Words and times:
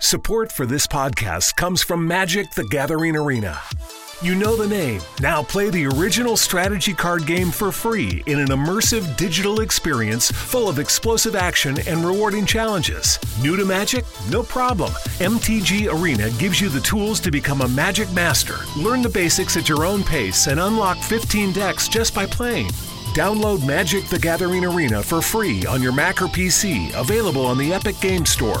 Support 0.00 0.52
for 0.52 0.66
this 0.66 0.86
podcast 0.86 1.56
comes 1.56 1.82
from 1.82 2.06
Magic 2.06 2.50
the 2.50 2.64
Gathering 2.64 3.16
Arena. 3.16 3.60
You 4.22 4.34
know 4.34 4.56
the 4.56 4.68
name. 4.68 5.00
Now 5.20 5.42
play 5.42 5.70
the 5.70 5.86
original 5.86 6.36
strategy 6.36 6.92
card 6.92 7.26
game 7.26 7.50
for 7.50 7.72
free 7.72 8.22
in 8.26 8.38
an 8.38 8.48
immersive 8.48 9.16
digital 9.16 9.60
experience 9.60 10.30
full 10.30 10.68
of 10.68 10.78
explosive 10.78 11.34
action 11.36 11.76
and 11.86 12.04
rewarding 12.04 12.44
challenges. 12.44 13.18
New 13.40 13.56
to 13.56 13.64
Magic? 13.64 14.04
No 14.30 14.42
problem. 14.42 14.90
MTG 15.20 15.92
Arena 15.92 16.30
gives 16.38 16.60
you 16.60 16.68
the 16.68 16.80
tools 16.80 17.20
to 17.20 17.30
become 17.30 17.60
a 17.60 17.68
Magic 17.68 18.10
Master. 18.12 18.56
Learn 18.76 19.00
the 19.00 19.08
basics 19.08 19.56
at 19.56 19.68
your 19.68 19.84
own 19.84 20.02
pace 20.02 20.48
and 20.48 20.60
unlock 20.60 20.98
15 20.98 21.52
decks 21.52 21.88
just 21.88 22.14
by 22.14 22.26
playing. 22.26 22.66
Download 23.14 23.64
Magic 23.66 24.04
the 24.06 24.18
Gathering 24.18 24.64
Arena 24.64 25.02
for 25.02 25.22
free 25.22 25.64
on 25.66 25.80
your 25.82 25.92
Mac 25.92 26.20
or 26.20 26.26
PC, 26.26 26.92
available 26.98 27.46
on 27.46 27.58
the 27.58 27.72
Epic 27.72 27.98
Game 28.00 28.26
Store. 28.26 28.60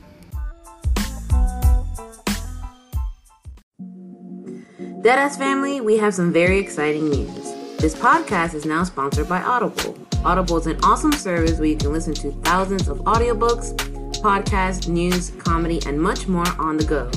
Deadass 5.01 5.35
family, 5.35 5.81
we 5.81 5.97
have 5.97 6.13
some 6.13 6.31
very 6.31 6.59
exciting 6.59 7.09
news. 7.09 7.33
This 7.79 7.95
podcast 7.95 8.53
is 8.53 8.65
now 8.65 8.83
sponsored 8.83 9.27
by 9.27 9.41
Audible. 9.41 9.97
Audible 10.23 10.57
is 10.57 10.67
an 10.67 10.79
awesome 10.83 11.11
service 11.11 11.57
where 11.57 11.69
you 11.69 11.75
can 11.75 11.91
listen 11.91 12.13
to 12.13 12.31
thousands 12.43 12.87
of 12.87 12.99
audiobooks, 12.99 13.75
podcasts, 14.21 14.87
news, 14.87 15.31
comedy, 15.39 15.81
and 15.87 15.99
much 15.99 16.27
more 16.27 16.45
on 16.59 16.77
the 16.77 16.83
go. 16.83 17.09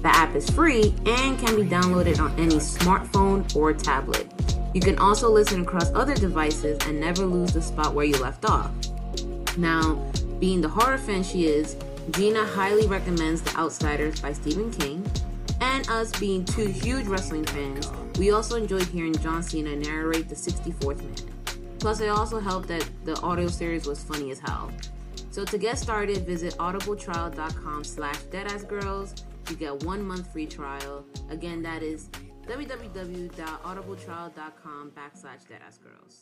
The 0.00 0.08
app 0.08 0.34
is 0.34 0.48
free 0.48 0.94
and 1.04 1.38
can 1.38 1.56
be 1.56 1.68
downloaded 1.68 2.20
on 2.20 2.32
any 2.40 2.54
smartphone 2.54 3.54
or 3.54 3.74
tablet. 3.74 4.26
You 4.72 4.80
can 4.80 4.98
also 4.98 5.30
listen 5.30 5.60
across 5.60 5.92
other 5.92 6.14
devices 6.14 6.78
and 6.86 6.98
never 6.98 7.26
lose 7.26 7.52
the 7.52 7.60
spot 7.60 7.92
where 7.92 8.06
you 8.06 8.16
left 8.16 8.46
off. 8.46 8.70
Now, 9.58 9.96
being 10.40 10.62
the 10.62 10.70
horror 10.70 10.96
fan 10.96 11.22
she 11.22 11.48
is, 11.48 11.76
Gina 12.12 12.46
highly 12.46 12.86
recommends 12.86 13.42
The 13.42 13.58
Outsiders 13.58 14.22
by 14.22 14.32
Stephen 14.32 14.70
King. 14.70 15.04
And 15.60 15.88
us 15.88 16.18
being 16.18 16.44
two 16.44 16.66
huge 16.66 17.06
wrestling 17.06 17.44
fans, 17.44 17.90
we 18.18 18.30
also 18.30 18.56
enjoyed 18.56 18.86
hearing 18.86 19.14
John 19.16 19.42
Cena 19.42 19.76
narrate 19.76 20.28
the 20.28 20.34
64th 20.34 21.02
man. 21.02 21.14
Plus, 21.78 22.00
it 22.00 22.08
also 22.08 22.40
helped 22.40 22.68
that 22.68 22.88
the 23.04 23.20
audio 23.20 23.48
series 23.48 23.86
was 23.86 24.02
funny 24.02 24.30
as 24.30 24.38
hell. 24.38 24.70
So 25.30 25.44
to 25.44 25.58
get 25.58 25.78
started, 25.78 26.24
visit 26.26 26.56
audibletrial.com 26.56 27.84
slash 27.84 28.16
deadassgirls. 28.32 29.22
You 29.50 29.56
get 29.56 29.84
one 29.84 30.02
month 30.02 30.32
free 30.32 30.46
trial. 30.46 31.04
Again, 31.30 31.62
that 31.62 31.82
is 31.82 32.08
www.audibletrial.com 32.48 34.92
backslash 34.92 35.44
deadassgirls. 35.46 36.20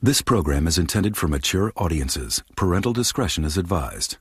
This 0.00 0.22
program 0.22 0.66
is 0.66 0.78
intended 0.78 1.16
for 1.16 1.28
mature 1.28 1.72
audiences. 1.76 2.42
Parental 2.56 2.92
discretion 2.92 3.44
is 3.44 3.56
advised. 3.56 4.16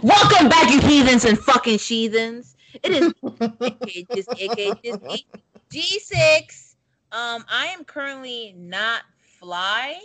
Welcome 0.00 0.48
back, 0.48 0.70
you 0.72 0.80
heathens 0.80 1.26
and 1.26 1.38
fucking 1.38 1.76
sheathens. 1.78 2.56
It 2.82 2.92
is 2.92 3.12
G6. 5.72 6.74
Um, 7.12 7.44
I 7.48 7.66
am 7.66 7.84
currently 7.84 8.54
not 8.56 9.02
fly. 9.38 10.00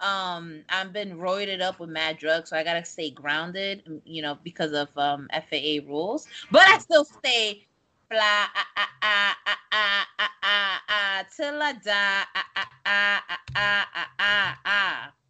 Um, 0.00 0.62
I've 0.70 0.92
been 0.92 1.18
roided 1.18 1.60
up 1.60 1.80
with 1.80 1.90
mad 1.90 2.16
drugs, 2.16 2.48
so 2.50 2.56
I 2.56 2.64
gotta 2.64 2.84
stay 2.84 3.10
grounded, 3.10 3.82
you 4.04 4.22
know, 4.22 4.38
because 4.42 4.72
of 4.72 4.88
um 4.96 5.28
FAA 5.32 5.80
rules. 5.86 6.26
But 6.50 6.62
I 6.62 6.78
still 6.78 7.04
stay 7.04 7.66
fly 8.08 8.46
till 11.36 11.60
I 11.60 11.72
die. 11.84 12.24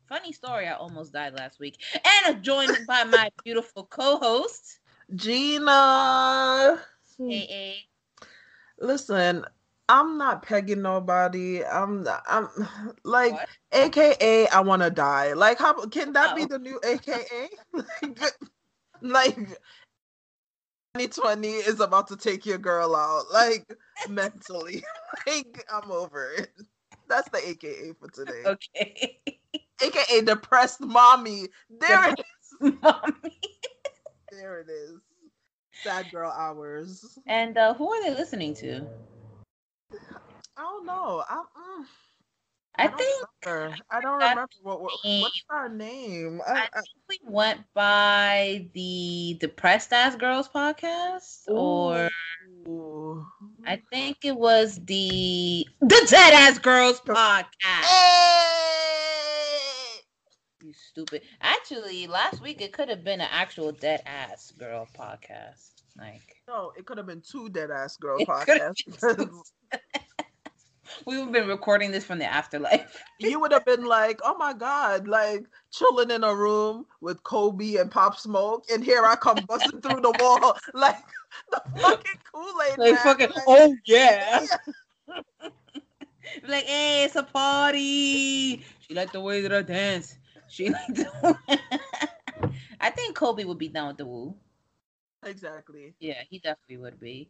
Funny 0.08 0.32
story, 0.32 0.68
I 0.68 0.74
almost 0.74 1.12
died 1.12 1.34
last 1.34 1.58
week. 1.58 1.82
And 1.94 2.36
I'm 2.36 2.42
joined 2.42 2.78
by 2.86 3.04
my 3.04 3.30
beautiful 3.44 3.86
co-host, 3.86 4.78
Gina. 5.14 6.80
AA. 7.20 7.72
Listen, 8.78 9.44
I'm 9.88 10.18
not 10.18 10.42
pegging 10.42 10.82
nobody. 10.82 11.64
I'm 11.64 12.06
I'm 12.28 12.48
like 13.04 13.32
What? 13.32 13.48
AKA 13.72 14.48
I 14.48 14.60
want 14.60 14.82
to 14.82 14.90
die. 14.90 15.32
Like 15.32 15.58
how 15.58 15.86
can 15.86 16.12
that 16.12 16.34
be 16.34 16.42
Oh. 16.42 16.46
the 16.46 16.58
new 16.58 16.80
AKA? 16.84 17.48
like 19.02 19.36
2020 20.94 21.48
is 21.48 21.80
about 21.80 22.08
to 22.08 22.16
take 22.16 22.46
your 22.46 22.58
girl 22.58 22.94
out 22.96 23.24
like 23.32 23.66
mentally. 24.08 24.84
like 25.26 25.64
I'm 25.72 25.90
over 25.90 26.30
it. 26.32 26.50
That's 27.08 27.28
the 27.30 27.48
AKA 27.48 27.92
for 28.00 28.08
today. 28.08 28.42
Okay. 28.44 29.20
AKA 29.82 30.22
depressed 30.22 30.80
mommy. 30.80 31.48
There 31.80 32.10
it 32.10 32.20
is. 32.20 32.72
Mommy. 32.82 33.40
There 34.30 34.60
it 34.60 34.68
is. 34.70 35.00
Sad 35.82 36.10
girl 36.10 36.30
hours. 36.30 37.18
And 37.26 37.56
uh, 37.58 37.74
who 37.74 37.90
are 37.90 38.02
they 38.02 38.14
listening 38.14 38.54
to? 38.54 38.86
I 40.56 40.62
don't 40.62 40.86
know. 40.86 41.22
I, 41.28 41.36
mm, 41.36 41.84
I 42.78 42.86
don't 42.88 42.98
think 42.98 43.26
remember. 43.44 43.76
I 43.90 44.00
don't 44.00 44.14
remember 44.14 44.48
what, 44.62 44.82
what 44.82 44.92
what's 45.02 45.44
our 45.50 45.68
name. 45.68 46.40
I 46.46 46.52
I, 46.52 46.62
I, 46.74 46.80
think 47.08 47.22
we 47.26 47.32
went 47.32 47.60
by 47.74 48.68
the 48.74 49.36
Depressed 49.40 49.92
Ass 49.92 50.16
Girls 50.16 50.48
podcast, 50.48 51.48
or 51.48 52.08
I 53.66 53.82
think 53.90 54.18
it 54.24 54.36
was 54.36 54.76
the 54.84 55.66
the 55.80 56.06
Dead 56.08 56.34
Ass 56.34 56.58
Girls 56.58 57.00
podcast. 57.00 57.82
Hey! 57.82 59.15
Stupid. 60.90 61.22
Actually, 61.40 62.06
last 62.06 62.42
week 62.42 62.60
it 62.60 62.72
could 62.72 62.88
have 62.88 63.04
been 63.04 63.20
an 63.20 63.28
actual 63.30 63.72
Dead 63.72 64.02
Ass 64.06 64.52
Girl 64.58 64.86
podcast. 64.98 65.76
Like, 65.98 66.36
No, 66.46 66.72
it 66.76 66.84
could 66.84 66.98
have 66.98 67.06
been 67.06 67.22
two 67.22 67.48
dead 67.48 67.70
ass 67.70 67.96
girl 67.96 68.18
podcasts. 68.26 68.84
been 69.16 69.26
two. 69.26 69.42
We've 71.06 71.30
been 71.32 71.48
recording 71.48 71.90
this 71.90 72.04
from 72.04 72.18
the 72.18 72.26
afterlife. 72.32 73.02
you 73.18 73.40
would 73.40 73.52
have 73.52 73.64
been 73.64 73.84
like, 73.84 74.20
"Oh 74.22 74.36
my 74.36 74.52
god!" 74.52 75.08
Like 75.08 75.44
chilling 75.72 76.10
in 76.10 76.22
a 76.22 76.34
room 76.34 76.86
with 77.00 77.22
Kobe 77.24 77.74
and 77.76 77.90
Pop 77.90 78.18
Smoke, 78.18 78.64
and 78.72 78.84
here 78.84 79.04
I 79.04 79.16
come 79.16 79.38
busting 79.48 79.80
through 79.80 80.00
the 80.00 80.16
wall 80.20 80.56
like 80.74 80.96
the 81.50 81.60
fucking 81.80 82.20
Kool 82.32 82.54
Aid. 82.70 82.78
Like 82.78 82.98
fucking, 82.98 83.30
like, 83.30 83.44
oh 83.48 83.74
yeah. 83.84 84.46
like, 86.46 86.64
hey, 86.64 87.04
it's 87.04 87.16
a 87.16 87.24
party. 87.24 88.64
She 88.80 88.94
liked 88.94 89.12
the 89.12 89.20
way 89.20 89.40
that 89.40 89.52
I 89.52 89.62
dance. 89.62 90.16
She 90.56 90.70
I 92.80 92.88
think 92.90 93.14
Kobe 93.14 93.44
would 93.44 93.58
be 93.58 93.68
down 93.68 93.88
with 93.88 93.98
the 93.98 94.06
woo. 94.06 94.34
Exactly. 95.22 95.94
Yeah, 96.00 96.22
he 96.30 96.38
definitely 96.38 96.78
would 96.78 96.98
be. 96.98 97.28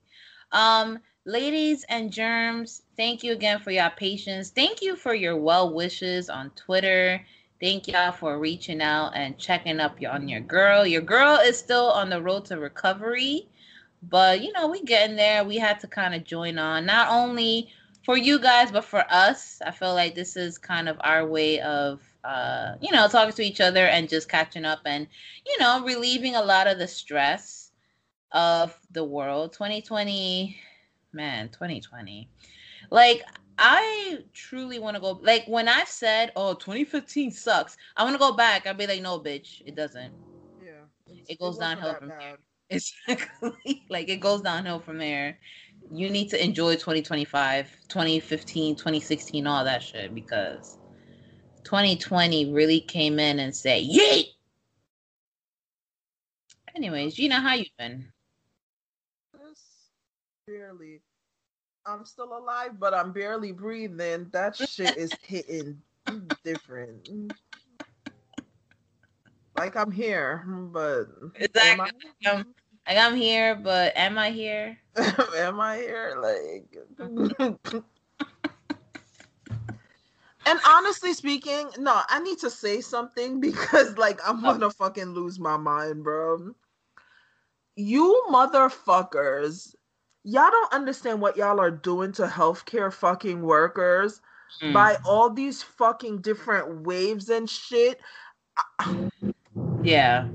Um, 0.52 1.00
ladies 1.24 1.84
and 1.88 2.12
germs, 2.12 2.82
thank 2.96 3.24
you 3.24 3.32
again 3.32 3.58
for 3.58 3.72
your 3.72 3.90
patience. 3.90 4.50
Thank 4.50 4.80
you 4.80 4.94
for 4.94 5.12
your 5.14 5.36
well 5.36 5.74
wishes 5.74 6.30
on 6.30 6.50
Twitter. 6.50 7.26
Thank 7.60 7.88
y'all 7.88 8.12
for 8.12 8.38
reaching 8.38 8.80
out 8.80 9.16
and 9.16 9.36
checking 9.38 9.80
up 9.80 9.98
on 10.08 10.28
your 10.28 10.40
girl. 10.40 10.86
Your 10.86 11.02
girl 11.02 11.38
is 11.38 11.58
still 11.58 11.90
on 11.90 12.10
the 12.10 12.22
road 12.22 12.44
to 12.46 12.58
recovery, 12.60 13.48
but 14.02 14.40
you 14.40 14.52
know, 14.52 14.68
we 14.68 14.82
getting 14.82 15.16
there. 15.16 15.44
We 15.44 15.58
had 15.58 15.80
to 15.80 15.88
kind 15.88 16.14
of 16.14 16.22
join 16.24 16.58
on, 16.58 16.86
not 16.86 17.08
only 17.10 17.70
for 18.04 18.16
you 18.16 18.38
guys, 18.38 18.70
but 18.70 18.84
for 18.84 19.04
us. 19.10 19.60
I 19.66 19.72
feel 19.72 19.94
like 19.94 20.14
this 20.14 20.36
is 20.36 20.58
kind 20.58 20.88
of 20.88 20.96
our 21.00 21.26
way 21.26 21.60
of 21.60 22.02
uh, 22.26 22.74
you 22.80 22.90
know, 22.90 23.06
talking 23.06 23.32
to 23.32 23.42
each 23.42 23.60
other 23.60 23.86
and 23.86 24.08
just 24.08 24.28
catching 24.28 24.64
up 24.64 24.80
and, 24.84 25.06
you 25.46 25.56
know, 25.60 25.84
relieving 25.84 26.34
a 26.34 26.42
lot 26.42 26.66
of 26.66 26.78
the 26.78 26.88
stress 26.88 27.70
of 28.32 28.76
the 28.90 29.04
world. 29.04 29.52
2020, 29.52 30.56
man, 31.12 31.48
2020. 31.50 32.28
Like, 32.90 33.22
I 33.58 34.18
truly 34.34 34.80
want 34.80 34.96
to 34.96 35.00
go. 35.00 35.20
Like, 35.22 35.44
when 35.46 35.68
I've 35.68 35.88
said, 35.88 36.32
oh, 36.34 36.54
2015 36.54 37.30
sucks, 37.30 37.76
I 37.96 38.02
want 38.02 38.14
to 38.14 38.18
go 38.18 38.32
back. 38.32 38.66
I'd 38.66 38.76
be 38.76 38.88
like, 38.88 39.02
no, 39.02 39.20
bitch, 39.20 39.62
it 39.64 39.76
doesn't. 39.76 40.12
Yeah. 40.64 41.14
It 41.28 41.38
goes 41.38 41.58
downhill 41.58 41.94
from 41.94 42.08
there. 42.08 42.38
Exactly. 42.68 43.84
like, 43.88 44.08
it 44.08 44.16
goes 44.16 44.40
downhill 44.40 44.80
from 44.80 44.98
there. 44.98 45.38
You 45.92 46.10
need 46.10 46.30
to 46.30 46.44
enjoy 46.44 46.72
2025, 46.72 47.70
2015, 47.86 48.74
2016, 48.74 49.46
all 49.46 49.64
that 49.64 49.84
shit 49.84 50.12
because 50.12 50.75
2020 51.66 52.52
really 52.52 52.78
came 52.78 53.18
in 53.18 53.40
and 53.40 53.54
said, 53.54 53.82
Yeet! 53.82 54.26
Anyways, 56.76 57.14
Gina, 57.14 57.40
how 57.40 57.54
you 57.54 57.66
been? 57.76 58.06
barely. 60.46 61.00
I'm 61.84 62.04
still 62.04 62.38
alive, 62.38 62.78
but 62.78 62.94
I'm 62.94 63.12
barely 63.12 63.50
breathing. 63.50 64.28
That 64.30 64.54
shit 64.54 64.96
is 64.96 65.12
hitting 65.22 65.82
different. 66.44 67.08
Like 69.56 69.76
I'm 69.76 69.90
here, 69.90 70.44
but 70.72 71.06
exactly. 71.34 71.90
Am 72.24 72.30
I? 72.30 72.30
Um, 72.30 72.54
like 72.86 72.98
I'm 72.98 73.16
here, 73.16 73.56
but 73.56 73.96
am 73.96 74.18
I 74.18 74.30
here? 74.30 74.78
am 75.36 75.58
I 75.58 75.78
here? 75.78 76.16
Like 76.22 77.82
And 80.46 80.60
honestly 80.64 81.12
speaking, 81.12 81.68
no, 81.76 82.00
I 82.08 82.20
need 82.20 82.38
to 82.38 82.50
say 82.50 82.80
something 82.80 83.40
because 83.48 83.98
like 83.98 84.20
I'm 84.26 84.44
oh. 84.44 84.52
gonna 84.52 84.70
fucking 84.70 85.10
lose 85.10 85.38
my 85.38 85.56
mind, 85.56 86.04
bro. 86.04 86.54
You 87.74 88.22
motherfuckers, 88.30 89.74
y'all 90.24 90.50
don't 90.50 90.72
understand 90.72 91.20
what 91.20 91.36
y'all 91.36 91.60
are 91.60 91.70
doing 91.70 92.12
to 92.12 92.26
healthcare 92.26 92.92
fucking 92.92 93.42
workers 93.42 94.22
mm. 94.62 94.72
by 94.72 94.96
all 95.04 95.28
these 95.28 95.62
fucking 95.62 96.22
different 96.22 96.86
waves 96.86 97.28
and 97.28 97.50
shit. 97.50 98.00
Yeah. 99.82 100.28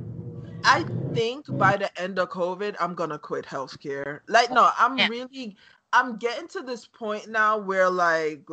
I 0.64 0.86
think 1.14 1.46
by 1.58 1.78
the 1.78 2.00
end 2.00 2.20
of 2.20 2.30
COVID, 2.30 2.76
I'm 2.80 2.94
gonna 2.94 3.18
quit 3.18 3.46
healthcare. 3.46 4.20
Like, 4.28 4.52
no, 4.52 4.70
I'm 4.78 4.98
yeah. 4.98 5.08
really 5.08 5.56
I'm 5.94 6.18
getting 6.18 6.48
to 6.50 6.62
this 6.62 6.86
point 6.86 7.28
now 7.28 7.58
where 7.58 7.90
like 7.90 8.48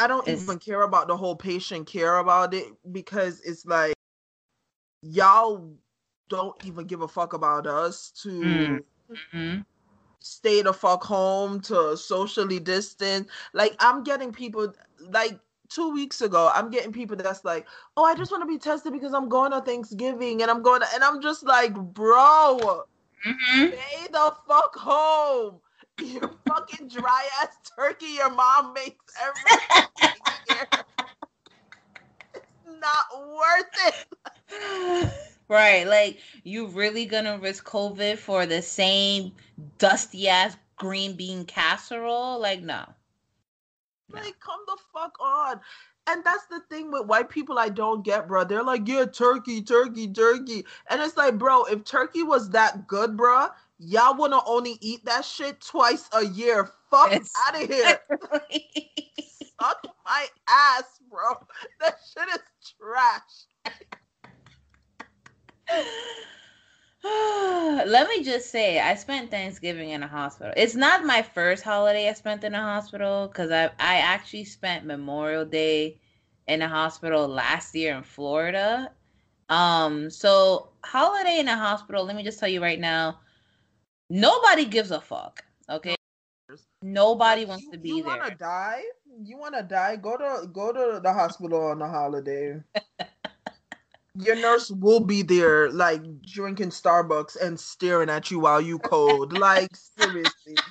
I 0.00 0.06
don't 0.06 0.26
it's, 0.26 0.42
even 0.42 0.58
care 0.58 0.82
about 0.82 1.08
the 1.08 1.16
whole 1.16 1.36
patient 1.36 1.86
care 1.86 2.18
about 2.18 2.54
it 2.54 2.66
because 2.90 3.40
it's 3.42 3.66
like 3.66 3.94
y'all 5.02 5.68
don't 6.30 6.56
even 6.64 6.86
give 6.86 7.02
a 7.02 7.08
fuck 7.08 7.34
about 7.34 7.66
us 7.66 8.10
to 8.22 8.28
mm, 8.28 8.80
mm-hmm. 9.10 9.60
stay 10.20 10.62
the 10.62 10.72
fuck 10.72 11.04
home 11.04 11.60
to 11.60 11.96
socially 11.96 12.58
distance. 12.58 13.28
Like 13.52 13.76
I'm 13.78 14.02
getting 14.02 14.32
people 14.32 14.72
like 15.10 15.38
two 15.68 15.92
weeks 15.92 16.22
ago, 16.22 16.50
I'm 16.54 16.70
getting 16.70 16.92
people 16.92 17.16
that's 17.16 17.44
like, 17.44 17.66
oh, 17.96 18.04
I 18.04 18.14
just 18.14 18.30
want 18.30 18.42
to 18.42 18.46
be 18.46 18.58
tested 18.58 18.92
because 18.92 19.12
I'm 19.12 19.28
going 19.28 19.52
to 19.52 19.60
Thanksgiving 19.60 20.40
and 20.40 20.50
I'm 20.50 20.62
going 20.62 20.80
to, 20.80 20.86
and 20.94 21.04
I'm 21.04 21.20
just 21.20 21.44
like, 21.44 21.74
bro, 21.74 22.84
mm-hmm. 23.26 23.66
stay 23.66 24.06
the 24.10 24.34
fuck 24.48 24.74
home 24.76 25.60
your 26.06 26.30
fucking 26.48 26.88
dry 26.88 27.28
ass 27.42 27.56
turkey 27.76 28.14
your 28.16 28.30
mom 28.30 28.72
makes 28.74 29.04
every 29.22 29.76
year. 30.50 30.68
It's 32.34 32.46
not 32.80 33.04
worth 33.28 33.74
it. 33.86 35.12
Right. 35.48 35.84
Like 35.84 36.18
you 36.44 36.68
really 36.68 37.06
gonna 37.06 37.38
risk 37.38 37.64
COVID 37.66 38.18
for 38.18 38.46
the 38.46 38.62
same 38.62 39.32
dusty 39.78 40.28
ass 40.28 40.56
green 40.76 41.14
bean 41.16 41.44
casserole? 41.44 42.38
Like 42.38 42.62
no. 42.62 42.84
Like 44.12 44.38
come 44.40 44.60
the 44.66 44.76
fuck 44.92 45.14
on. 45.20 45.60
And 46.06 46.24
that's 46.24 46.46
the 46.46 46.60
thing 46.70 46.90
with 46.90 47.06
white 47.06 47.28
people 47.28 47.58
I 47.58 47.68
don't 47.68 48.04
get, 48.04 48.26
bro. 48.26 48.44
They're 48.44 48.62
like, 48.62 48.88
yeah, 48.88 49.04
turkey, 49.04 49.62
turkey, 49.62 50.08
turkey. 50.08 50.64
And 50.88 51.00
it's 51.00 51.16
like, 51.16 51.38
bro, 51.38 51.64
if 51.64 51.84
turkey 51.84 52.22
was 52.22 52.50
that 52.50 52.88
good, 52.88 53.16
bro, 53.16 53.48
y'all 53.80 54.16
want 54.16 54.32
to 54.32 54.40
only 54.46 54.76
eat 54.80 55.04
that 55.06 55.24
shit 55.24 55.60
twice 55.60 56.08
a 56.12 56.24
year. 56.26 56.70
Fuck 56.90 57.12
out 57.46 57.62
of 57.62 57.68
here. 57.68 57.98
Suck 59.60 59.86
my 60.04 60.26
ass, 60.48 61.00
bro. 61.10 61.34
That 61.80 61.96
shit 62.12 62.28
is 62.28 62.40
trash. 62.78 63.46
Let 67.86 68.08
me 68.08 68.22
just 68.22 68.50
say, 68.50 68.80
I 68.80 68.94
spent 68.94 69.30
Thanksgiving 69.30 69.90
in 69.90 70.02
a 70.02 70.08
hospital. 70.08 70.52
It's 70.56 70.74
not 70.74 71.06
my 71.06 71.22
first 71.22 71.62
holiday 71.62 72.08
I 72.08 72.12
spent 72.12 72.44
in 72.44 72.54
a 72.54 72.60
hospital 72.60 73.28
because 73.28 73.50
I 73.50 73.66
I 73.78 73.96
actually 73.98 74.44
spent 74.44 74.84
Memorial 74.84 75.44
Day 75.46 75.98
in 76.48 76.60
a 76.60 76.68
hospital 76.68 77.26
last 77.26 77.74
year 77.74 77.96
in 77.96 78.02
Florida. 78.02 78.90
Um, 79.48 80.10
so 80.10 80.70
holiday 80.84 81.38
in 81.38 81.48
a 81.48 81.56
hospital. 81.56 82.04
Let 82.04 82.16
me 82.16 82.22
just 82.22 82.38
tell 82.38 82.48
you 82.48 82.62
right 82.62 82.78
now, 82.78 83.20
Nobody 84.10 84.64
gives 84.64 84.90
a 84.90 85.00
fuck. 85.00 85.44
Okay. 85.70 85.94
Nobody 86.82 87.44
wants 87.44 87.64
you, 87.64 87.72
to 87.72 87.78
be 87.78 87.88
you 87.90 88.02
there. 88.02 88.14
You 88.14 88.20
wanna 88.20 88.34
die? 88.34 88.82
You 89.22 89.38
wanna 89.38 89.62
die? 89.62 89.96
Go 89.96 90.16
to 90.16 90.48
go 90.48 90.72
to 90.72 91.00
the 91.00 91.12
hospital 91.12 91.66
on 91.66 91.80
a 91.80 91.88
holiday. 91.88 92.60
Your 94.16 94.34
nurse 94.34 94.70
will 94.72 94.98
be 94.98 95.22
there, 95.22 95.70
like 95.70 96.02
drinking 96.22 96.70
Starbucks 96.70 97.40
and 97.40 97.58
staring 97.58 98.10
at 98.10 98.32
you 98.32 98.40
while 98.40 98.60
you 98.60 98.80
code. 98.80 99.32
like 99.32 99.70
seriously. 99.76 100.56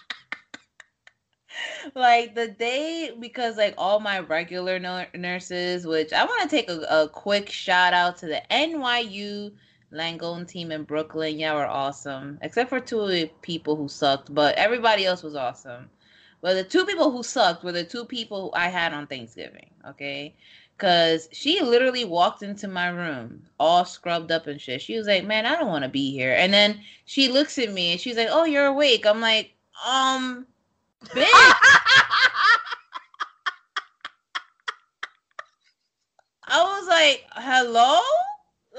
Like 1.94 2.36
the 2.36 2.48
day, 2.48 3.12
because 3.20 3.58
like 3.58 3.74
all 3.78 4.00
my 4.00 4.20
regular 4.20 4.80
nurses, 5.14 5.86
which 5.86 6.14
I 6.14 6.24
want 6.24 6.44
to 6.44 6.48
take 6.48 6.70
a, 6.70 6.80
a 6.90 7.10
quick 7.10 7.50
shout 7.50 7.94
out 7.94 8.18
to 8.18 8.28
the 8.28 8.42
NYU 8.50 9.52
Langone 9.94 10.48
team 10.48 10.72
in 10.72 10.84
Brooklyn, 10.84 11.40
yeah, 11.40 11.54
were 11.54 11.66
awesome. 11.66 12.38
Except 12.42 12.70
for 12.70 12.80
two 12.80 13.30
people 13.42 13.76
who 13.76 13.88
sucked, 13.88 14.34
but 14.34 14.56
everybody 14.56 15.06
else 15.06 15.24
was 15.24 15.36
awesome. 15.36 15.90
But 16.42 16.54
the 16.54 16.64
two 16.64 16.86
people 16.86 17.12
who 17.12 17.24
sucked 17.24 17.64
were 17.64 17.72
the 17.72 17.84
two 17.84 18.06
people 18.06 18.52
I 18.56 18.70
had 18.70 18.94
on 18.94 19.08
Thanksgiving, 19.08 19.70
okay? 19.88 20.36
Cause 20.78 21.28
she 21.34 21.60
literally 21.60 22.06
walked 22.06 22.42
into 22.42 22.70
my 22.70 22.88
room 22.88 23.44
all 23.60 23.84
scrubbed 23.84 24.32
up 24.32 24.48
and 24.48 24.62
shit. 24.62 24.82
She 24.82 24.98
was 24.98 25.08
like, 25.08 25.26
Man, 25.26 25.46
I 25.46 25.58
don't 25.58 25.68
want 25.68 25.84
to 25.84 25.90
be 25.90 26.12
here. 26.12 26.34
And 26.34 26.54
then 26.54 26.80
she 27.04 27.28
looks 27.28 27.58
at 27.58 27.74
me 27.74 27.92
and 27.92 28.00
she's 28.00 28.16
like, 28.16 28.30
Oh, 28.32 28.46
you're 28.46 28.68
awake. 28.68 29.06
I'm 29.06 29.20
like, 29.20 29.52
um, 29.86 30.48
bitch. 31.08 31.26
I 36.52 36.64
was 36.64 36.88
like, 36.88 37.26
hello? 37.34 38.00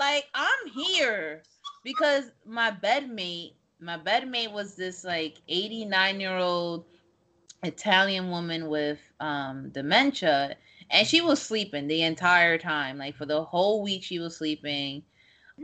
Like 0.00 0.28
I'm 0.35 0.69
here 0.75 1.45
because 1.85 2.33
my 2.47 2.73
bedmate, 2.73 3.54
my 3.80 3.99
bedmate 3.99 4.52
was 4.52 4.76
this 4.76 5.04
like 5.04 5.42
89 5.49 6.21
year 6.21 6.37
old 6.37 6.87
Italian 7.62 8.30
woman 8.30 8.69
with 8.69 9.00
um 9.21 9.71
dementia 9.71 10.57
and 10.90 11.07
she 11.07 11.21
was 11.23 11.42
sleeping 11.42 11.88
the 11.88 12.02
entire 12.02 12.59
time. 12.59 12.99
Like 12.99 13.16
for 13.16 13.26
the 13.26 13.45
whole 13.45 13.83
week 13.83 14.04
she 14.04 14.21
was 14.21 14.37
sleeping. 14.38 15.04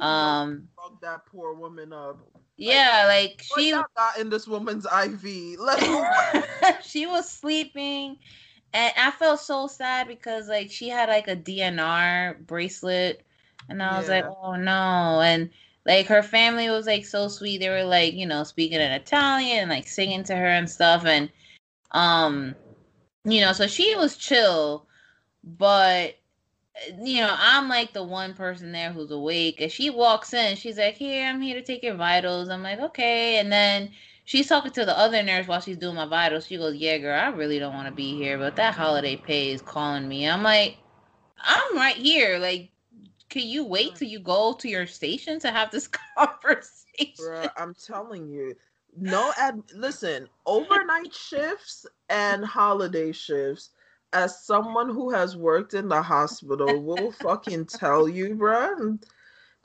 Um 0.01 0.69
that 1.03 1.27
poor 1.27 1.55
woman 1.55 1.93
up? 1.93 2.21
Yeah 2.59 3.05
like, 3.09 3.43
she 3.59 3.73
got 3.73 4.19
in 4.19 4.31
this 4.31 4.49
woman's 4.49 4.87
iv 4.87 5.25
she 6.85 7.07
was 7.07 7.31
sleeping 7.31 8.19
And 8.75 8.95
I 8.99 9.11
felt 9.13 9.41
so 9.41 9.69
sad 9.69 10.09
because 10.09 10.49
like 10.49 10.71
she 10.71 10.89
had 10.91 11.11
like 11.11 11.29
a 11.29 11.37
DNR 11.37 12.47
bracelet, 12.47 13.26
and 13.69 13.83
I 13.83 13.99
was 13.99 14.09
like, 14.09 14.25
oh 14.25 14.57
no, 14.57 15.21
and 15.21 15.51
like 15.85 16.07
her 16.07 16.23
family 16.23 16.69
was 16.71 16.87
like 16.87 17.05
so 17.05 17.29
sweet. 17.29 17.59
They 17.59 17.69
were 17.69 17.85
like, 17.85 18.15
you 18.15 18.27
know, 18.27 18.45
speaking 18.45 18.81
in 18.81 18.93
Italian 18.93 19.59
and 19.59 19.71
like 19.71 19.87
singing 19.87 20.25
to 20.25 20.37
her 20.37 20.47
and 20.47 20.69
stuff, 20.69 21.05
and 21.05 21.31
um, 21.93 22.55
you 23.25 23.41
know, 23.41 23.53
so 23.53 23.67
she 23.67 23.95
was 23.97 24.17
chill, 24.17 24.87
but 25.45 26.17
you 27.03 27.21
know, 27.21 27.35
I'm 27.39 27.69
like 27.69 27.93
the 27.93 28.03
one 28.03 28.35
person 28.35 28.73
there 28.73 28.93
who's 28.93 29.11
awake. 29.11 29.61
And 29.61 29.73
she 29.73 29.91
walks 29.91 30.35
in, 30.35 30.57
she's 30.57 30.79
like, 30.79 30.95
Here, 30.95 31.27
I'm 31.27 31.41
here 31.41 31.55
to 31.55 31.63
take 31.63 31.83
your 31.83 31.95
vitals. 31.95 32.49
I'm 32.49 32.63
like, 32.63 32.81
Okay. 32.81 33.39
And 33.39 33.51
then 33.51 33.91
she's 34.25 34.49
talking 34.49 34.73
to 34.73 34.85
the 34.85 34.99
other 34.99 35.23
nurse 35.23 35.47
while 35.47 35.61
she's 35.61 35.79
doing 35.79 35.97
my 35.97 36.07
vitals. 36.07 36.47
She 36.47 36.57
goes, 36.57 36.75
Yeah, 36.77 36.99
girl, 36.99 37.19
I 37.19 37.29
really 37.29 37.59
don't 37.59 37.75
want 37.75 37.89
to 37.89 37.95
be 37.95 38.15
here, 38.15 38.39
but 38.39 38.57
that 38.57 38.75
holiday 38.75 39.17
pay 39.17 39.53
is 39.53 39.63
calling 39.63 40.09
me. 40.09 40.29
I'm 40.29 40.43
like, 40.43 40.77
I'm 41.39 41.77
right 41.77 41.97
here. 41.97 42.39
Like, 42.39 42.71
can 43.29 43.47
you 43.47 43.65
wait 43.65 43.97
till 43.97 44.09
you 44.09 44.21
go 44.21 44.55
to 44.55 44.69
your 44.69 44.87
station 44.87 45.41
to 45.41 45.51
have 45.51 45.71
this 45.71 45.89
conversation? 46.17 47.15
Bruh, 47.19 47.51
I'm 47.57 47.75
telling 47.75 48.29
you. 48.29 48.55
No 48.99 49.33
ad 49.37 49.63
listen, 49.75 50.29
overnight 50.47 51.13
shifts 51.13 51.87
and 52.09 52.45
holiday 52.45 53.13
shifts. 53.13 53.71
As 54.13 54.45
someone 54.45 54.89
who 54.89 55.11
has 55.11 55.37
worked 55.37 55.75
in 55.75 55.89
the 55.89 56.01
hospital, 56.01 56.83
will 56.83 57.13
fucking 57.13 57.67
tell 57.67 58.09
you, 58.09 58.37
bruh. 58.37 58.99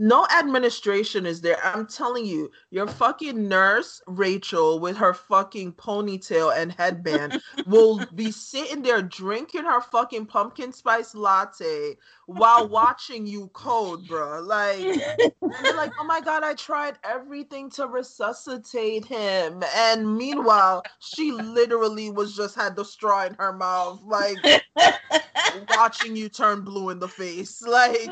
No 0.02 0.26
administration 0.36 1.28
is 1.28 1.42
there. 1.42 1.64
I'm 1.64 1.86
telling 1.86 2.26
you, 2.26 2.50
your 2.72 2.88
fucking 2.88 3.48
nurse, 3.48 4.02
Rachel, 4.08 4.80
with 4.80 4.98
her 4.98 5.14
fucking 5.14 5.74
ponytail 5.74 6.58
and 6.58 6.72
headband, 6.72 7.40
will 7.68 8.04
be 8.16 8.32
sitting 8.32 8.82
there 8.82 9.04
drinking 9.04 9.64
her 9.64 9.80
fucking 9.80 10.26
pumpkin 10.26 10.74
spice 10.74 11.14
latte 11.14 11.98
while 12.26 12.68
watching 12.68 13.28
you 13.28 13.50
code, 13.50 14.08
bruh. 14.08 14.44
Like, 14.44 14.80
you're 15.64 15.78
like, 15.78 15.92
oh 16.00 16.04
my 16.06 16.20
god, 16.20 16.44
I 16.44 16.56
tried 16.56 16.98
everything 17.04 17.70
to 17.72 17.86
resuscitate 17.86 19.06
him. 19.06 19.64
And 19.76 20.18
meanwhile, 20.18 20.82
she 20.98 21.32
literally 21.32 22.10
was 22.10 22.36
just 22.36 22.56
had 22.56 22.76
the 22.76 22.86
straw 22.86 23.28
in 23.28 23.36
her 23.36 23.54
mouth, 23.54 24.02
like 24.04 24.64
watching 25.70 26.16
you 26.16 26.28
turn 26.28 26.62
blue 26.62 26.90
in 26.90 26.98
the 26.98 27.08
face. 27.08 27.62
Like, 27.62 28.10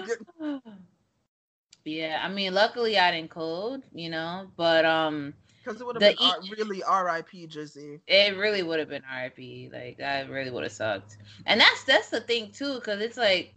yeah, 1.86 2.22
I 2.24 2.30
mean, 2.30 2.54
luckily 2.54 2.98
I 2.98 3.12
didn't 3.12 3.32
code, 3.32 3.84
you 3.94 4.10
know, 4.10 4.52
but 4.56 4.86
um, 4.86 5.34
because 5.64 5.82
it 5.82 5.86
would 5.86 5.96
have 5.96 6.04
been 6.04 6.16
R- 6.20 6.40
really 6.50 6.84
R.I.P. 6.84 7.48
Jizzy. 7.48 8.00
it 8.08 8.38
really 8.38 8.64
would 8.64 8.80
have 8.80 8.90
been 8.90 9.04
RIP. 9.04 9.72
Like 9.72 9.98
that 9.98 10.30
really 10.30 10.52
would 10.52 10.64
have 10.64 10.72
sucked. 10.72 11.18
And 11.46 11.60
that's 11.60 11.84
that's 11.84 12.10
the 12.10 12.22
thing 12.22 12.52
too, 12.52 12.76
because 12.76 13.02
it's 13.02 13.18
like, 13.18 13.54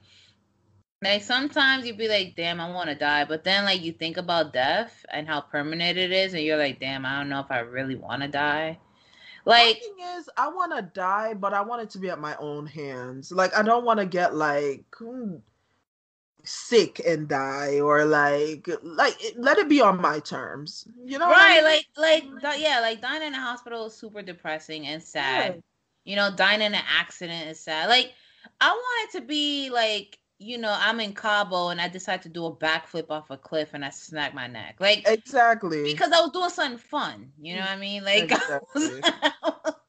like 1.02 1.22
sometimes 1.22 1.86
you'd 1.86 1.98
be 1.98 2.08
like, 2.08 2.34
damn, 2.36 2.60
I 2.60 2.70
want 2.70 2.88
to 2.90 2.94
die, 2.94 3.24
but 3.24 3.44
then 3.44 3.64
like 3.64 3.82
you 3.82 3.92
think 3.92 4.16
about 4.16 4.52
death 4.52 5.04
and 5.12 5.26
how 5.26 5.40
permanent 5.40 5.98
it 5.98 6.12
is, 6.12 6.34
and 6.34 6.42
you're 6.42 6.58
like, 6.58 6.80
damn, 6.80 7.06
I 7.06 7.18
don't 7.18 7.28
know 7.28 7.40
if 7.40 7.50
I 7.50 7.60
really 7.60 7.96
want 7.96 8.22
to 8.22 8.28
die. 8.28 8.78
Like, 9.44 9.80
the 9.80 9.86
thing 9.86 10.18
is, 10.18 10.28
I 10.36 10.48
want 10.48 10.72
to 10.76 10.82
die, 10.82 11.34
but 11.34 11.52
I 11.52 11.62
want 11.62 11.82
it 11.82 11.90
to 11.90 11.98
be 11.98 12.10
at 12.10 12.20
my 12.20 12.36
own 12.36 12.66
hands. 12.66 13.32
Like, 13.32 13.56
I 13.56 13.62
don't 13.62 13.84
want 13.84 13.98
to 13.98 14.06
get 14.06 14.34
like 14.34 14.84
hmm, 14.96 15.36
sick 16.44 17.00
and 17.06 17.28
die, 17.28 17.80
or 17.80 18.04
like, 18.04 18.68
like 18.82 19.16
let 19.36 19.58
it 19.58 19.68
be 19.68 19.80
on 19.80 20.00
my 20.00 20.18
terms. 20.20 20.86
You 21.04 21.18
know, 21.18 21.28
what 21.28 21.38
I 21.38 21.62
right? 21.62 21.84
mean? 21.96 22.34
Like, 22.34 22.42
like 22.42 22.60
yeah, 22.60 22.80
like 22.80 23.00
dying 23.00 23.22
in 23.22 23.34
a 23.34 23.40
hospital 23.40 23.86
is 23.86 23.94
super 23.94 24.22
depressing 24.22 24.86
and 24.86 25.02
sad. 25.02 25.54
Yeah. 25.54 25.60
You 26.04 26.16
know, 26.16 26.30
dying 26.34 26.60
in 26.62 26.74
an 26.74 26.82
accident 26.98 27.48
is 27.48 27.60
sad. 27.60 27.88
Like, 27.88 28.12
I 28.60 28.70
want 28.70 29.14
it 29.14 29.18
to 29.20 29.24
be 29.24 29.70
like, 29.70 30.18
you 30.38 30.58
know, 30.58 30.74
I'm 30.76 30.98
in 30.98 31.14
Cabo 31.14 31.68
and 31.68 31.80
I 31.80 31.86
decide 31.86 32.22
to 32.22 32.28
do 32.28 32.46
a 32.46 32.56
backflip 32.56 33.06
off 33.10 33.30
a 33.30 33.36
cliff 33.36 33.70
and 33.72 33.84
I 33.84 33.90
snag 33.90 34.34
my 34.34 34.48
neck. 34.48 34.76
Like, 34.80 35.06
exactly. 35.06 35.84
because 35.84 36.10
I 36.10 36.20
was 36.20 36.32
doing 36.32 36.50
something 36.50 36.78
fun. 36.78 37.30
You 37.40 37.54
know 37.54 37.60
what 37.60 37.70
I 37.70 37.76
mean? 37.76 38.02
Like, 38.04 38.22
Exactly. 38.32 39.00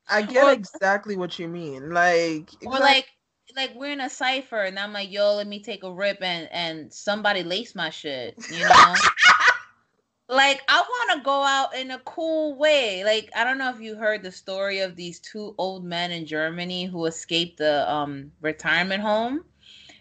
I 0.08 0.22
get 0.22 0.44
Or- 0.44 0.52
exactly 0.52 1.18
what 1.18 1.40
you 1.40 1.48
mean. 1.48 1.90
Like, 1.90 2.52
or 2.64 2.76
exact- 2.76 2.82
like, 2.82 3.08
like 3.56 3.74
we're 3.76 3.92
in 3.92 4.02
a 4.02 4.10
cipher 4.10 4.64
and 4.64 4.78
I'm 4.80 4.94
like, 4.94 5.12
yo, 5.12 5.36
let 5.36 5.48
me 5.48 5.62
take 5.62 5.84
a 5.84 5.92
rip 5.92 6.22
and 6.22 6.48
and 6.52 6.92
somebody 6.94 7.44
lace 7.44 7.76
my 7.76 7.90
shit. 7.90 8.36
You 8.52 8.68
know. 8.68 8.96
like 10.30 10.62
I 10.68 10.80
want 10.82 11.20
to 11.20 11.24
go 11.24 11.44
out 11.44 11.76
in 11.76 11.92
a 11.92 12.00
cool 12.00 12.58
way. 12.58 13.04
Like 13.04 13.30
I 13.36 13.44
don't 13.44 13.58
know 13.58 13.70
if 13.70 13.80
you 13.80 13.96
heard 13.96 14.24
the 14.24 14.32
story 14.32 14.80
of 14.80 14.96
these 14.96 15.20
two 15.20 15.54
old 15.58 15.84
men 15.84 16.12
in 16.12 16.26
Germany 16.26 16.86
who 16.86 17.06
escaped 17.06 17.58
the 17.58 17.90
um 17.92 18.32
retirement 18.42 19.02
home 19.02 19.44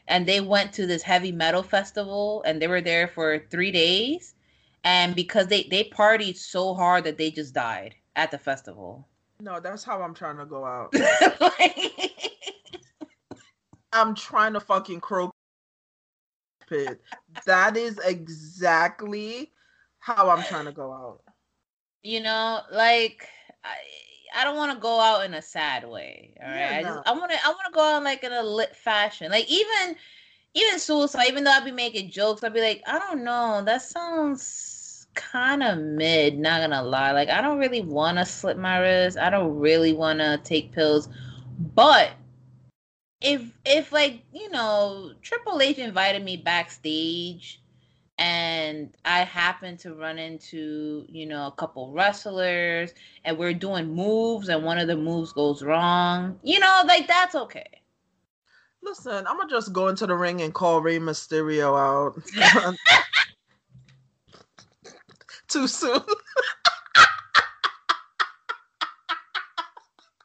and 0.08 0.26
they 0.26 0.40
went 0.40 0.72
to 0.74 0.86
this 0.86 1.02
heavy 1.02 1.32
metal 1.32 1.62
festival 1.62 2.42
and 2.46 2.60
they 2.60 2.66
were 2.68 2.80
there 2.80 3.06
for 3.08 3.38
3 3.50 3.70
days 3.70 4.34
and 4.84 5.14
because 5.14 5.46
they 5.46 5.64
they 5.64 5.84
partied 5.84 6.36
so 6.36 6.74
hard 6.74 7.04
that 7.04 7.18
they 7.18 7.30
just 7.30 7.54
died 7.54 7.94
at 8.16 8.30
the 8.30 8.38
festival. 8.38 9.06
no, 9.40 9.58
that's 9.60 9.84
how 9.84 10.02
I'm 10.02 10.14
trying 10.14 10.38
to 10.38 10.46
go 10.46 10.64
out. 10.64 10.92
Like- 11.40 12.61
I'm 13.92 14.14
trying 14.14 14.54
to 14.54 14.60
fucking 14.60 15.00
crow 15.00 15.30
pit. 16.68 17.00
That 17.46 17.76
is 17.76 17.98
exactly 17.98 19.52
how 19.98 20.30
I'm 20.30 20.42
trying 20.42 20.64
to 20.66 20.72
go 20.72 20.92
out. 20.92 21.20
you 22.02 22.20
know 22.20 22.60
like 22.72 23.28
i 23.64 23.74
i 24.36 24.44
don't 24.44 24.56
want 24.56 24.72
to 24.72 24.78
go 24.78 25.00
out 25.00 25.24
in 25.24 25.34
a 25.34 25.42
sad 25.42 25.88
way 25.88 26.34
all 26.42 26.48
right 26.48 26.72
Yeah, 26.72 26.78
i 26.78 26.82
no. 26.82 26.88
just 26.96 27.08
i 27.08 27.12
want 27.12 27.30
to 27.30 27.38
i 27.44 27.48
want 27.48 27.60
to 27.66 27.72
go 27.72 27.80
out 27.82 28.02
like 28.02 28.24
in 28.24 28.32
a 28.32 28.42
lit 28.42 28.74
fashion 28.76 29.30
like 29.30 29.48
even 29.50 29.96
even 30.54 30.78
suicide 30.78 31.26
even 31.28 31.44
though 31.44 31.50
i'd 31.52 31.64
be 31.64 31.70
making 31.72 32.10
jokes 32.10 32.42
i'd 32.44 32.52
be 32.54 32.60
like 32.60 32.82
i 32.86 32.98
don't 32.98 33.24
know 33.24 33.62
that 33.64 33.82
sounds 33.82 35.06
kind 35.14 35.62
of 35.62 35.78
mid 35.78 36.38
not 36.38 36.60
gonna 36.60 36.82
lie 36.82 37.12
like 37.12 37.28
i 37.28 37.40
don't 37.40 37.58
really 37.58 37.82
want 37.82 38.18
to 38.18 38.24
slip 38.24 38.56
my 38.56 38.78
wrist 38.78 39.18
i 39.18 39.28
don't 39.30 39.56
really 39.58 39.92
want 39.92 40.18
to 40.18 40.40
take 40.44 40.72
pills 40.72 41.08
but 41.74 42.12
if 43.22 43.42
if 43.64 43.92
like 43.92 44.22
you 44.32 44.50
know 44.50 45.12
triple 45.22 45.60
h 45.60 45.78
invited 45.78 46.24
me 46.24 46.36
backstage 46.36 47.62
and 48.18 48.94
I 49.04 49.20
happen 49.20 49.76
to 49.78 49.94
run 49.94 50.18
into, 50.18 51.04
you 51.08 51.26
know, 51.26 51.46
a 51.46 51.52
couple 51.52 51.90
wrestlers 51.92 52.92
and 53.24 53.36
we're 53.38 53.54
doing 53.54 53.94
moves 53.94 54.48
and 54.48 54.62
one 54.62 54.78
of 54.78 54.86
the 54.86 54.96
moves 54.96 55.32
goes 55.32 55.62
wrong, 55.62 56.38
you 56.42 56.60
know, 56.60 56.82
like 56.86 57.08
that's 57.08 57.34
okay. 57.34 57.80
Listen, 58.82 59.26
I'm 59.26 59.38
gonna 59.38 59.50
just 59.50 59.72
go 59.72 59.88
into 59.88 60.06
the 60.06 60.14
ring 60.14 60.40
and 60.42 60.52
call 60.52 60.82
Rey 60.82 60.98
Mysterio 60.98 61.76
out. 61.78 62.22
Too 65.48 65.66
soon. 65.66 66.00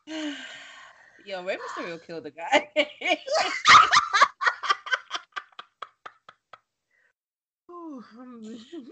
Yo, 1.28 1.44
Rey 1.44 1.58
Mysterio 1.58 2.02
killed 2.08 2.24
the 2.24 2.32
guy. 2.32 2.70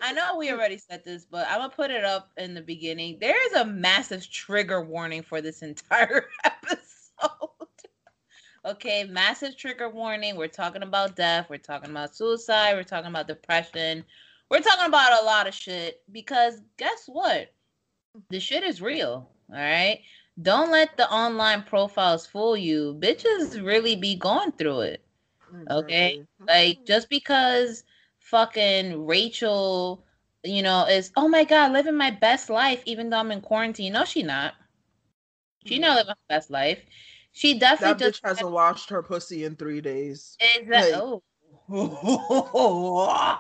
I 0.02 0.12
know 0.12 0.36
we 0.36 0.52
already 0.52 0.78
said 0.78 1.06
this, 1.06 1.26
but 1.32 1.48
I'm 1.48 1.60
gonna 1.60 1.70
put 1.70 1.92
it 1.92 2.04
up 2.04 2.32
in 2.36 2.54
the 2.54 2.62
beginning. 2.62 3.20
There 3.22 3.42
is 3.48 3.54
a 3.54 3.64
massive 3.64 4.30
trigger 4.30 4.82
warning 4.82 5.24
for 5.24 5.40
this 5.40 5.62
entire 5.62 6.26
episode. 6.44 7.70
okay, 8.66 9.06
massive 9.06 9.56
trigger 9.56 9.88
warning. 9.88 10.36
We're 10.36 10.50
talking 10.50 10.84
about 10.84 11.16
death. 11.16 11.50
We're 11.50 11.56
talking 11.56 11.92
about 11.92 12.18
suicide. 12.18 12.74
We're 12.74 12.84
talking 12.84 13.12
about 13.12 13.28
depression. 13.28 14.04
We're 14.52 14.60
talking 14.60 14.88
about 14.88 15.24
a 15.24 15.26
lot 15.26 15.48
of 15.48 15.54
shit 15.54 16.02
because 16.12 16.60
guess 16.76 17.06
what? 17.08 17.54
The 18.30 18.42
shit 18.42 18.66
is 18.66 18.82
real. 18.82 19.30
All 19.50 19.56
right. 19.56 20.02
Don't 20.42 20.72
let 20.72 20.98
the 20.98 21.10
online 21.10 21.64
profiles 21.64 22.26
fool 22.26 22.58
you. 22.58 22.98
Bitches 23.00 23.64
really 23.64 23.96
be 23.96 24.16
going 24.16 24.52
through 24.54 24.82
it. 24.82 25.02
Okay. 25.70 26.20
Mm-hmm. 26.20 26.48
Like 26.48 26.78
mm-hmm. 26.78 26.86
just 26.86 27.10
because 27.10 27.84
fucking 28.20 29.06
Rachel, 29.06 30.04
you 30.44 30.62
know, 30.62 30.86
is 30.86 31.12
oh 31.16 31.28
my 31.28 31.44
god, 31.44 31.72
living 31.72 31.96
my 31.96 32.12
best 32.12 32.50
life 32.50 32.84
even 32.86 33.10
though 33.10 33.18
I'm 33.18 33.32
in 33.32 33.42
quarantine. 33.42 33.94
No, 33.94 34.04
she 34.04 34.24
not. 34.24 34.56
She 35.66 35.80
not 35.80 35.90
mm-hmm. 35.90 35.98
living 35.98 36.10
her 36.10 36.16
best 36.36 36.52
life. 36.52 36.80
She 37.32 37.54
that 37.60 37.80
definitely 37.80 38.06
bitch 38.06 38.10
just 38.12 38.26
hasn't 38.26 38.52
washed 38.52 38.90
her 38.90 39.04
pussy 39.04 39.46
in 39.46 39.56
three 39.56 39.82
days. 39.82 40.38
Exactly. 40.58 40.92
like- 40.92 41.02
Oh. 41.02 41.22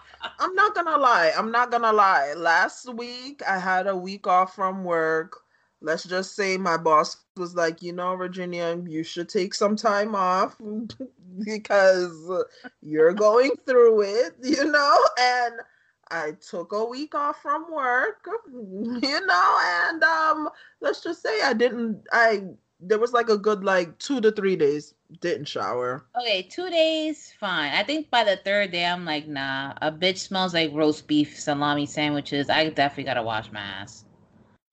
I'm 0.38 0.54
not 0.54 0.74
gonna 0.74 0.98
lie. 0.98 1.32
I'm 1.36 1.50
not 1.50 1.70
gonna 1.70 1.92
lie. 1.92 2.34
Last 2.36 2.92
week 2.94 3.42
I 3.46 3.58
had 3.58 3.86
a 3.86 3.96
week 3.96 4.26
off 4.26 4.54
from 4.54 4.84
work. 4.84 5.40
Let's 5.80 6.04
just 6.04 6.34
say 6.34 6.56
my 6.56 6.76
boss 6.76 7.18
was 7.36 7.54
like, 7.54 7.82
you 7.82 7.92
know, 7.92 8.16
Virginia, 8.16 8.80
you 8.86 9.04
should 9.04 9.28
take 9.28 9.54
some 9.54 9.76
time 9.76 10.14
off 10.14 10.56
because 11.44 12.30
you're 12.82 13.12
going 13.12 13.52
through 13.64 14.02
it, 14.02 14.34
you 14.42 14.64
know? 14.64 14.98
And 15.20 15.54
I 16.10 16.32
took 16.32 16.72
a 16.72 16.84
week 16.84 17.14
off 17.14 17.40
from 17.42 17.70
work, 17.72 18.26
you 18.52 19.26
know, 19.26 19.58
and 19.62 20.02
um 20.02 20.48
let's 20.80 21.02
just 21.02 21.22
say 21.22 21.42
I 21.42 21.52
didn't 21.52 22.02
I 22.12 22.42
there 22.80 22.98
was 22.98 23.12
like 23.12 23.28
a 23.28 23.36
good 23.36 23.64
like 23.64 23.98
two 23.98 24.20
to 24.20 24.30
three 24.32 24.56
days 24.56 24.94
didn't 25.20 25.46
shower. 25.46 26.04
Okay, 26.20 26.42
two 26.42 26.68
days, 26.70 27.32
fine. 27.40 27.72
I 27.72 27.82
think 27.82 28.10
by 28.10 28.24
the 28.24 28.36
third 28.36 28.72
day, 28.72 28.84
I'm 28.84 29.04
like, 29.04 29.26
nah. 29.26 29.74
A 29.80 29.90
bitch 29.90 30.18
smells 30.18 30.54
like 30.54 30.70
roast 30.72 31.06
beef 31.06 31.38
salami 31.38 31.86
sandwiches. 31.86 32.50
I 32.50 32.68
definitely 32.68 33.04
gotta 33.04 33.22
wash 33.22 33.50
my 33.50 33.60
ass. 33.60 34.04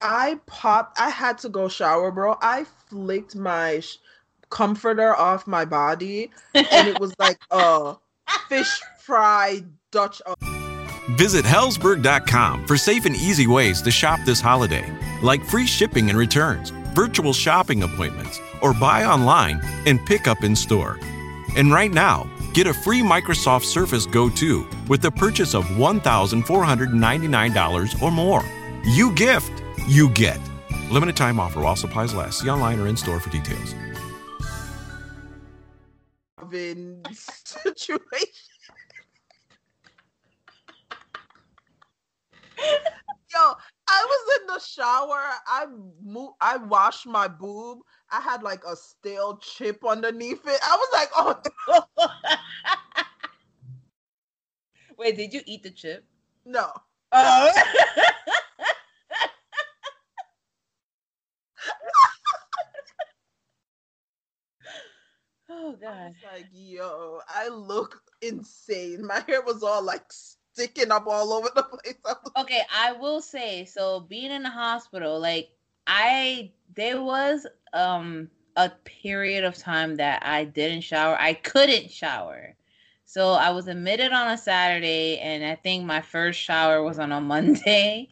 I 0.02 0.40
popped. 0.46 1.00
I 1.00 1.10
had 1.10 1.38
to 1.40 1.50
go 1.50 1.68
shower, 1.68 2.12
bro. 2.12 2.38
I 2.42 2.66
flicked 2.90 3.36
my 3.36 3.80
sh- 3.80 3.98
comforter 4.50 5.16
off 5.16 5.48
my 5.48 5.66
body, 5.66 6.32
and 6.54 6.88
it 6.88 7.00
was 7.00 7.14
like 7.20 7.40
a 7.52 7.96
fish 8.50 8.82
fry 9.00 9.62
Dutch. 9.92 10.22
Visit 11.16 11.46
Hellsberg.com 11.46 12.68
for 12.68 12.78
safe 12.78 13.06
and 13.06 13.16
easy 13.16 13.48
ways 13.48 13.82
to 13.84 13.92
shop 13.92 14.20
this 14.26 14.42
holiday, 14.42 14.86
like 15.22 15.44
free 15.46 15.66
shipping 15.68 16.10
and 16.10 16.18
returns, 16.18 16.72
virtual 16.96 17.34
shopping 17.34 17.84
appointments, 17.84 18.40
or 18.62 18.74
buy 18.74 19.06
online 19.06 19.62
and 19.86 20.04
pick 20.06 20.28
up 20.28 20.44
in 20.44 20.56
store. 20.56 20.98
And 21.56 21.72
right 21.72 21.92
now, 21.92 22.30
get 22.54 22.68
a 22.68 22.74
free 22.74 23.02
Microsoft 23.02 23.64
Surface 23.66 24.06
Go 24.06 24.30
2 24.30 24.68
with 24.88 25.02
the 25.02 25.12
purchase 25.12 25.54
of 25.54 25.66
$1,499 25.66 28.02
or 28.02 28.12
more. 28.12 28.44
You 28.84 29.12
gift, 29.14 29.52
you 29.88 30.10
get. 30.10 30.40
Limited 30.90 31.16
time 31.16 31.40
offer 31.40 31.62
while 31.62 31.76
supplies 31.76 32.14
last. 32.14 32.40
See 32.40 32.50
online 32.50 32.80
or 32.80 32.88
in 32.88 32.98
store 32.98 33.20
for 33.20 33.30
details. 33.30 33.76
Situation. 37.12 38.28
Yo, 43.34 43.54
I 43.88 44.06
was 44.08 44.40
in 44.42 44.48
the 44.48 44.60
shower. 44.60 45.22
I 45.48 45.66
mo- 46.02 46.36
I 46.42 46.58
washed 46.58 47.06
my 47.08 47.28
boob. 47.28 47.80
I 48.10 48.22
had 48.22 48.44
like 48.44 48.64
a 48.66 48.76
stale 48.76 49.38
chip 49.38 49.84
underneath 49.86 50.42
it. 50.46 50.60
I 50.64 50.78
was 50.78 50.90
like, 50.94 51.10
oh 51.16 51.42
Wait, 54.98 55.16
did 55.16 55.34
you 55.34 55.42
eat 55.46 55.64
the 55.64 55.72
chip? 55.72 56.06
no. 56.46 56.72
Oh. 57.12 57.52
oh 65.50 65.76
I 65.82 65.82
god. 65.82 65.94
was 65.94 66.16
like, 66.24 66.48
yo, 66.52 67.20
I 67.28 67.48
look 67.50 68.02
insane. 68.22 69.06
My 69.06 69.22
hair 69.28 69.42
was 69.42 69.64
all 69.64 69.84
like 69.84 70.04
sticking 70.56 70.92
up 70.92 71.06
all 71.08 71.34
over 71.34 71.50
the 71.54 71.64
place. 71.64 71.96
Okay, 72.38 72.62
I 72.74 72.94
will 72.94 73.22
say 73.22 73.66
so 73.66 74.02
being 74.02 74.32
in 74.32 74.44
the 74.44 74.50
hospital, 74.50 75.20
like 75.20 75.50
I 75.88 76.52
there 76.76 77.02
was 77.02 77.46
um 77.74 78.30
a 78.58 78.70
period 78.86 79.44
of 79.44 79.58
time 79.58 79.96
that 79.98 80.26
I 80.26 80.46
didn't 80.46 80.82
shower. 80.82 81.18
I 81.20 81.34
couldn't 81.34 81.92
shower. 81.92 82.56
So 83.06 83.32
I 83.32 83.52
was 83.52 83.68
admitted 83.68 84.12
on 84.14 84.32
a 84.32 84.38
Saturday 84.38 85.20
and 85.20 85.44
I 85.46 85.56
think 85.56 85.86
my 85.86 86.02
first 86.02 86.40
shower 86.40 86.84
was 86.84 87.00
on 87.00 87.12
a 87.12 87.22
Monday 87.34 88.10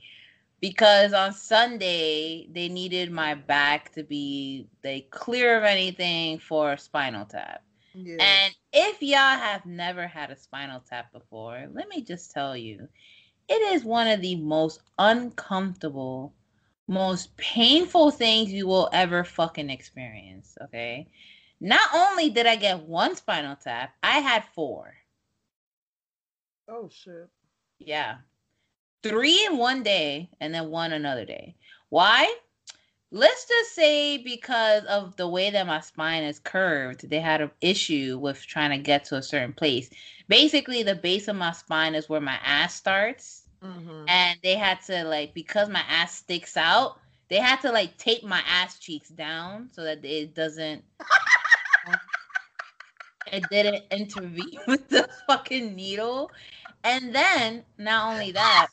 because 0.62 1.14
on 1.14 1.34
Sunday 1.34 2.48
they 2.52 2.70
needed 2.70 3.12
my 3.12 3.36
back 3.36 3.94
to 3.94 4.04
be 4.04 4.68
they 4.82 5.02
clear 5.12 5.58
of 5.58 5.64
anything 5.64 6.40
for 6.40 6.78
spinal 6.78 7.26
tap. 7.26 7.64
And 7.96 8.56
if 8.74 9.02
y'all 9.02 9.38
have 9.38 9.66
never 9.66 10.08
had 10.08 10.32
a 10.32 10.38
spinal 10.38 10.82
tap 10.82 11.12
before, 11.12 11.68
let 11.74 11.88
me 11.90 12.02
just 12.04 12.32
tell 12.32 12.56
you, 12.58 12.88
it 13.50 13.62
is 13.74 13.84
one 13.84 14.08
of 14.08 14.22
the 14.22 14.36
most 14.36 14.82
uncomfortable, 14.98 16.34
most 16.88 17.36
painful 17.38 18.12
things 18.12 18.52
you 18.52 18.68
will 18.68 18.90
ever 18.94 19.24
fucking 19.24 19.70
experience. 19.70 20.58
Okay. 20.64 21.10
Not 21.62 21.90
only 21.94 22.30
did 22.30 22.46
I 22.48 22.56
get 22.58 22.82
one 22.88 23.16
spinal 23.16 23.56
tap, 23.56 23.94
I 24.04 24.20
had 24.20 24.46
four. 24.56 24.96
oh 26.68 26.90
shit. 26.90 27.30
Yeah. 27.80 28.18
Three 29.04 29.46
in 29.46 29.58
one 29.58 29.84
day 29.84 30.30
and 30.40 30.54
then 30.54 30.70
one 30.70 30.94
another 30.94 31.26
day. 31.26 31.56
Why? 31.90 32.34
Let's 33.14 33.48
just 33.48 33.76
say 33.76 34.18
because 34.18 34.86
of 34.86 35.16
the 35.18 35.28
way 35.28 35.52
that 35.52 35.68
my 35.68 35.82
spine 35.82 36.24
is 36.24 36.40
curved, 36.40 37.08
they 37.08 37.20
had 37.20 37.42
an 37.42 37.52
issue 37.62 38.18
with 38.20 38.44
trying 38.44 38.72
to 38.72 38.80
get 38.80 39.06
to 39.06 39.18
a 39.18 39.22
certain 39.22 39.54
place. 39.54 39.92
Basically, 40.28 40.82
the 40.82 40.96
base 40.96 41.28
of 41.28 41.36
my 41.36 41.52
spine 41.52 41.94
is 41.94 42.10
where 42.10 42.20
my 42.20 42.40
ass 42.44 42.74
starts. 42.74 43.44
Mhm. 43.62 44.06
And 44.08 44.40
they 44.42 44.56
had 44.56 44.82
to, 44.88 45.04
like, 45.04 45.36
because 45.36 45.70
my 45.70 45.84
ass 45.88 46.16
sticks 46.16 46.58
out, 46.58 46.98
they 47.30 47.38
had 47.38 47.62
to, 47.62 47.72
like, 47.72 48.00
tape 48.00 48.24
my 48.24 48.42
ass 48.48 48.80
cheeks 48.80 49.10
down 49.10 49.70
so 49.72 49.84
that 49.84 50.04
it 50.04 50.34
doesn't. 50.34 50.84
it 53.32 53.44
didn't 53.52 53.84
intervene 53.92 54.58
with 54.68 54.90
the 54.90 55.08
fucking 55.28 55.76
needle. 55.76 56.32
And 56.84 57.14
then, 57.14 57.64
not 57.78 58.12
only 58.12 58.32
that, 58.32 58.70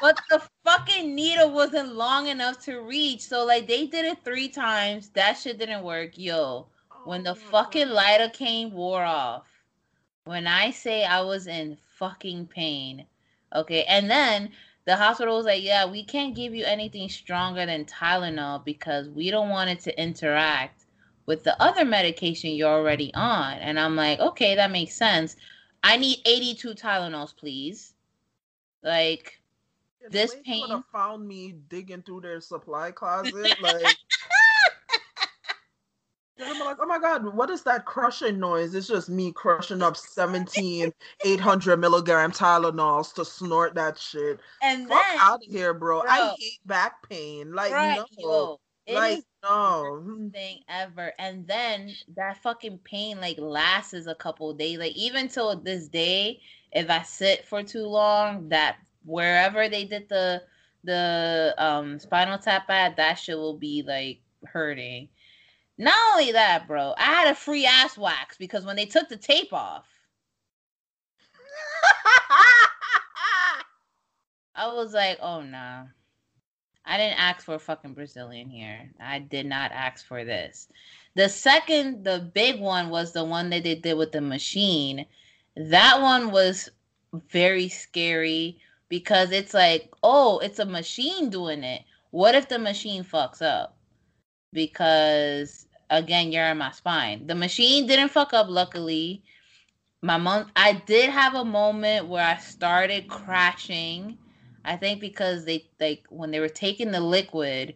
but 0.00 0.20
the 0.30 0.42
fucking 0.64 1.14
needle 1.14 1.52
wasn't 1.52 1.94
long 1.94 2.28
enough 2.28 2.58
to 2.64 2.80
reach. 2.80 3.22
So 3.22 3.44
like 3.44 3.66
they 3.66 3.86
did 3.86 4.04
it 4.04 4.24
three 4.24 4.48
times. 4.48 5.10
That 5.10 5.34
shit 5.34 5.58
didn't 5.58 5.84
work. 5.84 6.18
Yo, 6.18 6.68
oh 6.90 6.96
when 7.04 7.22
the 7.22 7.34
Oh 7.34 7.34
fucking 7.34 7.88
God. 7.88 7.96
lidocaine 8.20 8.72
wore 8.72 9.04
off, 9.04 9.48
when 10.24 10.46
I 10.46 10.70
say 10.70 11.04
I 11.04 11.20
was 11.22 11.46
in 11.46 11.78
fucking 11.98 12.48
pain, 12.48 13.06
okay, 13.54 13.84
and 13.84 14.10
then 14.10 14.50
the 14.86 14.96
hospital 14.96 15.36
was 15.36 15.46
like, 15.46 15.62
yeah, 15.62 15.86
we 15.86 16.04
can't 16.04 16.34
give 16.34 16.54
you 16.54 16.64
anything 16.64 17.08
stronger 17.08 17.66
than 17.66 17.84
Tylenol 17.84 18.64
because 18.64 19.08
we 19.08 19.30
don't 19.30 19.48
want 19.50 19.70
it 19.70 19.80
to 19.80 20.00
interact 20.00 20.84
with 21.26 21.42
the 21.42 21.60
other 21.60 21.84
medication 21.84 22.50
you're 22.52 22.70
already 22.70 23.12
on. 23.14 23.54
And 23.58 23.78
I'm 23.80 23.96
like, 23.96 24.20
okay, 24.20 24.54
that 24.54 24.70
makes 24.70 24.94
sense. 24.94 25.36
I 25.82 25.96
need 25.96 26.20
82 26.24 26.74
Tylenols, 26.74 27.36
please. 27.36 27.94
Like, 28.82 29.40
this 30.10 30.32
you 30.32 30.38
would 30.38 30.44
pain- 30.44 30.68
have 30.70 30.84
found 30.92 31.26
me 31.26 31.54
digging 31.68 32.02
through 32.02 32.22
their 32.22 32.40
supply 32.40 32.90
closet, 32.90 33.34
like. 33.62 33.96
I'm 36.38 36.60
like, 36.60 36.76
oh 36.80 36.86
my 36.86 36.98
god, 36.98 37.34
what 37.34 37.48
is 37.48 37.62
that 37.62 37.86
crushing 37.86 38.38
noise? 38.38 38.74
It's 38.74 38.86
just 38.86 39.08
me 39.08 39.32
crushing 39.32 39.80
up 39.80 39.96
17 39.96 40.92
800 41.24 41.76
milligram 41.78 42.30
Tylenols 42.30 43.14
to 43.14 43.24
snort 43.24 43.74
that 43.74 43.98
shit. 43.98 44.38
and 44.62 44.86
Fuck 44.86 45.02
then, 45.08 45.18
out 45.18 45.36
of 45.36 45.50
here, 45.50 45.72
bro. 45.72 46.02
I 46.06 46.34
hate 46.38 46.60
back 46.66 47.08
pain. 47.08 47.54
Like, 47.54 47.72
right, 47.72 48.04
no. 48.18 48.58
yo, 48.86 48.94
like, 48.94 49.24
no. 49.42 50.28
thing 50.32 50.60
ever. 50.68 51.12
And 51.18 51.46
then 51.46 51.94
that 52.16 52.42
fucking 52.42 52.78
pain 52.84 53.20
like 53.20 53.38
lasts 53.38 54.06
a 54.06 54.14
couple 54.14 54.52
days. 54.54 54.78
Like 54.78 54.94
even 54.94 55.28
till 55.28 55.58
this 55.60 55.88
day, 55.88 56.40
if 56.72 56.90
I 56.90 57.02
sit 57.02 57.46
for 57.46 57.62
too 57.62 57.86
long, 57.86 58.48
that 58.50 58.76
wherever 59.06 59.68
they 59.68 59.84
did 59.84 60.08
the 60.08 60.42
the 60.84 61.54
um 61.58 61.98
spinal 61.98 62.38
tap 62.38 62.68
at, 62.68 62.96
that 62.96 63.14
shit 63.14 63.38
will 63.38 63.56
be 63.56 63.82
like 63.86 64.20
hurting. 64.44 65.08
Not 65.78 65.94
only 66.12 66.32
that, 66.32 66.66
bro, 66.66 66.94
I 66.98 67.04
had 67.04 67.28
a 67.28 67.34
free 67.34 67.66
ass 67.66 67.96
wax 67.98 68.36
because 68.36 68.64
when 68.64 68.76
they 68.76 68.86
took 68.86 69.08
the 69.08 69.16
tape 69.16 69.52
off, 69.52 69.86
I 74.54 74.72
was 74.72 74.92
like, 74.92 75.18
oh 75.20 75.42
no. 75.42 75.86
I 76.88 76.96
didn't 76.96 77.18
ask 77.18 77.44
for 77.44 77.56
a 77.56 77.58
fucking 77.58 77.94
Brazilian 77.94 78.48
here. 78.48 78.88
I 79.00 79.18
did 79.18 79.44
not 79.44 79.72
ask 79.72 80.06
for 80.06 80.24
this. 80.24 80.68
The 81.16 81.28
second, 81.28 82.04
the 82.04 82.30
big 82.32 82.60
one 82.60 82.90
was 82.90 83.12
the 83.12 83.24
one 83.24 83.50
that 83.50 83.64
they 83.64 83.74
did 83.74 83.94
with 83.98 84.12
the 84.12 84.20
machine. 84.20 85.04
That 85.56 86.00
one 86.00 86.30
was 86.30 86.68
very 87.28 87.68
scary 87.68 88.60
because 88.88 89.30
it's 89.32 89.54
like, 89.54 89.92
oh, 90.02 90.38
it's 90.38 90.58
a 90.58 90.64
machine 90.66 91.30
doing 91.30 91.64
it. 91.64 91.82
What 92.10 92.34
if 92.34 92.48
the 92.48 92.58
machine 92.58 93.04
fucks 93.04 93.42
up? 93.42 93.76
Because 94.52 95.66
again, 95.90 96.32
you're 96.32 96.46
in 96.46 96.58
my 96.58 96.70
spine. 96.72 97.26
The 97.26 97.34
machine 97.34 97.86
didn't 97.86 98.10
fuck 98.10 98.32
up, 98.32 98.48
luckily. 98.48 99.22
My 100.02 100.18
mom, 100.18 100.50
I 100.56 100.74
did 100.86 101.10
have 101.10 101.34
a 101.34 101.44
moment 101.44 102.08
where 102.08 102.24
I 102.24 102.36
started 102.36 103.08
crashing. 103.08 104.18
I 104.64 104.76
think 104.76 105.00
because 105.00 105.44
they 105.44 105.68
like 105.80 106.04
when 106.10 106.30
they 106.30 106.40
were 106.40 106.48
taking 106.48 106.90
the 106.90 107.00
liquid, 107.00 107.74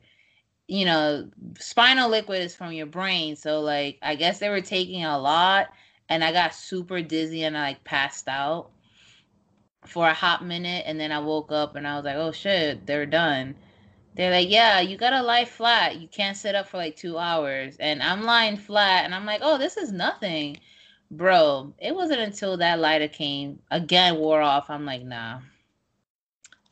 you 0.68 0.84
know, 0.84 1.28
spinal 1.58 2.10
liquid 2.10 2.42
is 2.42 2.54
from 2.54 2.72
your 2.72 2.86
brain. 2.86 3.36
So 3.36 3.60
like 3.60 3.98
I 4.02 4.14
guess 4.16 4.38
they 4.38 4.48
were 4.48 4.60
taking 4.60 5.04
a 5.04 5.18
lot 5.18 5.68
and 6.08 6.24
I 6.24 6.32
got 6.32 6.54
super 6.54 7.00
dizzy 7.02 7.44
and 7.44 7.56
I 7.56 7.68
like 7.68 7.84
passed 7.84 8.28
out 8.28 8.70
for 9.86 10.08
a 10.08 10.14
hot 10.14 10.44
minute 10.44 10.84
and 10.86 11.00
then 11.00 11.12
I 11.12 11.18
woke 11.18 11.52
up 11.52 11.74
and 11.76 11.86
I 11.86 11.96
was 11.96 12.04
like, 12.04 12.16
"Oh 12.16 12.32
shit, 12.32 12.86
they're 12.86 13.06
done." 13.06 13.54
They're 14.14 14.30
like, 14.30 14.50
"Yeah, 14.50 14.80
you 14.80 14.96
got 14.96 15.10
to 15.10 15.22
lie 15.22 15.44
flat. 15.44 16.00
You 16.00 16.08
can't 16.08 16.36
sit 16.36 16.54
up 16.54 16.68
for 16.68 16.76
like 16.76 16.96
2 16.96 17.16
hours." 17.18 17.76
And 17.78 18.02
I'm 18.02 18.22
lying 18.22 18.56
flat 18.56 19.04
and 19.04 19.14
I'm 19.14 19.26
like, 19.26 19.40
"Oh, 19.42 19.58
this 19.58 19.76
is 19.76 19.92
nothing." 19.92 20.58
Bro, 21.10 21.74
it 21.78 21.94
wasn't 21.94 22.20
until 22.20 22.56
that 22.58 22.78
lidocaine 22.78 23.58
again 23.70 24.16
wore 24.16 24.42
off. 24.42 24.70
I'm 24.70 24.84
like, 24.84 25.02
"Nah. 25.02 25.40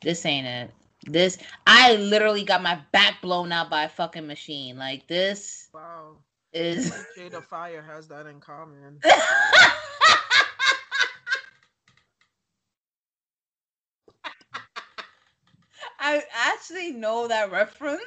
This 0.01 0.25
ain't 0.25 0.47
it." 0.47 0.71
This 1.05 1.37
I 1.65 1.95
literally 1.95 2.43
got 2.43 2.61
my 2.61 2.79
back 2.91 3.21
blown 3.21 3.51
out 3.51 3.69
by 3.69 3.83
a 3.83 3.89
fucking 3.89 4.27
machine. 4.27 4.77
Like 4.77 5.07
this 5.07 5.69
Wow. 5.73 6.17
is 6.53 6.91
Shade 7.15 7.33
of 7.33 7.45
Fire 7.45 7.81
has 7.81 8.07
that 8.09 8.27
in 8.27 8.39
common. 8.39 8.99
I 15.99 16.23
actually 16.33 16.91
know 16.91 17.27
that 17.27 17.51
reference. 17.51 18.01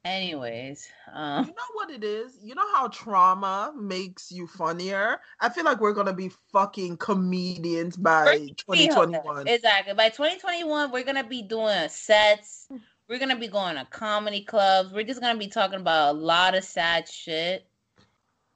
Anyways, 0.04 0.86
um, 1.14 1.46
You 1.46 1.52
know 1.52 1.62
what 1.72 1.90
it 1.90 2.04
is? 2.04 2.38
You 2.42 2.54
know 2.54 2.70
how 2.74 2.88
trauma 2.88 3.72
makes 3.74 4.30
you 4.30 4.46
funnier? 4.46 5.18
I 5.40 5.48
feel 5.48 5.64
like 5.64 5.80
we're 5.80 5.94
gonna 5.94 6.12
be 6.12 6.30
fucking 6.52 6.98
comedians 6.98 7.96
by 7.96 8.36
2021. 8.56 9.48
Exactly. 9.48 9.94
By 9.94 10.10
2021, 10.10 10.90
we're 10.90 11.04
gonna 11.04 11.24
be 11.24 11.40
doing 11.40 11.88
sets. 11.88 12.68
We're 13.08 13.18
gonna 13.18 13.38
be 13.38 13.48
going 13.48 13.76
to 13.76 13.86
comedy 13.86 14.42
clubs. 14.42 14.92
We're 14.92 15.04
just 15.04 15.22
gonna 15.22 15.38
be 15.38 15.48
talking 15.48 15.80
about 15.80 16.14
a 16.14 16.18
lot 16.18 16.54
of 16.54 16.64
sad 16.64 17.08
shit. 17.08 17.66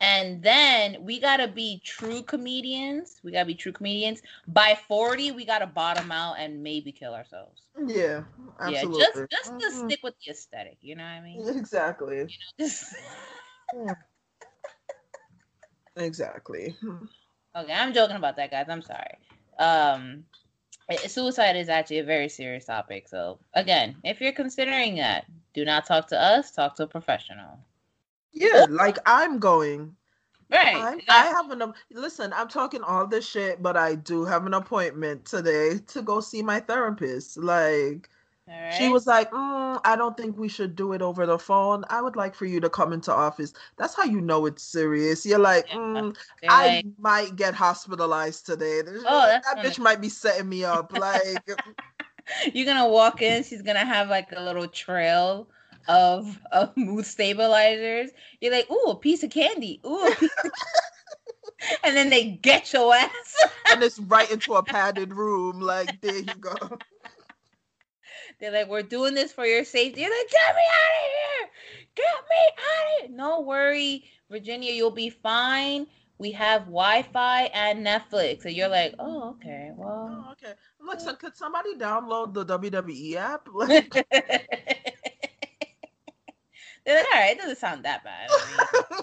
And 0.01 0.43
then 0.43 1.05
we 1.05 1.19
gotta 1.21 1.49
be 1.49 1.81
true 1.85 2.23
comedians. 2.23 3.21
We 3.25 3.33
gotta 3.33 3.47
be 3.47 3.55
true 3.55 3.73
comedians. 3.73 4.23
By 4.47 4.79
40, 4.87 5.33
we 5.33 5.45
gotta 5.45 5.67
bottom 5.67 6.13
out 6.13 6.35
and 6.39 6.63
maybe 6.63 6.93
kill 6.93 7.15
ourselves. 7.15 7.63
Yeah, 7.87 8.23
absolutely. 8.61 9.01
Yeah, 9.01 9.07
just 9.07 9.31
just 9.31 9.59
to 9.61 9.71
Mhm. 9.73 9.87
stick 9.87 10.01
with 10.03 10.15
the 10.25 10.31
aesthetic, 10.31 10.79
you 10.83 10.95
know 10.95 11.03
what 11.05 11.11
I 11.11 11.21
mean? 11.21 11.49
Exactly. 11.59 12.29
Just- 12.59 12.95
Exactly. 15.97 16.77
Okay, 17.57 17.73
I'm 17.73 17.93
joking 17.93 18.17
about 18.17 18.37
that, 18.37 18.51
guys. 18.51 18.67
I'm 18.69 18.83
sorry. 18.83 19.19
Um, 19.59 20.25
eh, 20.89 21.09
suicide 21.09 21.57
is 21.57 21.69
actually 21.69 21.99
a 21.99 22.05
very 22.05 22.29
serious 22.29 22.67
topic. 22.67 23.09
So, 23.09 23.41
again, 23.55 23.97
if 24.05 24.21
you're 24.21 24.33
considering 24.33 24.97
that, 24.97 25.25
do 25.55 25.65
not 25.65 25.87
talk 25.87 26.07
to 26.09 26.21
us. 26.21 26.53
Talk 26.53 26.77
to 26.77 26.85
a 26.85 26.87
professional. 26.87 27.59
Yeah, 28.33 28.67
like 28.69 28.99
I'm 29.07 29.39
going. 29.39 29.97
Right. 30.51 30.75
I'm, 30.77 31.01
I 31.09 31.27
have 31.27 31.51
an 31.51 31.73
listen. 31.93 32.33
I'm 32.33 32.49
talking 32.49 32.83
all 32.83 33.07
this 33.07 33.27
shit, 33.29 33.63
but 33.63 33.77
I 33.77 33.95
do 33.97 34.25
have 34.25 34.47
an 34.47 34.55
appointment 34.55 35.25
today 35.27 35.79
to 35.89 36.03
go 36.03 36.21
see 36.21 36.43
my 36.43 36.61
therapist. 36.61 37.37
Like, 37.39 38.09
All 38.49 38.55
she 38.71 38.89
was 38.89 39.07
like, 39.07 39.31
mm, 39.31 39.81
"I 39.85 39.97
don't 39.97 40.17
think 40.17 40.39
we 40.39 40.49
should 40.49 40.75
do 40.77 40.93
it 40.95 41.03
over 41.03 41.27
the 41.27 41.39
phone. 41.39 41.85
I 41.91 42.01
would 42.01 42.17
like 42.17 42.35
for 42.35 42.47
you 42.47 42.61
to 42.61 42.71
come 42.71 42.93
into 42.95 43.13
office." 43.13 43.53
That's 43.77 43.95
how 43.95 44.05
you 44.05 44.21
know 44.23 44.47
it's 44.47 44.63
serious. 44.63 45.27
You're 45.27 45.39
like, 45.39 45.69
mm, 45.71 46.17
They're 46.41 46.51
I 46.51 46.67
like, 46.77 46.87
might 46.99 47.37
get 47.37 47.55
hospitalized 47.55 48.47
today. 48.47 48.83
Oh, 49.07 49.39
that 49.45 49.63
bitch 49.63 49.79
might 49.79 50.01
be 50.01 50.09
setting 50.09 50.49
me 50.49 50.65
up. 50.65 50.93
Like, 50.99 51.47
you're 52.55 52.67
gonna 52.67 52.89
walk 52.89 53.23
in. 53.23 53.43
She's 53.45 53.63
gonna 53.63 53.85
have 53.85 54.09
like 54.09 54.33
a 54.33 54.41
little 54.43 54.69
trail 54.69 55.49
of 55.89 56.39
of 56.53 56.77
mood 56.77 57.07
stabilizers. 57.07 58.11
You're 58.41 58.53
like, 58.53 58.71
ooh, 58.71 58.91
a 58.91 58.97
piece 58.97 59.23
of 59.23 59.31
candy. 59.31 59.81
Ooh, 59.85 60.07
of... 60.07 60.23
and 61.85 61.97
then 61.97 62.11
they 62.11 62.25
get 62.43 62.73
your 62.73 62.95
ass. 62.95 63.37
and 63.71 63.83
it's 63.83 63.99
right 63.99 64.31
into 64.31 64.55
a 64.55 64.63
padded 64.63 65.13
room. 65.13 65.61
Like, 65.61 66.01
there 66.01 66.19
you 66.19 66.35
go. 66.41 66.79
They're 68.41 68.53
like, 68.53 68.69
we're 68.69 68.83
doing 68.83 69.15
this 69.15 69.33
for 69.33 69.45
your 69.45 69.65
safety. 69.65 70.03
You're 70.03 70.11
like, 70.11 70.31
get 70.31 70.55
me 70.55 70.63
out 70.71 70.95
of 70.95 71.11
here! 71.11 71.49
Get 71.97 72.05
me 72.07 72.37
out 72.53 73.05
of 73.05 73.09
here! 73.09 73.17
No 73.17 73.41
worry, 73.41 74.05
Virginia, 74.31 74.73
you'll 74.73 74.93
be 74.93 75.11
fine. 75.11 75.89
We 76.19 76.31
have 76.33 76.63
Wi-Fi 76.63 77.43
and 77.55 77.85
Netflix. 77.85 78.45
And 78.45 78.55
you're 78.55 78.69
like, 78.69 78.95
oh, 78.99 79.31
okay, 79.31 79.71
well. 79.75 80.25
Oh, 80.27 80.33
okay. 80.33 80.55
Like, 80.87 81.01
so 81.01 81.15
could 81.15 81.37
somebody 81.37 81.75
download 81.77 82.35
the 82.35 82.45
WWE 82.45 83.17
app? 83.17 83.49
Like, 83.53 84.07
They're 86.89 86.97
like, 86.97 87.07
all 87.13 87.21
right, 87.21 87.33
it 87.33 87.39
doesn't 87.39 87.59
sound 87.59 87.85
that 87.85 88.03
bad. 88.03 88.31
I 88.31 88.73
mean, 88.81 89.03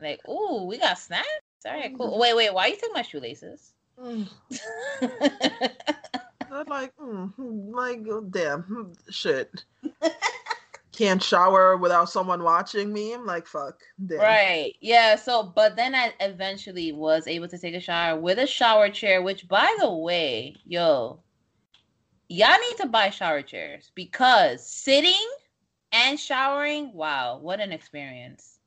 like, 0.00 0.26
ooh, 0.26 0.64
we 0.64 0.78
got 0.78 0.98
snacks? 0.98 1.28
All 1.66 1.72
right, 1.74 1.94
cool. 1.94 2.18
Wait, 2.18 2.34
wait, 2.34 2.54
why 2.54 2.62
are 2.62 2.68
you 2.68 2.76
take 2.76 2.94
my 2.94 3.02
shoelaces? 3.02 3.74
mm. 4.02 4.26
They're 5.00 6.64
like, 6.66 6.96
mm, 6.96 7.30
like, 7.74 8.00
oh, 8.10 8.22
damn, 8.22 8.62
hmm, 8.62 8.92
shit. 9.10 9.62
Can't 10.96 11.22
shower 11.22 11.76
without 11.76 12.08
someone 12.08 12.42
watching 12.42 12.94
me. 12.94 13.12
I'm 13.12 13.26
like, 13.26 13.46
fuck. 13.46 13.82
Damn. 14.06 14.20
Right. 14.20 14.74
Yeah. 14.80 15.16
So, 15.16 15.52
but 15.54 15.76
then 15.76 15.94
I 15.94 16.14
eventually 16.20 16.92
was 16.92 17.26
able 17.26 17.48
to 17.48 17.58
take 17.58 17.74
a 17.74 17.80
shower 17.80 18.18
with 18.18 18.38
a 18.38 18.46
shower 18.46 18.88
chair, 18.88 19.20
which, 19.20 19.46
by 19.48 19.76
the 19.80 19.92
way, 19.92 20.56
yo, 20.64 21.20
y'all 22.30 22.58
need 22.58 22.78
to 22.78 22.86
buy 22.86 23.10
shower 23.10 23.42
chairs 23.42 23.92
because 23.94 24.66
sitting 24.66 25.28
and 25.92 26.18
showering, 26.18 26.92
wow, 26.92 27.38
what 27.38 27.60
an 27.60 27.72
experience. 27.72 28.58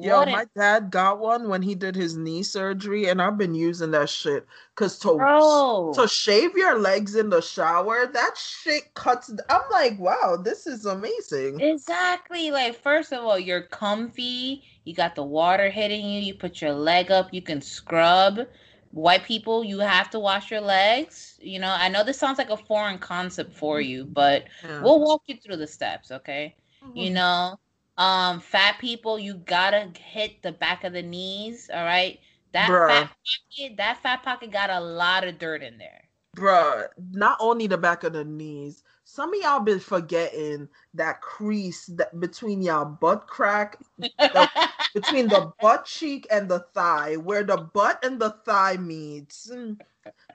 Yo, 0.00 0.18
What 0.18 0.28
an- 0.28 0.34
my 0.34 0.46
dad 0.56 0.90
got 0.90 1.20
one 1.20 1.48
when 1.48 1.62
he 1.62 1.76
did 1.76 1.94
his 1.94 2.16
knee 2.16 2.42
surgery, 2.42 3.06
and 3.06 3.22
I've 3.22 3.38
been 3.38 3.54
using 3.54 3.92
that 3.92 4.08
shit. 4.10 4.44
Cause 4.74 4.98
to 5.00 5.14
Bro. 5.14 5.92
to 5.94 6.08
shave 6.08 6.56
your 6.56 6.80
legs 6.80 7.14
in 7.14 7.30
the 7.30 7.40
shower, 7.40 8.06
that 8.06 8.36
shit 8.36 8.92
cuts. 8.94 9.30
I'm 9.48 9.60
like, 9.70 9.96
wow, 10.00 10.36
this 10.42 10.66
is 10.66 10.84
amazing. 10.84 11.60
Exactly. 11.60 12.50
Like, 12.50 12.82
first 12.82 13.12
of 13.12 13.20
all, 13.20 13.38
you're 13.38 13.62
comfy. 13.62 14.64
You 14.82 14.94
got 14.94 15.14
the 15.14 15.22
water 15.22 15.70
hitting 15.70 16.04
you. 16.04 16.20
You 16.20 16.34
put 16.34 16.60
your 16.60 16.72
leg 16.72 17.12
up. 17.12 17.32
You 17.32 17.42
can 17.42 17.60
scrub. 17.60 18.48
White 18.94 19.24
people, 19.24 19.64
you 19.64 19.80
have 19.80 20.10
to 20.10 20.20
wash 20.20 20.50
your 20.50 20.60
legs. 20.60 21.38
You 21.42 21.60
know, 21.60 21.70
I 21.70 21.88
know 21.88 22.04
this 22.04 22.18
sounds 22.18 22.38
like 22.38 22.50
a 22.50 22.56
foreign 22.56 22.98
concept 22.98 23.52
for 23.54 23.80
you, 23.80 24.06
but 24.06 24.44
Yeah. 24.62 24.80
we'll 24.80 25.00
walk 25.00 25.22
you 25.26 25.36
through 25.36 25.56
the 25.58 25.66
steps, 25.68 26.10
okay? 26.12 26.56
You 26.94 27.10
Mhm. 27.10 27.12
know, 27.12 27.58
um, 27.98 28.40
fat 28.40 28.78
people, 28.80 29.18
you 29.18 29.34
gotta 29.34 29.90
hit 29.98 30.42
the 30.42 30.52
back 30.52 30.84
of 30.84 30.92
the 30.94 31.02
knees. 31.02 31.70
All 31.74 31.84
right, 31.84 32.20
that 32.52 32.76
Bruh. 32.76 32.86
fat 32.86 33.10
pocket, 33.58 33.76
that 33.78 33.98
fat 34.02 34.22
pocket 34.22 34.52
got 34.52 34.70
a 34.70 34.80
lot 34.80 35.24
of 35.24 35.38
dirt 35.38 35.62
in 35.62 35.78
there. 35.78 36.04
Bruh, 36.36 36.88
not 37.12 37.36
only 37.40 37.66
the 37.66 37.78
back 37.78 38.04
of 38.04 38.12
the 38.12 38.24
knees, 38.24 38.82
some 39.14 39.32
of 39.32 39.40
y'all 39.40 39.60
been 39.60 39.78
forgetting 39.78 40.68
that 40.94 41.20
crease 41.20 41.86
that 41.86 42.18
between 42.18 42.62
y'all 42.62 42.84
butt 42.84 43.28
crack, 43.28 43.78
the- 43.98 44.50
between 44.94 45.28
the 45.28 45.52
butt 45.60 45.84
cheek 45.84 46.26
and 46.32 46.48
the 46.50 46.60
thigh, 46.74 47.14
where 47.16 47.44
the 47.44 47.56
butt 47.58 48.04
and 48.04 48.18
the 48.20 48.30
thigh 48.44 48.76
meets. 48.76 49.50
Mm, 49.52 49.78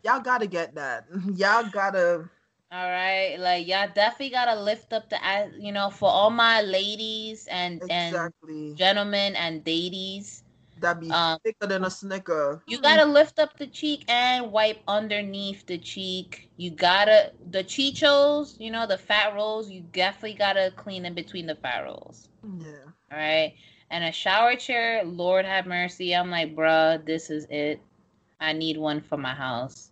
Y'all 0.03 0.21
gotta 0.21 0.47
get 0.47 0.75
that. 0.75 1.05
Y'all 1.35 1.67
gotta. 1.69 2.29
All 2.71 2.89
right, 2.89 3.35
like 3.39 3.67
y'all 3.67 3.89
definitely 3.93 4.29
gotta 4.29 4.55
lift 4.61 4.93
up 4.93 5.09
the, 5.09 5.17
ass- 5.25 5.51
you 5.57 5.71
know, 5.73 5.89
for 5.89 6.07
all 6.09 6.29
my 6.29 6.61
ladies 6.61 7.47
and 7.51 7.81
Exactly. 7.83 8.67
and 8.69 8.77
gentlemen 8.77 9.35
and 9.35 9.65
ladies, 9.65 10.43
That 10.79 10.99
be 10.99 11.09
um, 11.11 11.37
thicker 11.43 11.67
than 11.67 11.83
a 11.83 11.89
snicker. 11.89 12.61
you 12.67 12.79
gotta 12.81 13.05
lift 13.05 13.39
up 13.39 13.57
the 13.57 13.67
cheek 13.67 14.05
and 14.07 14.51
wipe 14.51 14.81
underneath 14.87 15.65
the 15.65 15.77
cheek. 15.77 16.49
You 16.57 16.71
gotta 16.71 17.31
the 17.51 17.63
chichos, 17.63 18.59
you 18.59 18.71
know, 18.71 18.87
the 18.87 18.97
fat 18.97 19.33
rolls. 19.35 19.69
You 19.69 19.81
definitely 19.91 20.35
gotta 20.37 20.71
clean 20.75 21.05
in 21.05 21.13
between 21.13 21.47
the 21.47 21.55
fat 21.55 21.81
rolls. 21.83 22.29
Yeah. 22.43 22.85
All 23.11 23.17
right. 23.17 23.53
And 23.91 24.03
a 24.03 24.11
shower 24.11 24.55
chair, 24.55 25.03
Lord 25.03 25.45
have 25.45 25.65
mercy. 25.65 26.15
I'm 26.15 26.29
like, 26.29 26.55
bruh, 26.55 27.03
this 27.05 27.29
is 27.29 27.45
it. 27.49 27.81
I 28.39 28.53
need 28.53 28.77
one 28.77 29.01
for 29.01 29.17
my 29.17 29.33
house. 29.33 29.89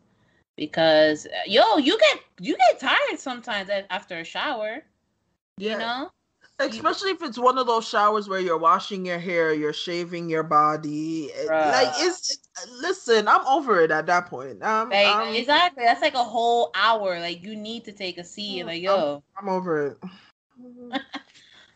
Because 0.55 1.27
yo, 1.45 1.77
you 1.77 1.97
get 1.99 2.19
you 2.39 2.55
get 2.55 2.79
tired 2.79 3.19
sometimes 3.19 3.69
after 3.89 4.19
a 4.19 4.23
shower, 4.23 4.83
Yeah. 5.57 5.73
you 5.73 5.77
know? 5.79 6.09
Especially 6.59 7.11
if 7.11 7.21
it's 7.21 7.37
one 7.37 7.57
of 7.57 7.67
those 7.67 7.87
showers 7.87 8.27
where 8.27 8.39
you're 8.39 8.57
washing 8.57 9.05
your 9.05 9.19
hair, 9.19 9.53
you're 9.53 9.73
shaving 9.73 10.29
your 10.29 10.43
body. 10.43 11.25
it- 11.25 11.47
Like 11.47 11.89
it's 11.97 12.39
listen, 12.81 13.27
I'm 13.27 13.45
over 13.45 13.79
it 13.81 13.91
at 13.91 14.07
that 14.07 14.25
point. 14.27 14.63
Um, 14.63 14.89
Like 14.89 15.05
I'm, 15.07 15.35
exactly. 15.35 15.83
That's 15.83 16.01
like 16.01 16.15
a 16.15 16.23
whole 16.23 16.71
hour. 16.73 17.19
Like 17.19 17.43
you 17.43 17.55
need 17.55 17.85
to 17.85 17.91
take 17.91 18.17
a 18.17 18.23
seat. 18.23 18.63
Like, 18.65 18.81
yo. 18.81 19.23
I'm 19.37 19.49
over 19.49 19.87
it. 19.87 19.97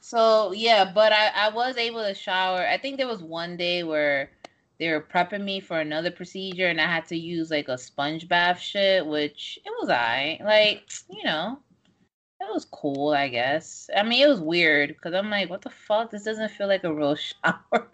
So 0.04 0.52
yeah, 0.52 0.91
but 0.91 1.13
I, 1.13 1.28
I 1.28 1.50
was 1.50 1.78
able 1.78 2.04
to 2.04 2.13
shower. 2.15 2.65
I 2.67 2.78
think 2.78 2.98
there 2.98 3.08
was 3.08 3.22
one 3.22 3.56
day 3.56 3.84
where 3.84 4.32
they 4.80 4.89
were 4.89 5.00
prepping 5.02 5.44
me 5.44 5.60
for 5.60 5.80
another 5.80 6.10
procedure 6.10 6.67
and 6.67 6.82
I 6.82 6.88
had 6.88 7.06
to 7.08 7.15
use 7.15 7.52
like 7.52 7.67
a 7.67 7.78
sponge 7.78 8.28
bath 8.28 8.60
shit, 8.60 9.06
which 9.06 9.60
it 9.63 9.70
was 9.80 9.89
I 9.89 10.39
like, 10.44 10.89
you 11.10 11.24
know, 11.24 11.60
it 12.47 12.54
was 12.54 12.65
cool, 12.65 13.10
I 13.10 13.27
guess. 13.27 13.89
I 13.95 14.04
mean, 14.04 14.23
it 14.23 14.30
was 14.30 14.39
weird 14.39 14.89
because 14.89 15.13
I'm 15.13 15.30
like, 15.30 15.49
what 15.49 15.62
the 15.62 15.69
fuck? 15.69 16.12
This 16.12 16.23
doesn't 16.23 16.51
feel 16.51 16.67
like 16.67 16.84
a 16.84 16.93
real 16.93 17.15
shower. 17.43 17.89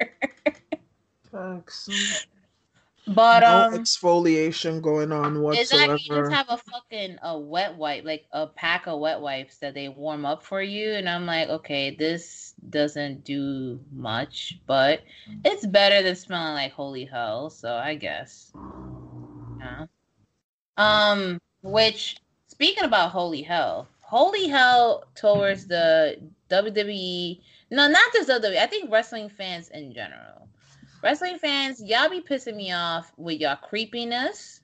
But 3.07 3.39
no 3.39 3.47
um, 3.47 3.73
exfoliation 3.73 4.81
going 4.81 5.13
on 5.13 5.41
whatsoever. 5.41 5.93
Exactly. 5.93 6.15
You 6.15 6.21
just 6.23 6.31
have 6.33 6.47
a 6.49 6.57
fucking 6.57 7.17
a 7.23 7.39
wet 7.39 7.77
wipe, 7.77 8.03
like 8.03 8.25
a 8.33 8.47
pack 8.47 8.85
of 8.87 8.99
wet 8.99 9.21
wipes 9.21 9.57
that 9.59 9.73
they 9.73 9.87
warm 9.87 10.25
up 10.25 10.43
for 10.43 10.61
you, 10.61 10.91
and 10.91 11.07
I'm 11.07 11.25
like, 11.25 11.47
okay, 11.47 11.95
this 11.95 12.53
doesn't 12.69 13.23
do 13.23 13.79
much, 13.93 14.59
but 14.67 15.03
it's 15.45 15.65
better 15.65 16.03
than 16.03 16.17
smelling 16.17 16.55
like 16.55 16.73
holy 16.73 17.05
hell. 17.05 17.49
So 17.49 17.73
I 17.73 17.95
guess. 17.95 18.51
Yeah. 19.59 19.85
Um. 20.75 21.39
Which, 21.61 22.17
speaking 22.47 22.83
about 22.83 23.11
holy 23.11 23.41
hell, 23.41 23.87
holy 24.07 24.47
hell 24.47 25.03
towards 25.15 25.67
the 25.67 26.17
WWE. 26.49 27.41
No, 27.71 27.87
not 27.87 28.13
just 28.13 28.29
WWE. 28.29 28.57
I 28.57 28.65
think 28.65 28.91
wrestling 28.91 29.29
fans 29.29 29.69
in 29.69 29.93
general 29.93 30.37
wrestling 31.03 31.37
fans, 31.37 31.81
y'all 31.81 32.09
be 32.09 32.21
pissing 32.21 32.55
me 32.55 32.71
off 32.71 33.11
with 33.17 33.39
y'all 33.39 33.55
creepiness, 33.55 34.61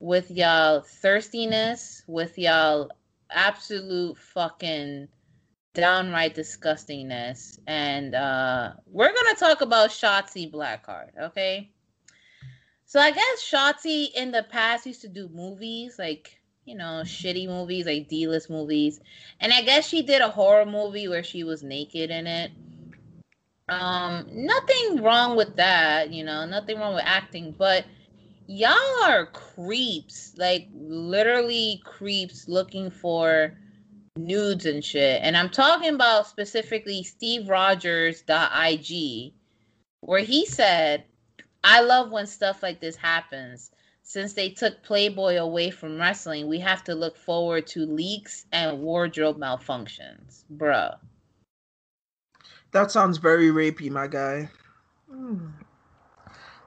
with 0.00 0.30
y'all 0.30 0.80
thirstiness, 0.80 2.02
with 2.06 2.38
y'all 2.38 2.90
absolute 3.30 4.16
fucking 4.18 5.08
downright 5.74 6.34
disgustingness. 6.34 7.58
And 7.66 8.14
uh 8.14 8.72
we're 8.86 9.12
gonna 9.12 9.36
talk 9.36 9.60
about 9.60 9.90
Shotzi 9.90 10.50
Blackheart, 10.52 11.10
okay? 11.20 11.70
So 12.86 13.00
I 13.00 13.10
guess 13.10 13.42
Shotzi 13.42 14.12
in 14.14 14.30
the 14.30 14.44
past 14.44 14.86
used 14.86 15.00
to 15.00 15.08
do 15.08 15.28
movies 15.28 15.96
like 15.98 16.40
you 16.64 16.74
know, 16.74 17.02
shitty 17.04 17.46
movies, 17.46 17.86
like 17.86 18.08
D 18.08 18.26
list 18.26 18.48
movies. 18.50 19.00
And 19.40 19.52
I 19.52 19.62
guess 19.62 19.86
she 19.86 20.02
did 20.02 20.22
a 20.22 20.30
horror 20.30 20.66
movie 20.66 21.08
where 21.08 21.22
she 21.22 21.44
was 21.44 21.62
naked 21.62 22.10
in 22.10 22.26
it. 22.26 22.50
Um 23.68 24.26
nothing 24.30 25.02
wrong 25.02 25.36
with 25.36 25.56
that 25.56 26.10
you 26.10 26.22
know 26.22 26.44
nothing 26.44 26.78
wrong 26.78 26.94
with 26.94 27.04
acting 27.06 27.54
but 27.56 27.86
y'all 28.46 29.04
are 29.04 29.24
creeps 29.24 30.34
like 30.36 30.68
literally 30.74 31.80
creeps 31.82 32.46
looking 32.46 32.90
for 32.90 33.56
nudes 34.16 34.66
and 34.66 34.84
shit. 34.84 35.22
And 35.22 35.34
i'm 35.34 35.48
talking 35.48 35.94
about 35.94 36.26
specifically 36.26 37.02
steve 37.02 37.48
rogers.ig 37.48 39.32
where 40.00 40.20
he 40.20 40.44
said 40.44 41.04
i 41.64 41.80
love 41.80 42.10
when 42.10 42.26
stuff 42.26 42.62
like 42.62 42.82
this 42.82 42.96
happens 42.96 43.70
since 44.04 44.34
they 44.34 44.50
took 44.50 44.82
playboy 44.84 45.36
away 45.36 45.70
from 45.70 45.98
wrestling 45.98 46.48
we 46.48 46.60
have 46.60 46.84
to 46.84 46.94
look 46.94 47.16
forward 47.16 47.66
to 47.66 47.84
leaks 47.86 48.46
and 48.52 48.80
wardrobe 48.80 49.38
malfunctions 49.38 50.44
bruh 50.56 50.96
that 52.74 52.90
sounds 52.90 53.18
very 53.18 53.50
rapey, 53.50 53.88
my 53.88 54.08
guy. 54.08 54.50
Hmm. 55.08 55.46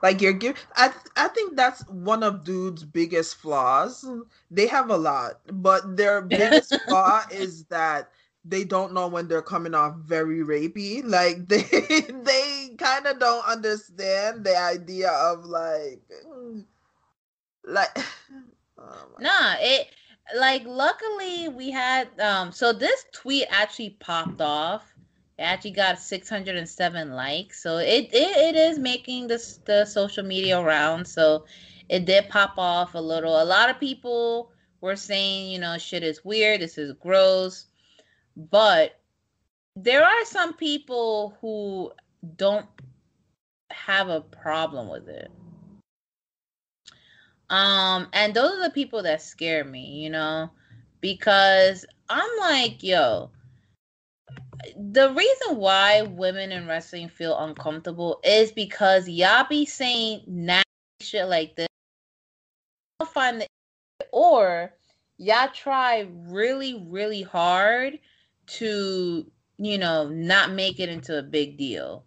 Like 0.02 0.22
you're 0.22 0.34
give 0.34 0.56
I 0.76 0.94
I 1.18 1.28
think 1.28 1.58
that's 1.58 1.82
one 1.90 2.24
of 2.24 2.46
dude's 2.46 2.86
biggest 2.86 3.36
flaws. 3.36 4.08
They 4.50 4.68
have 4.68 4.90
a 4.90 4.98
lot, 4.98 5.42
but 5.52 5.98
their 5.98 6.22
biggest 6.40 6.80
flaw 6.88 7.24
is 7.30 7.66
that 7.66 8.10
they 8.46 8.64
don't 8.64 8.94
know 8.94 9.10
when 9.10 9.28
they're 9.28 9.42
coming 9.42 9.76
off 9.76 9.96
very 9.98 10.46
rapey. 10.46 11.04
Like 11.04 11.48
they 11.50 11.66
they 12.24 12.76
kind 12.78 13.06
of 13.06 13.20
don't 13.20 13.46
understand 13.46 14.46
the 14.46 14.58
idea 14.58 15.12
of 15.12 15.44
like 15.46 16.02
like 17.68 17.98
oh 18.80 19.08
nah 19.20 19.56
it 19.60 19.88
like 20.38 20.64
luckily 20.66 21.48
we 21.50 21.70
had 21.70 22.08
um 22.20 22.52
so 22.52 22.74
this 22.74 23.06
tweet 23.14 23.46
actually 23.50 23.92
popped 24.00 24.42
off 24.42 24.94
it 25.38 25.44
actually 25.44 25.72
got 25.72 26.00
607 26.00 27.12
likes, 27.12 27.62
so 27.62 27.78
it, 27.78 28.10
it 28.12 28.38
it 28.38 28.56
is 28.56 28.80
making 28.80 29.28
this 29.28 29.58
the 29.66 29.86
social 29.86 30.24
media 30.24 30.60
round. 30.60 31.08
So 31.08 31.46
it 31.90 32.06
did 32.06 32.28
pop 32.30 32.56
off 32.58 32.96
a 32.96 33.00
little. 33.00 33.42
A 33.42 33.46
lot 33.46 33.70
of 33.70 33.80
people 33.80 34.52
were 34.82 34.96
saying, 34.96 35.52
you 35.52 35.60
know, 35.60 35.78
shit 35.78 36.02
is 36.02 36.26
weird. 36.26 36.62
This 36.62 36.80
is 36.80 36.94
gross, 36.94 37.68
but 38.36 39.00
there 39.76 40.04
are 40.04 40.26
some 40.26 40.56
people 40.56 41.38
who 41.40 41.92
don't 42.36 42.66
have 43.70 44.10
a 44.10 44.22
problem 44.22 44.90
with 44.90 45.08
it. 45.08 45.30
Um, 47.50 48.08
and 48.14 48.34
those 48.34 48.52
are 48.54 48.64
the 48.64 48.74
people 48.74 49.04
that 49.04 49.22
scare 49.22 49.64
me, 49.64 50.04
you 50.04 50.10
know, 50.10 50.50
because 51.00 51.86
I'm 52.10 52.30
like, 52.40 52.84
yo, 52.84 53.32
the 54.76 55.12
reason 55.14 55.58
why 55.58 56.02
women 56.02 56.52
in 56.52 56.68
wrestling 56.68 57.10
feel 57.10 57.38
uncomfortable 57.38 58.20
is 58.24 58.52
because 58.52 59.08
y'all 59.08 59.46
be 59.48 59.66
saying 59.66 60.24
nasty 60.28 60.64
shit 61.02 61.28
like 61.28 61.56
this. 61.56 61.68
Find 63.14 63.42
the 63.42 63.48
or 64.12 64.74
y'all 65.18 65.50
try 65.54 66.08
really, 66.28 66.84
really 66.88 67.22
hard 67.22 68.00
to, 68.48 69.32
you 69.58 69.78
know, 69.78 70.10
not 70.10 70.52
make 70.52 70.80
it 70.80 70.90
into 70.90 71.18
a 71.18 71.24
big 71.24 71.58
deal. 71.58 72.04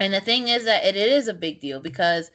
And 0.00 0.12
the 0.12 0.20
thing 0.20 0.48
is 0.48 0.64
that 0.64 0.84
it, 0.84 0.96
it 0.96 1.10
is 1.10 1.28
a 1.28 1.34
big 1.34 1.60
deal 1.60 1.80
because 1.80 2.30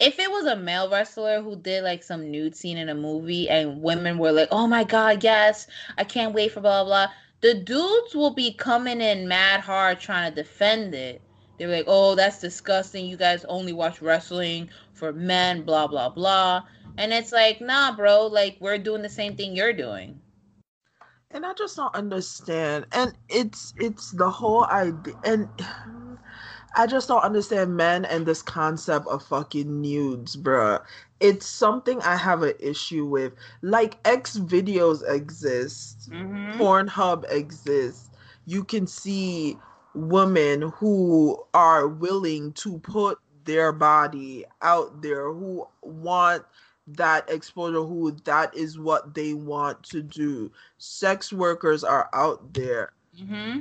if 0.00 0.18
it 0.18 0.30
was 0.30 0.46
a 0.46 0.56
male 0.56 0.90
wrestler 0.90 1.42
who 1.42 1.56
did 1.56 1.84
like 1.84 2.02
some 2.02 2.30
nude 2.30 2.56
scene 2.56 2.78
in 2.78 2.88
a 2.88 2.94
movie 2.94 3.48
and 3.48 3.82
women 3.82 4.18
were 4.18 4.32
like, 4.32 4.48
oh 4.50 4.66
my 4.66 4.82
God, 4.82 5.22
yes, 5.22 5.66
I 5.98 6.04
can't 6.04 6.34
wait 6.34 6.52
for 6.52 6.60
blah, 6.60 6.84
blah, 6.84 7.06
blah 7.06 7.14
the 7.40 7.54
dudes 7.54 8.14
will 8.14 8.34
be 8.34 8.52
coming 8.52 9.00
in 9.00 9.26
mad 9.26 9.60
hard 9.60 9.98
trying 9.98 10.30
to 10.30 10.42
defend 10.42 10.94
it. 10.94 11.22
They're 11.58 11.68
like, 11.68 11.86
oh, 11.86 12.14
that's 12.14 12.40
disgusting. 12.40 13.06
You 13.06 13.16
guys 13.16 13.44
only 13.46 13.72
watch 13.72 14.00
wrestling 14.00 14.70
for 14.92 15.12
men, 15.12 15.62
blah, 15.62 15.86
blah, 15.86 16.08
blah. 16.08 16.62
And 16.96 17.12
it's 17.12 17.32
like, 17.32 17.60
nah, 17.60 17.94
bro, 17.94 18.26
like, 18.26 18.56
we're 18.60 18.78
doing 18.78 19.02
the 19.02 19.08
same 19.08 19.36
thing 19.36 19.54
you're 19.54 19.72
doing. 19.72 20.20
And 21.32 21.46
I 21.46 21.52
just 21.54 21.76
don't 21.76 21.94
understand. 21.94 22.86
And 22.92 23.12
it's 23.28 23.72
it's 23.78 24.10
the 24.10 24.28
whole 24.28 24.64
idea 24.64 25.14
and 25.24 25.48
I 26.74 26.86
just 26.86 27.08
don't 27.08 27.22
understand 27.22 27.76
men 27.76 28.04
and 28.04 28.26
this 28.26 28.42
concept 28.42 29.06
of 29.08 29.22
fucking 29.24 29.80
nudes, 29.80 30.36
bruh. 30.36 30.82
It's 31.18 31.46
something 31.46 32.00
I 32.02 32.16
have 32.16 32.42
an 32.42 32.54
issue 32.60 33.04
with. 33.04 33.34
Like 33.62 33.98
X 34.04 34.38
videos 34.38 35.02
exist, 35.08 36.10
mm-hmm. 36.10 36.60
Pornhub 36.60 37.30
exists. 37.30 38.10
You 38.46 38.64
can 38.64 38.86
see 38.86 39.58
women 39.94 40.62
who 40.76 41.44
are 41.54 41.88
willing 41.88 42.52
to 42.54 42.78
put 42.78 43.18
their 43.44 43.72
body 43.72 44.44
out 44.62 45.02
there, 45.02 45.32
who 45.32 45.66
want 45.82 46.44
that 46.86 47.28
exposure, 47.28 47.82
who 47.82 48.12
that 48.24 48.54
is 48.56 48.78
what 48.78 49.14
they 49.14 49.34
want 49.34 49.82
to 49.84 50.02
do. 50.02 50.50
Sex 50.78 51.32
workers 51.32 51.84
are 51.84 52.08
out 52.12 52.52
there. 52.54 52.92
Mm-hmm 53.20 53.60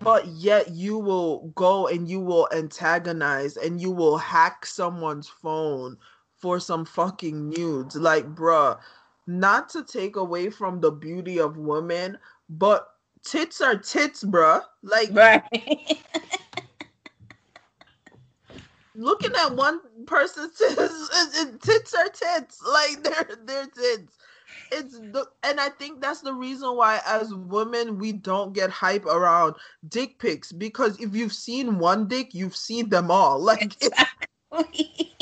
but 0.00 0.26
yet 0.26 0.70
you 0.70 0.98
will 0.98 1.48
go 1.54 1.86
and 1.88 2.08
you 2.08 2.20
will 2.20 2.48
antagonize 2.52 3.56
and 3.56 3.80
you 3.80 3.90
will 3.90 4.16
hack 4.16 4.64
someone's 4.64 5.28
phone 5.28 5.96
for 6.36 6.60
some 6.60 6.84
fucking 6.84 7.48
nudes. 7.48 7.96
Like, 7.96 8.26
bruh, 8.34 8.78
not 9.26 9.68
to 9.70 9.84
take 9.84 10.16
away 10.16 10.50
from 10.50 10.80
the 10.80 10.90
beauty 10.90 11.38
of 11.38 11.56
women, 11.56 12.18
but 12.48 12.88
tits 13.24 13.60
are 13.60 13.76
tits, 13.76 14.24
bruh. 14.24 14.62
Like, 14.82 15.10
right. 15.12 15.42
looking 18.94 19.32
at 19.34 19.54
one 19.54 19.80
person's 20.06 20.56
tits, 20.56 21.10
tits 21.62 21.94
are 21.94 22.08
tits. 22.08 22.62
Like, 22.62 23.02
they're, 23.02 23.36
they're 23.44 23.66
tits 23.66 24.16
it's 24.72 24.98
the 24.98 25.26
and 25.42 25.60
I 25.60 25.68
think 25.68 26.00
that's 26.00 26.20
the 26.20 26.32
reason 26.32 26.76
why 26.76 27.00
as 27.06 27.34
women 27.34 27.98
we 27.98 28.12
don't 28.12 28.52
get 28.52 28.70
hype 28.70 29.06
around 29.06 29.54
dick 29.88 30.18
pics 30.18 30.52
because 30.52 30.98
if 31.00 31.14
you've 31.14 31.32
seen 31.32 31.78
one 31.78 32.08
dick, 32.08 32.34
you've 32.34 32.56
seen 32.56 32.88
them 32.88 33.10
all. 33.10 33.38
Like 33.48 33.62
exactly. 33.62 34.28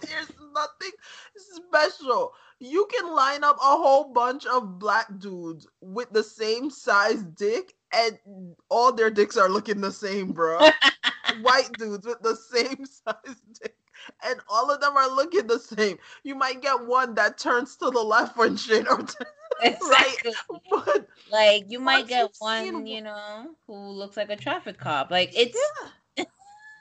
there's 0.00 0.32
nothing 0.54 0.92
special. 1.36 2.32
You 2.58 2.86
can 2.90 3.14
line 3.14 3.44
up 3.44 3.56
a 3.56 3.76
whole 3.76 4.12
bunch 4.12 4.46
of 4.46 4.78
black 4.78 5.06
dudes 5.18 5.66
with 5.80 6.10
the 6.10 6.22
same 6.22 6.70
size 6.70 7.22
dick 7.22 7.74
and 7.92 8.18
all 8.70 8.92
their 8.92 9.10
dicks 9.10 9.36
are 9.36 9.48
looking 9.48 9.80
the 9.80 9.92
same, 9.92 10.32
bro. 10.32 10.58
White 11.42 11.72
dudes 11.74 12.06
with 12.06 12.20
the 12.22 12.36
same 12.36 12.86
size 12.86 13.40
dick 13.60 13.74
and 14.24 14.40
all 14.48 14.70
of 14.70 14.80
them 14.80 14.96
are 14.96 15.08
looking 15.08 15.46
the 15.46 15.58
same. 15.58 15.98
You 16.22 16.34
might 16.34 16.62
get 16.62 16.86
one 16.86 17.14
that 17.14 17.38
turns 17.38 17.76
to 17.76 17.90
the 17.90 18.00
left 18.00 18.38
and 18.38 18.58
shit, 18.58 18.86
or 18.88 18.98
to, 18.98 19.26
exactly. 19.62 20.32
right. 20.50 20.60
But 20.70 21.08
like 21.30 21.64
you 21.68 21.80
might 21.80 22.08
get 22.08 22.30
one, 22.38 22.64
seen... 22.64 22.86
you 22.86 23.02
know, 23.02 23.54
who 23.66 23.74
looks 23.74 24.16
like 24.16 24.30
a 24.30 24.36
traffic 24.36 24.78
cop. 24.78 25.10
Like 25.10 25.30
it's. 25.36 25.58
Yeah. 26.16 26.24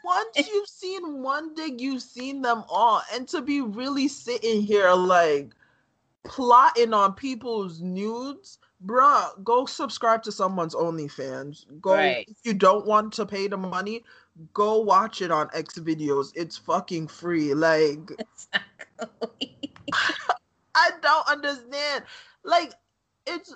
Once 0.04 0.38
you've 0.48 0.68
seen 0.68 1.22
one 1.22 1.54
dig, 1.54 1.82
you've 1.82 2.02
seen 2.02 2.42
them 2.42 2.64
all, 2.70 3.02
and 3.14 3.28
to 3.28 3.42
be 3.42 3.62
really 3.62 4.08
sitting 4.08 4.62
here 4.62 4.92
like 4.94 5.52
plotting 6.24 6.94
on 6.94 7.14
people's 7.14 7.82
nudes 7.82 8.60
bruh, 8.86 9.44
go 9.44 9.66
subscribe 9.66 10.24
to 10.24 10.32
someone's 10.32 10.76
OnlyFans. 10.76 11.66
Go 11.82 11.94
Right. 11.94 12.28
if 12.28 12.38
you 12.44 12.54
don't 12.54 12.86
want 12.86 13.14
to 13.14 13.26
pay 13.26 13.48
the 13.48 13.58
money, 13.58 14.04
go 14.54 14.80
watch 14.80 15.22
it 15.22 15.32
on 15.32 15.50
X 15.54 15.78
videos. 15.80 16.32
It's 16.36 16.58
fucking 16.58 17.08
free. 17.08 17.54
Like 17.54 18.12
Exactly. 18.20 19.58
I 20.76 20.92
don't 21.02 21.28
understand. 21.28 22.06
Like 22.44 22.74
it's 23.28 23.56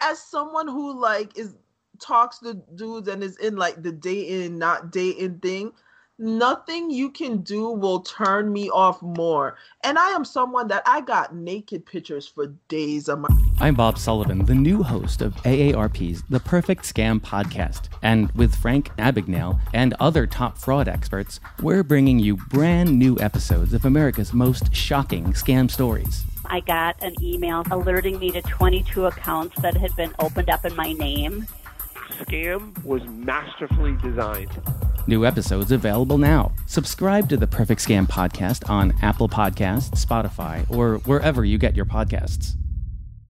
as 0.00 0.22
someone 0.22 0.68
who 0.68 1.00
like 1.00 1.36
is 1.38 1.54
talks 2.00 2.38
to 2.38 2.54
dudes 2.74 3.08
and 3.08 3.22
is 3.22 3.36
in 3.38 3.56
like 3.56 3.82
the 3.82 3.92
dating 3.92 4.58
not 4.58 4.92
dating 4.92 5.38
thing, 5.40 5.72
nothing 6.18 6.90
you 6.90 7.10
can 7.10 7.38
do 7.38 7.70
will 7.70 8.00
turn 8.00 8.52
me 8.52 8.68
off 8.70 9.00
more. 9.02 9.56
And 9.84 9.98
I 9.98 10.08
am 10.10 10.24
someone 10.24 10.66
that 10.68 10.82
I 10.84 11.00
got 11.00 11.34
naked 11.34 11.86
pictures 11.86 12.26
for 12.26 12.48
days 12.68 13.08
of 13.08 13.20
my 13.20 13.28
I'm 13.60 13.74
Bob 13.74 13.98
Sullivan, 13.98 14.44
the 14.44 14.54
new 14.54 14.82
host 14.82 15.22
of 15.22 15.34
AARP's 15.36 16.22
The 16.28 16.40
Perfect 16.40 16.82
Scam 16.82 17.20
podcast. 17.20 17.88
And 18.02 18.30
with 18.32 18.54
Frank 18.54 18.90
Abagnale 18.96 19.60
and 19.72 19.94
other 20.00 20.26
top 20.26 20.58
fraud 20.58 20.88
experts, 20.88 21.38
we're 21.62 21.84
bringing 21.84 22.18
you 22.18 22.36
brand 22.36 22.98
new 22.98 23.16
episodes 23.20 23.72
of 23.72 23.84
America's 23.84 24.32
most 24.32 24.74
shocking 24.74 25.32
scam 25.32 25.70
stories. 25.70 26.24
I 26.46 26.60
got 26.60 27.00
an 27.02 27.14
email 27.22 27.62
alerting 27.70 28.18
me 28.18 28.32
to 28.32 28.42
22 28.42 29.06
accounts 29.06 29.60
that 29.60 29.76
had 29.76 29.94
been 29.94 30.14
opened 30.18 30.50
up 30.50 30.64
in 30.64 30.74
my 30.74 30.92
name. 30.94 31.46
Scam 32.20 32.84
was 32.84 33.04
masterfully 33.04 33.96
designed. 34.02 34.50
New 35.08 35.24
episodes 35.24 35.72
available 35.72 36.18
now. 36.18 36.52
Subscribe 36.66 37.30
to 37.30 37.38
the 37.38 37.46
Perfect 37.46 37.80
Scam 37.80 38.06
podcast 38.06 38.68
on 38.68 38.92
Apple 39.00 39.26
Podcasts, 39.26 40.04
Spotify, 40.04 40.70
or 40.70 40.98
wherever 41.06 41.46
you 41.46 41.56
get 41.56 41.74
your 41.74 41.86
podcasts. 41.86 42.56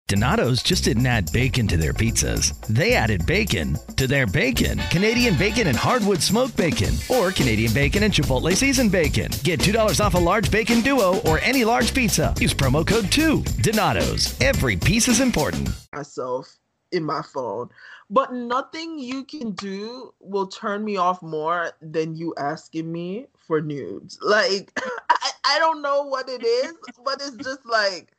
Donato's 0.07 0.63
just 0.63 0.85
didn't 0.85 1.05
add 1.05 1.33
bacon 1.33 1.67
to 1.67 1.77
their 1.77 1.93
pizzas. 1.93 2.57
They 2.69 2.95
added 2.95 3.27
bacon 3.27 3.77
to 3.97 4.07
their 4.07 4.25
bacon. 4.25 4.79
Canadian 4.89 5.37
bacon 5.37 5.67
and 5.67 5.77
hardwood 5.77 6.23
smoked 6.23 6.57
bacon, 6.57 6.95
or 7.09 7.33
Canadian 7.33 7.73
bacon 7.73 8.05
and 8.05 8.15
Chipotle 8.15 8.55
seasoned 8.55 8.93
bacon. 8.93 9.33
Get 9.43 9.59
$2 9.59 10.05
off 10.05 10.15
a 10.15 10.19
large 10.19 10.53
bacon 10.53 10.81
duo 10.81 11.19
or 11.23 11.41
any 11.41 11.65
large 11.65 11.93
pizza. 11.93 12.33
Use 12.39 12.55
promo 12.55 12.87
code 12.87 13.11
2. 13.11 13.43
Donato's. 13.63 14.41
Every 14.41 14.77
piece 14.77 15.09
is 15.09 15.19
important. 15.21 15.71
myself 15.93 16.57
in 16.93 17.03
my 17.03 17.21
phone. 17.23 17.69
But 18.11 18.33
nothing 18.33 18.99
you 18.99 19.25
can 19.25 19.53
do 19.53 20.15
will 20.21 20.47
turn 20.47 20.85
me 20.85 20.97
off 20.97 21.23
more 21.23 21.73
than 21.81 22.15
you 22.15 22.35
asking 22.37 22.93
me 22.93 23.27
for 23.37 23.61
nudes. 23.61 24.19
Like 24.23 24.73
I, 25.11 25.31
I 25.47 25.59
don't 25.59 25.83
know 25.83 26.05
what 26.05 26.29
it 26.29 26.45
is, 26.45 26.75
but 27.05 27.21
it's 27.23 27.37
just 27.39 27.65
like 27.67 28.13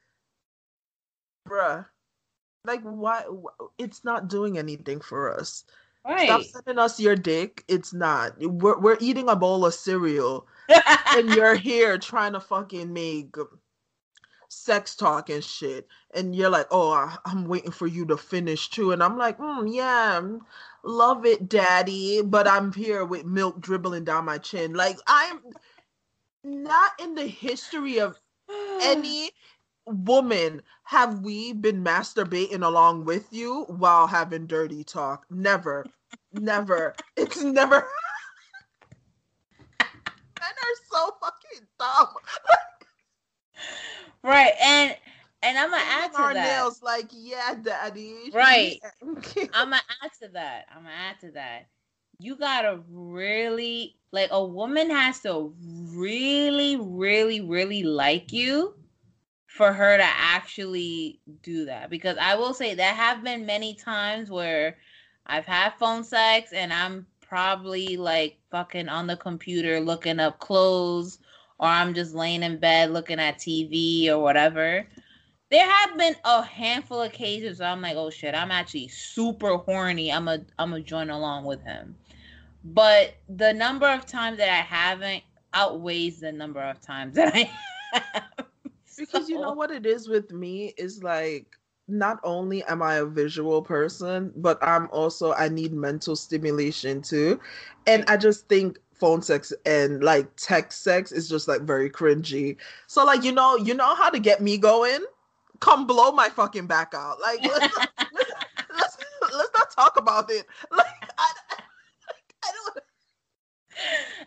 bruh. 1.48 1.86
Like 2.66 2.82
why 2.84 3.24
wh- 3.24 3.66
it's 3.78 4.04
not 4.04 4.28
doing 4.28 4.58
anything 4.58 5.00
for 5.02 5.34
us. 5.38 5.66
Stop 6.18 6.44
sending 6.44 6.80
us 6.80 7.00
your 7.00 7.16
dick. 7.16 7.64
It's 7.68 7.94
not. 7.94 8.34
We're 8.40 8.80
we're 8.80 8.98
eating 9.02 9.30
a 9.30 9.36
bowl 9.36 9.66
of 9.66 9.74
cereal 9.74 10.48
and 11.14 11.30
you're 11.30 11.56
here 11.56 11.98
trying 11.98 12.34
to 12.34 12.40
fucking 12.40 12.92
make 12.94 13.36
sex 14.66 14.96
talk 14.96 15.30
and 15.30 15.44
shit 15.44 15.88
and 16.16 16.36
you're 16.36 16.50
like 16.50 16.66
oh 16.72 16.92
I, 16.92 17.16
i'm 17.26 17.46
waiting 17.46 17.72
for 17.72 17.86
you 17.86 18.06
to 18.08 18.18
finish 18.18 18.70
too 18.70 18.92
and 18.92 19.04
i'm 19.04 19.18
like 19.18 19.38
mm, 19.38 19.72
yeah 19.72 20.20
mm, 20.22 20.40
love 20.84 21.26
it 21.26 21.48
daddy 21.48 22.24
but 22.24 22.48
i'm 22.48 22.74
here 22.74 23.06
with 23.06 23.26
milk 23.26 23.62
dribbling 23.62 24.06
down 24.06 24.26
my 24.26 24.40
chin. 24.40 24.74
Like 24.74 24.98
i'm 25.08 25.40
not 26.44 26.92
in 27.00 27.16
the 27.16 27.28
history 27.28 28.00
of 28.00 28.20
any 28.82 29.32
woman 29.86 30.62
have 30.84 31.22
we 31.22 31.54
been 31.54 31.84
masturbating 31.84 32.64
along 32.64 33.06
with 33.06 33.28
you 33.32 33.66
while 33.66 34.08
having 34.08 34.48
dirty 34.48 34.84
talk. 34.84 35.26
Never 35.30 35.86
never 36.34 36.96
it's 37.18 37.42
never 37.44 37.76
men 39.80 39.88
are 40.42 40.78
so 40.92 41.12
fucking 41.22 41.68
dumb 41.80 42.08
right. 44.26 44.54
And 44.62 44.96
and 45.44 45.58
I'm 45.58 45.70
gonna 45.70 45.84
add 45.84 46.12
to 46.14 46.34
that. 46.34 46.34
nails 46.34 46.82
like 46.82 47.10
yeah 47.14 47.56
daddy 47.62 48.16
Right. 48.34 48.80
I'm 49.02 49.70
gonna 49.70 49.82
add 50.04 50.12
to 50.22 50.28
that. 50.30 50.66
I'm 50.76 50.84
gonna 50.84 50.96
add 50.96 51.20
to 51.22 51.32
that. 51.32 51.68
You 52.20 52.36
gotta 52.36 52.80
really 52.90 53.96
like 54.12 54.30
a 54.32 54.44
woman 54.44 54.90
has 54.90 55.20
to 55.22 55.54
really, 55.94 56.78
really, 56.78 57.42
really 57.42 57.84
like 57.84 58.32
you 58.32 58.74
for 59.48 59.72
her 59.72 59.98
to 59.98 60.04
actually 60.06 61.20
do 61.44 61.66
that. 61.66 61.90
Because 61.90 62.18
I 62.20 62.36
will 62.36 62.54
say 62.54 62.74
there 62.74 62.94
have 62.94 63.24
been 63.24 63.46
many 63.46 63.76
times 63.76 64.30
where 64.30 64.78
I've 65.26 65.46
had 65.46 65.74
phone 65.76 66.04
sex 66.04 66.54
and 66.54 66.72
I'm 66.74 67.06
probably 67.22 67.98
like 67.98 68.38
fucking 68.52 68.88
on 68.90 69.08
the 69.08 69.18
computer 69.18 69.80
looking 69.80 70.20
up 70.20 70.40
clothes 70.40 71.20
or 71.60 71.68
I'm 71.68 71.94
just 71.94 72.14
laying 72.14 72.44
in 72.44 72.58
bed 72.58 72.92
looking 72.92 73.20
at 73.20 73.38
TV 73.38 74.08
or 74.10 74.20
whatever 74.20 74.86
there 75.52 75.70
have 75.70 75.98
been 75.98 76.16
a 76.26 76.42
handful 76.42 77.02
of 77.02 77.12
cases 77.12 77.60
where 77.60 77.70
I'm 77.70 77.82
like, 77.82 77.96
oh 77.96 78.10
shit, 78.10 78.34
I'm 78.34 78.52
actually 78.52 78.88
super 78.88 79.58
horny. 79.58 80.12
I'm 80.12 80.28
a 80.28 80.40
I'm 80.58 80.74
a 80.74 80.82
join 80.82 81.10
along 81.10 81.46
with 81.46 81.62
him. 81.64 81.96
But 82.64 83.16
the 83.30 83.54
number 83.54 83.88
of 83.88 84.06
times 84.06 84.38
that 84.38 84.50
I 84.50 84.64
haven't 84.64 85.24
outweighs 85.54 86.20
the 86.20 86.32
number 86.32 86.62
of 86.62 86.82
times 86.82 87.16
that 87.16 87.36
I 87.36 87.50
have. 87.94 88.24
because 88.98 89.30
you 89.30 89.40
know 89.40 89.52
what 89.52 89.72
it 89.72 89.86
is 89.86 90.08
with 90.08 90.32
me 90.32 90.74
is 90.78 91.04
like 91.04 91.46
not 91.88 92.20
only 92.24 92.64
am 92.64 92.82
I 92.82 92.96
a 92.96 93.06
visual 93.06 93.62
person, 93.62 94.34
but 94.38 94.58
I'm 94.64 94.90
also 94.92 95.34
I 95.34 95.50
need 95.50 95.74
mental 95.74 96.16
stimulation 96.16 97.02
too. 97.02 97.40
And 97.86 98.04
I 98.08 98.18
just 98.18 98.50
think 98.50 98.80
phone 99.00 99.22
sex 99.22 99.54
and 99.66 100.04
like 100.04 100.28
text 100.38 100.84
sex 100.84 101.12
is 101.12 101.30
just 101.30 101.48
like 101.48 101.62
very 101.62 101.90
cringy. 101.90 102.58
So 102.88 103.06
like 103.06 103.24
you 103.24 103.32
know, 103.32 103.56
you 103.58 103.74
know 103.74 103.96
how 103.96 104.10
to 104.10 104.20
get 104.20 104.42
me 104.42 104.58
going? 104.58 105.00
Come 105.60 105.88
blow 105.88 106.12
my 106.12 106.30
fucking 106.30 106.68
back 106.68 106.94
out. 106.94 107.20
Like 107.22 107.44
let's 107.44 107.78
let's, 107.78 107.88
let's, 108.78 108.98
let's 109.22 109.50
not 109.54 109.72
talk 109.72 109.98
about 109.98 110.32
it. 110.32 110.46
Like 110.72 110.86
I, 111.18 111.32
I 112.44 112.52
don't 112.54 112.84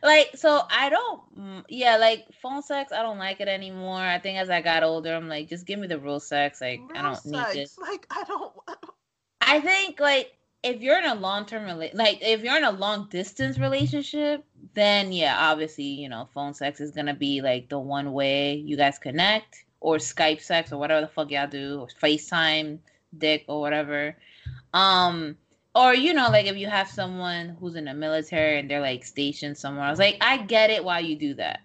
like 0.02 0.31
so 0.37 0.62
I 0.70 0.90
don't 0.90 1.38
mm, 1.38 1.64
yeah, 1.68 1.96
like 1.96 2.26
phone 2.42 2.62
sex, 2.62 2.92
I 2.92 3.02
don't 3.02 3.18
like 3.18 3.40
it 3.40 3.48
anymore. 3.48 4.00
I 4.00 4.18
think 4.18 4.38
as 4.38 4.50
I 4.50 4.61
got 4.61 4.83
older, 4.83 5.14
I'm 5.14 5.28
like, 5.28 5.48
just 5.48 5.66
give 5.66 5.78
me 5.78 5.87
the 5.87 5.98
real 5.98 6.20
sex. 6.20 6.61
Like 6.61 6.81
I 6.94 7.02
don't 7.02 7.24
need 7.26 7.38
it. 7.38 7.68
sex. 7.68 7.78
Like 7.78 8.07
I 8.11 8.24
don't 8.24 8.52
I 9.40 9.61
think 9.61 9.98
like 9.98 10.38
if 10.62 10.81
you're 10.81 10.99
in 10.99 11.07
a 11.07 11.14
long 11.14 11.47
term 11.47 11.64
rela- 11.64 11.94
like 11.94 12.18
if 12.21 12.42
you're 12.42 12.57
in 12.57 12.64
a 12.64 12.73
long 12.73 13.09
distance 13.11 13.59
relationship, 13.59 14.44
then 14.75 15.12
yeah, 15.12 15.37
obviously, 15.38 15.85
you 15.85 16.09
know, 16.09 16.29
phone 16.35 16.55
sex 16.55 16.81
is 16.81 16.90
gonna 16.90 17.14
be 17.14 17.40
like 17.40 17.68
the 17.68 17.79
one 17.79 18.12
way 18.12 18.55
you 18.55 18.77
guys 18.77 18.99
connect, 18.99 19.64
or 19.81 19.97
Skype 19.97 20.40
sex 20.40 20.73
or 20.73 20.79
whatever 20.79 21.01
the 21.01 21.09
fuck 21.09 21.31
y'all 21.31 21.47
do, 21.47 21.81
or 21.81 21.88
FaceTime 22.03 22.79
dick 23.16 23.44
or 23.49 23.61
whatever. 23.61 24.16
Um 24.75 25.37
or 25.75 25.94
you 25.94 26.12
know, 26.12 26.29
like 26.31 26.47
if 26.47 26.57
you 26.57 26.66
have 26.66 26.88
someone 26.88 27.57
who's 27.61 27.77
in 27.77 27.85
the 27.85 27.94
military 27.94 28.59
and 28.59 28.71
they're 28.71 28.81
like 28.81 29.05
stationed 29.05 29.57
somewhere, 29.57 29.85
I 29.85 29.90
was 29.90 29.99
like, 29.99 30.18
I 30.21 30.38
get 30.38 30.71
it 30.71 30.85
why 30.85 31.01
you 31.01 31.16
do 31.16 31.35
that. 31.35 31.61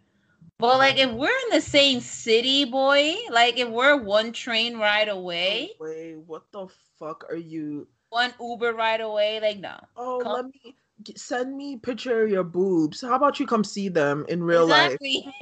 But 0.59 0.77
like 0.77 0.97
if 0.97 1.11
we're 1.11 1.27
in 1.27 1.49
the 1.51 1.61
same 1.61 1.99
city, 1.99 2.65
boy, 2.65 3.15
like 3.31 3.57
if 3.57 3.67
we're 3.67 3.97
one 3.97 4.31
train 4.31 4.77
ride 4.77 5.09
away, 5.09 5.71
Wait, 5.79 6.15
what 6.27 6.43
the 6.51 6.67
fuck 6.99 7.25
are 7.29 7.35
you? 7.35 7.87
One 8.13 8.33
Uber 8.39 8.73
right 8.73 9.01
away. 9.01 9.39
Like 9.41 9.59
no. 9.59 9.75
Oh, 9.97 10.21
Come- 10.23 10.33
let 10.33 10.45
me 10.45 10.75
send 11.15 11.57
me 11.57 11.77
picture 11.77 12.23
of 12.23 12.29
your 12.29 12.43
boobs. 12.43 13.01
How 13.01 13.15
about 13.15 13.39
you 13.39 13.47
come 13.47 13.63
see 13.63 13.89
them 13.89 14.25
in 14.29 14.43
real 14.43 14.67
life? 14.67 14.97
exactly. 15.01 15.33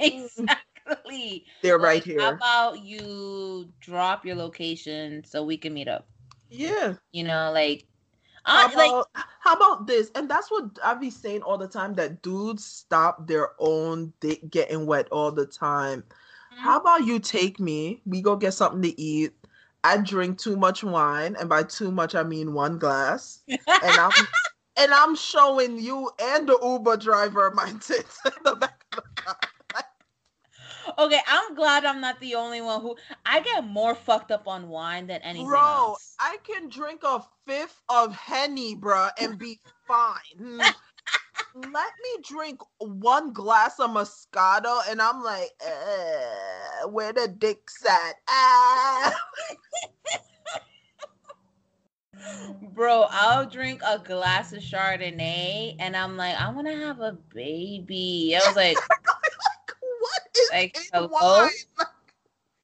Exactly. 0.86 1.44
They're 1.62 1.78
Like, 1.78 1.84
right 1.84 2.04
here. 2.04 2.20
How 2.20 2.32
about 2.32 2.82
you 2.84 3.72
drop 3.80 4.24
your 4.26 4.34
location 4.34 5.22
so 5.24 5.44
we 5.44 5.56
can 5.56 5.72
meet 5.72 5.88
up? 5.88 6.08
yeah. 6.50 6.94
You 7.12 7.24
know, 7.24 7.52
like, 7.52 7.86
How 8.44 8.68
I, 8.68 8.74
like 8.74 9.06
how 9.40 9.54
about 9.54 9.86
this? 9.86 10.10
And 10.16 10.28
that's 10.28 10.50
what 10.50 10.64
I 10.82 10.94
be 10.94 11.10
saying 11.10 11.42
all 11.42 11.56
the 11.56 11.68
time 11.68 11.94
that 11.94 12.22
dudes 12.22 12.64
stop 12.64 13.28
their 13.28 13.50
own 13.60 14.12
dick 14.20 14.50
getting 14.50 14.86
wet 14.86 15.06
all 15.12 15.30
the 15.30 15.46
time. 15.46 16.02
How 16.56 16.78
mm-hmm. 16.78 16.86
about 16.86 17.06
you 17.06 17.20
take 17.20 17.60
me? 17.60 18.02
We 18.04 18.20
go 18.20 18.36
get 18.36 18.54
something 18.54 18.82
to 18.82 19.00
eat. 19.00 19.32
I 19.84 19.96
drink 19.98 20.38
too 20.38 20.56
much 20.56 20.84
wine, 20.84 21.36
and 21.38 21.48
by 21.48 21.64
too 21.64 21.90
much 21.90 22.14
I 22.14 22.22
mean 22.22 22.54
one 22.54 22.78
glass. 22.78 23.40
And 23.48 23.98
I'm 23.98 24.12
and 24.78 24.94
I'm 24.94 25.14
showing 25.16 25.78
you 25.78 26.10
and 26.20 26.48
the 26.48 26.58
Uber 26.62 26.96
driver 26.96 27.50
my 27.50 27.72
tits 27.80 28.18
in 28.24 28.32
the 28.44 28.56
back 28.56 28.84
of 28.96 29.02
the 29.02 29.22
car. 29.22 29.36
okay, 30.98 31.20
I'm 31.26 31.54
glad 31.54 31.84
I'm 31.84 32.00
not 32.00 32.20
the 32.20 32.34
only 32.34 32.60
one 32.60 32.80
who 32.80 32.96
I 33.26 33.40
get 33.40 33.64
more 33.64 33.94
fucked 33.94 34.30
up 34.30 34.46
on 34.46 34.68
wine 34.68 35.06
than 35.06 35.20
anything 35.22 35.48
Bro, 35.48 35.60
else. 35.60 36.14
I 36.20 36.38
can 36.44 36.68
drink 36.68 37.02
a 37.04 37.22
fifth 37.46 37.80
of 37.88 38.14
Henny, 38.14 38.76
bruh, 38.76 39.10
and 39.20 39.38
be 39.38 39.60
fine. 39.86 40.60
Let 41.54 41.92
me 42.02 42.22
drink 42.26 42.60
one 42.78 43.32
glass 43.32 43.78
of 43.78 43.90
Moscato, 43.90 44.80
and 44.88 45.02
I'm 45.02 45.22
like, 45.22 45.50
uh, 45.64 46.88
where 46.88 47.12
the 47.12 47.28
dick's 47.28 47.84
at? 47.84 48.14
Ah. 48.28 49.14
Bro, 52.74 53.06
I'll 53.10 53.46
drink 53.46 53.82
a 53.86 53.98
glass 53.98 54.52
of 54.52 54.60
Chardonnay 54.60 55.76
and 55.78 55.96
I'm 55.96 56.16
like, 56.16 56.40
I 56.40 56.50
want 56.50 56.66
to 56.68 56.74
have 56.74 57.00
a 57.00 57.12
baby. 57.34 58.36
I 58.36 58.46
was 58.46 58.56
like, 58.56 58.76
what 58.76 60.22
is 60.36 60.50
like, 60.52 60.76
in 60.76 60.82
hello? 60.92 61.08
wine? 61.10 61.50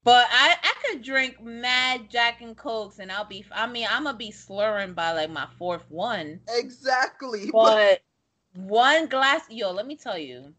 But 0.04 0.26
I, 0.30 0.54
I 0.62 0.74
could 0.84 1.02
drink 1.02 1.42
mad 1.42 2.08
Jack 2.08 2.40
and 2.40 2.56
Cokes 2.56 2.98
and 2.98 3.12
I'll 3.12 3.24
be, 3.26 3.44
I 3.52 3.66
mean, 3.66 3.86
I'm 3.90 4.04
going 4.04 4.14
to 4.14 4.18
be 4.18 4.30
slurring 4.30 4.94
by 4.94 5.12
like 5.12 5.30
my 5.30 5.46
fourth 5.58 5.84
one. 5.90 6.40
Exactly. 6.48 7.50
But 7.52 8.00
one 8.66 9.06
glass, 9.06 9.42
yo, 9.50 9.70
let 9.72 9.86
me 9.86 9.96
tell 9.96 10.18
you, 10.18 10.54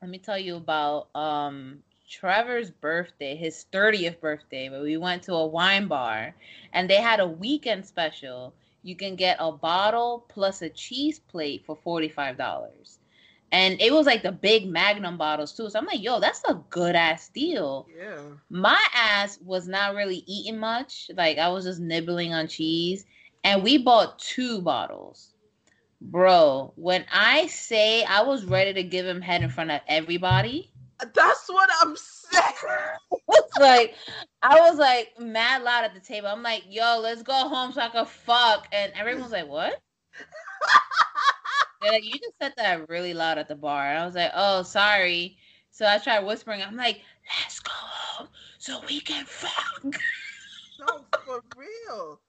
let 0.00 0.10
me 0.10 0.18
tell 0.18 0.38
you 0.38 0.56
about 0.56 1.08
um 1.14 1.82
Trevor's 2.08 2.70
birthday, 2.70 3.36
his 3.36 3.66
30th 3.72 4.20
birthday, 4.20 4.68
where 4.68 4.82
we 4.82 4.96
went 4.96 5.22
to 5.24 5.34
a 5.34 5.46
wine 5.46 5.88
bar 5.88 6.34
and 6.72 6.88
they 6.90 6.96
had 6.96 7.20
a 7.20 7.26
weekend 7.26 7.86
special. 7.86 8.54
You 8.82 8.96
can 8.96 9.16
get 9.16 9.36
a 9.40 9.50
bottle 9.52 10.26
plus 10.28 10.60
a 10.62 10.68
cheese 10.68 11.18
plate 11.18 11.64
for 11.64 11.76
$45. 11.76 12.98
And 13.52 13.80
it 13.80 13.92
was 13.92 14.06
like 14.06 14.22
the 14.22 14.32
big 14.32 14.68
magnum 14.68 15.16
bottles 15.16 15.52
too. 15.52 15.70
So 15.70 15.78
I'm 15.78 15.86
like, 15.86 16.02
yo, 16.02 16.20
that's 16.20 16.42
a 16.48 16.54
good 16.70 16.94
ass 16.96 17.28
deal. 17.28 17.86
yeah. 17.96 18.20
My 18.50 18.80
ass 18.94 19.38
was 19.40 19.68
not 19.68 19.94
really 19.94 20.22
eating 20.26 20.58
much. 20.58 21.10
Like 21.16 21.38
I 21.38 21.48
was 21.48 21.64
just 21.64 21.80
nibbling 21.80 22.34
on 22.34 22.48
cheese. 22.48 23.04
And 23.44 23.62
we 23.62 23.78
bought 23.78 24.18
two 24.18 24.60
bottles. 24.62 25.31
Bro, 26.04 26.72
when 26.76 27.04
I 27.12 27.46
say 27.46 28.04
I 28.04 28.22
was 28.22 28.44
ready 28.44 28.72
to 28.74 28.82
give 28.82 29.06
him 29.06 29.20
head 29.20 29.42
in 29.42 29.48
front 29.48 29.70
of 29.70 29.80
everybody, 29.86 30.72
That's 31.14 31.48
what 31.48 31.70
I'm 31.80 31.96
saying. 31.96 32.54
like 33.60 33.94
I 34.42 34.60
was 34.60 34.78
like 34.78 35.12
mad 35.18 35.62
loud 35.62 35.84
at 35.84 35.94
the 35.94 36.00
table. 36.00 36.28
I'm 36.28 36.42
like, 36.42 36.64
yo, 36.68 36.98
let's 37.00 37.22
go 37.22 37.32
home 37.48 37.72
so 37.72 37.80
I 37.80 37.88
can 37.88 38.04
fuck. 38.04 38.66
And 38.72 38.92
everyone's 38.94 39.32
like, 39.32 39.48
what? 39.48 39.80
They're 41.80 41.92
like, 41.92 42.04
you 42.04 42.12
just 42.12 42.38
said 42.40 42.52
that 42.56 42.88
really 42.88 43.14
loud 43.14 43.38
at 43.38 43.48
the 43.48 43.56
bar. 43.56 43.86
And 43.88 43.98
I 43.98 44.04
was 44.04 44.14
like, 44.14 44.32
oh, 44.34 44.62
sorry. 44.62 45.36
So 45.70 45.86
I 45.86 45.98
tried 45.98 46.24
whispering. 46.24 46.62
I'm 46.62 46.76
like, 46.76 47.00
let's 47.40 47.60
go 47.60 47.72
home 47.72 48.28
so 48.58 48.80
we 48.88 49.00
can 49.00 49.24
fuck. 49.24 49.84
no, 49.84 51.04
for 51.24 51.42
real. 51.56 52.20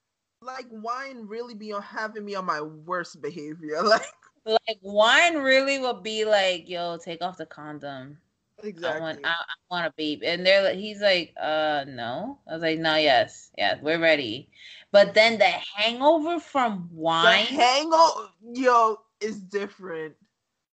Like 0.43 0.67
wine 0.71 1.27
really 1.27 1.53
be 1.55 1.71
on 1.73 1.81
having 1.81 2.25
me 2.25 2.35
on 2.35 2.45
my 2.45 2.61
worst 2.61 3.21
behavior. 3.21 3.81
Like 3.83 4.13
Like 4.45 4.79
wine 4.81 5.37
really 5.37 5.79
will 5.79 6.01
be 6.01 6.25
like, 6.25 6.69
yo, 6.69 6.97
take 6.97 7.21
off 7.21 7.37
the 7.37 7.45
condom. 7.45 8.17
exactly. 8.61 8.87
I 8.97 8.99
want, 8.99 9.19
I, 9.23 9.29
I 9.29 9.55
want 9.69 9.87
a 9.87 9.93
baby. 9.97 10.25
And 10.27 10.45
they're 10.45 10.63
like, 10.63 10.77
he's 10.77 11.01
like, 11.01 11.33
uh, 11.39 11.85
no. 11.87 12.39
I 12.47 12.53
was 12.53 12.61
like, 12.61 12.79
no, 12.79 12.95
yes, 12.95 13.51
yes, 13.57 13.79
we're 13.81 13.99
ready. 13.99 14.49
But 14.91 15.13
then 15.13 15.37
the 15.39 15.45
hangover 15.45 16.39
from 16.39 16.89
the 17.21 17.31
wine, 17.31 17.45
hangover, 17.47 18.29
yo, 18.53 18.99
is 19.21 19.41
different. 19.41 20.15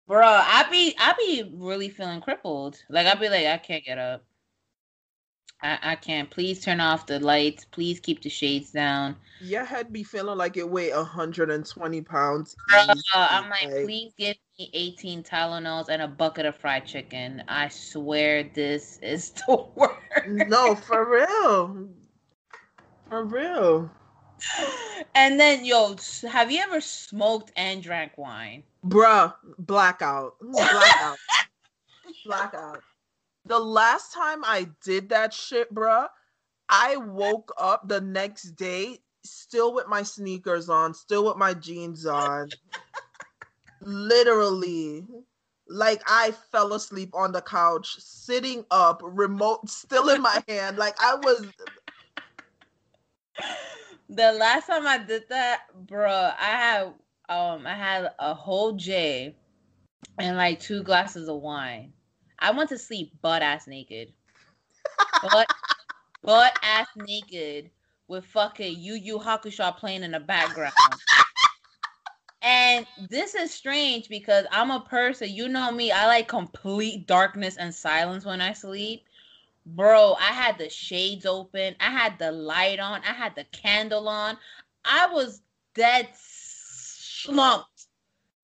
bro. 0.07 0.23
I 0.27 0.65
be, 0.71 0.95
I 0.99 1.13
be 1.19 1.51
really 1.55 1.89
feeling 1.89 2.21
crippled. 2.21 2.83
Like 2.89 3.07
I'd 3.07 3.21
be 3.21 3.29
like, 3.29 3.47
I 3.47 3.59
can't 3.59 3.85
get 3.85 3.99
up. 3.99 4.25
I, 5.63 5.79
I 5.83 5.95
can't. 5.97 6.31
Please 6.31 6.63
turn 6.65 6.81
off 6.81 7.07
the 7.07 7.19
lights. 7.19 7.65
Please 7.65 8.01
keep 8.01 8.23
the 8.23 8.29
shades 8.29 8.71
down. 8.71 9.17
Your 9.41 9.65
head 9.65 9.93
be 9.93 10.03
feeling 10.03 10.39
like 10.39 10.57
it 10.57 10.69
weigh 10.69 10.93
120 10.93 12.01
pounds. 12.03 12.57
I'm 13.15 13.51
like, 13.51 13.71
please 13.85 14.13
give 14.19 14.37
me 14.59 14.71
18 14.73 15.23
Tylenols 15.23 15.89
and 15.89 16.03
a 16.03 16.09
bucket 16.09 16.47
of 16.47 16.57
fried 16.57 16.87
chicken. 16.87 17.43
I 17.49 17.69
swear 17.69 18.45
this 18.55 18.99
is 19.03 19.31
the 19.47 19.65
worst. 19.75 19.97
No, 20.27 20.75
for 20.75 21.11
real. 21.11 21.89
For 23.09 23.25
real. 23.25 23.91
And 25.15 25.41
then, 25.41 25.65
yo, 25.65 25.97
have 26.29 26.51
you 26.51 26.61
ever 26.61 26.81
smoked 26.81 27.53
and 27.57 27.83
drank 27.83 28.19
wine? 28.19 28.63
Bruh, 28.85 29.33
blackout. 29.59 30.35
Blackout. 30.41 31.17
blackout. 32.27 32.83
The 33.47 33.59
last 33.59 34.13
time 34.13 34.45
I 34.45 34.69
did 34.85 35.09
that 35.11 35.33
shit, 35.33 35.73
bruh, 35.73 36.09
I 36.69 36.97
woke 36.97 37.53
up 37.59 37.89
the 37.89 38.01
next 38.01 38.57
day 38.57 38.99
still 39.25 39.73
with 39.73 39.87
my 39.87 40.03
sneakers 40.03 40.69
on, 40.69 40.95
still 40.95 41.27
with 41.27 41.37
my 41.37 41.55
jeans 41.55 42.07
on. 42.07 42.49
Literally. 43.81 45.07
Like 45.69 46.03
I 46.07 46.33
fell 46.53 46.73
asleep 46.75 47.11
on 47.15 47.33
the 47.33 47.43
couch, 47.43 47.97
sitting 47.99 48.65
up, 48.71 49.01
remote 49.05 49.69
still 49.69 50.11
in 50.11 50.23
my 50.23 50.43
hand. 50.49 50.77
Like 50.77 50.97
I 51.01 51.15
was 51.17 51.47
The 54.09 54.33
last 54.33 54.69
time 54.69 54.87
I 54.87 54.99
did 54.99 55.29
that, 55.31 55.63
bruh, 55.87 56.35
I 56.39 56.51
had 56.51 56.83
um 57.29 57.67
I 57.67 57.75
had 57.75 58.11
a 58.19 58.35
whole 58.35 58.73
J 58.73 59.35
and 60.19 60.37
like 60.37 60.61
two 60.61 60.83
glasses 60.83 61.29
of 61.29 61.41
wine. 61.41 61.93
I 62.39 62.51
went 62.51 62.69
to 62.71 62.79
sleep 62.79 63.13
butt 63.23 63.43
ass 63.43 63.67
naked. 63.67 64.13
butt 65.23 65.49
butt 66.23 66.59
ass 66.63 66.89
naked 66.97 67.71
with 68.09 68.25
fucking 68.27 68.79
Yu 68.79 68.95
Yu 68.95 69.19
Hakusho 69.19 69.77
playing 69.77 70.03
in 70.03 70.13
the 70.13 70.21
background. 70.21 70.73
And 72.43 72.87
this 73.11 73.35
is 73.35 73.53
strange 73.53 74.09
because 74.09 74.47
I'm 74.53 74.71
a 74.71 74.81
person, 74.81 75.29
you 75.31 75.49
know 75.49 75.73
me, 75.73 75.91
I 75.91 76.07
like 76.07 76.29
complete 76.29 77.07
darkness 77.09 77.57
and 77.57 77.75
silence 77.75 78.25
when 78.25 78.41
I 78.41 78.53
sleep. 78.53 79.03
Bro, 79.65 80.15
I 80.21 80.33
had 80.33 80.57
the 80.57 80.71
shades 80.71 81.27
open, 81.27 81.75
I 81.81 81.91
had 81.91 82.21
the 82.21 82.31
light 82.31 82.79
on, 82.79 83.01
I 83.03 83.13
had 83.13 83.35
the 83.35 83.45
candle 83.51 84.09
on. 84.09 84.37
I 84.85 85.09
was 85.13 85.43
dead 85.75 86.09
slumped. 86.15 87.87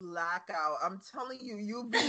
blackout. 0.00 0.78
I'm 0.82 1.00
telling 1.12 1.38
you, 1.40 1.58
you 1.58 1.84
be 1.84 2.00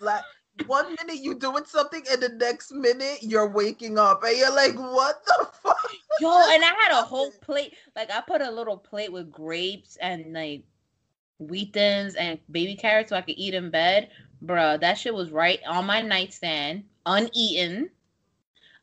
like 0.00 0.24
one 0.66 0.94
minute 0.94 1.22
you 1.22 1.34
doing 1.34 1.64
something 1.64 2.02
and 2.10 2.22
the 2.22 2.28
next 2.30 2.72
minute 2.72 3.18
you're 3.22 3.48
waking 3.48 3.98
up 3.98 4.22
and 4.24 4.36
you're 4.36 4.54
like, 4.54 4.74
what 4.74 5.24
the 5.26 5.48
fuck? 5.62 5.90
Yo, 6.20 6.28
and 6.28 6.64
I 6.64 6.74
had 6.80 6.92
a 6.92 7.02
whole 7.02 7.30
plate. 7.40 7.74
Like 7.96 8.10
I 8.10 8.20
put 8.20 8.40
a 8.40 8.50
little 8.50 8.76
plate 8.76 9.12
with 9.12 9.32
grapes 9.32 9.96
and 9.96 10.32
like 10.32 10.62
wheat 11.38 11.72
thins 11.72 12.14
and 12.14 12.38
baby 12.50 12.76
carrots 12.76 13.10
so 13.10 13.16
I 13.16 13.22
could 13.22 13.38
eat 13.38 13.54
in 13.54 13.70
bed. 13.70 14.10
Bruh, 14.44 14.80
that 14.80 14.98
shit 14.98 15.14
was 15.14 15.30
right 15.30 15.60
on 15.66 15.86
my 15.86 16.02
nightstand, 16.02 16.84
uneaten. 17.06 17.90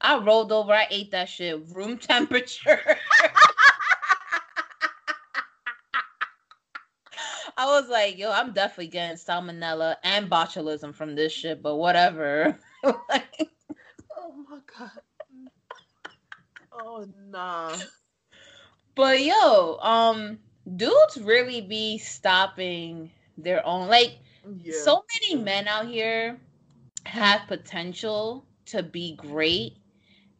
I 0.01 0.17
rolled 0.17 0.51
over, 0.51 0.73
I 0.73 0.87
ate 0.89 1.11
that 1.11 1.29
shit 1.29 1.61
room 1.69 1.97
temperature. 1.99 2.97
I 7.61 7.65
was 7.65 7.89
like, 7.89 8.17
yo, 8.17 8.31
I'm 8.31 8.53
definitely 8.53 8.87
getting 8.87 9.17
salmonella 9.17 9.97
and 10.03 10.27
botulism 10.27 10.95
from 10.95 11.13
this 11.13 11.31
shit, 11.31 11.61
but 11.61 11.75
whatever. 11.75 12.57
Like, 12.83 13.51
Oh 14.17 14.33
my 14.49 14.57
god. 14.79 14.89
Oh 16.73 17.05
nah. 17.29 17.77
But 18.95 19.21
yo, 19.23 19.77
um, 19.79 20.39
dudes 20.75 21.21
really 21.21 21.61
be 21.61 21.99
stopping 21.99 23.11
their 23.37 23.63
own. 23.63 23.87
Like, 23.87 24.17
Yeah. 24.63 24.73
so 24.73 25.03
many 25.13 25.43
men 25.43 25.67
out 25.67 25.85
here 25.85 26.39
have 27.05 27.47
potential 27.47 28.43
to 28.65 28.81
be 28.81 29.15
great, 29.17 29.77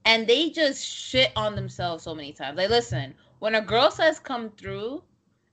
and 0.05 0.25
they 0.25 0.49
just 0.49 0.83
shit 0.83 1.31
on 1.35 1.53
themselves 1.53 2.03
so 2.03 2.15
many 2.15 2.33
times. 2.33 2.57
Like, 2.57 2.71
listen, 2.71 3.13
when 3.37 3.53
a 3.53 3.61
girl 3.61 3.91
says 3.91 4.17
come 4.17 4.49
through, 4.57 5.03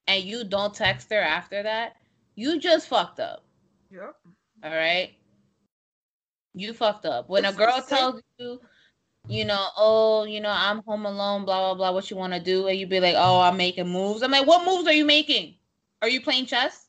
and 0.09 0.25
you 0.25 0.43
don't 0.43 0.75
text 0.75 1.11
her 1.11 1.21
after 1.21 1.63
that, 1.63 1.97
you 2.35 2.59
just 2.59 2.89
fucked 2.89 3.21
up. 3.21 3.45
Yep. 3.91 4.17
All 4.65 4.71
right. 4.71 5.13
You 6.55 6.73
fucked 6.73 7.07
up. 7.07 7.29
When 7.29 7.45
a 7.45 7.53
girl 7.53 7.81
tells 7.87 8.21
you, 8.39 8.61
you 9.29 9.45
know, 9.45 9.69
oh, 9.77 10.25
you 10.25 10.41
know, 10.41 10.53
I'm 10.53 10.83
home 10.83 11.07
alone, 11.07 11.45
blah 11.45 11.61
blah 11.61 11.75
blah. 11.75 11.93
What 11.93 12.11
you 12.11 12.17
want 12.17 12.33
to 12.33 12.41
do? 12.41 12.67
And 12.67 12.79
you 12.79 12.87
be 12.87 12.99
like, 12.99 13.15
oh, 13.17 13.41
I'm 13.41 13.57
making 13.57 13.89
moves. 13.89 14.23
I'm 14.23 14.33
like, 14.33 14.47
what 14.47 14.67
moves 14.67 14.89
are 14.89 14.95
you 14.95 15.05
making? 15.05 15.55
Are 16.03 16.09
you 16.09 16.21
playing 16.21 16.47
chess? 16.47 16.87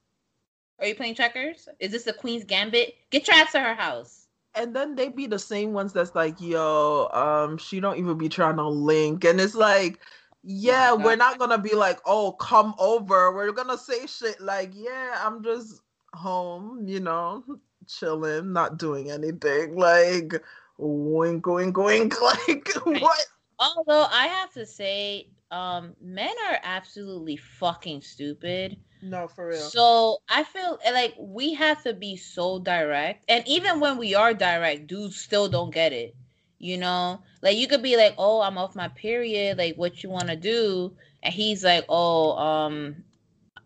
Are 0.79 0.87
you 0.87 0.95
playing 0.95 1.15
checkers? 1.15 1.67
Is 1.79 1.91
this 1.91 2.03
the 2.03 2.13
Queen's 2.13 2.45
Gambit? 2.45 2.95
Get 3.11 3.27
your 3.27 3.35
ass 3.35 3.51
to 3.51 3.59
her 3.59 3.75
house. 3.75 4.27
And 4.55 4.75
then 4.75 4.95
they 4.95 5.09
be 5.09 5.27
the 5.27 5.37
same 5.37 5.73
ones 5.73 5.93
that's 5.93 6.15
like, 6.15 6.39
yo, 6.39 7.09
um, 7.11 7.57
she 7.57 7.79
don't 7.79 7.97
even 7.97 8.17
be 8.17 8.29
trying 8.29 8.55
to 8.55 8.67
link. 8.67 9.25
And 9.25 9.39
it's 9.39 9.55
like, 9.55 9.99
yeah, 10.43 10.93
we're 10.93 11.15
not 11.15 11.37
gonna 11.37 11.57
be 11.57 11.75
like, 11.75 11.99
oh, 12.05 12.31
come 12.33 12.73
over. 12.77 13.33
We're 13.33 13.51
gonna 13.51 13.77
say 13.77 14.07
shit 14.07 14.39
like, 14.39 14.71
yeah, 14.73 15.15
I'm 15.23 15.43
just 15.43 15.81
home, 16.13 16.87
you 16.87 16.99
know, 16.99 17.43
chilling, 17.87 18.53
not 18.53 18.77
doing 18.77 19.11
anything. 19.11 19.75
Like, 19.75 20.33
wink, 20.77 21.45
wink, 21.45 21.77
wink. 21.77 22.15
Like, 22.21 22.69
what? 23.01 23.25
Although 23.59 24.07
I 24.09 24.27
have 24.27 24.53
to 24.53 24.65
say, 24.65 25.27
um, 25.51 25.95
men 26.01 26.33
are 26.49 26.59
absolutely 26.63 27.35
fucking 27.35 28.01
stupid. 28.01 28.77
No, 29.01 29.27
for 29.27 29.47
real. 29.47 29.59
So 29.59 30.17
I 30.29 30.43
feel 30.43 30.79
eh, 30.83 30.91
like 30.91 31.15
we 31.19 31.53
have 31.53 31.83
to 31.83 31.93
be 31.93 32.15
so 32.15 32.59
direct, 32.59 33.25
and 33.27 33.45
even 33.47 33.79
when 33.79 33.97
we 33.97 34.15
are 34.15 34.33
direct, 34.33 34.87
dudes 34.87 35.17
still 35.17 35.49
don't 35.49 35.73
get 35.73 35.91
it. 35.93 36.15
You 36.59 36.77
know, 36.77 37.21
like 37.41 37.57
you 37.57 37.67
could 37.67 37.81
be 37.81 37.95
like, 37.95 38.15
"Oh, 38.17 38.41
I'm 38.41 38.57
off 38.57 38.75
my 38.75 38.89
period. 38.89 39.57
Like, 39.57 39.75
what 39.75 40.03
you 40.03 40.09
want 40.09 40.27
to 40.27 40.35
do?" 40.35 40.93
And 41.23 41.33
he's 41.33 41.63
like, 41.63 41.85
"Oh, 41.87 42.37
um, 42.37 43.03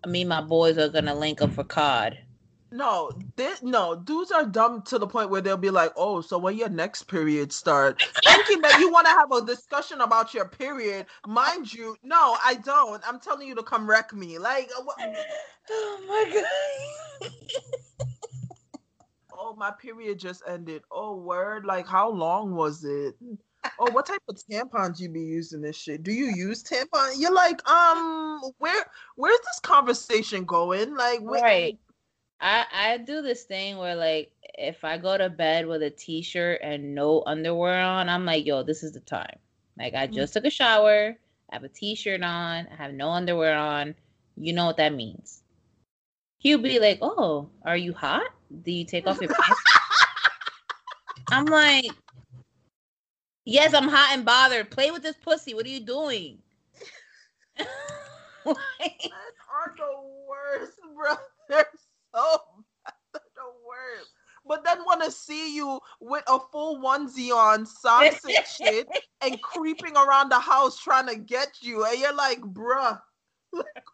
me 0.06 0.22
and 0.22 0.30
my 0.30 0.42
boys 0.42 0.78
are 0.78 0.90
gonna 0.90 1.16
link 1.16 1.42
up 1.42 1.52
for 1.54 1.64
COD." 1.64 2.20
No, 2.72 3.12
this, 3.36 3.62
no, 3.62 3.96
dudes 3.96 4.32
are 4.32 4.46
dumb 4.46 4.82
to 4.84 4.98
the 4.98 5.08
point 5.08 5.30
where 5.30 5.42
they'll 5.42 5.58
be 5.58 5.72
like, 5.72 5.92
"Oh, 5.96 6.22
so 6.22 6.38
when 6.38 6.56
your 6.56 6.70
next 6.70 7.04
period 7.04 7.52
start?" 7.52 8.00
Thinking 8.28 8.62
that 8.62 8.78
you 8.78 8.92
want 8.92 9.08
to 9.08 9.12
have 9.14 9.32
a 9.32 9.46
discussion 9.46 10.02
about 10.02 10.34
your 10.34 10.48
period, 10.48 11.08
mind 11.26 11.74
you, 11.74 11.98
no, 12.04 12.38
I 12.44 12.56
don't. 12.56 13.02
I'm 13.08 13.20
telling 13.20 13.48
you 13.48 13.56
to 13.56 13.64
come 13.64 13.90
wreck 13.90 14.14
me. 14.14 14.38
Like, 14.38 14.70
what? 14.84 14.98
oh 15.72 16.00
my 16.08 16.42
god. 16.42 17.32
oh, 19.54 19.58
my 19.58 19.72
period 19.72 20.20
just 20.20 20.44
ended. 20.48 20.84
Oh, 20.92 21.16
word. 21.16 21.66
Like, 21.66 21.88
how 21.88 22.10
long 22.10 22.56
was 22.56 22.84
it? 22.84 23.16
Oh, 23.80 23.90
what 23.92 24.06
type 24.06 24.22
of 24.28 24.36
tampons 24.36 25.00
you 25.00 25.10
be 25.10 25.22
using 25.22 25.62
this 25.62 25.78
shit? 25.78 26.04
Do 26.04 26.12
you 26.12 26.34
use 26.36 26.64
tampon? 26.64 27.14
You're 27.18 27.34
like, 27.34 27.66
um, 27.70 28.42
where, 28.58 28.86
where's 29.16 29.40
this 29.40 29.60
conversation 29.62 30.44
going? 30.44 30.96
Like, 30.96 31.22
where, 31.22 31.42
right. 31.42 31.80
I 32.42 32.66
I 32.74 32.98
do 32.98 33.22
this 33.22 33.44
thing 33.44 33.78
where 33.78 33.96
like 33.96 34.30
if 34.60 34.84
I 34.84 34.98
go 34.98 35.18
to 35.18 35.30
bed 35.30 35.66
with 35.66 35.82
a 35.82 35.90
t-shirt 35.90 36.60
and 36.62 36.94
no 36.94 37.24
underwear 37.26 37.82
on, 37.82 38.10
I'm 38.10 38.26
like, 38.26 38.46
yo, 38.46 38.64
this 38.64 38.84
is 38.84 38.92
the 38.92 39.00
time. 39.00 39.38
Like 39.80 39.94
I 39.94 40.08
just 40.08 40.34
took 40.34 40.44
a 40.44 40.50
shower, 40.50 41.16
I 41.50 41.56
have 41.56 41.64
a 41.64 41.70
t-shirt 41.70 42.22
on, 42.22 42.68
I 42.68 42.76
have 42.78 42.94
no 42.94 43.10
underwear 43.10 43.58
on. 43.58 43.96
You 44.36 44.52
know 44.52 44.66
what 44.66 44.78
that 44.78 44.94
means. 44.94 45.42
He'll 46.40 46.58
be 46.58 46.80
like, 46.80 46.98
"Oh, 47.02 47.48
are 47.64 47.78
you 47.78 47.94
hot? 47.94 48.28
Do 48.62 48.72
you 48.72 48.86
take 48.86 49.08
off 49.08 49.20
your 49.20 49.30
pants?" 49.34 49.64
I'm 51.32 51.46
like, 51.46 51.92
"Yes, 53.46 53.74
I'm 53.74 53.88
hot 53.88 54.12
and 54.14 54.26
bothered. 54.26 54.70
Play 54.70 54.92
with 54.92 55.04
this 55.04 55.18
pussy. 55.18 55.54
What 55.54 55.66
are 55.66 55.70
you 55.70 55.80
doing?" 55.80 56.38
like, 58.46 59.12
are 59.54 59.74
the 59.78 59.94
worst, 60.28 60.80
brother 60.96 61.22
so 62.14 62.40
the 63.14 63.52
worst. 63.68 64.12
But 64.46 64.66
then 64.66 64.80
want 64.80 65.04
to 65.04 65.12
see 65.12 65.56
you 65.56 65.80
with 66.02 66.24
a 66.28 66.38
full 66.52 66.80
onesie 66.80 67.32
on, 67.32 67.66
socks 67.66 68.26
and 68.26 68.46
shit, 68.58 68.88
and 69.22 69.42
creeping 69.42 69.96
around 69.96 70.30
the 70.30 70.40
house 70.40 70.80
trying 70.80 71.08
to 71.08 71.16
get 71.16 71.58
you, 71.62 71.86
and 71.86 72.00
you're 72.00 72.14
like, 72.14 72.42
bruh. 72.42 73.00
Like, 73.54 73.86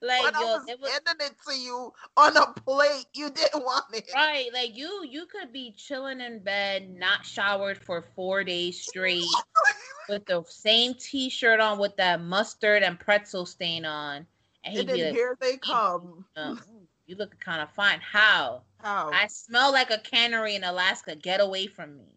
when 0.00 0.34
yo, 0.34 0.40
I 0.40 0.54
was 0.54 0.66
handing 0.68 1.26
it 1.26 1.34
to 1.46 1.54
you 1.54 1.92
on 2.16 2.36
a 2.36 2.46
plate, 2.52 3.06
you 3.14 3.30
didn't 3.30 3.62
want 3.64 3.84
it. 3.92 4.10
right? 4.14 4.48
Like 4.52 4.76
you, 4.76 5.04
you 5.08 5.26
could 5.26 5.52
be 5.52 5.74
chilling 5.76 6.20
in 6.20 6.40
bed, 6.40 6.90
not 6.90 7.24
showered 7.26 7.78
for 7.78 8.02
four 8.14 8.42
days 8.44 8.80
straight, 8.80 9.24
with 10.08 10.24
the 10.26 10.42
same 10.48 10.94
T-shirt 10.94 11.60
on 11.60 11.78
with 11.78 11.96
that 11.96 12.20
mustard 12.22 12.82
and 12.82 12.98
pretzel 12.98 13.46
stain 13.46 13.84
on, 13.84 14.26
and, 14.64 14.78
and 14.78 14.88
then 14.88 14.98
like, 14.98 15.14
here 15.14 15.36
they 15.40 15.56
come. 15.58 16.24
Uh, 16.36 16.56
you 17.06 17.16
look 17.16 17.38
kind 17.40 17.60
of 17.60 17.70
fine. 17.72 18.00
How? 18.00 18.62
How? 18.78 19.10
I 19.12 19.26
smell 19.26 19.72
like 19.72 19.90
a 19.90 19.98
cannery 19.98 20.54
in 20.54 20.64
Alaska. 20.64 21.14
Get 21.16 21.40
away 21.40 21.66
from 21.66 21.96
me. 21.96 22.16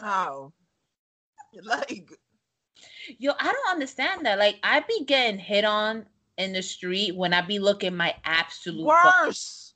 How? 0.00 0.52
Like, 1.62 2.10
yo, 3.18 3.32
I 3.38 3.44
don't 3.44 3.70
understand 3.70 4.26
that. 4.26 4.38
Like, 4.38 4.56
I 4.62 4.80
be 4.80 5.04
getting 5.04 5.38
hit 5.38 5.64
on 5.64 6.06
in 6.36 6.52
the 6.52 6.62
street 6.62 7.16
when 7.16 7.32
I 7.32 7.40
be 7.40 7.58
looking 7.58 7.96
my 7.96 8.14
absolute 8.24 8.84
worst. 8.84 9.74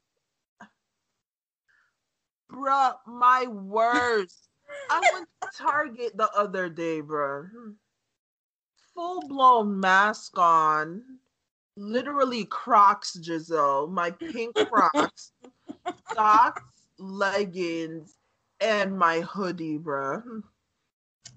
Bruh, 2.50 2.94
my 3.06 3.46
worst. 3.46 4.48
I 4.90 5.00
went 5.12 5.28
to 5.42 5.48
Target 5.56 6.16
the 6.16 6.30
other 6.36 6.68
day, 6.68 7.02
bruh. 7.02 7.48
Full 8.94 9.28
blown 9.28 9.78
mask 9.78 10.36
on, 10.38 11.02
literally 11.76 12.44
Crocs, 12.46 13.18
Giselle. 13.22 13.86
My 13.86 14.10
pink 14.10 14.56
Crocs, 14.56 15.32
socks, 16.14 16.62
leggings, 16.98 18.16
and 18.60 18.98
my 18.98 19.20
hoodie, 19.20 19.78
bruh. 19.78 20.22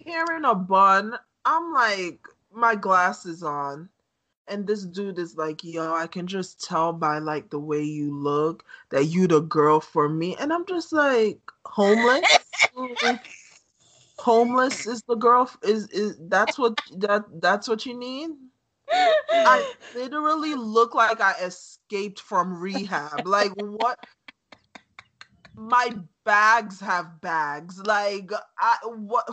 Hair 0.05 0.25
in 0.37 0.45
a 0.45 0.55
bun. 0.55 1.13
I'm 1.45 1.73
like, 1.73 2.19
my 2.51 2.75
glasses 2.75 3.43
on 3.43 3.89
and 4.51 4.67
this 4.67 4.83
dude 4.83 5.17
is 5.17 5.37
like, 5.37 5.63
yo, 5.63 5.93
I 5.93 6.07
can 6.07 6.27
just 6.27 6.63
tell 6.63 6.91
by 6.91 7.19
like 7.19 7.49
the 7.49 7.59
way 7.59 7.81
you 7.81 8.13
look 8.13 8.65
that 8.89 9.05
you 9.05 9.25
the 9.25 9.39
girl 9.39 9.79
for 9.79 10.09
me. 10.09 10.35
And 10.37 10.51
I'm 10.51 10.65
just 10.65 10.91
like, 10.91 11.39
homeless? 11.65 12.21
homeless 14.19 14.85
is 14.85 15.01
the 15.07 15.15
girl 15.15 15.49
is 15.63 15.87
is 15.89 16.15
that's 16.29 16.59
what 16.59 16.75
that 16.97 17.23
that's 17.41 17.67
what 17.67 17.85
you 17.85 17.97
need? 17.97 18.29
I 18.93 19.63
literally 19.95 20.53
look 20.53 20.93
like 20.93 21.21
I 21.21 21.33
escaped 21.41 22.19
from 22.19 22.59
rehab. 22.59 23.25
Like 23.25 23.51
what 23.53 23.97
my 25.55 25.95
bags 26.25 26.79
have 26.81 27.21
bags. 27.21 27.79
Like 27.79 28.31
I 28.59 28.77
what 28.83 29.27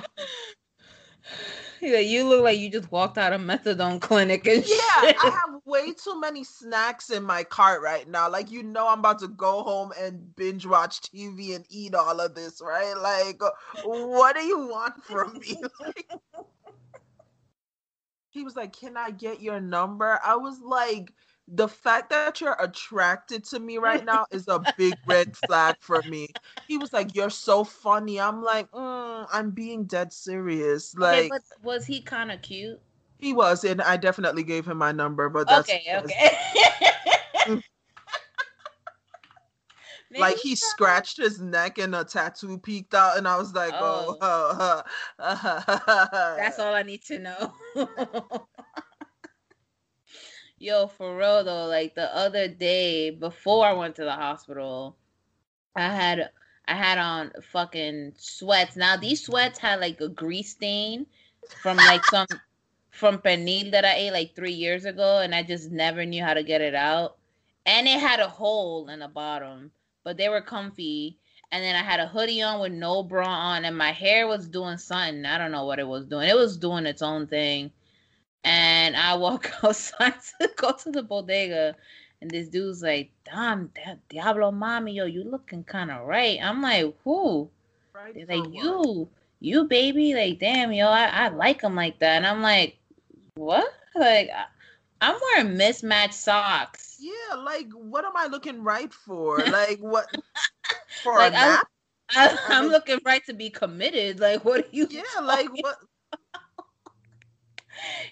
yeah, 1.81 1.99
you 1.99 2.29
look 2.29 2.43
like 2.43 2.59
you 2.59 2.71
just 2.71 2.91
walked 2.91 3.19
out 3.19 3.33
of 3.33 3.41
methadone 3.41 4.01
clinic 4.09 4.47
and 4.47 4.65
yeah, 4.67 5.01
shit. 5.01 5.17
I 5.23 5.31
have 5.31 5.61
way 5.65 5.93
too 5.93 6.21
many 6.21 6.45
snacks 6.45 7.11
in 7.11 7.23
my 7.23 7.45
cart 7.45 7.83
right 7.83 8.09
now. 8.09 8.31
Like 8.31 8.51
you 8.51 8.63
know, 8.63 8.89
I'm 8.89 9.01
about 9.01 9.19
to 9.21 9.29
go 9.29 9.63
home 9.63 9.93
and 9.99 10.35
binge 10.37 10.67
watch 10.67 11.01
TV 11.01 11.55
and 11.55 11.65
eat 11.71 11.95
all 11.95 12.21
of 12.21 12.35
this, 12.35 12.61
right? 12.63 12.95
Like, 12.97 13.41
what 13.85 14.37
do 14.37 14.43
you 14.43 14.59
want 14.67 15.03
from 15.05 15.39
me? 15.39 15.57
Like, 15.81 16.07
he 18.31 18.45
was 18.45 18.57
like, 18.57 18.77
"Can 18.77 18.97
I 18.97 19.11
get 19.11 19.41
your 19.41 19.61
number?" 19.61 20.19
I 20.25 20.37
was 20.37 20.61
like, 20.61 21.13
the 21.51 21.69
fact 21.69 22.11
that 22.11 22.41
you're 22.41 22.57
attracted 22.61 23.45
to 23.45 23.59
me 23.59 23.79
right 23.79 24.05
now 24.05 24.27
is 24.31 24.47
a 24.49 24.67
big 24.77 24.97
red 25.07 25.37
flag 25.37 25.77
for 25.81 26.03
me. 26.03 26.29
He 26.67 26.77
was 26.77 26.93
like, 26.93 27.15
"You're 27.15 27.31
so 27.31 27.65
funny." 27.65 28.21
I'm 28.21 28.43
like, 28.43 28.71
mm, 28.71 29.27
"I'm 29.33 29.51
being 29.51 29.85
dead 29.85 30.13
serious." 30.13 30.95
Like, 30.95 31.19
okay, 31.19 31.29
but 31.29 31.43
was 31.63 31.87
he 31.87 32.01
kind 32.01 32.31
of 32.31 32.43
cute? 32.43 32.81
He 33.19 33.33
was, 33.33 33.65
and 33.65 33.83
I 33.83 33.97
definitely 33.97 34.45
gave 34.45 34.67
him 34.67 34.79
my 34.79 34.93
number. 34.93 35.29
But 35.29 35.49
that's 35.49 35.71
okay. 35.71 36.37
Okay. 37.47 37.47
like 40.19 40.37
he 40.37 40.55
scratched 40.55 41.17
his 41.17 41.41
neck 41.41 41.79
and 41.79 41.95
a 41.95 42.05
tattoo 42.05 42.59
peeked 42.59 42.95
out, 42.95 43.17
and 43.17 43.27
I 43.27 43.39
was 43.39 43.55
like, 43.55 43.73
"Oh, 43.75 44.17
oh. 44.21 44.83
Uh, 45.19 45.19
that's 46.37 46.59
all 46.59 46.75
I 46.75 46.83
need 46.83 47.03
to 47.05 47.19
know." 47.19 47.55
Yo, 50.61 50.89
for 50.89 51.17
real 51.17 51.45
though, 51.45 51.67
like 51.67 51.95
the 51.95 52.15
other 52.17 52.49
day 52.49 53.11
before 53.11 53.65
I 53.65 53.73
went 53.73 53.95
to 53.97 54.05
the 54.05 54.13
hospital, 54.13 54.97
I 55.77 55.83
had 55.83 56.31
I 56.67 56.75
had 56.75 56.99
on 56.99 57.31
fucking 57.53 58.15
sweats. 58.17 58.75
Now 58.77 58.97
these 58.97 59.25
sweats 59.25 59.61
had 59.61 59.81
like 59.81 60.01
a 60.01 60.09
grease 60.09 60.51
stain 60.51 61.07
from 61.63 61.77
like 61.77 62.05
some 62.11 62.27
from 62.91 63.19
pernil 63.19 63.71
that 63.71 63.85
I 63.85 63.95
ate 63.95 64.13
like 64.13 64.35
three 64.35 64.53
years 64.53 64.85
ago, 64.85 65.21
and 65.21 65.33
I 65.33 65.45
just 65.45 65.71
never 65.71 66.05
knew 66.05 66.25
how 66.25 66.35
to 66.35 66.43
get 66.43 66.61
it 66.61 66.75
out. 66.75 67.19
And 67.65 67.87
it 67.87 68.01
had 68.01 68.19
a 68.19 68.29
hole 68.29 68.89
in 68.89 68.99
the 68.99 69.09
bottom, 69.09 69.71
but 70.03 70.17
they 70.17 70.29
were 70.29 70.41
comfy. 70.41 71.19
And 71.53 71.63
then 71.63 71.77
I 71.77 71.83
had 71.83 72.01
a 72.01 72.09
hoodie 72.09 72.43
on 72.43 72.61
with 72.61 72.73
no 72.73 73.05
bra 73.05 73.29
on, 73.29 73.65
and 73.65 73.79
my 73.79 73.93
hair 73.93 74.27
was 74.27 74.49
doing 74.49 74.77
something. 74.77 75.25
I 75.25 75.39
don't 75.39 75.53
know 75.53 75.67
what 75.67 75.79
it 75.79 75.87
was 75.87 76.07
doing. 76.07 76.29
It 76.29 76.37
was 76.37 76.57
doing 76.57 76.85
its 76.85 77.01
own 77.01 77.29
thing 77.29 77.71
and 78.45 78.97
I 78.97 79.15
walk 79.15 79.51
outside 79.63 80.15
to 80.41 80.51
go 80.57 80.73
to 80.73 80.91
the 80.91 81.03
bodega, 81.03 81.77
and 82.21 82.31
this 82.31 82.49
dude's 82.49 82.83
like, 82.83 83.11
"Damn, 83.25 83.71
Diablo, 84.09 84.51
mommy, 84.51 84.93
yo, 84.95 85.05
you 85.05 85.25
looking 85.25 85.65
kind 85.65 85.91
of 85.91 86.07
right." 86.07 86.39
I'm 86.43 86.63
like, 86.63 86.95
"Who?" 87.05 87.51
Right 87.95 88.15
They're 88.15 88.27
like, 88.27 88.53
"You, 88.53 89.09
you, 89.41 89.65
baby." 89.65 90.15
Like, 90.15 90.39
damn, 90.39 90.73
yo, 90.73 90.89
I, 90.89 91.05
I 91.05 91.29
like 91.29 91.63
him 91.63 91.75
like 91.75 91.99
that, 92.01 92.17
and 92.17 92.27
I'm 92.27 92.43
like, 92.43 92.77
"What?" 93.35 93.73
Like, 93.95 94.31
I, 94.31 94.45
I'm 95.01 95.17
wearing 95.21 95.57
mismatched 95.57 96.15
socks. 96.15 96.99
Yeah, 97.01 97.37
like, 97.37 97.71
what 97.73 98.05
am 98.05 98.17
I 98.17 98.27
looking 98.27 98.63
right 98.63 98.93
for? 98.93 99.39
Like, 99.49 99.79
what? 99.81 100.07
For 101.03 101.15
like, 101.15 101.33
a 101.33 101.37
nap? 101.37 101.67
I, 102.11 102.39
I, 102.49 102.55
am 102.55 102.69
looking 102.69 102.99
right 103.05 103.25
to 103.27 103.35
be 103.35 103.51
committed. 103.51 104.21
Like, 104.21 104.45
what 104.45 104.65
are 104.65 104.69
you? 104.71 104.89
Yeah, 104.91 105.03
like 105.23 105.49
what? 105.63 105.77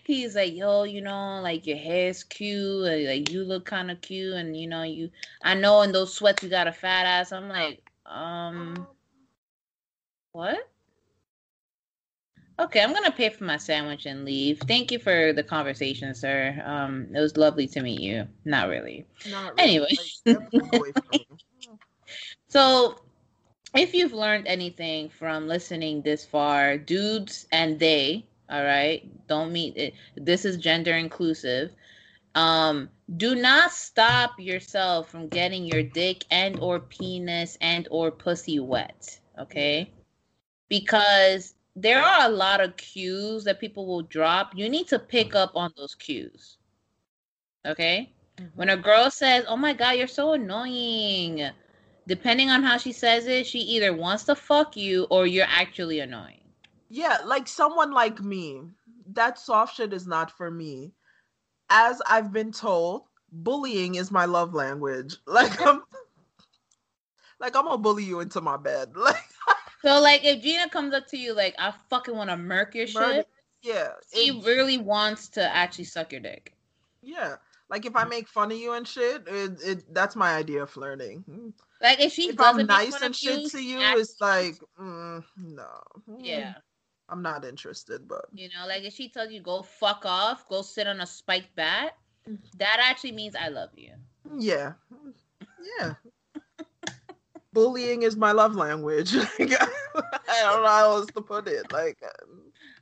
He's 0.04 0.36
like, 0.36 0.54
yo, 0.54 0.84
you 0.84 1.00
know, 1.00 1.40
like 1.42 1.66
your 1.66 1.76
hair's 1.76 2.24
cute, 2.24 2.86
and, 2.86 3.06
like 3.06 3.30
you 3.30 3.44
look 3.44 3.64
kind 3.64 3.90
of 3.90 4.00
cute, 4.00 4.34
and 4.34 4.56
you 4.56 4.66
know, 4.66 4.82
you, 4.82 5.10
I 5.42 5.54
know 5.54 5.82
in 5.82 5.92
those 5.92 6.14
sweats 6.14 6.42
you 6.42 6.48
got 6.48 6.66
a 6.66 6.72
fat 6.72 7.06
ass. 7.06 7.32
I'm 7.32 7.48
like, 7.48 7.82
um, 8.06 8.86
what? 10.32 10.68
Okay, 12.58 12.82
I'm 12.82 12.94
gonna 12.94 13.10
pay 13.10 13.28
for 13.28 13.44
my 13.44 13.58
sandwich 13.58 14.06
and 14.06 14.24
leave. 14.24 14.58
Thank 14.60 14.90
you 14.90 14.98
for 14.98 15.34
the 15.34 15.42
conversation, 15.42 16.14
sir. 16.14 16.62
Um, 16.64 17.08
it 17.14 17.20
was 17.20 17.36
lovely 17.36 17.66
to 17.68 17.82
meet 17.82 18.00
you. 18.00 18.26
Not 18.46 18.68
really. 18.68 19.04
Not 19.30 19.54
really. 19.58 19.62
Anyway, 19.62 19.94
so 22.48 22.98
if 23.74 23.92
you've 23.92 24.14
learned 24.14 24.46
anything 24.46 25.10
from 25.10 25.46
listening 25.46 26.00
this 26.00 26.24
far, 26.24 26.78
dudes 26.78 27.46
and 27.52 27.78
they, 27.78 28.24
all 28.48 28.64
right, 28.64 29.08
don't 29.26 29.52
meet 29.52 29.76
it. 29.76 29.94
This 30.16 30.44
is 30.44 30.56
gender 30.56 30.94
inclusive. 30.94 31.72
Um, 32.34 32.90
do 33.16 33.34
not 33.34 33.72
stop 33.72 34.38
yourself 34.38 35.10
from 35.10 35.28
getting 35.28 35.64
your 35.64 35.82
dick 35.82 36.24
and 36.30 36.58
or 36.60 36.80
penis 36.80 37.56
and 37.60 37.88
or 37.90 38.10
pussy 38.10 38.60
wet, 38.60 39.18
okay? 39.38 39.90
Because 40.68 41.54
there 41.74 42.02
are 42.02 42.26
a 42.26 42.32
lot 42.32 42.60
of 42.60 42.76
cues 42.76 43.44
that 43.44 43.58
people 43.58 43.86
will 43.86 44.02
drop. 44.02 44.52
You 44.54 44.68
need 44.68 44.86
to 44.88 44.98
pick 44.98 45.34
up 45.34 45.52
on 45.56 45.72
those 45.76 45.94
cues. 45.94 46.58
Okay? 47.66 48.12
Mm-hmm. 48.38 48.48
When 48.54 48.68
a 48.70 48.76
girl 48.76 49.10
says, 49.10 49.44
"Oh 49.48 49.56
my 49.56 49.72
god, 49.72 49.92
you're 49.92 50.06
so 50.06 50.32
annoying." 50.32 51.50
Depending 52.06 52.50
on 52.50 52.62
how 52.62 52.76
she 52.76 52.92
says 52.92 53.26
it, 53.26 53.46
she 53.46 53.58
either 53.58 53.92
wants 53.92 54.24
to 54.24 54.36
fuck 54.36 54.76
you 54.76 55.04
or 55.10 55.26
you're 55.26 55.46
actually 55.48 55.98
annoying. 56.00 56.45
Yeah, 56.88 57.18
like 57.24 57.48
someone 57.48 57.92
like 57.92 58.20
me. 58.20 58.62
That 59.12 59.38
soft 59.38 59.76
shit 59.76 59.92
is 59.92 60.06
not 60.06 60.36
for 60.36 60.50
me. 60.50 60.92
As 61.70 62.00
I've 62.08 62.32
been 62.32 62.52
told, 62.52 63.02
bullying 63.32 63.96
is 63.96 64.10
my 64.10 64.24
love 64.24 64.54
language. 64.54 65.16
Like 65.26 65.60
I'm 65.60 65.82
like 67.40 67.56
I'm 67.56 67.64
gonna 67.64 67.78
bully 67.78 68.04
you 68.04 68.20
into 68.20 68.40
my 68.40 68.56
bed. 68.56 68.92
Like 68.96 69.16
So 69.82 70.00
like 70.00 70.24
if 70.24 70.42
Gina 70.42 70.68
comes 70.68 70.94
up 70.94 71.06
to 71.08 71.16
you 71.16 71.34
like 71.34 71.54
I 71.58 71.72
fucking 71.90 72.16
want 72.16 72.30
to 72.30 72.36
murk 72.36 72.74
your 72.74 72.86
murk, 72.94 73.14
shit. 73.14 73.28
Yeah. 73.62 73.88
She 74.12 74.42
really 74.44 74.78
wants 74.78 75.28
to 75.30 75.42
actually 75.42 75.84
suck 75.84 76.12
your 76.12 76.20
dick. 76.20 76.54
Yeah. 77.02 77.36
Like 77.68 77.84
if 77.84 77.96
I 77.96 78.04
make 78.04 78.28
fun 78.28 78.52
of 78.52 78.58
you 78.58 78.72
and 78.72 78.86
shit, 78.86 79.24
it, 79.26 79.60
it 79.62 79.94
that's 79.94 80.16
my 80.16 80.34
idea 80.34 80.62
of 80.62 80.70
flirting. 80.70 81.52
Like 81.80 82.00
if 82.00 82.12
she 82.12 82.28
if 82.28 82.40
I'm 82.40 82.64
nice 82.66 83.00
and 83.02 83.14
shit 83.14 83.40
you, 83.40 83.48
to 83.50 83.62
you, 83.62 83.78
it's 83.98 84.20
like 84.20 84.54
mm, 84.80 85.22
no. 85.36 85.80
Yeah. 86.18 86.54
I'm 87.08 87.22
not 87.22 87.44
interested, 87.44 88.08
but 88.08 88.26
you 88.32 88.48
know, 88.48 88.66
like 88.66 88.82
if 88.84 88.94
she 88.94 89.08
tells 89.08 89.30
you 89.30 89.40
go 89.40 89.62
fuck 89.62 90.04
off, 90.04 90.48
go 90.48 90.62
sit 90.62 90.86
on 90.86 91.00
a 91.00 91.06
spiked 91.06 91.54
bat, 91.54 91.96
mm. 92.28 92.38
that 92.58 92.78
actually 92.82 93.12
means 93.12 93.36
I 93.36 93.48
love 93.48 93.70
you. 93.76 93.92
Yeah. 94.36 94.72
Yeah. 95.78 95.94
Bullying 97.52 98.02
is 98.02 98.16
my 98.16 98.32
love 98.32 98.54
language. 98.54 99.14
I 99.16 99.22
don't 100.42 100.62
know 100.62 100.68
how 100.68 100.90
else 100.96 101.06
to 101.14 101.22
put 101.22 101.48
it. 101.48 101.72
Like 101.72 101.96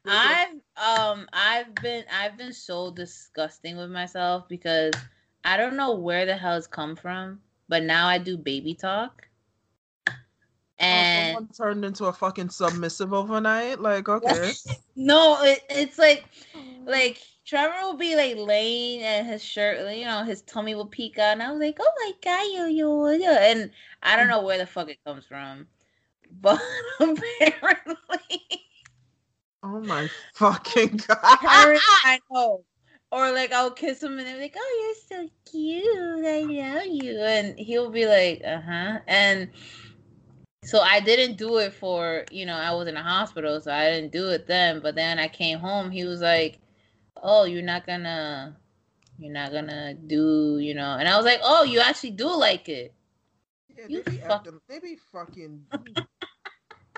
I've 0.06 0.48
um 0.76 1.28
I've 1.32 1.74
been 1.76 2.04
I've 2.12 2.36
been 2.36 2.52
so 2.52 2.90
disgusting 2.90 3.76
with 3.76 3.90
myself 3.90 4.48
because 4.48 4.94
I 5.44 5.56
don't 5.56 5.76
know 5.76 5.94
where 5.94 6.26
the 6.26 6.36
hell 6.36 6.56
it's 6.56 6.66
come 6.66 6.96
from, 6.96 7.40
but 7.68 7.82
now 7.82 8.08
I 8.08 8.18
do 8.18 8.36
baby 8.36 8.74
talk. 8.74 9.23
And 10.78 11.36
oh, 11.36 11.46
turned 11.56 11.84
into 11.84 12.06
a 12.06 12.12
fucking 12.12 12.50
submissive 12.50 13.12
overnight. 13.12 13.80
Like, 13.80 14.08
okay. 14.08 14.52
no, 14.96 15.42
it, 15.42 15.62
it's 15.70 15.98
like 15.98 16.24
like 16.86 17.20
Trevor 17.46 17.74
will 17.82 17.96
be 17.96 18.16
like 18.16 18.36
laying 18.36 19.02
and 19.02 19.26
his 19.26 19.42
shirt, 19.42 19.96
you 19.96 20.04
know, 20.04 20.24
his 20.24 20.42
tummy 20.42 20.74
will 20.74 20.86
peek 20.86 21.18
out, 21.18 21.32
and 21.32 21.42
I 21.42 21.50
was 21.50 21.60
like, 21.60 21.78
"Oh 21.80 21.92
my 22.00 22.12
god, 22.22 22.46
yo 22.52 22.66
yo 22.66 23.10
yo!" 23.10 23.30
And 23.30 23.70
I 24.02 24.16
don't 24.16 24.28
know 24.28 24.42
where 24.42 24.58
the 24.58 24.66
fuck 24.66 24.88
it 24.88 24.98
comes 25.04 25.26
from, 25.26 25.66
but 26.40 26.60
apparently, 27.00 28.64
Oh 29.62 29.80
my 29.80 30.08
fucking 30.34 31.00
god! 31.08 31.18
I 31.22 32.20
know. 32.30 32.64
Or 33.10 33.30
like 33.32 33.52
I'll 33.52 33.70
kiss 33.70 34.02
him 34.02 34.18
and 34.18 34.26
they're 34.26 34.40
like, 34.40 34.54
"Oh, 34.58 34.94
you're 35.10 35.20
so 35.20 35.30
cute. 35.50 36.24
I 36.26 36.40
love 36.40 36.86
you," 36.86 37.18
and 37.20 37.58
he'll 37.58 37.90
be 37.90 38.06
like, 38.06 38.42
"Uh 38.44 38.60
huh," 38.60 38.98
and 39.06 39.50
so 40.64 40.80
I 40.80 41.00
didn't 41.00 41.38
do 41.38 41.58
it 41.58 41.74
for 41.74 42.24
you 42.30 42.46
know 42.46 42.56
I 42.56 42.72
was 42.74 42.88
in 42.88 42.96
a 42.96 43.02
hospital, 43.04 43.60
so 43.60 43.72
I 43.72 43.90
didn't 43.90 44.12
do 44.12 44.30
it 44.30 44.46
then. 44.48 44.80
But 44.80 44.96
then 44.96 45.18
I 45.20 45.28
came 45.28 45.60
home. 45.60 45.90
He 45.90 46.04
was 46.04 46.20
like, 46.22 46.60
"Oh, 47.22 47.44
you're 47.44 47.62
not 47.62 47.86
gonna, 47.86 48.56
you're 49.18 49.32
not 49.32 49.52
gonna 49.52 49.94
do 49.94 50.58
you 50.60 50.74
know?" 50.74 50.96
And 50.98 51.08
I 51.08 51.16
was 51.16 51.26
like, 51.26 51.40
"Oh, 51.44 51.64
you 51.64 51.80
actually 51.80 52.12
do 52.12 52.34
like 52.36 52.68
it." 52.68 52.94
Yeah, 53.76 53.86
you 53.86 54.02
they 54.02 54.02
be, 54.02 54.18
fuck- 54.18 54.48
acting, 54.48 54.60
they 54.68 54.80
be 54.80 54.96
fucking 54.96 55.66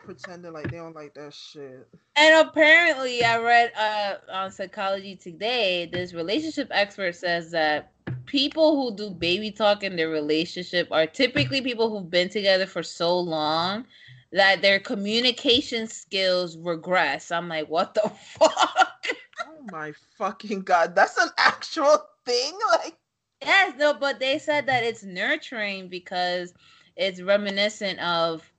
pretending 0.06 0.52
like 0.52 0.70
they 0.70 0.78
don't 0.78 0.94
like 0.94 1.12
that 1.14 1.34
shit. 1.34 1.86
And 2.14 2.46
apparently, 2.48 3.22
I 3.24 3.38
read 3.38 3.72
uh, 3.76 4.14
on 4.32 4.50
Psychology 4.50 5.16
Today, 5.16 5.90
this 5.92 6.14
relationship 6.14 6.68
expert 6.70 7.16
says 7.16 7.50
that 7.50 7.92
people 8.24 8.76
who 8.76 8.96
do 8.96 9.10
baby 9.10 9.50
talk 9.50 9.82
in 9.82 9.96
their 9.96 10.08
relationship 10.08 10.88
are 10.90 11.06
typically 11.06 11.60
people 11.60 11.90
who've 11.90 12.10
been 12.10 12.28
together 12.28 12.66
for 12.66 12.82
so 12.82 13.18
long 13.18 13.84
that 14.32 14.62
their 14.62 14.78
communication 14.78 15.86
skills 15.86 16.56
regress. 16.56 17.30
I'm 17.30 17.48
like, 17.48 17.68
what 17.68 17.94
the 17.94 18.08
fuck? 18.38 19.06
Oh 19.44 19.66
my 19.72 19.92
fucking 20.16 20.62
god, 20.62 20.94
that's 20.94 21.18
an 21.18 21.30
actual 21.36 21.98
thing. 22.24 22.52
Like, 22.70 22.96
yes, 23.42 23.74
no, 23.76 23.94
but 23.94 24.20
they 24.20 24.38
said 24.38 24.66
that 24.66 24.84
it's 24.84 25.02
nurturing 25.02 25.88
because 25.88 26.54
it's 26.96 27.20
reminiscent 27.20 27.98
of 28.00 28.50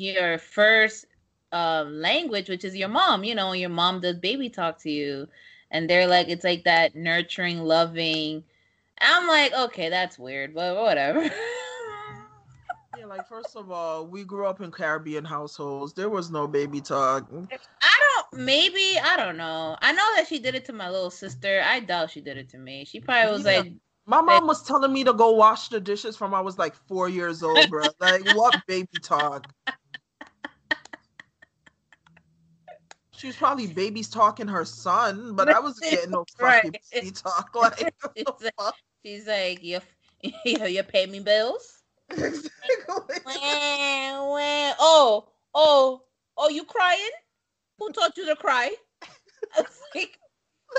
your 0.00 0.38
first 0.38 1.06
um, 1.52 2.00
language, 2.00 2.48
which 2.48 2.64
is 2.64 2.76
your 2.76 2.88
mom. 2.88 3.24
You 3.24 3.34
know, 3.34 3.52
your 3.52 3.70
mom 3.70 4.00
does 4.00 4.18
baby 4.18 4.48
talk 4.48 4.78
to 4.82 4.90
you, 4.90 5.28
and 5.70 5.88
they're 5.88 6.06
like, 6.06 6.28
it's 6.28 6.44
like 6.44 6.64
that 6.64 6.94
nurturing, 6.94 7.60
loving. 7.60 8.44
I'm 9.00 9.26
like, 9.26 9.52
okay, 9.54 9.88
that's 9.88 10.18
weird, 10.18 10.54
but 10.54 10.76
whatever. 10.76 11.22
yeah, 12.98 13.06
like 13.06 13.26
first 13.28 13.56
of 13.56 13.70
all, 13.70 14.06
we 14.06 14.24
grew 14.24 14.46
up 14.46 14.60
in 14.60 14.70
Caribbean 14.70 15.24
households. 15.24 15.94
There 15.94 16.10
was 16.10 16.30
no 16.30 16.46
baby 16.46 16.80
talk. 16.80 17.26
I 17.32 17.98
don't. 18.32 18.42
Maybe 18.44 18.98
I 19.02 19.16
don't 19.16 19.36
know. 19.36 19.76
I 19.80 19.92
know 19.92 20.06
that 20.16 20.28
she 20.28 20.38
did 20.38 20.54
it 20.54 20.64
to 20.66 20.72
my 20.72 20.90
little 20.90 21.10
sister. 21.10 21.62
I 21.64 21.80
doubt 21.80 22.10
she 22.10 22.20
did 22.20 22.36
it 22.36 22.48
to 22.50 22.58
me. 22.58 22.84
She 22.84 23.00
probably 23.00 23.32
was 23.32 23.44
yeah. 23.44 23.58
like. 23.58 23.72
My 24.06 24.20
mom 24.20 24.48
was 24.48 24.64
telling 24.64 24.92
me 24.92 25.04
to 25.04 25.12
go 25.12 25.30
wash 25.30 25.68
the 25.68 25.78
dishes 25.78 26.16
from 26.16 26.34
I 26.34 26.40
was 26.40 26.58
like 26.58 26.74
four 26.74 27.08
years 27.08 27.44
old, 27.44 27.70
bro. 27.70 27.84
Like, 28.00 28.26
what 28.34 28.60
baby 28.66 28.88
talk? 29.00 29.46
She 33.20 33.26
was 33.26 33.36
probably 33.36 33.66
babies 33.66 34.08
talking 34.08 34.48
her 34.48 34.64
son, 34.64 35.34
but 35.36 35.50
I 35.50 35.60
wasn't 35.60 35.90
getting 35.90 36.12
no 36.12 36.24
fucking 36.38 36.70
right. 36.70 36.82
baby 36.92 37.10
talk. 37.10 37.54
Like, 37.54 37.92
she's, 38.16 38.24
like 38.40 38.74
she's 39.04 39.26
like, 39.26 39.62
you, 39.62 39.80
you, 40.46 40.64
you 40.64 40.82
pay 40.82 41.04
me 41.04 41.20
bills. 41.20 41.82
Exactly. 42.10 42.50
oh, 44.78 45.28
oh, 45.54 46.02
oh, 46.38 46.48
you 46.48 46.64
crying? 46.64 47.10
Who 47.78 47.92
taught 47.92 48.16
you 48.16 48.24
to 48.24 48.36
cry? 48.36 48.74
like, 49.94 50.18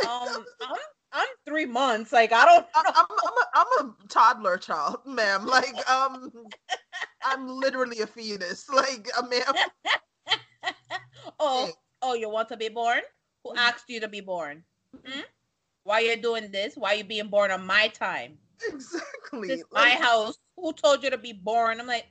um, 0.08 0.44
I'm, 0.62 0.76
I'm 1.14 1.28
three 1.46 1.66
months. 1.66 2.12
Like 2.12 2.34
I 2.34 2.46
don't. 2.46 2.66
I'm, 2.74 2.86
I'm, 2.96 3.06
a, 3.06 3.46
I'm 3.54 3.86
a 3.86 4.08
toddler 4.08 4.58
child, 4.58 5.02
ma'am. 5.06 5.46
Like 5.46 5.90
um, 5.90 6.32
I'm 7.24 7.48
literally 7.48 8.02
a 8.02 8.08
fetus. 8.08 8.68
Like 8.70 9.08
a 9.20 9.28
ma'am. 9.28 9.54
oh, 11.40 11.72
Oh, 12.02 12.14
you 12.14 12.30
want 12.30 12.50
to 12.50 12.58
be 12.58 12.70
born? 12.70 13.02
Who 13.44 13.52
mm. 13.52 13.58
asked 13.58 13.86
you 13.90 14.00
to 14.00 14.08
be 14.08 14.22
born? 14.22 14.64
Hmm? 15.06 15.22
Why 15.84 16.00
you 16.02 16.16
doing 16.16 16.52
this? 16.52 16.76
Why 16.76 16.94
you 16.94 17.04
being 17.04 17.28
born 17.28 17.52
on 17.52 17.66
my 17.66 17.88
time? 17.88 18.38
Exactly. 18.68 19.48
This 19.48 19.64
like, 19.72 20.00
my 20.00 20.06
house. 20.06 20.38
Who 20.56 20.74
told 20.74 21.04
you 21.04 21.10
to 21.10 21.18
be 21.18 21.34
born? 21.34 21.80
I'm 21.80 21.88
like, 21.88 22.08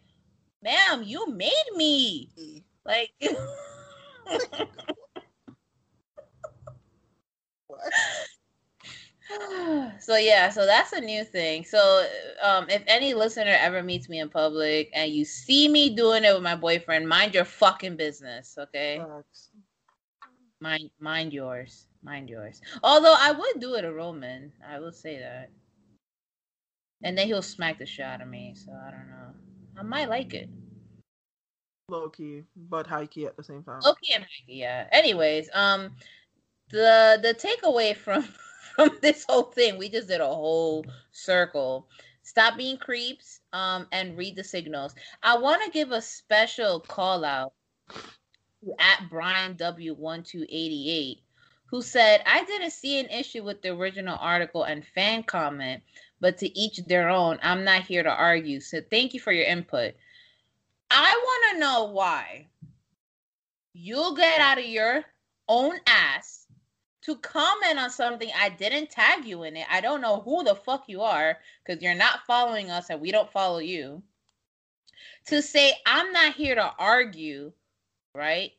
ma'am, 0.62 1.02
you 1.04 1.30
made 1.30 1.70
me. 1.76 2.30
Like. 2.84 3.12
so 10.00 10.16
yeah, 10.16 10.48
so 10.50 10.66
that's 10.66 10.92
a 10.92 11.00
new 11.00 11.24
thing. 11.24 11.64
So 11.64 12.06
um, 12.42 12.68
if 12.68 12.82
any 12.86 13.14
listener 13.14 13.56
ever 13.58 13.82
meets 13.82 14.08
me 14.08 14.18
in 14.18 14.28
public 14.28 14.90
and 14.94 15.12
you 15.12 15.24
see 15.24 15.68
me 15.68 15.94
doing 15.94 16.24
it 16.24 16.34
with 16.34 16.42
my 16.42 16.56
boyfriend, 16.56 17.08
mind 17.08 17.34
your 17.34 17.44
fucking 17.44 17.96
business, 17.96 18.56
okay? 18.58 19.00
Mind, 20.60 20.90
mind 21.00 21.32
yours, 21.32 21.86
mind 22.02 22.28
yours. 22.28 22.60
Although 22.82 23.16
I 23.18 23.32
would 23.32 23.60
do 23.60 23.74
it 23.74 23.84
a 23.84 23.92
Roman, 23.92 24.52
I 24.68 24.78
will 24.78 24.92
say 24.92 25.18
that. 25.18 25.50
And 27.02 27.16
then 27.16 27.26
he'll 27.26 27.40
smack 27.40 27.78
the 27.78 27.86
shit 27.86 28.04
out 28.04 28.20
of 28.20 28.28
me. 28.28 28.54
So 28.54 28.70
I 28.72 28.90
don't 28.90 29.08
know. 29.08 29.34
I 29.78 29.82
might 29.82 30.10
like 30.10 30.34
it. 30.34 30.50
Low 31.88 32.10
key, 32.10 32.44
but 32.54 32.86
high 32.86 33.06
key 33.06 33.24
at 33.24 33.36
the 33.38 33.42
same 33.42 33.62
time. 33.62 33.80
Low 33.82 33.94
key 33.94 34.12
and 34.14 34.22
high 34.22 34.46
key, 34.46 34.60
yeah. 34.60 34.86
Anyways, 34.92 35.48
um, 35.54 35.96
the 36.70 37.18
the 37.22 37.34
takeaway 37.34 37.96
from 38.04 38.22
from 38.76 38.98
this 39.00 39.24
whole 39.28 39.44
thing, 39.44 39.78
we 39.78 39.88
just 39.88 40.08
did 40.08 40.20
a 40.20 40.26
whole 40.26 40.84
circle. 41.10 41.88
Stop 42.22 42.58
being 42.58 42.76
creeps, 42.76 43.40
um, 43.54 43.88
and 43.92 44.16
read 44.16 44.36
the 44.36 44.44
signals. 44.44 44.94
I 45.22 45.38
want 45.38 45.64
to 45.64 45.70
give 45.70 45.90
a 45.90 46.02
special 46.02 46.80
call 46.80 47.24
out 47.24 47.54
at 48.78 49.08
Brian 49.08 49.54
W1288, 49.54 51.18
who 51.66 51.82
said, 51.82 52.22
I 52.26 52.44
didn't 52.44 52.72
see 52.72 53.00
an 53.00 53.06
issue 53.06 53.42
with 53.42 53.62
the 53.62 53.70
original 53.70 54.18
article 54.20 54.64
and 54.64 54.84
fan 54.84 55.22
comment, 55.22 55.82
but 56.20 56.38
to 56.38 56.58
each 56.58 56.78
their 56.86 57.08
own. 57.08 57.38
I'm 57.42 57.64
not 57.64 57.82
here 57.82 58.02
to 58.02 58.10
argue. 58.10 58.60
So 58.60 58.80
thank 58.90 59.14
you 59.14 59.20
for 59.20 59.32
your 59.32 59.46
input. 59.46 59.94
I 60.90 61.20
want 61.22 61.54
to 61.54 61.60
know 61.60 61.84
why 61.84 62.48
you'll 63.72 64.14
get 64.14 64.40
out 64.40 64.58
of 64.58 64.64
your 64.64 65.04
own 65.48 65.78
ass 65.86 66.46
to 67.02 67.16
comment 67.16 67.78
on 67.78 67.90
something 67.90 68.30
I 68.38 68.50
didn't 68.50 68.90
tag 68.90 69.24
you 69.24 69.44
in 69.44 69.56
it. 69.56 69.66
I 69.70 69.80
don't 69.80 70.00
know 70.00 70.20
who 70.20 70.44
the 70.44 70.54
fuck 70.54 70.84
you 70.86 71.00
are 71.00 71.38
because 71.64 71.82
you're 71.82 71.94
not 71.94 72.26
following 72.26 72.70
us 72.70 72.90
and 72.90 73.00
we 73.00 73.10
don't 73.10 73.32
follow 73.32 73.58
you. 73.58 74.02
To 75.26 75.40
say, 75.40 75.74
I'm 75.86 76.12
not 76.12 76.34
here 76.34 76.54
to 76.54 76.72
argue, 76.78 77.52
right? 78.14 78.52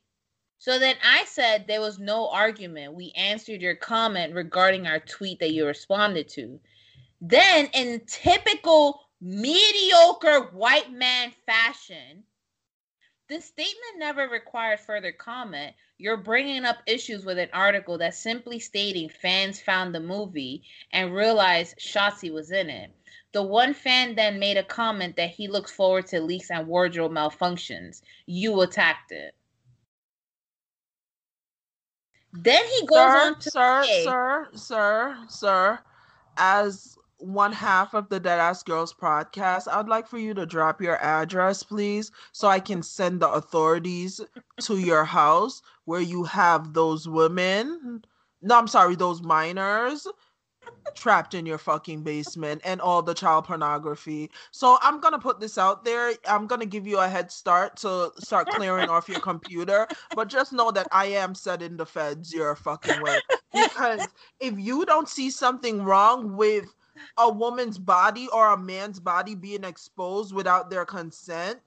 So 0.60 0.78
then 0.78 0.96
I 1.04 1.26
said 1.26 1.66
there 1.66 1.82
was 1.82 1.98
no 1.98 2.30
argument. 2.30 2.94
We 2.94 3.12
answered 3.16 3.62
your 3.62 3.76
comment 3.76 4.36
regarding 4.36 4.86
our 4.86 5.00
tweet 5.00 5.40
that 5.40 5.54
you 5.54 5.66
responded 5.66 6.30
to. 6.30 6.60
Then, 7.20 7.68
in 7.74 8.02
typical 8.06 9.02
mediocre 9.20 10.52
white 10.52 10.92
man 10.92 11.32
fashion, 11.46 12.24
the 13.28 13.40
statement 13.42 13.98
never 13.98 14.28
required 14.28 14.80
further 14.80 15.12
comment. 15.12 15.76
You're 15.98 16.18
bringing 16.18 16.66
up 16.66 16.78
issues 16.86 17.26
with 17.26 17.38
an 17.38 17.50
article 17.54 17.98
that's 17.98 18.18
simply 18.18 18.60
stating 18.60 19.08
fans 19.08 19.62
found 19.62 19.96
the 19.96 20.00
movie 20.00 20.64
and 20.92 21.14
realized 21.14 21.78
Shotzi 21.80 22.32
was 22.32 22.52
in 22.52 22.70
it. 22.70 22.92
The 23.34 23.42
one 23.42 23.74
fan 23.74 24.16
then 24.16 24.38
made 24.38 24.58
a 24.58 24.64
comment 24.64 25.16
that 25.16 25.30
he 25.30 25.48
looks 25.48 25.72
forward 25.72 26.08
to 26.08 26.20
leaks 26.20 26.52
and 26.52 26.68
wardrobe 26.68 27.14
malfunctions. 27.14 28.02
You 28.26 28.62
attacked 28.62 29.12
it. 29.12 29.34
Then 32.34 32.64
he 32.66 32.86
goes 32.88 32.98
sir, 32.98 33.18
on 33.20 33.40
to 33.40 33.52
sir, 33.52 33.84
say, 33.84 34.04
sir, 34.04 34.48
sir, 34.54 35.18
sir, 35.28 35.80
as 36.38 36.98
one 37.18 37.52
half 37.54 37.94
of 37.94 38.10
the 38.10 38.20
Deadass 38.20 38.66
Girls 38.66 38.94
podcast, 38.94 39.68
I'd 39.72 39.88
like 39.88 40.08
for 40.08 40.18
you 40.18 40.34
to 40.34 40.46
drop 40.46 40.82
your 40.82 40.98
address, 41.04 41.62
please, 41.64 42.12
so 42.32 42.48
I 42.48 42.60
can 42.60 42.82
send 42.82 43.22
the 43.22 43.30
authorities 43.30 44.22
to 44.62 44.78
your 44.78 45.06
house 45.06 45.62
where 45.86 46.02
you 46.02 46.24
have 46.24 46.74
those 46.74 47.08
women. 47.08 48.04
No, 48.42 48.58
I'm 48.58 48.68
sorry, 48.68 48.96
those 48.96 49.22
minors 49.22 50.08
trapped 50.96 51.34
in 51.34 51.46
your 51.46 51.58
fucking 51.58 52.04
basement 52.04 52.62
and 52.64 52.82
all 52.82 53.02
the 53.02 53.14
child 53.14 53.46
pornography. 53.46 54.30
So 54.52 54.78
I'm 54.82 55.00
gonna 55.00 55.20
put 55.20 55.40
this 55.40 55.58
out 55.58 55.84
there. 55.84 56.14
I'm 56.28 56.48
gonna 56.48 56.66
give 56.66 56.86
you 56.86 57.00
a 57.00 57.08
head 57.08 57.32
start 57.32 57.78
to 57.78 58.12
start 58.20 58.50
clearing 58.50 58.90
off 58.90 59.10
your 59.10 59.20
computer, 59.20 59.88
but 60.16 60.28
just 60.28 60.54
know 60.54 60.72
that 60.72 60.88
I 60.92 61.06
am 61.06 61.34
setting 61.36 61.78
the 61.78 61.86
feds 61.86 62.34
your 62.34 62.56
fucking 62.56 63.02
way. 63.02 63.20
Because 63.54 64.08
if 64.40 64.58
you 64.60 64.86
don't 64.86 65.10
see 65.10 65.30
something 65.30 65.84
wrong 65.84 66.36
with 66.36 66.74
a 67.18 67.32
woman's 67.32 67.78
body 67.78 68.28
or 68.34 68.54
a 68.54 68.58
man's 68.58 69.00
body 69.00 69.36
being 69.36 69.64
exposed 69.64 70.34
without 70.34 70.70
their 70.70 70.86
consent, 70.86 71.60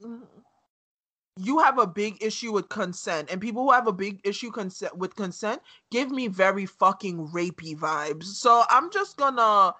you 1.36 1.58
have 1.58 1.78
a 1.78 1.86
big 1.86 2.22
issue 2.22 2.52
with 2.52 2.68
consent 2.68 3.30
and 3.30 3.40
people 3.40 3.64
who 3.64 3.72
have 3.72 3.86
a 3.86 3.92
big 3.92 4.20
issue 4.24 4.50
consent 4.50 4.96
with 4.96 5.16
consent 5.16 5.60
give 5.90 6.10
me 6.10 6.28
very 6.28 6.66
fucking 6.66 7.28
rapey 7.28 7.76
vibes. 7.76 8.24
So 8.24 8.64
i'm 8.70 8.90
just 8.90 9.16
gonna 9.16 9.74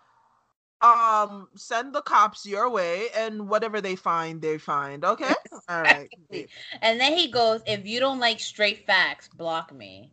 um 0.81 1.49
send 1.55 1.95
the 1.95 2.03
cops 2.03 2.45
your 2.47 2.69
way 2.69 3.09
and 3.17 3.49
whatever 3.49 3.81
they 3.81 3.97
find 3.97 4.43
they 4.43 4.59
find. 4.59 5.05
Okay? 5.05 5.33
All 5.69 5.85
right 5.85 6.11
and 6.83 7.01
then 7.01 7.17
he 7.17 7.29
goes, 7.29 7.63
if 7.67 7.87
you 7.87 8.01
don't 8.01 8.21
like 8.21 8.41
straight 8.41 8.87
facts, 8.87 9.29
block 9.29 9.73
me. 9.73 10.11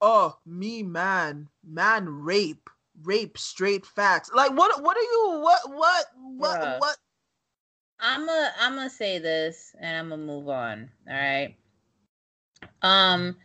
oh 0.00 0.38
me 0.46 0.82
man. 0.82 1.48
Man 1.64 2.08
rape. 2.08 2.70
Rape 3.02 3.36
straight 3.38 3.86
facts. 3.86 4.30
Like 4.32 4.52
what 4.56 4.82
what 4.82 4.96
are 4.96 5.00
you 5.00 5.40
what 5.42 5.60
what 5.70 6.06
what 6.36 6.60
Bruh. 6.60 6.78
what 6.78 6.96
I'm 8.00 8.28
a 8.28 8.52
I'm 8.60 8.76
gonna 8.76 8.90
say 8.90 9.18
this 9.18 9.74
and 9.80 9.96
I'm 9.96 10.08
gonna 10.10 10.22
move 10.22 10.48
on. 10.48 10.90
All 11.08 11.14
right. 11.14 11.56
Um, 12.82 13.36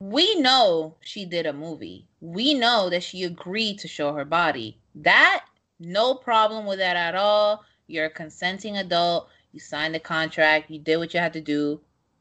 we 0.00 0.40
know 0.40 0.96
she 1.00 1.24
did 1.24 1.46
a 1.46 1.52
movie. 1.52 2.06
We 2.20 2.54
know 2.54 2.88
that 2.90 3.02
she 3.02 3.24
agreed 3.24 3.78
to 3.80 3.88
show 3.88 4.12
her 4.14 4.24
body. 4.24 4.78
That 4.94 5.44
no 5.80 6.14
problem 6.14 6.66
with 6.66 6.78
that 6.78 6.96
at 6.96 7.14
all. 7.14 7.64
You're 7.86 8.06
a 8.06 8.10
consenting 8.10 8.76
adult. 8.76 9.28
You 9.52 9.60
signed 9.60 9.94
the 9.94 10.00
contract. 10.00 10.70
You 10.70 10.78
did 10.78 10.98
what 10.98 11.14
you 11.14 11.20
had 11.20 11.32
to 11.32 11.40
do. 11.40 11.80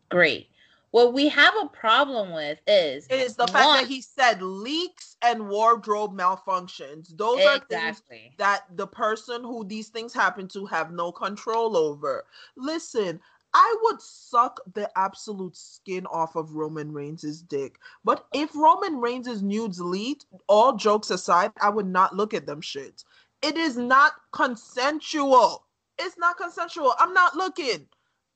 Great. 0.10 0.50
What 0.92 1.14
we 1.14 1.28
have 1.30 1.54
a 1.62 1.68
problem 1.68 2.32
with 2.34 2.60
is 2.68 3.08
is 3.08 3.36
the 3.36 3.48
fact 3.48 3.66
one- 3.66 3.78
that 3.84 3.88
he 3.88 4.02
said 4.02 4.42
leaks 4.42 5.18
and 5.22 5.50
wardrobe 5.50 6.18
malfunctions. 6.18 7.16
Those 7.18 7.46
are 7.46 7.60
things 7.60 8.02
that 8.38 8.66
the 8.76 8.88
person 8.88 9.44
who 9.44 9.64
these 9.64 9.90
things 9.90 10.14
happen 10.14 10.48
to 10.50 10.66
have 10.68 10.92
no 10.92 11.12
control 11.12 11.76
over. 11.76 12.26
Listen, 12.56 13.20
I 13.54 13.76
would 13.84 14.02
suck 14.02 14.60
the 14.74 14.90
absolute 14.98 15.56
skin 15.56 16.06
off 16.08 16.36
of 16.36 16.56
Roman 16.56 16.92
Reigns' 16.94 17.42
dick. 17.42 17.80
But 18.04 18.28
if 18.34 18.54
Roman 18.56 18.98
Reigns' 19.00 19.42
nudes 19.42 19.80
leaked, 19.82 20.26
all 20.48 20.74
jokes 20.74 21.10
aside, 21.10 21.52
I 21.62 21.70
would 21.70 21.88
not 21.88 22.16
look 22.16 22.34
at 22.34 22.46
them 22.46 22.62
shits. 22.62 23.04
It 23.42 23.58
is 23.58 23.78
not 23.78 24.14
consensual. 24.32 25.66
It's 26.00 26.18
not 26.18 26.38
consensual. 26.38 26.94
I'm 27.00 27.14
not 27.14 27.36
looking. 27.36 27.88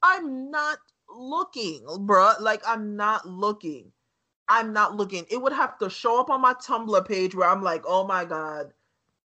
I'm 0.02 0.50
not 0.50 0.80
looking, 1.16 1.86
bruh. 1.86 2.40
Like 2.40 2.62
I'm 2.68 2.96
not 2.96 3.28
looking. 3.28 3.92
I'm 4.50 4.74
not 4.74 4.96
looking. 4.96 5.26
It 5.32 5.42
would 5.42 5.54
have 5.54 5.78
to 5.80 5.90
show 5.90 6.20
up 6.20 6.30
on 6.30 6.42
my 6.42 6.54
Tumblr 6.56 7.08
page 7.08 7.36
where 7.36 7.50
I'm 7.50 7.64
like, 7.64 7.84
oh 7.88 8.06
my 8.06 8.26
god, 8.26 8.74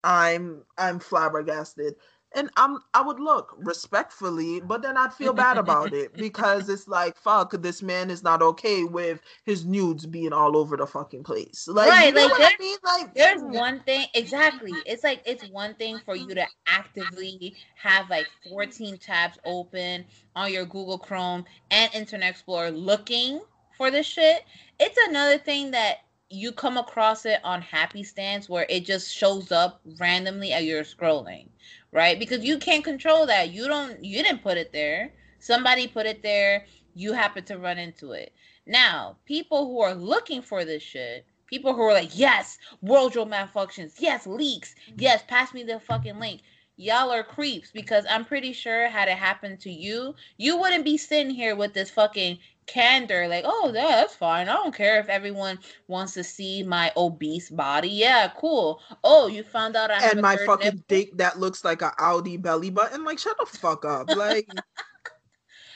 I'm 0.04 0.64
I'm 0.78 1.00
flabbergasted. 1.00 1.96
And 2.34 2.50
I'm 2.56 2.80
I 2.94 3.02
would 3.02 3.20
look 3.20 3.56
respectfully, 3.58 4.62
but 4.62 4.82
then 4.82 4.98
I'd 4.98 5.14
feel 5.14 5.34
bad 5.34 5.58
about 5.58 5.94
it 5.94 6.14
because 6.14 6.70
it's 6.70 6.88
like, 6.88 7.18
fuck, 7.18 7.52
this 7.62 7.82
man 7.82 8.10
is 8.10 8.24
not 8.24 8.42
okay 8.42 8.86
with 8.86 9.20
his 9.44 9.66
nudes 9.66 10.06
being 10.06 10.32
all 10.32 10.56
over 10.56 10.78
the 10.78 10.88
fucking 10.88 11.24
place. 11.24 11.68
Like, 11.68 11.90
right, 11.90 12.08
you 12.08 12.14
know 12.14 12.22
like 12.22 12.32
what 12.32 12.40
there- 12.40 12.48
I 12.48 12.56
mean? 12.60 12.78
Like, 12.84 13.16
there's 13.16 13.42
one 13.42 13.82
thing 13.82 14.06
exactly. 14.14 14.72
It's 14.86 15.04
like 15.04 15.22
it's 15.26 15.50
one 15.50 15.76
thing 15.76 16.00
for 16.06 16.16
you 16.16 16.34
to 16.36 16.48
actively 16.68 17.56
have 17.76 18.10
like 18.10 18.28
14 18.50 18.98
tabs 18.98 19.38
open 19.46 20.06
on 20.36 20.54
your 20.54 20.66
Google 20.66 20.98
Chrome 20.98 21.44
and 21.70 21.94
Internet 21.94 22.30
Explorer 22.32 22.72
looking 22.72 23.42
for 23.78 23.92
this 23.92 24.06
shit. 24.06 24.46
It's 24.80 24.98
another 25.10 25.38
thing 25.38 25.72
that 25.72 25.98
you 26.32 26.52
come 26.52 26.78
across 26.78 27.26
it 27.26 27.40
on 27.44 27.62
Happy 27.62 28.04
Stance 28.04 28.48
where 28.48 28.66
it 28.70 28.86
just 28.86 29.14
shows 29.14 29.52
up 29.52 29.82
randomly 30.00 30.54
as 30.54 30.64
you're 30.64 30.84
scrolling, 30.84 31.48
right? 31.92 32.18
Because 32.18 32.44
you 32.44 32.58
can't 32.58 32.84
control 32.84 33.26
that. 33.26 33.52
You 33.52 33.68
don't 33.68 34.04
you 34.04 34.24
didn't 34.24 34.44
put 34.44 34.58
it 34.58 34.72
there. 34.72 35.14
Somebody 35.40 35.88
put 35.88 36.06
it 36.06 36.24
there. 36.24 36.66
You 36.94 37.14
happen 37.14 37.44
to 37.46 37.58
run 37.58 37.78
into 37.78 38.12
it. 38.12 38.34
Now, 38.66 39.18
people 39.26 39.66
who 39.66 39.82
are 39.82 39.96
looking 39.96 40.42
for 40.42 40.66
this 40.66 40.84
shit, 40.84 41.26
people 41.48 41.74
who 41.74 41.82
are 41.82 41.94
like, 41.94 42.18
yes, 42.18 42.58
world 42.82 43.16
wardrobe 43.16 43.32
malfunctions, 43.32 43.96
yes, 44.00 44.28
leaks, 44.28 44.76
yes, 44.98 45.24
pass 45.28 45.54
me 45.54 45.64
the 45.64 45.80
fucking 45.80 46.20
link. 46.20 46.42
Y'all 46.78 47.12
are 47.12 47.24
creeps 47.24 47.70
because 47.72 48.06
I'm 48.10 48.26
pretty 48.26 48.54
sure 48.54 48.88
had 48.88 49.08
it 49.08 49.18
happened 49.18 49.60
to 49.62 49.72
you, 49.72 50.16
you 50.38 50.58
wouldn't 50.58 50.86
be 50.86 50.98
sitting 50.98 51.34
here 51.34 51.56
with 51.56 51.74
this 51.74 51.92
fucking 51.92 52.40
candor, 52.68 53.28
like, 53.28 53.44
oh, 53.46 53.72
yeah, 53.74 53.88
that's 53.88 54.16
fine. 54.16 54.50
I 54.50 54.54
don't 54.54 54.76
care 54.76 55.00
if 55.00 55.10
everyone 55.10 55.60
wants 55.88 56.14
to 56.14 56.24
see 56.24 56.64
my 56.64 56.92
obese 56.96 57.50
body. 57.50 57.90
Yeah, 57.90 58.32
cool. 58.38 58.82
Oh, 59.04 59.28
you 59.28 59.44
found 59.44 59.76
out 59.76 59.92
I 59.92 60.00
have 60.00 60.14
and 60.14 60.22
my 60.22 60.38
fucking 60.38 60.66
nipple? 60.66 60.86
dick 60.88 61.18
that 61.18 61.40
looks 61.40 61.64
like 61.64 61.82
a 61.82 61.94
Audi 62.00 62.38
belly 62.38 62.70
button. 62.70 63.04
Like, 63.04 63.20
shut 63.20 63.38
the 63.38 63.46
fuck 63.46 63.86
up. 63.86 64.10
Like, 64.10 64.48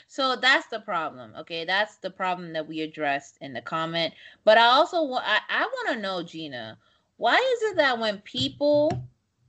So 0.08 0.36
that's 0.36 0.66
the 0.68 0.80
problem. 0.80 1.34
Okay, 1.40 1.64
that's 1.64 1.96
the 1.96 2.10
problem 2.10 2.52
that 2.52 2.66
we 2.66 2.80
addressed 2.80 3.38
in 3.40 3.52
the 3.52 3.60
comment. 3.60 4.14
But 4.44 4.56
I 4.56 4.66
also 4.66 5.02
want 5.02 5.24
I, 5.26 5.40
I 5.48 5.62
want 5.62 5.88
to 5.90 6.00
know, 6.02 6.22
Gina, 6.22 6.78
why 7.16 7.34
is 7.34 7.70
it 7.70 7.76
that 7.76 7.98
when 7.98 8.18
people, 8.18 8.90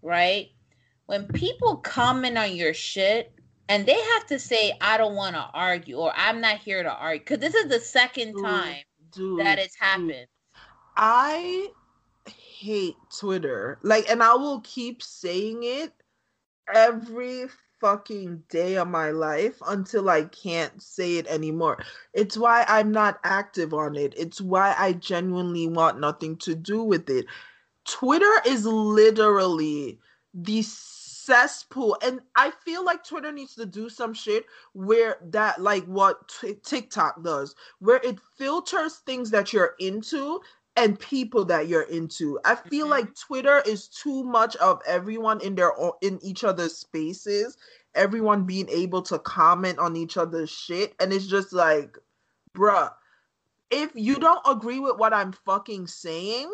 right, 0.01 0.49
when 1.05 1.27
people 1.27 1.77
comment 1.77 2.38
on 2.38 2.55
your 2.55 2.73
shit 2.73 3.31
and 3.70 3.86
they 3.86 3.99
have 3.99 4.26
to 4.28 4.39
say, 4.39 4.74
I 4.82 4.97
don't 4.97 5.15
want 5.15 5.36
to 5.36 5.45
argue 5.53 5.97
or 5.97 6.13
I'm 6.15 6.41
not 6.41 6.57
here 6.59 6.84
to 6.84 6.91
argue, 6.91 7.20
because 7.20 7.39
this 7.39 7.55
is 7.55 7.70
the 7.70 7.80
second 7.80 8.34
Dude, 8.34 8.45
time 8.45 8.84
dude, 9.11 9.39
that 9.39 9.59
it's 9.59 9.76
dude. 9.76 9.88
happened. 9.88 10.28
I 10.95 11.70
hate 12.28 12.95
Twitter. 13.18 13.80
Like, 13.84 14.09
and 14.09 14.24
I 14.24 14.34
will 14.36 14.61
keep 14.61 15.03
saying 15.03 15.63
it 15.63 15.93
every 16.74 17.45
fucking 17.80 18.41
day 18.49 18.76
of 18.78 18.88
my 18.88 19.11
life 19.11 19.55
until 19.68 20.09
I 20.09 20.24
can't 20.24 20.82
say 20.82 21.18
it 21.18 21.28
anymore. 21.28 21.78
It's 22.13 22.36
why 22.36 22.65
I'm 22.68 22.91
not 22.91 23.20
active 23.24 23.74
on 23.74 23.95
it. 23.95 24.13
It's 24.18 24.41
why 24.41 24.76
I 24.78 24.93
genuinely 24.93 25.68
want 25.68 25.99
nothing 25.99 26.38
to 26.38 26.55
do 26.55 26.82
with 26.82 27.09
it. 27.09 27.28
Twitter 27.86 28.41
is 28.45 28.65
literally 28.65 29.99
the 30.34 30.63
cesspool 31.28 31.97
and 32.03 32.21
i 32.36 32.51
feel 32.65 32.84
like 32.86 33.03
twitter 33.03 33.32
needs 33.32 33.53
to 33.55 33.65
do 33.65 33.89
some 33.89 34.13
shit 34.13 34.45
where 34.73 35.17
that 35.21 35.61
like 35.61 35.84
what 35.86 36.28
Ti- 36.30 36.55
tiktok 36.63 37.21
does 37.23 37.53
where 37.80 37.99
it 38.03 38.17
filters 38.38 38.97
things 39.05 39.30
that 39.32 39.51
you're 39.51 39.75
into 39.80 40.39
and 40.78 40.99
people 40.99 41.43
that 41.45 41.67
you're 41.67 41.89
into 41.99 42.39
i 42.45 42.55
feel 42.55 42.88
Mhm. 42.88 42.91
like 42.91 43.15
twitter 43.15 43.61
is 43.65 43.88
too 43.88 44.23
much 44.23 44.55
of 44.57 44.82
everyone 44.88 45.41
in 45.41 45.55
their 45.55 45.78
own 45.80 45.91
in 46.01 46.17
each 46.23 46.43
other's 46.43 46.78
spaces 46.78 47.57
everyone 47.95 48.43
being 48.43 48.69
able 48.69 49.01
to 49.01 49.19
comment 49.19 49.80
on 49.80 49.95
each 49.95 50.17
other's 50.17 50.51
shit. 50.51 50.93
And 50.99 51.11
it's 51.11 51.25
just 51.25 51.51
like, 51.51 51.97
bruh, 52.55 52.91
if 53.71 53.91
you 53.95 54.15
don't 54.15 54.41
agree 54.45 54.80
with 54.80 54.97
what 54.97 55.13
I'm 55.13 55.32
fucking 55.34 55.88
saying, 55.88 56.53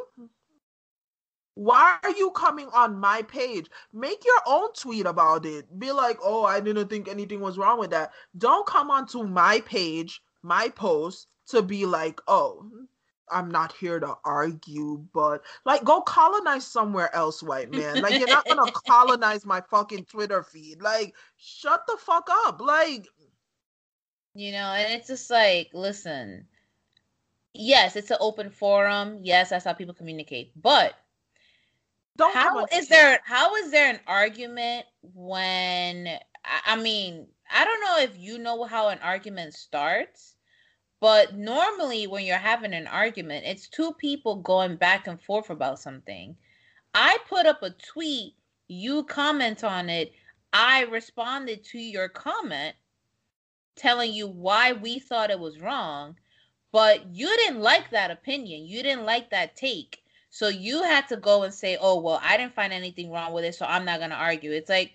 why 1.55 1.97
are 2.03 2.11
you 2.11 2.31
coming 2.31 2.67
on 2.73 2.99
my 2.99 3.21
page? 3.23 3.69
Make 3.93 4.25
your 4.25 4.41
own 4.47 4.73
tweet 4.73 5.05
about 5.05 5.45
it. 5.45 5.79
Be 5.79 5.91
like, 5.91 6.17
oh, 6.23 6.43
I 6.43 6.59
didn't 6.59 6.89
think 6.89 7.07
anything 7.07 7.41
was 7.41 7.57
wrong 7.57 7.79
with 7.79 7.91
that. 7.91 8.11
Don't 8.37 8.65
come 8.65 8.89
onto 8.89 9.23
my 9.23 9.59
page, 9.61 10.21
my 10.41 10.69
post, 10.69 11.27
to 11.47 11.61
be 11.61 11.85
like, 11.85 12.19
oh, 12.27 12.65
I'm 13.31 13.49
not 13.49 13.73
here 13.73 13.99
to 13.99 14.15
argue, 14.25 15.05
but 15.13 15.43
like 15.65 15.83
go 15.83 16.01
colonize 16.01 16.65
somewhere 16.65 17.13
else, 17.15 17.41
white 17.41 17.71
man. 17.71 18.01
Like 18.01 18.19
you're 18.19 18.27
not 18.27 18.47
gonna 18.47 18.71
colonize 18.87 19.45
my 19.45 19.61
fucking 19.61 20.05
Twitter 20.05 20.43
feed. 20.43 20.81
Like, 20.81 21.15
shut 21.37 21.83
the 21.87 21.97
fuck 21.99 22.29
up. 22.45 22.61
Like 22.61 23.07
you 24.35 24.51
know, 24.51 24.73
and 24.73 24.93
it's 24.93 25.07
just 25.07 25.29
like, 25.29 25.69
listen, 25.73 26.47
yes, 27.53 27.95
it's 27.95 28.11
an 28.11 28.17
open 28.19 28.49
forum. 28.49 29.19
Yes, 29.21 29.49
that's 29.49 29.65
how 29.65 29.73
people 29.73 29.93
communicate. 29.93 30.51
But 30.59 30.95
don't 32.17 32.35
how 32.35 32.65
is 32.71 32.87
there 32.87 33.19
how 33.23 33.55
is 33.55 33.71
there 33.71 33.89
an 33.89 33.99
argument 34.07 34.85
when 35.13 36.19
I 36.65 36.75
mean, 36.75 37.27
I 37.51 37.65
don't 37.65 37.81
know 37.81 37.99
if 37.99 38.17
you 38.17 38.37
know 38.37 38.63
how 38.65 38.89
an 38.89 38.99
argument 38.99 39.53
starts, 39.53 40.35
but 40.99 41.35
normally 41.35 42.07
when 42.07 42.25
you're 42.25 42.37
having 42.37 42.73
an 42.73 42.87
argument, 42.87 43.45
it's 43.45 43.69
two 43.69 43.93
people 43.93 44.37
going 44.37 44.75
back 44.75 45.07
and 45.07 45.21
forth 45.21 45.49
about 45.49 45.79
something. 45.79 46.35
I 46.93 47.17
put 47.27 47.45
up 47.45 47.63
a 47.63 47.71
tweet, 47.71 48.35
you 48.67 49.03
comment 49.03 49.63
on 49.63 49.89
it, 49.89 50.13
I 50.51 50.83
responded 50.83 51.63
to 51.65 51.79
your 51.79 52.09
comment 52.09 52.75
telling 53.75 54.13
you 54.13 54.27
why 54.27 54.73
we 54.73 54.99
thought 54.99 55.31
it 55.31 55.39
was 55.39 55.59
wrong, 55.59 56.15
but 56.71 57.07
you 57.07 57.27
didn't 57.37 57.61
like 57.61 57.89
that 57.91 58.11
opinion. 58.11 58.67
You 58.67 58.83
didn't 58.83 59.05
like 59.05 59.29
that 59.31 59.55
take. 59.55 60.02
So 60.33 60.47
you 60.47 60.81
had 60.81 61.07
to 61.09 61.17
go 61.17 61.43
and 61.43 61.53
say, 61.53 61.77
"Oh, 61.79 61.99
well, 62.01 62.19
I 62.23 62.37
didn't 62.37 62.55
find 62.55 62.73
anything 62.73 63.11
wrong 63.11 63.33
with 63.33 63.45
it, 63.45 63.53
so 63.53 63.67
I'm 63.67 63.85
not 63.85 63.99
going 63.99 64.09
to 64.09 64.15
argue." 64.15 64.51
It's 64.51 64.67
like, 64.67 64.93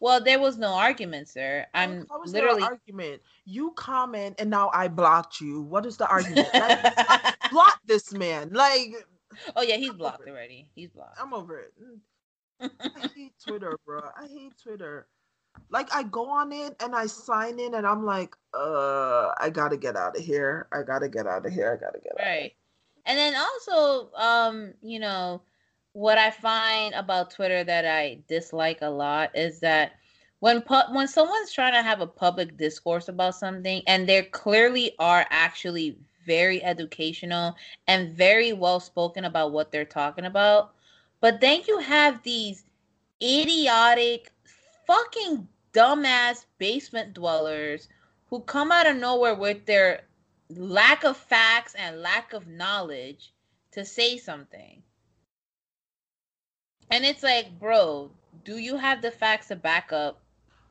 well, 0.00 0.20
there 0.20 0.40
was 0.40 0.58
no 0.58 0.74
argument, 0.74 1.28
sir. 1.28 1.64
I'm 1.72 2.04
was 2.10 2.32
literally 2.32 2.62
argument. 2.62 3.22
You 3.44 3.70
comment 3.76 4.34
and 4.40 4.50
now 4.50 4.72
I 4.74 4.88
blocked 4.88 5.40
you. 5.40 5.60
What 5.60 5.86
is 5.86 5.98
the 5.98 6.08
argument? 6.08 6.48
like, 6.54 7.36
block 7.52 7.78
this 7.86 8.12
man. 8.12 8.50
Like, 8.52 9.06
oh 9.54 9.62
yeah, 9.62 9.76
he's 9.76 9.92
blocked 9.92 10.26
already. 10.26 10.66
He's 10.74 10.90
blocked. 10.90 11.16
I'm 11.22 11.32
over 11.32 11.60
it. 11.60 11.72
I 12.60 13.06
hate 13.14 13.34
Twitter, 13.40 13.78
bro. 13.86 14.00
I 14.20 14.26
hate 14.26 14.54
Twitter. 14.60 15.06
Like 15.70 15.94
I 15.94 16.02
go 16.02 16.28
on 16.28 16.50
it 16.50 16.74
and 16.82 16.96
I 16.96 17.06
sign 17.06 17.60
in 17.60 17.74
and 17.76 17.86
I'm 17.86 18.04
like, 18.04 18.34
uh, 18.52 19.30
I 19.38 19.48
gotta 19.50 19.76
get 19.76 19.94
out 19.94 20.16
of 20.16 20.24
here. 20.24 20.66
I 20.72 20.82
gotta 20.82 21.08
get 21.08 21.28
out 21.28 21.46
of 21.46 21.52
here. 21.52 21.72
I 21.72 21.76
gotta 21.80 22.00
get 22.00 22.18
out." 22.18 22.26
right. 22.26 22.52
And 23.06 23.18
then 23.18 23.34
also, 23.34 24.12
um, 24.14 24.74
you 24.82 24.98
know, 24.98 25.42
what 25.92 26.18
I 26.18 26.30
find 26.30 26.94
about 26.94 27.30
Twitter 27.30 27.64
that 27.64 27.84
I 27.84 28.20
dislike 28.28 28.78
a 28.82 28.90
lot 28.90 29.36
is 29.36 29.60
that 29.60 29.92
when 30.40 30.62
pu- 30.62 30.92
when 30.92 31.06
someone's 31.06 31.52
trying 31.52 31.74
to 31.74 31.82
have 31.82 32.00
a 32.00 32.06
public 32.06 32.56
discourse 32.56 33.08
about 33.08 33.34
something 33.34 33.82
and 33.86 34.08
they 34.08 34.22
clearly 34.22 34.94
are 34.98 35.26
actually 35.30 35.98
very 36.26 36.62
educational 36.62 37.54
and 37.86 38.10
very 38.10 38.52
well 38.52 38.80
spoken 38.80 39.24
about 39.24 39.52
what 39.52 39.70
they're 39.70 39.84
talking 39.84 40.24
about, 40.24 40.74
but 41.20 41.40
then 41.40 41.62
you 41.68 41.78
have 41.78 42.22
these 42.22 42.64
idiotic 43.22 44.32
fucking 44.86 45.46
dumbass 45.72 46.46
basement 46.58 47.14
dwellers 47.14 47.88
who 48.28 48.40
come 48.40 48.72
out 48.72 48.88
of 48.88 48.96
nowhere 48.96 49.34
with 49.34 49.64
their 49.66 50.02
lack 50.56 51.04
of 51.04 51.16
facts 51.16 51.74
and 51.74 52.00
lack 52.00 52.32
of 52.32 52.46
knowledge 52.46 53.32
to 53.72 53.84
say 53.84 54.18
something. 54.18 54.82
And 56.90 57.04
it's 57.04 57.22
like, 57.22 57.58
bro, 57.58 58.10
do 58.44 58.58
you 58.58 58.76
have 58.76 59.02
the 59.02 59.10
facts 59.10 59.48
to 59.48 59.56
back 59.56 59.92
up? 59.92 60.20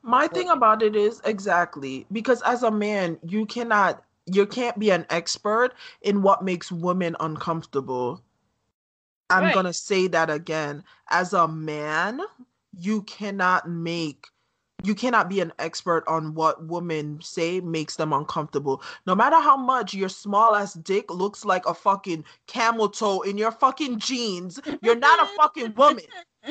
My 0.04 0.28
thing 0.28 0.50
about 0.50 0.82
it 0.82 0.96
is 0.96 1.22
exactly 1.26 2.06
because 2.12 2.42
as 2.44 2.64
a 2.64 2.72
man, 2.72 3.20
you 3.24 3.46
cannot 3.46 4.04
you 4.26 4.46
can't 4.46 4.78
be 4.80 4.92
an 4.92 5.06
expert 5.10 5.74
in 6.02 6.22
what 6.22 6.44
makes 6.44 6.72
women 6.72 7.16
uncomfortable. 7.20 8.24
I'm 9.30 9.46
right. 9.46 9.54
going 9.54 9.66
to 9.66 9.74
say 9.74 10.08
that 10.08 10.30
again. 10.30 10.84
As 11.10 11.34
a 11.34 11.48
man, 11.48 12.22
you 12.78 13.02
cannot 13.04 13.70
make 13.70 14.28
you 14.84 14.96
cannot 14.96 15.30
be 15.30 15.40
an 15.40 15.54
expert 15.60 16.04
on 16.08 16.34
what 16.34 16.66
women 16.66 17.20
say 17.22 17.60
makes 17.60 17.96
them 17.96 18.14
uncomfortable. 18.14 18.82
No 19.06 19.16
matter 19.16 19.40
how 19.40 19.58
much 19.58 19.94
your 19.94 20.10
small 20.10 20.56
ass 20.56 20.74
dick 20.74 21.12
looks 21.12 21.46
like 21.46 21.66
a 21.66 21.74
fucking 21.74 22.24
camel 22.48 22.90
toe 22.90 23.22
in 23.22 23.38
your 23.38 23.52
fucking 23.52 24.00
jeans, 24.00 24.60
you're 24.82 24.96
not 24.96 25.20
a 25.22 25.30
fucking 25.38 25.74
woman. 25.76 26.06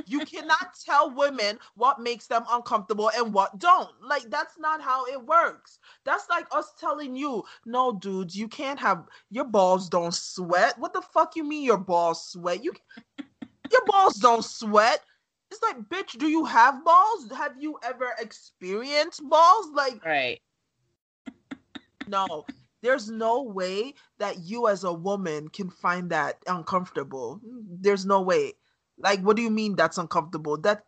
You 0.07 0.25
cannot 0.25 0.75
tell 0.85 1.11
women 1.11 1.59
what 1.75 2.01
makes 2.01 2.27
them 2.27 2.45
uncomfortable 2.51 3.11
and 3.17 3.33
what 3.33 3.59
don't. 3.59 3.91
Like 4.03 4.31
that's 4.31 4.59
not 4.59 4.81
how 4.81 5.07
it 5.07 5.25
works. 5.25 5.79
That's 6.05 6.29
like 6.29 6.47
us 6.53 6.73
telling 6.79 7.17
you, 7.17 7.45
no, 7.67 7.93
dudes, 7.93 8.37
you 8.37 8.49
can't 8.49 8.79
have 8.79 9.07
your 9.31 9.45
balls 9.45 9.89
don't 9.89 10.15
sweat. 10.15 10.79
What 10.79 10.93
the 10.93 11.03
fuck 11.03 11.35
you 11.37 11.45
mean 11.45 11.65
your 11.65 11.79
balls 11.79 12.25
sweat? 12.31 12.63
You 12.63 12.73
your 13.73 13.85
balls 13.87 14.17
don't 14.17 14.45
sweat 14.45 15.01
it's 15.51 15.63
like, 15.63 15.79
bitch, 15.89 16.19
do 16.19 16.29
you 16.29 16.45
have 16.45 16.85
balls? 16.85 17.31
Have 17.37 17.55
you 17.59 17.79
ever 17.83 18.15
experienced 18.19 19.29
balls? 19.29 19.67
Like, 19.75 20.05
right. 20.05 20.41
no, 22.09 22.45
there's 22.83 23.11
no 23.11 23.43
way 23.43 23.95
that 24.19 24.39
you 24.39 24.69
as 24.69 24.85
a 24.85 24.93
woman 24.93 25.49
can 25.49 25.71
find 25.71 26.11
that 26.11 26.37
uncomfortable. 26.47 27.41
There's 27.43 28.07
no 28.07 28.21
way. 28.21 28.53
Like, 28.99 29.21
what 29.21 29.37
do 29.37 29.43
you 29.43 29.51
mean 29.51 29.77
that's 29.77 29.99
uncomfortable? 29.99 30.57
That 30.59 30.85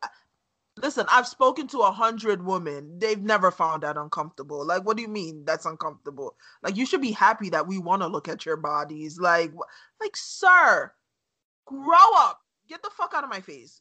listen, 0.80 1.06
I've 1.10 1.26
spoken 1.26 1.66
to 1.68 1.80
a 1.80 1.90
hundred 1.90 2.44
women. 2.44 2.98
They've 2.98 3.20
never 3.20 3.50
found 3.50 3.82
that 3.82 3.96
uncomfortable. 3.96 4.64
Like, 4.64 4.84
what 4.84 4.96
do 4.96 5.02
you 5.02 5.08
mean 5.08 5.44
that's 5.44 5.66
uncomfortable? 5.66 6.36
Like, 6.62 6.76
you 6.76 6.86
should 6.86 7.00
be 7.00 7.12
happy 7.12 7.50
that 7.50 7.66
we 7.66 7.78
want 7.78 8.02
to 8.02 8.08
look 8.08 8.28
at 8.28 8.46
your 8.46 8.56
bodies. 8.56 9.18
Like, 9.18 9.52
like, 10.00 10.16
sir, 10.16 10.92
grow 11.66 12.14
up. 12.16 12.40
Get 12.68 12.82
the 12.82 12.90
fuck 12.96 13.12
out 13.14 13.24
of 13.24 13.30
my 13.30 13.40
face 13.40 13.80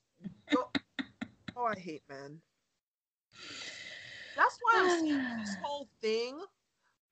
oh, 1.55 1.65
I 1.65 1.79
hate 1.79 2.03
men. 2.09 2.39
That's 4.35 4.57
why 4.61 4.73
I'm 4.75 4.99
seeing 4.99 5.39
this 5.39 5.55
whole 5.61 5.87
thing 6.01 6.39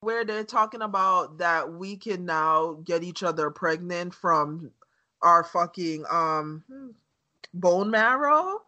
where 0.00 0.24
they're 0.24 0.44
talking 0.44 0.82
about 0.82 1.38
that 1.38 1.72
we 1.72 1.96
can 1.96 2.24
now 2.24 2.78
get 2.84 3.02
each 3.02 3.22
other 3.22 3.50
pregnant 3.50 4.14
from 4.14 4.70
our 5.22 5.44
fucking 5.44 6.04
um 6.10 6.64
bone 7.52 7.90
marrow. 7.90 8.62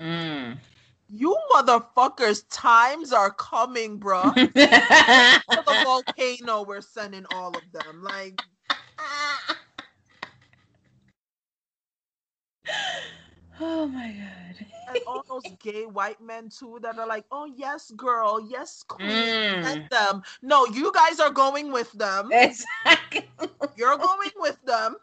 Mm. 0.00 0.58
You 1.08 1.36
motherfuckers, 1.52 2.44
times 2.50 3.12
are 3.12 3.30
coming, 3.30 3.98
bro. 3.98 4.30
the 4.34 5.40
volcano, 5.84 6.64
we're 6.64 6.80
sending 6.80 7.26
all 7.34 7.54
of 7.54 7.62
them. 7.70 8.02
Like, 8.02 8.40
Oh 13.64 13.86
my 13.86 14.08
god. 14.08 14.66
and 14.88 14.98
all 15.06 15.24
those 15.28 15.52
gay 15.62 15.86
white 15.86 16.20
men 16.20 16.48
too 16.48 16.80
that 16.82 16.98
are 16.98 17.06
like, 17.06 17.24
oh 17.30 17.44
yes, 17.56 17.92
girl, 17.96 18.44
yes, 18.50 18.82
queen, 18.82 19.08
mm. 19.08 19.62
let 19.62 19.88
them. 19.88 20.22
No, 20.42 20.66
you 20.66 20.92
guys 20.92 21.20
are 21.20 21.30
going 21.30 21.70
with 21.70 21.92
them. 21.92 22.30
Exactly. 22.32 23.30
You're 23.76 23.96
going 23.96 24.30
with 24.36 24.60
them. 24.64 24.96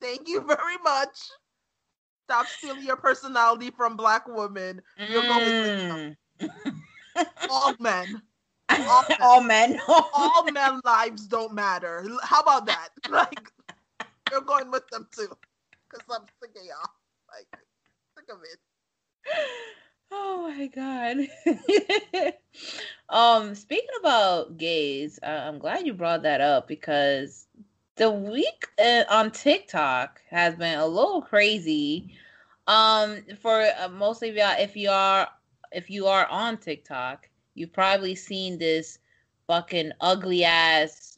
Thank 0.00 0.28
you 0.28 0.40
very 0.40 0.78
much. 0.82 1.18
Stop 2.24 2.46
stealing 2.46 2.84
your 2.84 2.96
personality 2.96 3.70
from 3.70 3.96
black 3.96 4.26
women. 4.26 4.80
You're 4.96 5.22
mm. 5.22 5.28
going 5.28 5.44
with 5.44 6.16
them. 6.40 6.56
Mm. 7.16 7.26
all 7.50 7.74
men. 7.80 8.22
All 8.70 9.04
men. 9.08 9.18
all 9.20 9.40
men. 9.42 9.80
all 9.88 10.44
men 10.50 10.80
lives 10.84 11.26
don't 11.26 11.52
matter. 11.52 12.06
How 12.22 12.40
about 12.40 12.64
that? 12.66 12.88
Like 13.10 13.52
you're 14.30 14.40
going 14.40 14.70
with 14.70 14.86
them 14.88 15.06
too. 15.14 15.28
Cause 15.90 16.00
I'm 16.10 16.26
sick 16.40 16.50
of 16.56 16.64
y'all. 16.64 16.97
Like, 18.16 18.28
of 18.30 18.42
it. 18.42 18.58
Oh 20.10 20.48
my 20.48 20.68
god. 20.68 21.18
um, 23.10 23.54
speaking 23.54 23.86
about 24.00 24.56
gays, 24.56 25.18
uh, 25.22 25.26
I'm 25.26 25.58
glad 25.58 25.86
you 25.86 25.92
brought 25.92 26.22
that 26.22 26.40
up 26.40 26.66
because 26.66 27.46
the 27.96 28.10
week 28.10 28.66
uh, 28.82 29.04
on 29.10 29.30
TikTok 29.30 30.22
has 30.30 30.54
been 30.54 30.78
a 30.78 30.86
little 30.86 31.20
crazy. 31.20 32.14
Um, 32.66 33.18
for 33.42 33.70
uh, 33.78 33.90
most 33.90 34.22
of 34.22 34.34
y'all, 34.34 34.56
if 34.58 34.76
you 34.76 34.88
are 34.88 35.28
if 35.72 35.90
you 35.90 36.06
are 36.06 36.26
on 36.28 36.56
TikTok, 36.56 37.28
you've 37.54 37.74
probably 37.74 38.14
seen 38.14 38.56
this 38.56 38.98
fucking 39.46 39.92
ugly 40.00 40.42
ass 40.42 41.17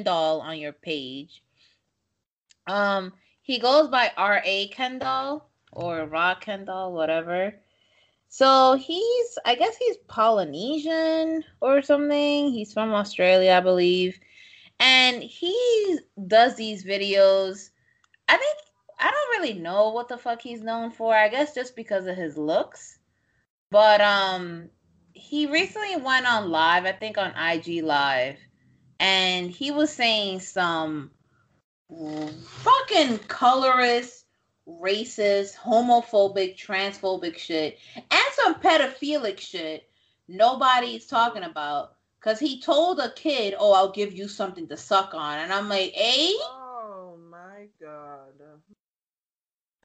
Doll 0.00 0.40
on 0.40 0.58
your 0.58 0.72
page. 0.72 1.42
Um, 2.66 3.12
he 3.42 3.58
goes 3.58 3.88
by 3.88 4.10
R.A. 4.16 4.68
Kendall 4.68 5.46
or 5.72 6.06
Ra 6.06 6.34
Kendall, 6.34 6.92
whatever. 6.92 7.54
So 8.28 8.74
he's, 8.74 9.38
I 9.44 9.54
guess 9.54 9.76
he's 9.76 9.98
Polynesian 10.08 11.44
or 11.60 11.82
something. 11.82 12.50
He's 12.50 12.72
from 12.72 12.94
Australia, 12.94 13.52
I 13.52 13.60
believe. 13.60 14.18
And 14.80 15.22
he 15.22 15.98
does 16.26 16.56
these 16.56 16.84
videos. 16.84 17.70
I 18.28 18.36
think, 18.36 18.58
I 18.98 19.10
don't 19.10 19.40
really 19.40 19.60
know 19.60 19.90
what 19.90 20.08
the 20.08 20.16
fuck 20.16 20.40
he's 20.40 20.62
known 20.62 20.90
for. 20.90 21.14
I 21.14 21.28
guess 21.28 21.54
just 21.54 21.76
because 21.76 22.06
of 22.06 22.16
his 22.16 22.38
looks. 22.38 22.98
But, 23.70 24.00
um, 24.00 24.70
he 25.12 25.46
recently 25.46 25.96
went 25.96 26.26
on 26.26 26.50
live, 26.50 26.84
I 26.84 26.92
think 26.92 27.18
on 27.18 27.32
IG 27.36 27.82
Live. 27.82 28.38
And 29.02 29.50
he 29.50 29.72
was 29.72 29.92
saying 29.92 30.38
some 30.38 31.10
fucking 31.90 33.18
colorist, 33.26 34.26
racist, 34.68 35.56
homophobic, 35.56 36.56
transphobic 36.56 37.36
shit, 37.36 37.80
and 37.96 38.24
some 38.36 38.54
pedophilic 38.54 39.40
shit 39.40 39.90
nobody's 40.28 41.06
talking 41.06 41.42
about. 41.42 41.96
Cause 42.20 42.38
he 42.38 42.60
told 42.60 43.00
a 43.00 43.10
kid, 43.14 43.56
"Oh, 43.58 43.72
I'll 43.72 43.90
give 43.90 44.12
you 44.12 44.28
something 44.28 44.68
to 44.68 44.76
suck 44.76 45.14
on," 45.14 45.40
and 45.40 45.52
I'm 45.52 45.68
like, 45.68 45.92
"Eh?" 45.96 46.34
Oh 46.38 47.18
my 47.28 47.66
god. 47.80 48.34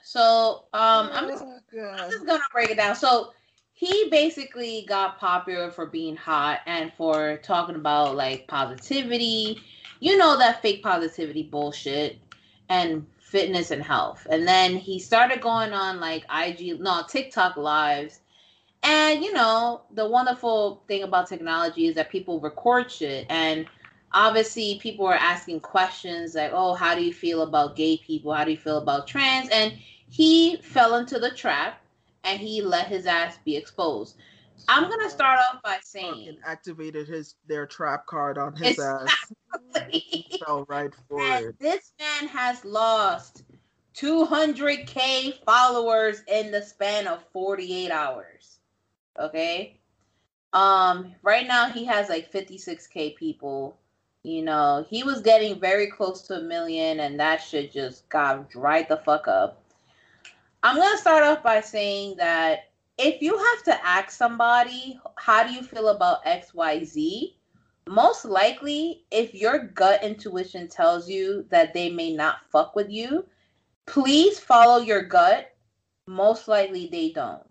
So, 0.03 0.65
um, 0.73 1.09
I'm 1.11 1.27
just, 1.27 1.43
I'm 1.43 2.11
just 2.11 2.27
gonna 2.27 2.43
break 2.53 2.69
it 2.69 2.77
down. 2.77 2.95
So 2.95 3.33
he 3.77 4.09
basically 4.09 4.85
got 4.89 5.19
popular 5.19 5.69
for 5.69 5.85
being 5.85 6.15
hot 6.15 6.61
and 6.65 6.91
for 6.93 7.37
talking 7.43 7.75
about 7.75 8.15
like 8.15 8.47
positivity 8.47 9.61
you 9.99 10.17
know 10.17 10.37
that 10.37 10.61
fake 10.61 10.83
positivity 10.83 11.43
bullshit 11.43 12.19
and 12.69 13.05
fitness 13.19 13.71
and 13.71 13.83
health. 13.83 14.25
And 14.29 14.47
then 14.47 14.77
he 14.77 14.99
started 14.99 15.41
going 15.41 15.73
on 15.73 15.99
like 15.99 16.25
IG, 16.33 16.79
no, 16.79 17.03
TikTok 17.07 17.57
lives. 17.57 18.19
And 18.83 19.23
you 19.23 19.33
know, 19.33 19.81
the 19.91 20.07
wonderful 20.07 20.83
thing 20.87 21.03
about 21.03 21.27
technology 21.27 21.87
is 21.87 21.95
that 21.95 22.09
people 22.09 22.39
record 22.39 22.91
shit. 22.91 23.25
And 23.29 23.67
obviously, 24.13 24.79
people 24.81 25.05
are 25.07 25.15
asking 25.15 25.61
questions 25.61 26.35
like, 26.35 26.51
oh, 26.53 26.73
how 26.73 26.95
do 26.95 27.03
you 27.03 27.13
feel 27.13 27.41
about 27.41 27.75
gay 27.75 27.97
people? 27.97 28.33
How 28.33 28.45
do 28.45 28.51
you 28.51 28.57
feel 28.57 28.77
about 28.77 29.07
trans? 29.07 29.49
And 29.49 29.73
he 30.09 30.57
fell 30.57 30.95
into 30.95 31.19
the 31.19 31.31
trap 31.31 31.81
and 32.23 32.39
he 32.39 32.61
let 32.61 32.87
his 32.87 33.05
ass 33.05 33.37
be 33.45 33.55
exposed. 33.55 34.17
I'm 34.67 34.89
gonna 34.89 35.09
start 35.09 35.39
off 35.39 35.61
by 35.63 35.77
saying 35.83 36.37
activated 36.45 37.07
his 37.07 37.35
their 37.47 37.65
trap 37.65 38.05
card 38.05 38.37
on 38.37 38.55
his 38.55 38.79
ass. 38.79 39.15
fell 40.45 40.65
right 40.67 40.93
for 41.09 41.21
and 41.21 41.45
it. 41.47 41.59
This 41.59 41.93
man 41.99 42.27
has 42.29 42.63
lost 42.65 43.43
200k 43.95 45.43
followers 45.45 46.23
in 46.27 46.51
the 46.51 46.61
span 46.61 47.07
of 47.07 47.23
48 47.33 47.91
hours. 47.91 48.59
Okay. 49.19 49.79
Um, 50.53 51.15
right 51.23 51.47
now 51.47 51.69
he 51.69 51.85
has 51.85 52.09
like 52.09 52.31
56k 52.31 53.15
people. 53.15 53.77
You 54.23 54.43
know, 54.43 54.85
he 54.89 55.03
was 55.03 55.21
getting 55.21 55.59
very 55.59 55.87
close 55.87 56.23
to 56.23 56.35
a 56.35 56.41
million, 56.41 56.99
and 56.99 57.19
that 57.19 57.37
shit 57.37 57.71
just 57.71 58.09
got 58.09 58.49
dried 58.49 58.89
the 58.89 58.97
fuck 58.97 59.27
up. 59.27 59.63
I'm 60.63 60.77
gonna 60.77 60.97
start 60.97 61.23
off 61.23 61.43
by 61.43 61.61
saying 61.61 62.17
that 62.17 62.71
if 62.97 63.21
you 63.21 63.37
have 63.37 63.63
to 63.65 63.85
ask 63.85 64.11
somebody, 64.11 64.99
how 65.17 65.45
do 65.45 65.53
you 65.53 65.61
feel 65.61 65.89
about 65.89 66.25
XYZ? 66.25 67.35
Most 67.87 68.25
likely, 68.25 69.05
if 69.11 69.33
your 69.33 69.59
gut 69.59 70.03
intuition 70.03 70.67
tells 70.67 71.07
you 71.07 71.45
that 71.49 71.73
they 71.73 71.89
may 71.89 72.13
not 72.13 72.49
fuck 72.51 72.75
with 72.75 72.89
you, 72.89 73.25
please 73.85 74.39
follow 74.39 74.81
your 74.81 75.03
gut. 75.03 75.55
Most 76.07 76.47
likely, 76.47 76.89
they 76.91 77.11
don't. 77.11 77.43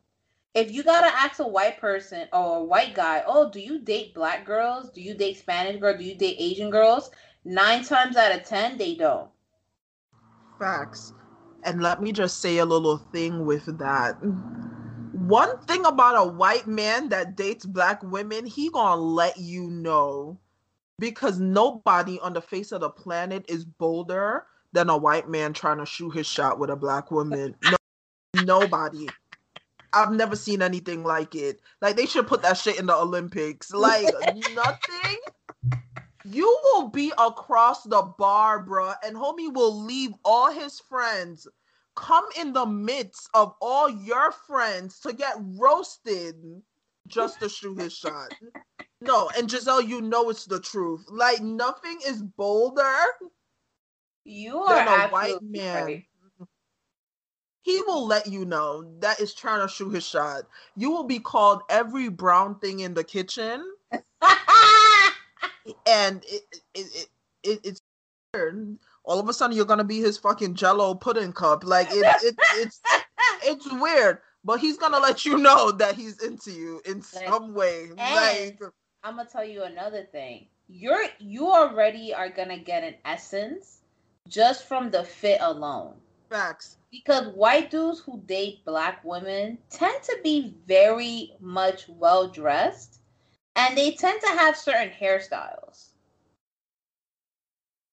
If 0.55 0.73
you 0.73 0.83
gotta 0.83 1.07
ask 1.07 1.39
a 1.39 1.47
white 1.47 1.79
person 1.79 2.29
or 2.33 2.59
a 2.59 2.65
white 2.65 2.95
guy, 2.95 3.23
oh, 3.27 3.51
do 3.51 3.61
you 3.61 3.79
date 3.79 4.15
black 4.15 4.45
girls? 4.45 4.91
Do 4.91 5.01
you 5.01 5.15
date 5.15 5.39
Spanish 5.39 5.81
girls? 5.81 5.99
Do 5.99 6.05
you 6.05 6.17
date 6.17 6.37
Asian 6.39 6.71
girls? 6.71 7.11
Nine 7.45 7.85
times 7.85 8.17
out 8.17 8.35
of 8.35 8.45
ten, 8.45 8.77
they 8.77 8.95
don't. 8.95 9.31
Facts. 10.59 11.13
And 11.67 11.83
let 11.83 12.01
me 12.01 12.13
just 12.13 12.41
say 12.41 12.59
a 12.59 12.65
little 12.65 12.97
thing 12.97 13.45
with 13.45 13.79
that 13.79 14.17
one 15.17 15.59
thing 15.61 15.85
about 15.87 16.17
a 16.17 16.31
white 16.31 16.67
man 16.67 17.09
that 17.09 17.37
dates 17.37 17.65
black 17.65 18.03
women, 18.03 18.45
he 18.45 18.69
gonna 18.69 19.01
let 19.01 19.39
you 19.39 19.71
know 19.71 20.39
because 20.99 21.39
nobody 21.41 22.19
on 22.21 22.35
the 22.35 22.41
face 22.43 22.71
of 22.71 22.83
the 22.83 22.91
planet 22.91 23.45
is 23.49 23.65
bolder 23.65 24.45
than 24.73 24.91
a 24.91 24.97
white 24.97 25.29
man 25.29 25.53
trying 25.55 25.79
to 25.79 25.87
shoot 25.87 26.11
his 26.11 26.27
shot 26.27 26.59
with 26.59 26.69
a 26.69 26.77
black 26.77 27.11
woman. 27.11 27.55
No, 27.63 27.77
nobody. 28.45 29.09
I've 29.93 30.13
never 30.13 30.37
seen 30.37 30.61
anything 30.61 31.03
like 31.03 31.35
it. 31.35 31.61
Like 31.81 31.97
they 31.97 32.07
should 32.07 32.27
put 32.27 32.43
that 32.43 32.59
shit 32.59 32.79
in 32.79 32.87
the 32.87 32.95
Olympics. 32.95 33.73
Like 33.73 34.05
nothing. 34.55 35.17
You 36.31 36.59
will 36.65 36.89
be 36.89 37.13
across 37.19 37.85
the 37.85 38.03
bar, 38.19 38.65
bruh, 38.65 38.97
and 39.05 39.17
homie 39.17 39.53
will 39.53 39.83
leave 39.83 40.13
all 40.25 40.51
his 40.51 40.81
friends 40.81 41.47
come 41.97 42.27
in 42.39 42.53
the 42.53 42.67
midst 42.67 43.29
of 43.35 43.55
all 43.61 43.89
your 43.89 44.31
friends 44.31 45.01
to 45.01 45.13
get 45.13 45.35
roasted 45.39 46.37
just 47.09 47.41
to 47.41 47.49
shoot 47.49 47.81
his 47.81 47.97
shot. 47.97 48.33
No, 49.01 49.31
and 49.37 49.51
Giselle, 49.51 49.81
you 49.81 50.01
know 50.01 50.31
it's 50.31 50.45
the 50.45 50.61
truth. 50.61 51.05
Like 51.09 51.41
nothing 51.41 51.99
is 52.07 52.23
bolder. 52.23 52.97
You 54.25 54.59
are 54.59 55.07
a 55.07 55.09
white 55.09 55.43
man. 55.43 55.85
Right. 55.85 56.05
He 57.63 57.83
will 57.83 58.07
let 58.07 58.29
you 58.29 58.45
know 58.45 58.95
that 59.01 59.21
is 59.21 59.35
trying 59.35 59.67
to 59.67 59.73
shoot 59.73 59.91
his 59.91 60.07
shot. 60.07 60.45
You 60.77 60.91
will 60.91 61.05
be 61.05 61.19
called 61.19 61.63
every 61.69 62.09
brown 62.09 62.61
thing 62.61 62.81
in 62.81 62.95
the 62.95 63.03
kitchen, 63.03 63.65
and 65.87 66.25
it, 66.25 66.43
it, 66.75 66.87
it, 66.95 67.09
it 67.43 67.61
it's 67.65 67.81
all 69.05 69.19
of 69.19 69.29
a 69.29 69.33
sudden 69.33 69.57
you're 69.57 69.65
gonna 69.65 69.85
be 69.85 70.01
his 70.01 70.19
fucking 70.19 70.55
jello 70.55 70.95
pudding 70.95 71.33
cup. 71.33 71.65
Like 71.65 71.89
it, 71.91 72.05
it 72.23 72.37
it's 72.55 72.81
it's 73.45 73.73
weird. 73.73 74.19
But 74.45 74.61
he's 74.61 74.77
gonna 74.77 74.99
let 74.99 75.25
you 75.25 75.39
know 75.39 75.73
that 75.73 75.97
he's 75.97 76.23
into 76.23 76.53
you 76.53 76.81
in 76.85 77.03
like, 77.15 77.29
some 77.29 77.55
way. 77.55 77.91
Like 77.97 78.61
I'm 79.03 79.17
gonna 79.17 79.29
tell 79.29 79.45
you 79.45 79.63
another 79.63 80.05
thing. 80.05 80.47
You're 80.69 81.05
you 81.19 81.49
already 81.49 82.13
are 82.13 82.29
gonna 82.29 82.59
get 82.59 82.85
an 82.85 82.95
essence 83.05 83.79
just 84.29 84.67
from 84.67 84.91
the 84.91 85.05
fit 85.05 85.39
alone. 85.41 85.95
Facts. 86.31 86.79
Because 86.91 87.29
white 87.29 87.71
dudes 87.71 88.01
who 88.01 88.21
date 88.27 88.65
black 88.65 89.05
women 89.05 89.59
tend 89.71 90.03
to 90.03 90.19
be 90.25 90.55
very 90.67 91.33
much 91.41 91.89
well 91.89 92.29
dressed 92.29 92.96
and 93.57 93.77
they 93.77 93.93
tend 93.93 94.21
to 94.21 94.29
have 94.29 94.57
certain 94.57 94.91
hairstyles. 94.91 95.91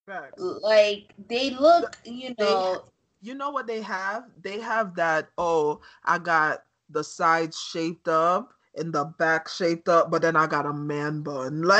Facts. 0.06 0.34
Like 0.38 1.14
they 1.30 1.52
look, 1.52 1.98
you 2.06 2.36
know. 2.38 2.84
They, 3.22 3.30
you 3.30 3.36
know 3.36 3.52
what 3.52 3.68
they 3.68 3.82
have? 3.82 4.26
They 4.42 4.60
have 4.60 4.96
that. 4.96 5.30
Oh, 5.38 5.80
I 6.04 6.20
got 6.20 6.64
the 6.90 7.04
sides 7.04 7.60
shaped 7.60 8.10
up 8.10 8.54
and 8.76 8.94
the 8.94 9.06
back 9.18 9.48
shaped 9.48 9.88
up, 9.88 10.12
but 10.12 10.22
then 10.22 10.36
I 10.36 10.46
got 10.48 10.66
a 10.66 10.74
man 10.74 11.22
bun. 11.22 11.64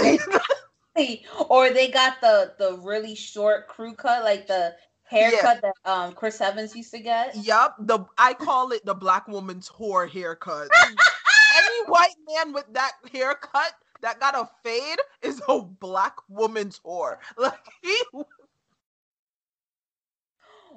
Like, 0.96 1.24
or 1.50 1.72
they 1.72 1.90
got 1.90 2.22
the 2.22 2.54
the 2.60 2.78
really 2.84 3.16
short 3.16 3.68
crew 3.68 3.96
cut, 3.96 4.24
like 4.24 4.46
the 4.46 4.76
haircut 5.06 5.42
yeah. 5.42 5.72
that 5.86 5.92
um 5.92 6.14
Chris 6.14 6.40
Evans 6.40 6.76
used 6.76 6.92
to 6.92 7.00
get. 7.00 7.36
Yep, 7.36 7.76
the 7.80 8.06
I 8.20 8.36
call 8.36 8.72
it 8.72 8.86
the 8.86 8.94
black 8.94 9.28
woman's 9.28 9.68
whore 9.68 10.08
haircut. 10.08 10.70
White 11.88 12.16
man 12.28 12.54
with 12.54 12.66
that 12.74 12.94
haircut 13.12 13.74
that 14.02 14.20
got 14.20 14.36
a 14.36 14.50
fade 14.64 15.00
is 15.22 15.42
a 15.48 15.62
black 15.62 16.16
woman's 16.30 16.80
whore. 16.86 17.18
Like 17.38 17.60
he 17.82 17.96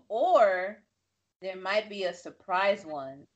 or 0.09 0.79
there 1.41 1.57
might 1.57 1.89
be 1.89 2.05
a 2.05 2.15
surprise 2.15 2.85
one. 2.85 3.27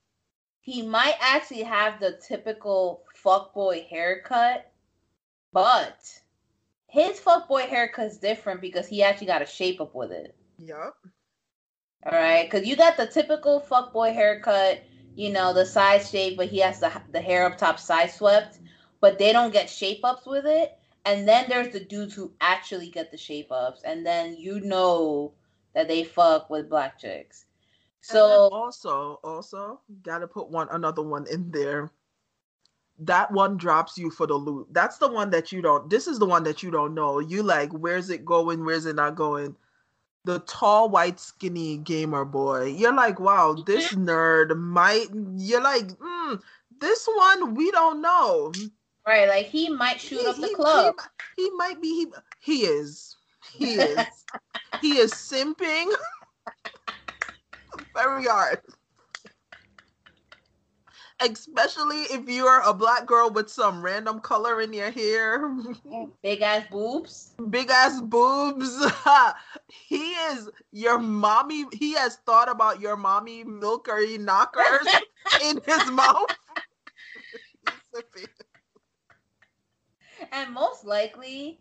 He 0.60 0.82
might 0.82 1.16
actually 1.20 1.62
have 1.62 2.00
the 2.00 2.18
typical 2.26 3.04
fuckboy 3.24 3.86
haircut, 3.88 4.70
but 5.52 5.98
his 6.86 7.18
fuckboy 7.18 7.68
haircut's 7.68 8.18
different 8.18 8.60
because 8.60 8.86
he 8.86 9.02
actually 9.02 9.26
got 9.26 9.42
a 9.42 9.46
shape 9.46 9.80
up 9.80 9.94
with 9.94 10.12
it. 10.12 10.36
Yep. 10.58 10.94
All 12.06 12.12
right, 12.12 12.50
because 12.50 12.66
you 12.66 12.76
got 12.76 12.96
the 12.96 13.06
typical 13.06 13.60
fuckboy 13.60 14.14
haircut, 14.14 14.82
you 15.14 15.30
know, 15.32 15.52
the 15.52 15.66
side 15.66 16.04
shape, 16.04 16.36
but 16.36 16.48
he 16.48 16.58
has 16.58 16.80
the 16.80 16.90
the 17.12 17.20
hair 17.20 17.46
up 17.46 17.58
top 17.58 17.78
side 17.78 18.10
swept, 18.10 18.58
but 19.00 19.18
they 19.18 19.32
don't 19.32 19.52
get 19.52 19.68
shape 19.68 20.04
ups 20.04 20.26
with 20.26 20.46
it. 20.46 20.76
And 21.04 21.26
then 21.26 21.46
there's 21.48 21.72
the 21.72 21.80
dudes 21.80 22.14
who 22.14 22.32
actually 22.40 22.90
get 22.90 23.10
the 23.10 23.16
shape 23.16 23.50
ups, 23.50 23.82
and 23.84 24.04
then 24.04 24.36
you 24.36 24.60
know 24.60 25.32
that 25.74 25.88
they 25.88 26.04
fuck 26.04 26.50
with 26.50 26.68
black 26.68 26.98
chicks. 26.98 27.46
So 28.02 28.48
also, 28.52 29.20
also 29.22 29.80
gotta 30.02 30.26
put 30.26 30.50
one 30.50 30.68
another 30.70 31.02
one 31.02 31.26
in 31.30 31.50
there. 31.50 31.90
That 32.98 33.30
one 33.32 33.56
drops 33.56 33.96
you 33.96 34.10
for 34.10 34.26
the 34.26 34.34
loop. 34.34 34.68
That's 34.72 34.98
the 34.98 35.08
one 35.10 35.30
that 35.30 35.52
you 35.52 35.62
don't. 35.62 35.88
This 35.88 36.06
is 36.06 36.18
the 36.18 36.26
one 36.26 36.44
that 36.44 36.62
you 36.62 36.70
don't 36.70 36.94
know. 36.94 37.18
You 37.18 37.42
like, 37.42 37.70
where's 37.72 38.10
it 38.10 38.24
going? 38.24 38.64
Where's 38.64 38.86
it 38.86 38.96
not 38.96 39.16
going? 39.16 39.56
The 40.24 40.40
tall, 40.40 40.88
white, 40.88 41.18
skinny 41.18 41.78
gamer 41.78 42.24
boy. 42.24 42.66
You're 42.66 42.94
like, 42.94 43.18
wow, 43.20 43.54
this 43.66 43.92
nerd 43.92 44.56
might. 44.56 45.08
You're 45.36 45.62
like, 45.62 45.88
mm, 45.88 46.40
this 46.80 47.08
one 47.14 47.54
we 47.54 47.70
don't 47.70 48.02
know. 48.02 48.52
Right, 49.06 49.28
like 49.28 49.46
he 49.46 49.68
might 49.68 50.00
shoot 50.00 50.20
he, 50.20 50.26
up 50.26 50.36
the 50.36 50.48
he, 50.48 50.54
club. 50.54 50.94
He, 51.36 51.44
he, 51.44 51.50
might 51.50 51.80
be. 51.80 52.06
He 52.42 52.60
he 52.60 52.66
is. 52.66 53.16
He 53.52 53.74
is. 53.74 54.06
he 54.80 54.98
is 54.98 55.12
simping 55.12 55.90
very 57.94 58.24
hard 58.24 58.60
especially 61.20 62.02
if 62.04 62.28
you're 62.28 62.60
a 62.60 62.72
black 62.72 63.06
girl 63.06 63.30
with 63.30 63.48
some 63.48 63.82
random 63.82 64.20
color 64.20 64.60
in 64.60 64.72
your 64.72 64.90
hair. 64.90 65.54
Big 66.22 66.42
ass 66.42 66.64
boobs. 66.70 67.34
Big 67.50 67.70
ass 67.70 68.00
boobs. 68.00 68.84
he 69.68 70.12
is 70.12 70.48
your 70.72 70.98
mommy. 70.98 71.66
He 71.72 71.94
has 71.94 72.16
thought 72.26 72.50
about 72.50 72.80
your 72.80 72.96
mommy 72.96 73.44
milkery 73.44 74.18
knockers 74.18 74.86
in 75.44 75.60
his 75.66 75.90
mouth. 75.90 76.30
and 80.32 80.52
most 80.52 80.84
likely, 80.84 81.60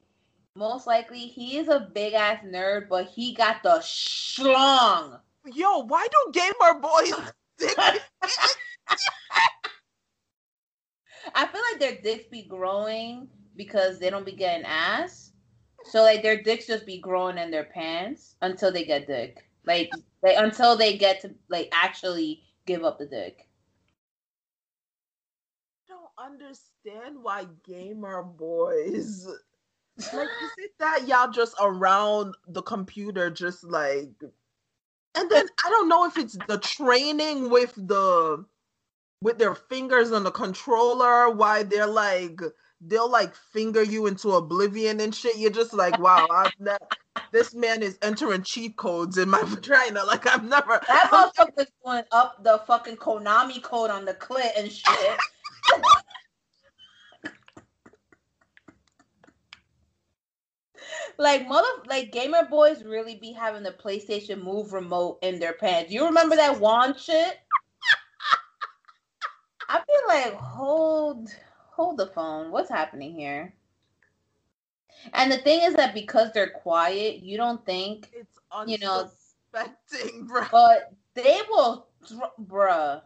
most 0.55 0.87
likely, 0.87 1.19
he 1.19 1.57
is 1.57 1.67
a 1.67 1.89
big 1.93 2.13
ass 2.13 2.43
nerd, 2.45 2.89
but 2.89 3.07
he 3.07 3.33
got 3.33 3.63
the 3.63 3.79
schlong. 3.79 5.19
Yo, 5.45 5.79
why 5.79 6.07
do 6.11 6.31
gamer 6.33 6.79
boys 6.79 7.13
I 11.35 11.45
feel 11.47 11.61
like 11.71 11.79
their 11.79 12.01
dicks 12.01 12.27
be 12.29 12.43
growing 12.43 13.27
because 13.55 13.99
they 13.99 14.09
don't 14.09 14.25
be 14.25 14.31
getting 14.31 14.65
ass. 14.65 15.31
So 15.85 16.01
like 16.01 16.23
their 16.23 16.41
dicks 16.41 16.67
just 16.67 16.85
be 16.85 16.99
growing 16.99 17.37
in 17.37 17.51
their 17.51 17.65
pants 17.65 18.35
until 18.41 18.71
they 18.71 18.85
get 18.85 19.07
dick. 19.07 19.45
Like 19.65 19.91
they 20.23 20.35
until 20.35 20.75
they 20.75 20.97
get 20.97 21.21
to 21.21 21.33
like 21.49 21.69
actually 21.71 22.43
give 22.65 22.83
up 22.83 22.99
the 22.99 23.05
dick. 23.05 23.47
I 25.89 25.93
don't 25.93 26.31
understand 26.31 27.17
why 27.21 27.47
gamer 27.65 28.23
boys 28.23 29.27
like 30.13 30.29
is 30.43 30.51
it 30.57 30.71
that 30.79 31.07
y'all 31.07 31.29
just 31.29 31.55
around 31.59 32.35
the 32.47 32.61
computer 32.61 33.29
just 33.29 33.63
like 33.63 34.09
and 35.15 35.29
then 35.29 35.45
I 35.65 35.69
don't 35.69 35.89
know 35.89 36.05
if 36.05 36.17
it's 36.17 36.37
the 36.47 36.59
training 36.59 37.49
with 37.49 37.73
the 37.75 38.45
with 39.21 39.37
their 39.37 39.55
fingers 39.55 40.11
on 40.11 40.23
the 40.23 40.31
controller 40.31 41.29
why 41.29 41.63
they're 41.63 41.87
like 41.87 42.39
they'll 42.81 43.09
like 43.09 43.35
finger 43.35 43.83
you 43.83 44.07
into 44.07 44.31
oblivion 44.31 45.01
and 45.01 45.13
shit. 45.13 45.37
You're 45.37 45.51
just 45.51 45.73
like, 45.73 45.99
wow, 45.99 46.27
I've 46.31 46.53
ne- 46.59 46.77
this 47.31 47.53
man 47.53 47.83
is 47.83 47.97
entering 48.01 48.43
cheat 48.43 48.77
codes 48.77 49.17
in 49.17 49.29
my 49.29 49.41
vagina. 49.43 50.05
Like 50.05 50.25
I've 50.25 50.47
never 50.47 50.79
that 50.87 51.09
motherfucker's 51.11 51.71
going 51.83 52.05
up 52.11 52.43
the 52.43 52.61
fucking 52.65 52.97
Konami 52.97 53.61
code 53.61 53.91
on 53.91 54.05
the 54.05 54.13
clit 54.13 54.51
and 54.57 54.71
shit. 54.71 55.17
like 61.17 61.47
mother 61.47 61.67
like 61.87 62.13
gamer 62.13 62.47
boys 62.49 62.83
really 62.83 63.15
be 63.15 63.33
having 63.33 63.63
the 63.63 63.71
PlayStation 63.71 64.41
Move 64.41 64.71
remote 64.71 65.19
in 65.21 65.39
their 65.39 65.53
pants. 65.53 65.91
You 65.91 66.05
remember 66.05 66.37
that 66.37 66.59
wand 66.59 66.97
shit? 66.97 67.39
I 69.69 69.81
feel 69.85 70.01
like 70.07 70.33
hold 70.33 71.29
hold 71.71 71.97
the 71.97 72.07
phone. 72.07 72.51
What's 72.51 72.69
happening 72.69 73.13
here? 73.13 73.53
And 75.13 75.31
the 75.31 75.37
thing 75.37 75.61
is 75.61 75.75
that 75.75 75.93
because 75.93 76.31
they're 76.33 76.49
quiet, 76.49 77.21
you 77.21 77.37
don't 77.37 77.63
think 77.65 78.09
it's 78.11 78.39
you 78.65 78.79
know 78.79 79.11
expecting, 79.53 80.25
bro. 80.27 80.45
But 80.51 80.93
they 81.13 81.39
will, 81.49 81.87
bruh. 82.41 83.01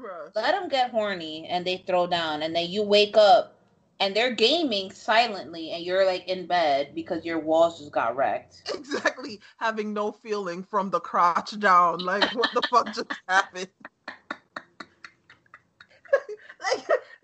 Bruh. 0.00 0.34
Let 0.34 0.52
them 0.52 0.68
get 0.68 0.90
horny 0.90 1.46
and 1.48 1.64
they 1.64 1.84
throw 1.86 2.08
down, 2.08 2.42
and 2.42 2.54
then 2.54 2.68
you 2.68 2.82
wake 2.82 3.16
up 3.16 3.56
and 4.00 4.16
they're 4.16 4.34
gaming 4.34 4.90
silently, 4.90 5.70
and 5.70 5.84
you're 5.84 6.04
like 6.04 6.26
in 6.26 6.46
bed 6.46 6.90
because 6.96 7.24
your 7.24 7.38
walls 7.38 7.78
just 7.78 7.92
got 7.92 8.16
wrecked. 8.16 8.68
Exactly, 8.74 9.40
having 9.58 9.94
no 9.94 10.10
feeling 10.10 10.64
from 10.64 10.90
the 10.90 10.98
crotch 10.98 11.56
down. 11.60 12.00
Like, 12.00 12.34
what 12.34 12.50
the 12.52 12.62
fuck 12.68 12.92
just 12.92 13.12
happened? 13.28 13.68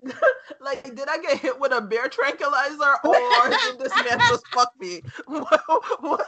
Like, 0.03 0.15
like, 0.61 0.95
did 0.95 1.09
I 1.09 1.19
get 1.19 1.39
hit 1.39 1.59
with 1.59 1.73
a 1.73 1.81
bear 1.81 2.09
tranquilizer 2.09 2.97
or 3.05 3.49
did 3.49 3.79
this 3.79 3.95
man 3.97 4.19
just 4.29 4.47
fuck 4.49 4.73
me? 4.79 5.03
What, 5.27 5.63
what, 6.01 6.27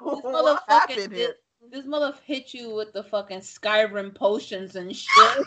what, 0.00 0.24
what 0.24 0.62
happened 0.68 1.12
here? 1.12 1.34
This 1.70 1.86
mother 1.86 2.14
hit 2.24 2.52
you 2.52 2.74
with 2.74 2.92
the 2.92 3.02
fucking 3.02 3.40
Skyrim 3.40 4.14
potions 4.14 4.76
and 4.76 4.94
shit. 4.94 5.46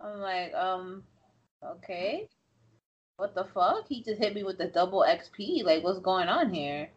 I'm 0.00 0.20
like, 0.20 0.54
um, 0.54 1.02
okay. 1.64 2.28
What 3.16 3.34
the 3.34 3.44
fuck? 3.44 3.86
He 3.88 4.02
just 4.02 4.20
hit 4.20 4.34
me 4.34 4.44
with 4.44 4.58
the 4.58 4.68
double 4.68 5.00
XP. 5.00 5.64
Like, 5.64 5.82
what's 5.82 5.98
going 5.98 6.28
on 6.28 6.52
here? 6.52 6.88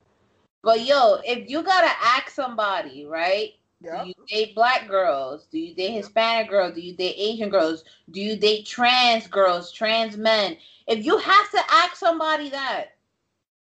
But 0.63 0.85
yo, 0.85 1.17
if 1.25 1.49
you 1.49 1.63
gotta 1.63 1.91
ask 2.01 2.29
somebody, 2.29 3.05
right? 3.05 3.53
Yep. 3.83 4.03
Do 4.03 4.07
you 4.09 4.13
date 4.27 4.55
black 4.55 4.87
girls? 4.87 5.47
Do 5.51 5.59
you 5.59 5.73
date 5.73 5.91
Hispanic 5.93 6.49
girls? 6.49 6.75
Do 6.75 6.81
you 6.81 6.95
date 6.95 7.15
Asian 7.17 7.49
girls? 7.49 7.83
Do 8.11 8.21
you 8.21 8.35
date 8.35 8.65
trans 8.65 9.27
girls, 9.27 9.71
trans 9.71 10.17
men? 10.17 10.57
If 10.87 11.03
you 11.05 11.17
have 11.17 11.51
to 11.51 11.59
ask 11.71 11.95
somebody 11.95 12.49
that, 12.49 12.97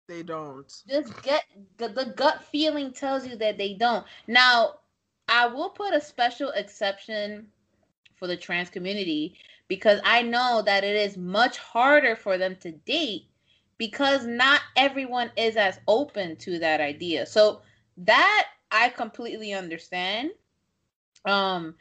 they 0.07 0.23
don't. 0.23 0.71
Just 0.89 1.21
get 1.23 1.45
the, 1.77 1.87
the 1.87 2.05
gut 2.17 2.43
feeling 2.51 2.91
tells 2.91 3.25
you 3.25 3.37
that 3.37 3.57
they 3.57 3.73
don't. 3.73 4.05
Now, 4.27 4.79
I 5.29 5.47
will 5.47 5.69
put 5.69 5.93
a 5.93 6.01
special 6.01 6.49
exception 6.49 7.47
for 8.15 8.27
the 8.27 8.35
trans 8.35 8.69
community 8.69 9.35
because 9.69 10.01
I 10.03 10.21
know 10.21 10.61
that 10.65 10.83
it 10.83 10.95
is 10.95 11.15
much 11.15 11.57
harder 11.57 12.15
for 12.17 12.37
them 12.37 12.57
to 12.57 12.71
date 12.71 13.27
because 13.77 14.25
not 14.25 14.61
everyone 14.75 15.31
is 15.37 15.55
as 15.55 15.79
open 15.87 16.35
to 16.37 16.59
that 16.59 16.81
idea. 16.81 17.25
So 17.25 17.61
that 17.97 18.47
I 18.71 18.89
completely 18.89 19.53
understand. 19.53 20.31
Um, 21.25 21.75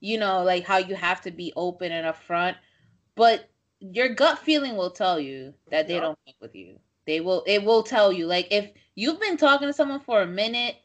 you 0.00 0.18
know, 0.18 0.42
like 0.42 0.64
how 0.64 0.78
you 0.78 0.94
have 0.94 1.20
to 1.22 1.30
be 1.30 1.52
open 1.56 1.92
and 1.92 2.06
upfront, 2.06 2.56
but 3.14 3.48
your 3.80 4.10
gut 4.10 4.38
feeling 4.38 4.76
will 4.76 4.90
tell 4.90 5.18
you 5.18 5.52
that 5.70 5.86
they 5.86 5.94
yeah. 5.94 6.00
don't 6.00 6.18
fuck 6.24 6.36
with 6.40 6.54
you. 6.54 6.78
They 7.06 7.20
will 7.20 7.44
it 7.46 7.62
will 7.62 7.82
tell 7.82 8.12
you. 8.12 8.26
Like 8.26 8.48
if 8.50 8.70
you've 8.94 9.20
been 9.20 9.36
talking 9.36 9.68
to 9.68 9.72
someone 9.72 10.00
for 10.00 10.22
a 10.22 10.26
minute, 10.26 10.76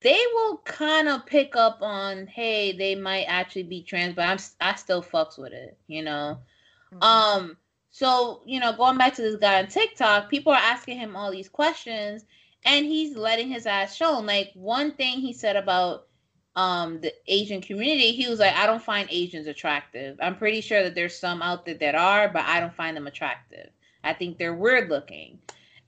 they 0.00 0.20
will 0.34 0.58
kind 0.58 1.08
of 1.08 1.26
pick 1.26 1.56
up 1.56 1.78
on, 1.80 2.26
hey, 2.26 2.76
they 2.76 2.94
might 2.94 3.24
actually 3.24 3.64
be 3.64 3.82
trans, 3.82 4.14
but 4.14 4.28
I'm 4.28 4.38
I 4.60 4.76
still 4.76 5.02
fucks 5.02 5.38
with 5.38 5.52
it, 5.52 5.78
you 5.86 6.02
know. 6.02 6.38
Mm-hmm. 6.92 7.02
Um 7.02 7.56
so, 7.90 8.42
you 8.44 8.60
know, 8.60 8.74
going 8.74 8.98
back 8.98 9.14
to 9.14 9.22
this 9.22 9.36
guy 9.36 9.58
on 9.58 9.68
TikTok, 9.68 10.28
people 10.28 10.52
are 10.52 10.56
asking 10.56 10.98
him 10.98 11.16
all 11.16 11.30
these 11.30 11.48
questions 11.48 12.24
and 12.66 12.84
he's 12.84 13.16
letting 13.16 13.48
his 13.48 13.64
ass 13.64 13.94
show. 13.94 14.18
Like 14.18 14.50
one 14.54 14.92
thing 14.92 15.20
he 15.20 15.32
said 15.32 15.56
about 15.56 16.08
um 16.56 17.00
the 17.00 17.12
Asian 17.28 17.62
community, 17.62 18.12
he 18.12 18.28
was 18.28 18.40
like, 18.40 18.54
I 18.54 18.66
don't 18.66 18.82
find 18.82 19.08
Asians 19.10 19.46
attractive. 19.46 20.18
I'm 20.20 20.36
pretty 20.36 20.60
sure 20.60 20.82
that 20.82 20.94
there's 20.94 21.18
some 21.18 21.40
out 21.40 21.64
there 21.64 21.76
that 21.76 21.94
are, 21.94 22.28
but 22.28 22.44
I 22.44 22.60
don't 22.60 22.74
find 22.74 22.96
them 22.96 23.06
attractive. 23.06 23.70
I 24.04 24.12
think 24.12 24.36
they're 24.36 24.54
weird 24.54 24.90
looking. 24.90 25.38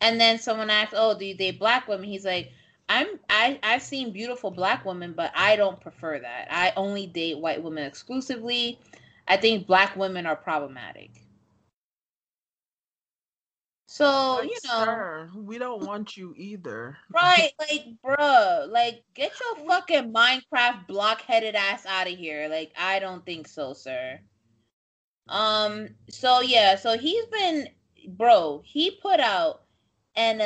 And 0.00 0.20
then 0.20 0.38
someone 0.38 0.70
asked, 0.70 0.94
Oh, 0.96 1.18
do 1.18 1.26
you 1.26 1.34
date 1.34 1.58
black 1.58 1.88
women? 1.88 2.06
He's 2.06 2.24
like, 2.24 2.52
I'm 2.88 3.06
I 3.28 3.58
I've 3.62 3.82
seen 3.82 4.12
beautiful 4.12 4.50
black 4.50 4.84
women, 4.84 5.12
but 5.12 5.32
I 5.34 5.56
don't 5.56 5.80
prefer 5.80 6.20
that. 6.20 6.48
I 6.50 6.72
only 6.76 7.06
date 7.06 7.38
white 7.38 7.62
women 7.62 7.84
exclusively. 7.84 8.78
I 9.26 9.36
think 9.36 9.66
black 9.66 9.94
women 9.96 10.24
are 10.26 10.36
problematic. 10.36 11.10
So 13.90 14.40
Like, 14.42 14.50
you 14.50 14.58
know, 14.68 14.84
sir, 14.84 15.30
we 15.34 15.56
don't 15.56 15.82
want 15.86 16.14
you 16.14 16.34
either. 16.36 16.98
right? 17.10 17.52
Like, 17.58 17.86
bruh, 18.04 18.70
like 18.70 19.02
get 19.14 19.32
your 19.40 19.66
fucking 19.66 20.12
Minecraft 20.12 20.86
block-headed 20.86 21.54
ass 21.54 21.86
out 21.86 22.06
of 22.06 22.12
here. 22.18 22.48
Like, 22.50 22.70
I 22.78 22.98
don't 22.98 23.24
think 23.24 23.48
so, 23.48 23.72
sir. 23.72 24.20
Um. 25.28 25.88
So 26.10 26.42
yeah. 26.42 26.76
So 26.76 26.98
he's 26.98 27.24
been, 27.26 27.68
bro. 28.08 28.60
He 28.64 28.90
put 29.02 29.20
out 29.20 29.62
an 30.16 30.40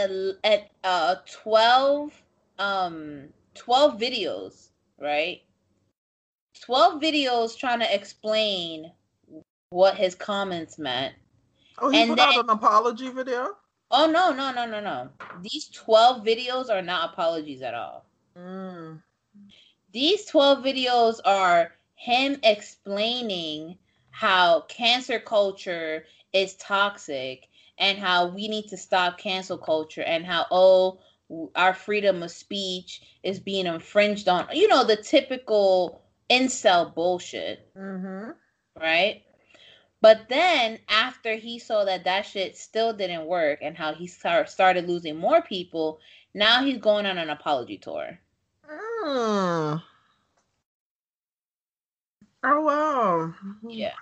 at 0.44 0.70
uh 0.84 1.16
twelve 1.28 2.12
um 2.60 3.24
twelve 3.54 4.00
videos, 4.00 4.68
right? 5.00 5.42
Twelve 6.60 7.02
videos 7.02 7.58
trying 7.58 7.80
to 7.80 7.92
explain 7.92 8.92
what 9.70 9.96
his 9.96 10.14
comments 10.14 10.78
meant. 10.78 11.14
Oh, 11.78 11.90
he 11.90 12.00
And 12.00 12.10
put 12.10 12.16
then- 12.16 12.28
out 12.28 12.44
an 12.44 12.50
apology 12.50 13.08
video. 13.10 13.56
Oh 13.90 14.06
no, 14.06 14.32
no, 14.32 14.52
no, 14.52 14.64
no, 14.66 14.80
no. 14.80 15.10
These 15.42 15.68
12 15.68 16.24
videos 16.24 16.70
are 16.70 16.80
not 16.80 17.12
apologies 17.12 17.60
at 17.60 17.74
all. 17.74 18.06
Mm. 18.36 19.02
These 19.92 20.24
12 20.26 20.64
videos 20.64 21.20
are 21.26 21.72
him 21.94 22.38
explaining 22.42 23.76
how 24.10 24.62
cancer 24.62 25.18
culture 25.20 26.04
is 26.32 26.54
toxic 26.56 27.48
and 27.78 27.98
how 27.98 28.28
we 28.28 28.48
need 28.48 28.68
to 28.68 28.76
stop 28.78 29.18
cancel 29.18 29.58
culture 29.58 30.02
and 30.02 30.24
how 30.24 30.46
oh 30.50 30.98
our 31.54 31.72
freedom 31.74 32.22
of 32.22 32.30
speech 32.30 33.02
is 33.22 33.40
being 33.40 33.66
infringed 33.66 34.28
on. 34.28 34.46
You 34.52 34.68
know, 34.68 34.84
the 34.84 34.96
typical 34.96 36.02
incel 36.30 36.94
bullshit. 36.94 37.68
Mm-hmm. 37.76 38.30
right? 38.80 39.22
But 40.02 40.28
then 40.28 40.80
after 40.88 41.36
he 41.36 41.60
saw 41.60 41.84
that 41.84 42.04
that 42.04 42.26
shit 42.26 42.56
still 42.56 42.92
didn't 42.92 43.24
work 43.24 43.60
and 43.62 43.76
how 43.76 43.94
he 43.94 44.08
start, 44.08 44.50
started 44.50 44.88
losing 44.88 45.16
more 45.16 45.40
people, 45.40 46.00
now 46.34 46.64
he's 46.64 46.78
going 46.78 47.06
on 47.06 47.18
an 47.18 47.30
apology 47.30 47.78
tour. 47.78 48.18
Mm. 48.68 49.80
Oh 52.44 52.60
wow. 52.60 53.32
Yeah. 53.66 53.94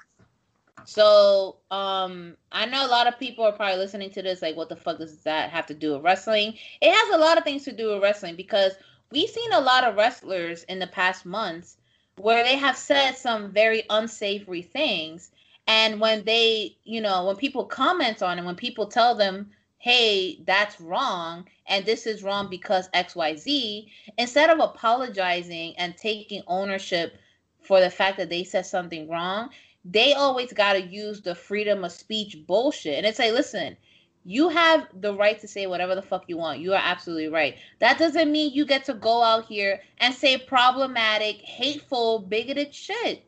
So, 0.87 1.57
um, 1.71 2.37
I 2.51 2.65
know 2.65 2.87
a 2.87 2.89
lot 2.89 3.07
of 3.07 3.19
people 3.19 3.45
are 3.45 3.53
probably 3.53 3.77
listening 3.77 4.11
to 4.13 4.23
this 4.23 4.41
like, 4.41 4.57
what 4.57 4.71
the 4.71 4.77
fuck 4.77 4.99
does 4.99 5.19
that 5.25 5.51
have 5.51 5.67
to 5.67 5.75
do 5.75 5.93
with 5.93 6.03
wrestling? 6.03 6.55
It 6.81 6.95
has 6.95 7.15
a 7.15 7.19
lot 7.19 7.37
of 7.37 7.45
things 7.45 7.65
to 7.65 7.73
do 7.73 7.93
with 7.93 8.03
wrestling 8.03 8.37
because 8.37 8.73
we've 9.13 9.29
seen 9.29 9.53
a 9.53 9.61
lot 9.61 9.85
of 9.85 9.97
wrestlers 9.97 10.65
in 10.65 10.79
the 10.79 10.87
past 10.87 11.27
months 11.27 11.77
where 12.17 12.43
they 12.43 12.57
have 12.57 12.77
said 12.77 13.13
some 13.13 13.53
very 13.53 13.83
unsavory 13.91 14.63
things. 14.63 15.31
And 15.71 16.01
when 16.01 16.25
they, 16.25 16.77
you 16.83 17.01
know, 17.01 17.27
when 17.27 17.37
people 17.37 17.65
comment 17.65 18.25
on 18.25 18.41
it, 18.41 18.45
when 18.45 18.57
people 18.57 18.87
tell 18.87 19.15
them, 19.15 19.51
hey, 19.79 20.41
that's 20.45 20.81
wrong, 20.81 21.47
and 21.69 21.87
this 21.87 22.09
is 22.09 22.25
wrong 22.25 22.51
because 22.51 22.89
XYZ, 22.89 23.87
instead 24.19 24.51
of 24.51 24.59
apologizing 24.59 25.77
and 25.79 25.97
taking 25.97 26.43
ownership 26.49 27.19
for 27.61 27.81
the 27.81 27.89
fact 27.89 28.19
that 28.19 28.29
they 28.31 28.43
said 28.43 28.67
something 28.67 29.09
wrong, 29.09 29.51
they 29.85 30.13
always 30.13 30.53
got 30.53 30.73
to 30.73 30.83
use 30.83 31.21
the 31.21 31.37
freedom 31.37 31.85
of 31.85 31.93
speech 31.93 32.37
bullshit. 32.49 32.97
And 32.97 33.07
it's 33.07 33.21
like, 33.21 33.33
listen, 33.33 33.77
you 34.25 34.49
have 34.49 34.89
the 35.01 35.15
right 35.15 35.39
to 35.39 35.47
say 35.47 35.69
whatever 35.69 35.95
the 35.95 36.03
fuck 36.03 36.25
you 36.27 36.37
want. 36.37 36.59
You 36.59 36.73
are 36.73 36.83
absolutely 36.83 37.29
right. 37.29 37.57
That 37.79 37.97
doesn't 37.97 38.33
mean 38.33 38.53
you 38.53 38.67
get 38.67 38.85
to 38.87 38.95
go 38.95 39.23
out 39.23 39.45
here 39.45 39.81
and 39.99 40.13
say 40.13 40.37
problematic, 40.37 41.37
hateful, 41.43 42.19
bigoted 42.19 42.75
shit. 42.75 43.25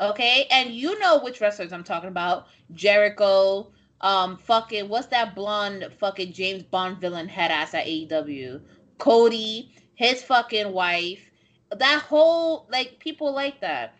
Okay? 0.00 0.46
And 0.50 0.70
you 0.70 0.98
know 0.98 1.18
which 1.18 1.40
wrestlers 1.40 1.72
I'm 1.72 1.84
talking 1.84 2.08
about. 2.08 2.46
Jericho, 2.72 3.72
um, 4.00 4.36
fucking, 4.36 4.88
what's 4.88 5.08
that 5.08 5.34
blonde 5.34 5.88
fucking 5.98 6.32
James 6.32 6.62
Bond 6.62 7.00
villain 7.00 7.28
head 7.28 7.50
ass 7.50 7.74
at 7.74 7.86
AEW? 7.86 8.60
Cody, 8.98 9.74
his 9.94 10.22
fucking 10.22 10.72
wife. 10.72 11.20
That 11.76 12.02
whole, 12.02 12.66
like, 12.70 12.98
people 12.98 13.32
like 13.32 13.60
that. 13.60 13.94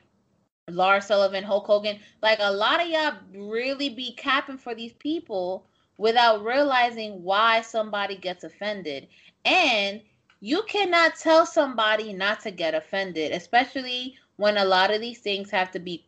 Lars 0.71 1.07
Sullivan, 1.07 1.45
Hulk 1.45 1.67
Hogan, 1.67 1.99
like 2.23 2.39
a 2.41 2.53
lot 2.53 2.83
of 2.83 2.89
y'all 2.89 3.15
really 3.35 3.89
be 3.89 4.13
capping 4.13 4.59
for 4.59 4.75
these 4.75 4.93
people 4.95 5.67
without 5.97 6.45
realizing 6.45 7.23
why 7.23 7.61
somebody 7.63 8.17
gets 8.17 8.45
offended. 8.45 9.09
And 9.45 10.01
you 10.41 10.63
cannot 10.69 11.17
tell 11.17 11.47
somebody 11.47 12.13
not 12.13 12.41
to 12.41 12.51
get 12.51 12.75
offended, 12.75 13.33
especially 13.33 14.17
when 14.39 14.59
a 14.59 14.65
lot 14.67 14.93
of 14.95 15.03
these 15.03 15.21
things 15.21 15.51
have 15.53 15.73
to 15.73 15.81
be 15.81 16.07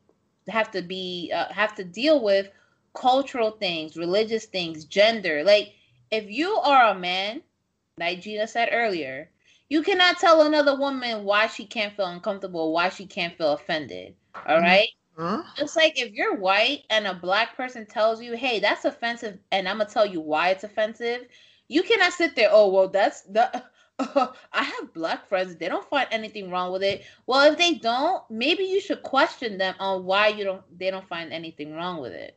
have 0.48 0.72
to 0.72 0.82
be 0.82 1.32
uh, 1.34 1.52
have 1.52 1.74
to 1.76 1.84
deal 1.84 2.22
with 2.24 2.50
cultural 2.94 3.52
things, 3.52 3.96
religious 3.96 4.46
things, 4.46 4.86
gender. 4.86 5.44
Like 5.44 5.74
if 6.10 6.30
you 6.30 6.50
are 6.56 6.92
a 6.92 6.98
man, 6.98 7.42
like 7.98 8.22
Gina 8.22 8.48
said 8.48 8.70
earlier, 8.72 9.30
you 9.68 9.82
cannot 9.82 10.18
tell 10.18 10.42
another 10.42 10.76
woman 10.78 11.24
why 11.24 11.48
she 11.48 11.66
can't 11.66 11.94
feel 11.94 12.06
uncomfortable, 12.06 12.72
why 12.72 12.90
she 12.90 13.06
can't 13.06 13.36
feel 13.36 13.52
offended. 13.52 14.16
All 14.46 14.60
right. 14.60 14.88
Just 15.56 15.76
like 15.76 15.98
if 16.00 16.12
you're 16.12 16.36
white 16.36 16.84
and 16.90 17.06
a 17.06 17.14
black 17.14 17.56
person 17.56 17.86
tells 17.86 18.22
you, 18.22 18.34
"Hey, 18.36 18.60
that's 18.60 18.84
offensive," 18.84 19.38
and 19.52 19.68
I'm 19.68 19.78
gonna 19.78 19.90
tell 19.90 20.06
you 20.06 20.20
why 20.20 20.50
it's 20.50 20.64
offensive, 20.64 21.26
you 21.68 21.82
cannot 21.82 22.12
sit 22.14 22.36
there. 22.36 22.50
Oh 22.52 22.68
well, 22.68 22.88
that's 22.88 23.22
the. 23.22 23.64
I 24.52 24.62
have 24.62 24.92
black 24.94 25.28
friends. 25.28 25.56
They 25.56 25.68
don't 25.68 25.88
find 25.88 26.08
anything 26.10 26.50
wrong 26.50 26.72
with 26.72 26.82
it. 26.82 27.04
Well, 27.26 27.50
if 27.50 27.58
they 27.58 27.74
don't, 27.74 28.22
maybe 28.30 28.64
you 28.64 28.80
should 28.80 29.02
question 29.02 29.58
them 29.58 29.74
on 29.78 30.04
why 30.04 30.28
you 30.28 30.44
don't. 30.44 30.78
They 30.78 30.90
don't 30.90 31.08
find 31.08 31.32
anything 31.32 31.74
wrong 31.74 32.00
with 32.00 32.12
it. 32.12 32.36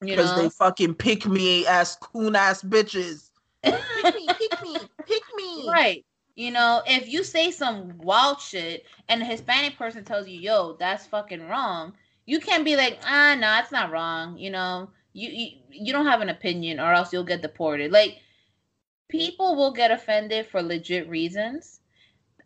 Because 0.00 0.36
they 0.36 0.48
fucking 0.48 0.94
pick 0.94 1.26
me 1.26 1.66
ass 1.66 1.96
coon 1.96 2.36
ass 2.36 2.62
bitches. 2.62 3.30
pick 3.64 3.74
me, 4.14 4.28
pick 4.38 4.62
me, 4.62 4.76
pick 5.06 5.22
me. 5.36 5.68
Right. 5.68 6.04
You 6.36 6.52
know, 6.52 6.82
if 6.86 7.08
you 7.08 7.24
say 7.24 7.50
some 7.50 7.98
wild 7.98 8.40
shit 8.40 8.86
and 9.08 9.20
a 9.22 9.24
Hispanic 9.24 9.76
person 9.76 10.04
tells 10.04 10.28
you, 10.28 10.38
"Yo, 10.38 10.76
that's 10.78 11.06
fucking 11.06 11.48
wrong," 11.48 11.94
you 12.26 12.38
can't 12.38 12.64
be 12.64 12.76
like, 12.76 13.00
"Ah, 13.04 13.34
no, 13.36 13.58
it's 13.58 13.72
not 13.72 13.90
wrong." 13.90 14.38
You 14.38 14.50
know, 14.50 14.90
you, 15.14 15.30
you 15.30 15.50
you 15.70 15.92
don't 15.92 16.06
have 16.06 16.20
an 16.20 16.28
opinion, 16.28 16.78
or 16.78 16.92
else 16.92 17.12
you'll 17.12 17.24
get 17.24 17.42
deported. 17.42 17.90
Like, 17.90 18.18
people 19.08 19.56
will 19.56 19.72
get 19.72 19.90
offended 19.90 20.46
for 20.46 20.62
legit 20.62 21.08
reasons. 21.08 21.80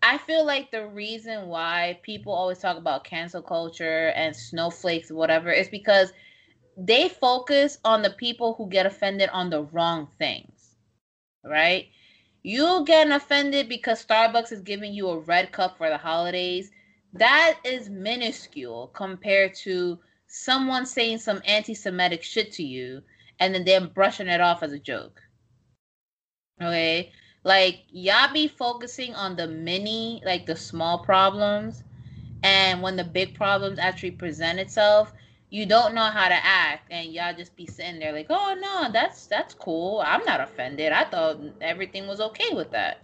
I 0.03 0.19
feel 0.19 0.45
like 0.45 0.71
the 0.71 0.87
reason 0.87 1.49
why 1.49 2.01
people 2.03 2.33
always 2.33 2.59
talk 2.59 2.77
about 2.77 3.05
cancel 3.05 3.43
culture 3.43 4.09
and 4.09 4.35
snowflakes, 4.35 5.11
whatever, 5.13 5.51
is 5.51 5.69
because 5.69 6.13
they 6.77 7.09
focus 7.09 7.79
on 7.85 8.03
the 8.03 8.11
people 8.11 8.55
who 8.55 8.69
get 8.69 8.87
offended 8.87 9.29
on 9.31 9.51
the 9.51 9.63
wrong 9.65 10.09
things, 10.19 10.77
right? 11.45 11.89
You 12.43 12.85
getting 12.87 13.13
offended 13.13 13.69
because 13.69 14.05
Starbucks 14.05 14.53
is 14.53 14.61
giving 14.61 14.93
you 14.93 15.09
a 15.09 15.21
red 15.21 15.53
cup 15.53 15.77
for 15.77 15.89
the 15.89 15.99
holidays. 15.99 16.71
That 17.13 17.59
is 17.65 17.91
minuscule 17.91 18.89
compared 18.89 19.55
to 19.57 20.01
someone 20.27 20.87
saying 20.87 21.19
some 21.19 21.43
anti 21.45 21.75
Semitic 21.75 22.23
shit 22.23 22.53
to 22.55 22.65
you 22.65 23.03
and 23.39 23.55
then 23.55 23.65
them 23.65 23.91
brushing 23.95 24.29
it 24.29 24.41
off 24.41 24.63
as 24.63 24.73
a 24.73 24.79
joke. 24.79 25.21
Okay? 26.61 27.13
Like, 27.45 27.85
y'all 27.91 28.33
be 28.33 28.49
focusing 28.49 29.15
on 29.15 29.37
the 29.37 29.49
mini, 29.49 30.23
like 30.25 30.47
the 30.47 30.57
small 30.57 30.99
problems. 30.99 31.83
And 32.43 32.83
when 32.83 32.97
the 32.97 33.05
big 33.05 33.35
problems 33.35 33.79
actually 33.79 34.13
present 34.13 34.59
itself, 34.59 35.13
you 35.53 35.67
don't 35.67 35.95
know 35.95 36.05
how 36.07 36.29
to 36.29 36.35
act 36.45 36.91
and 36.91 37.13
y'all 37.13 37.35
just 37.37 37.55
be 37.57 37.67
sitting 37.67 37.99
there 38.01 38.11
like 38.13 38.27
oh 38.31 38.57
no 38.59 38.91
that's 38.91 39.27
that's 39.27 39.53
cool 39.53 40.03
i'm 40.05 40.25
not 40.25 40.41
offended 40.41 40.93
i 40.93 41.05
thought 41.05 41.39
everything 41.61 42.07
was 42.07 42.23
okay 42.23 42.55
with 42.55 42.71
that 42.71 43.03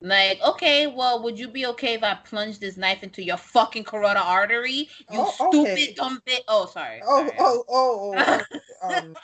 like 0.00 0.40
okay 0.46 0.86
well 0.86 1.20
would 1.20 1.36
you 1.36 1.48
be 1.48 1.66
okay 1.66 1.94
if 1.94 2.04
i 2.04 2.14
plunged 2.14 2.60
this 2.60 2.76
knife 2.76 3.02
into 3.02 3.24
your 3.24 3.36
fucking 3.36 3.82
carotid 3.82 4.22
artery 4.22 4.88
you 5.10 5.18
Oh, 5.18 5.30
stupid 5.32 5.72
okay. 5.72 5.92
dumb 5.94 6.22
bit 6.24 6.44
oh 6.46 6.66
sorry, 6.66 7.00
Oh, 7.04 7.26
sorry. 7.26 7.38
oh, 7.40 7.64
oh, 7.68 8.14
oh. 8.16 8.40
um, 8.88 9.16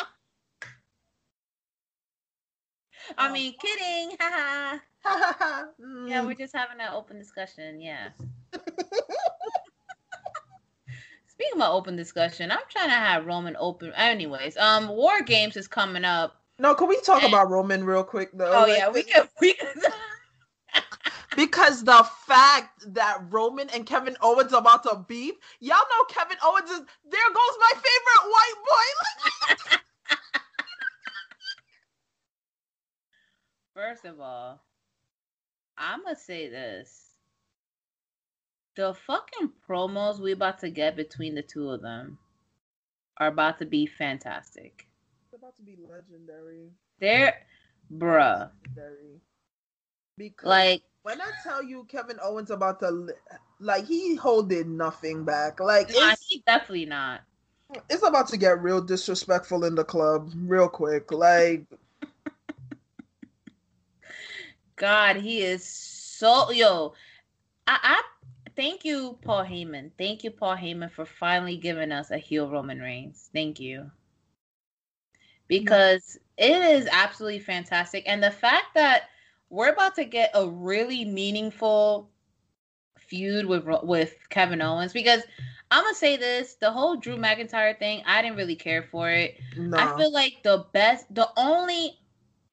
i 3.19 3.33
mean 3.33 3.55
kidding 3.61 4.17
haha 4.21 4.79
mm, 5.81 6.09
yeah 6.09 6.25
we're 6.25 6.35
just 6.35 6.55
having 6.55 6.81
an 6.81 6.93
open 6.93 7.19
discussion 7.19 7.81
yeah 7.81 8.09
Speaking 11.37 11.57
about 11.57 11.75
open 11.75 11.97
discussion, 11.97 12.51
I'm 12.51 12.59
trying 12.71 12.89
to 12.89 12.95
have 12.95 13.27
Roman 13.27 13.57
open. 13.59 13.93
Anyways, 13.95 14.57
um, 14.57 14.89
War 14.89 15.21
Games 15.21 15.55
is 15.59 15.69
coming 15.69 16.03
up. 16.03 16.41
no, 16.59 16.75
can 16.75 16.89
we 16.89 16.99
talk 17.03 17.23
about 17.25 17.51
Roman 17.51 17.85
real 17.85 18.05
quick 18.05 18.31
though? 18.33 18.51
Oh 18.51 18.63
Like, 18.63 18.79
yeah, 18.79 18.89
we 18.89 19.03
can. 19.03 19.29
We 19.39 19.53
can. 19.53 19.69
because 21.37 21.85
the 21.85 22.07
fact 22.27 22.95
that 22.95 23.19
Roman 23.29 23.69
and 23.69 23.85
Kevin 23.85 24.17
Owens 24.23 24.55
are 24.55 24.61
about 24.61 24.83
to 24.85 25.05
beef, 25.07 25.35
y'all 25.61 25.77
know 25.77 26.05
Kevin 26.09 26.39
Owens 26.43 26.71
is 26.71 26.79
there 26.79 27.29
goes 27.29 27.57
my 27.61 27.73
favorite 27.75 28.33
white 28.33 28.55
boy. 28.65 29.77
First 33.77 34.07
of 34.07 34.21
all, 34.21 34.59
I'm 35.77 36.03
gonna 36.03 36.17
say 36.17 36.49
this. 36.49 37.11
The 38.75 38.95
fucking 39.07 39.53
promos 39.69 40.19
we 40.19 40.33
about 40.33 40.61
to 40.61 40.71
get 40.71 40.97
between 40.97 41.35
the 41.35 41.43
two 41.43 41.69
of 41.69 41.83
them 41.83 42.19
are 43.19 43.27
about 43.27 43.59
to 43.59 43.67
be 43.67 43.85
fantastic. 43.85 44.89
It's 45.27 45.39
about 45.39 45.57
to 45.57 45.63
be 45.63 45.77
legendary. 45.77 46.71
They're 47.01 47.35
bruh. 47.95 48.51
Legendary. 48.65 49.21
Because 50.17 50.47
Like 50.47 50.83
when 51.03 51.21
I 51.21 51.31
tell 51.43 51.63
you 51.63 51.85
Kevin 51.85 52.19
Owens 52.23 52.51
about 52.51 52.81
to 52.81 53.09
like 53.61 53.87
he 53.87 54.15
holding 54.15 54.79
nothing 54.79 55.25
back. 55.25 55.61
Like 55.61 55.91
nah, 55.91 56.15
he 56.27 56.43
definitely 56.47 56.87
not. 56.87 57.21
it's 57.91 58.03
about 58.03 58.29
to 58.29 58.39
get 58.39 58.63
real 58.63 58.81
disrespectful 58.81 59.67
in 59.67 59.75
the 59.75 59.85
club 59.85 60.33
real 60.47 60.71
quick. 60.71 61.13
Like 61.13 61.67
God, 64.77 65.17
he 65.17 65.41
is 65.41 65.65
so 65.65 66.51
yo. 66.51 66.95
I, 67.67 67.79
I 67.83 68.03
thank 68.55 68.85
you, 68.85 69.19
Paul 69.23 69.45
Heyman. 69.45 69.91
Thank 69.99 70.23
you, 70.23 70.31
Paul 70.31 70.57
Heyman, 70.57 70.91
for 70.91 71.05
finally 71.05 71.57
giving 71.57 71.93
us 71.93 72.11
a 72.11 72.19
heel 72.19 72.49
Roman 72.49 72.81
Reigns. 72.81 73.29
Thank 73.33 73.59
you. 73.59 73.91
Because 75.49 76.19
it 76.37 76.63
is 76.63 76.89
absolutely 76.91 77.39
fantastic. 77.39 78.05
And 78.07 78.23
the 78.23 78.31
fact 78.31 78.75
that 78.75 79.05
we're 79.49 79.73
about 79.73 79.95
to 79.97 80.05
get 80.05 80.31
a 80.35 80.47
really 80.47 81.05
meaningful 81.05 82.11
feud 82.99 83.47
with 83.47 83.65
with 83.83 84.17
Kevin 84.29 84.61
Owens 84.61 84.93
because 84.93 85.23
I'm 85.71 85.85
gonna 85.85 85.95
say 85.95 86.17
this: 86.17 86.55
the 86.55 86.71
whole 86.71 86.97
Drew 86.97 87.17
McIntyre 87.17 87.79
thing, 87.79 88.03
I 88.07 88.23
didn't 88.23 88.37
really 88.37 88.57
care 88.57 88.83
for 88.83 89.11
it. 89.11 89.39
no. 89.57 89.79
I 89.79 89.97
feel 89.97 90.13
like 90.13 90.43
the 90.43 90.67
best, 90.73 91.13
the 91.15 91.29
only 91.37 91.99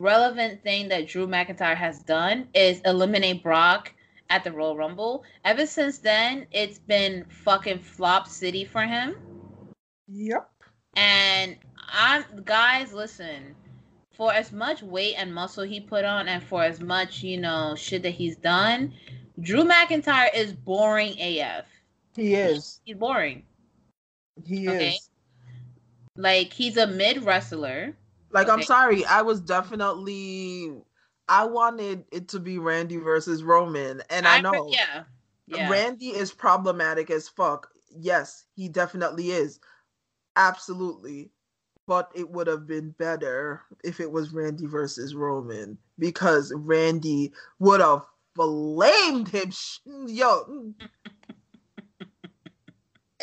relevant 0.03 0.61
thing 0.61 0.89
that 0.89 1.07
Drew 1.07 1.25
McIntyre 1.25 1.75
has 1.75 1.99
done 1.99 2.47
is 2.53 2.81
eliminate 2.85 3.41
Brock 3.41 3.93
at 4.29 4.43
the 4.43 4.51
Royal 4.51 4.75
Rumble. 4.75 5.23
Ever 5.45 5.65
since 5.65 5.97
then, 5.97 6.45
it's 6.51 6.77
been 6.77 7.25
fucking 7.29 7.79
flop 7.79 8.27
city 8.27 8.65
for 8.65 8.81
him. 8.81 9.15
Yep. 10.07 10.49
And 10.95 11.55
I'm 11.91 12.23
guys, 12.43 12.93
listen. 12.93 13.55
For 14.13 14.31
as 14.31 14.51
much 14.51 14.83
weight 14.83 15.15
and 15.15 15.33
muscle 15.33 15.63
he 15.63 15.79
put 15.79 16.05
on, 16.05 16.27
and 16.27 16.43
for 16.43 16.63
as 16.63 16.79
much 16.79 17.23
you 17.23 17.39
know 17.39 17.73
shit 17.75 18.03
that 18.03 18.11
he's 18.11 18.35
done, 18.35 18.93
Drew 19.41 19.63
McIntyre 19.63 20.29
is 20.35 20.53
boring 20.53 21.19
AF. 21.19 21.65
He 22.15 22.35
is. 22.35 22.79
He's 22.85 22.95
boring. 22.95 23.43
He 24.45 24.69
Okay. 24.69 24.89
is. 24.89 25.09
Like 26.15 26.53
he's 26.53 26.77
a 26.77 26.85
mid 26.85 27.23
wrestler. 27.23 27.95
Like 28.33 28.49
I'm 28.49 28.63
sorry, 28.63 29.05
I 29.05 29.21
was 29.21 29.41
definitely 29.41 30.73
I 31.29 31.45
wanted 31.45 32.05
it 32.11 32.27
to 32.29 32.39
be 32.39 32.57
Randy 32.57 32.97
versus 32.97 33.43
Roman, 33.43 34.01
and 34.09 34.27
I, 34.27 34.37
re- 34.37 34.41
know 34.41 34.69
yeah, 34.71 35.03
yeah. 35.47 35.69
Randy 35.69 36.09
is 36.09 36.33
problematic 36.33 37.09
as 37.09 37.29
fuck. 37.29 37.69
Yes, 37.95 38.45
he 38.55 38.69
definitely 38.69 39.31
is. 39.31 39.59
Absolutely. 40.35 41.31
But 41.85 42.11
it 42.15 42.29
would 42.29 42.47
have 42.47 42.65
been 42.65 42.91
better 42.91 43.61
if 43.83 43.99
it 43.99 44.09
was 44.09 44.31
Randy 44.31 44.65
versus 44.65 45.13
Roman 45.13 45.77
because 45.99 46.53
Randy 46.55 47.33
would 47.59 47.81
have 47.81 48.05
flamed 48.35 49.27
him. 49.27 49.51
Yo. 50.07 50.73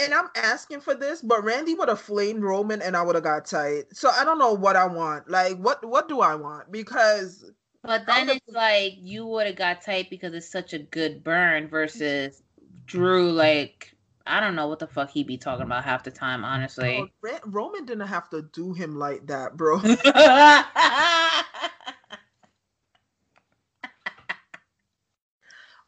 And 0.01 0.15
I'm 0.15 0.29
asking 0.35 0.81
for 0.81 0.95
this, 0.95 1.21
but 1.21 1.45
Randy 1.45 1.75
would 1.75 1.89
have 1.89 2.01
flamed 2.01 2.43
Roman 2.43 2.81
and 2.81 2.97
I 2.97 3.03
would 3.03 3.15
have 3.15 3.25
got 3.25 3.45
tight. 3.45 3.85
So 3.93 4.11
I 4.11 4.25
don't 4.25 4.39
know 4.39 4.55
what 4.55 4.77
I 4.77 4.87
want. 4.87 5.31
Like 5.31 5.57
what 5.59 5.85
what 5.85 6.09
do 6.09 6.21
I 6.21 6.35
want? 6.35 6.73
Because 6.73 7.53
But 7.83 8.07
then 8.07 8.31
it's 8.31 8.49
like 8.49 8.95
you 8.99 9.27
would 9.27 9.47
have 9.47 9.57
got 9.57 9.83
tight 9.83 10.09
because 10.11 10.35
it's 10.35 10.51
such 10.51 10.73
a 10.73 10.79
good 10.79 11.23
burn 11.23 11.69
versus 11.69 12.43
Drew. 12.87 13.29
Mm-hmm. 13.29 13.37
Like 13.37 13.95
I 14.27 14.41
don't 14.41 14.55
know 14.55 14.69
what 14.69 14.79
the 14.79 14.87
fuck 14.87 15.11
he'd 15.11 15.27
be 15.27 15.39
talking 15.39 15.65
about 15.65 15.85
half 15.85 16.05
the 16.05 16.11
time, 16.11 16.45
honestly. 16.45 17.11
Ra- 17.21 17.39
Roman 17.45 17.85
didn't 17.85 18.07
have 18.07 18.31
to 18.31 18.43
do 18.53 18.73
him 18.73 18.97
like 18.97 19.27
that, 19.27 19.57
bro. 19.57 19.79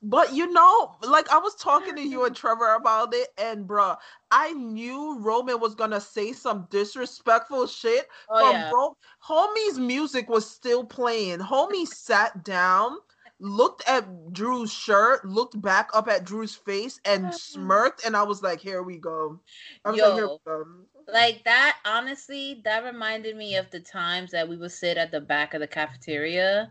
But 0.03 0.33
you 0.33 0.53
know, 0.53 0.97
like 1.03 1.31
I 1.31 1.39
was 1.39 1.55
talking 1.55 1.95
to 1.95 2.03
you 2.03 2.25
and 2.25 2.35
Trevor 2.37 2.75
about 2.75 3.15
it, 3.15 3.29
and 3.39 3.69
bruh, 3.69 3.97
I 4.33 4.53
knew 4.53 5.19
Roman 5.21 5.61
was 5.61 5.77
gonna 5.77 6.01
say 6.01 6.33
some 6.33 6.67
disrespectful 6.71 7.69
shit. 7.69 8.09
Oh, 8.29 8.39
from 8.39 8.53
yeah. 8.53 8.71
Ro- 8.73 8.97
Homie's 9.25 9.79
music 9.79 10.29
was 10.29 10.49
still 10.51 10.83
playing. 10.83 11.39
Homie 11.39 11.87
sat 11.87 12.45
down, 12.45 12.99
looked 13.39 13.89
at 13.89 14.33
Drew's 14.33 14.73
shirt, 14.73 15.25
looked 15.25 15.61
back 15.63 15.91
up 15.95 16.09
at 16.09 16.25
Drew's 16.25 16.57
face, 16.57 17.01
and 17.05 17.33
smirked. 17.35 18.05
And 18.05 18.17
I 18.17 18.25
was 18.25 18.43
like, 18.43 18.61
"Here 18.61 18.83
we 18.83 18.99
go." 18.99 19.39
I 19.85 19.93
was 19.93 20.01
like, 20.01 20.15
"Here 20.15 20.27
we 20.27 20.33
Yo. 20.33 20.41
go." 20.45 20.65
like 21.13 21.43
that 21.43 21.77
honestly 21.85 22.61
that 22.65 22.85
reminded 22.85 23.37
me 23.37 23.57
of 23.57 23.69
the 23.71 23.81
times 23.81 24.31
that 24.31 24.49
we 24.49 24.57
would 24.57 24.71
sit 24.71 24.97
at 24.97 25.11
the 25.11 25.21
back 25.21 25.53
of 25.53 25.61
the 25.61 25.67
cafeteria 25.67 26.71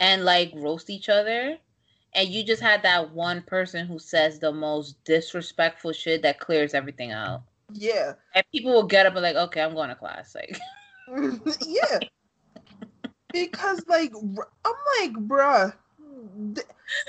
and 0.00 0.24
like 0.24 0.50
roast 0.54 0.88
each 0.88 1.10
other 1.10 1.58
and 2.16 2.28
you 2.28 2.42
just 2.42 2.62
had 2.62 2.82
that 2.82 3.12
one 3.12 3.42
person 3.42 3.86
who 3.86 4.00
says 4.00 4.40
the 4.40 4.50
most 4.50 4.96
disrespectful 5.04 5.92
shit 5.92 6.22
that 6.22 6.40
clears 6.40 6.74
everything 6.74 7.12
out 7.12 7.42
Yeah, 7.72 8.14
and 8.34 8.44
people 8.52 8.72
will 8.72 8.82
get 8.82 9.06
up 9.06 9.14
and 9.14 9.22
like 9.22 9.36
okay 9.36 9.62
i'm 9.62 9.74
going 9.74 9.90
to 9.90 9.94
class 9.94 10.34
like 10.34 10.58
yeah. 11.66 11.98
Because 13.32 13.84
like 13.86 14.12
I'm 14.14 14.74
like, 15.00 15.12
bruh, 15.26 15.72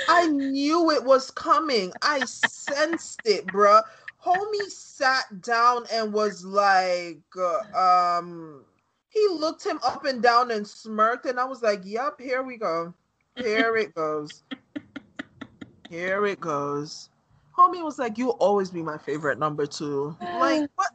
I 0.09 0.27
knew 0.27 0.91
it 0.91 1.03
was 1.03 1.31
coming. 1.31 1.93
I 2.01 2.19
sensed 2.25 3.21
it, 3.25 3.45
bruh. 3.47 3.83
Homie 4.23 4.69
sat 4.69 5.41
down 5.41 5.85
and 5.91 6.11
was 6.11 6.43
like, 6.43 7.21
uh, 7.39 8.17
um, 8.19 8.65
he 9.09 9.25
looked 9.29 9.65
him 9.65 9.79
up 9.85 10.05
and 10.05 10.21
down 10.21 10.51
and 10.51 10.67
smirked, 10.67 11.27
and 11.27 11.39
I 11.39 11.45
was 11.45 11.61
like, 11.61 11.81
"Yep, 11.85 12.19
here 12.19 12.43
we 12.43 12.57
go. 12.57 12.93
Here 13.37 13.77
it 13.77 13.95
goes. 13.95 14.43
Here 15.89 16.25
it 16.25 16.39
goes." 16.39 17.09
Homie 17.57 17.83
was 17.83 17.97
like, 17.97 18.17
"You'll 18.17 18.37
always 18.39 18.69
be 18.69 18.83
my 18.83 18.97
favorite 18.97 19.39
number 19.39 19.65
two. 19.65 20.15
Like, 20.21 20.69
what? 20.75 20.91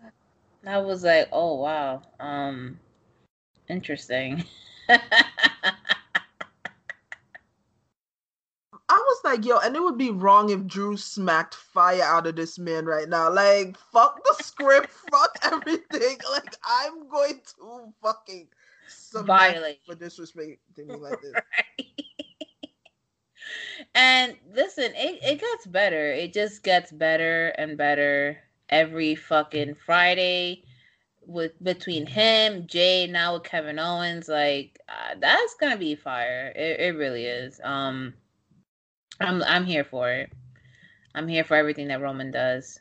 i 0.66 0.78
was 0.78 1.02
like 1.02 1.28
oh 1.32 1.54
wow 1.56 2.02
um 2.20 2.78
interesting 3.68 4.44
I 8.88 8.98
was 8.98 9.20
like, 9.24 9.46
yo, 9.46 9.56
and 9.58 9.74
it 9.74 9.82
would 9.82 9.96
be 9.96 10.10
wrong 10.10 10.50
if 10.50 10.66
Drew 10.66 10.98
smacked 10.98 11.54
fire 11.54 12.02
out 12.02 12.26
of 12.26 12.36
this 12.36 12.58
man 12.58 12.84
right 12.84 13.08
now. 13.08 13.32
Like, 13.32 13.78
fuck 13.90 14.22
the 14.22 14.44
script, 14.44 14.90
fuck 15.10 15.34
everything. 15.44 16.18
Like, 16.30 16.54
I'm 16.62 17.08
going 17.08 17.40
to 17.56 17.90
fucking 18.02 18.48
Violate. 19.14 19.78
for 19.86 19.94
disrespecting 19.94 20.58
me 20.76 20.96
like 20.96 21.22
this. 21.22 21.32
And 23.94 24.36
listen, 24.54 24.92
it, 24.96 25.20
it 25.22 25.40
gets 25.40 25.66
better. 25.66 26.12
It 26.12 26.32
just 26.32 26.62
gets 26.62 26.90
better 26.90 27.48
and 27.58 27.76
better 27.76 28.38
every 28.68 29.14
fucking 29.14 29.74
Friday 29.74 30.64
with 31.26 31.62
between 31.62 32.06
him, 32.06 32.66
Jey, 32.66 33.06
now 33.06 33.34
with 33.34 33.44
Kevin 33.44 33.78
Owens. 33.78 34.28
Like 34.28 34.80
uh, 34.88 35.16
that's 35.20 35.54
gonna 35.54 35.76
be 35.76 35.94
fire. 35.94 36.52
It, 36.56 36.80
it 36.80 36.96
really 36.96 37.26
is. 37.26 37.60
Um, 37.62 38.14
I'm 39.20 39.42
I'm 39.42 39.64
here 39.64 39.84
for 39.84 40.10
it. 40.10 40.32
I'm 41.14 41.28
here 41.28 41.44
for 41.44 41.56
everything 41.56 41.88
that 41.88 42.00
Roman 42.00 42.30
does. 42.30 42.80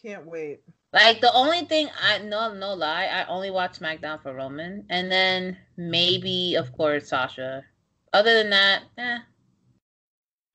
Can't 0.00 0.26
wait. 0.26 0.60
Like 0.92 1.20
the 1.20 1.32
only 1.32 1.62
thing 1.62 1.88
I 2.00 2.18
no 2.18 2.54
no 2.54 2.74
lie, 2.74 3.06
I 3.06 3.24
only 3.26 3.50
watch 3.50 3.78
SmackDown 3.78 4.22
for 4.22 4.34
Roman, 4.34 4.84
and 4.90 5.10
then 5.10 5.56
maybe 5.76 6.54
of 6.56 6.72
course 6.72 7.08
Sasha. 7.08 7.64
Other 8.12 8.34
than 8.34 8.50
that, 8.50 8.82
eh. 8.98 9.18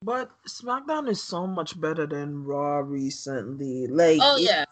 But 0.03 0.31
SmackDown 0.47 1.07
is 1.09 1.21
so 1.21 1.45
much 1.45 1.79
better 1.79 2.07
than 2.07 2.43
Raw 2.43 2.79
recently. 2.79 3.87
Like, 3.87 4.19
Oh 4.21 4.35
it's- 4.37 4.49
yeah. 4.49 4.65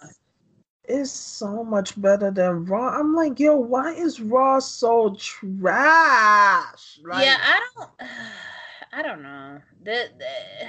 it's 0.85 1.11
so 1.11 1.63
much 1.63 1.99
better 2.01 2.31
than 2.31 2.65
Raw. 2.65 2.99
I'm 2.99 3.13
like, 3.13 3.39
yo, 3.39 3.55
why 3.55 3.93
is 3.93 4.19
Raw 4.19 4.59
so 4.59 5.15
trash? 5.15 6.99
Like, 7.03 7.25
yeah, 7.25 7.37
I 7.39 7.61
don't. 7.75 7.89
I 8.91 9.01
don't 9.03 9.21
know. 9.21 9.61
The, 9.83 10.09
the, 10.17 10.67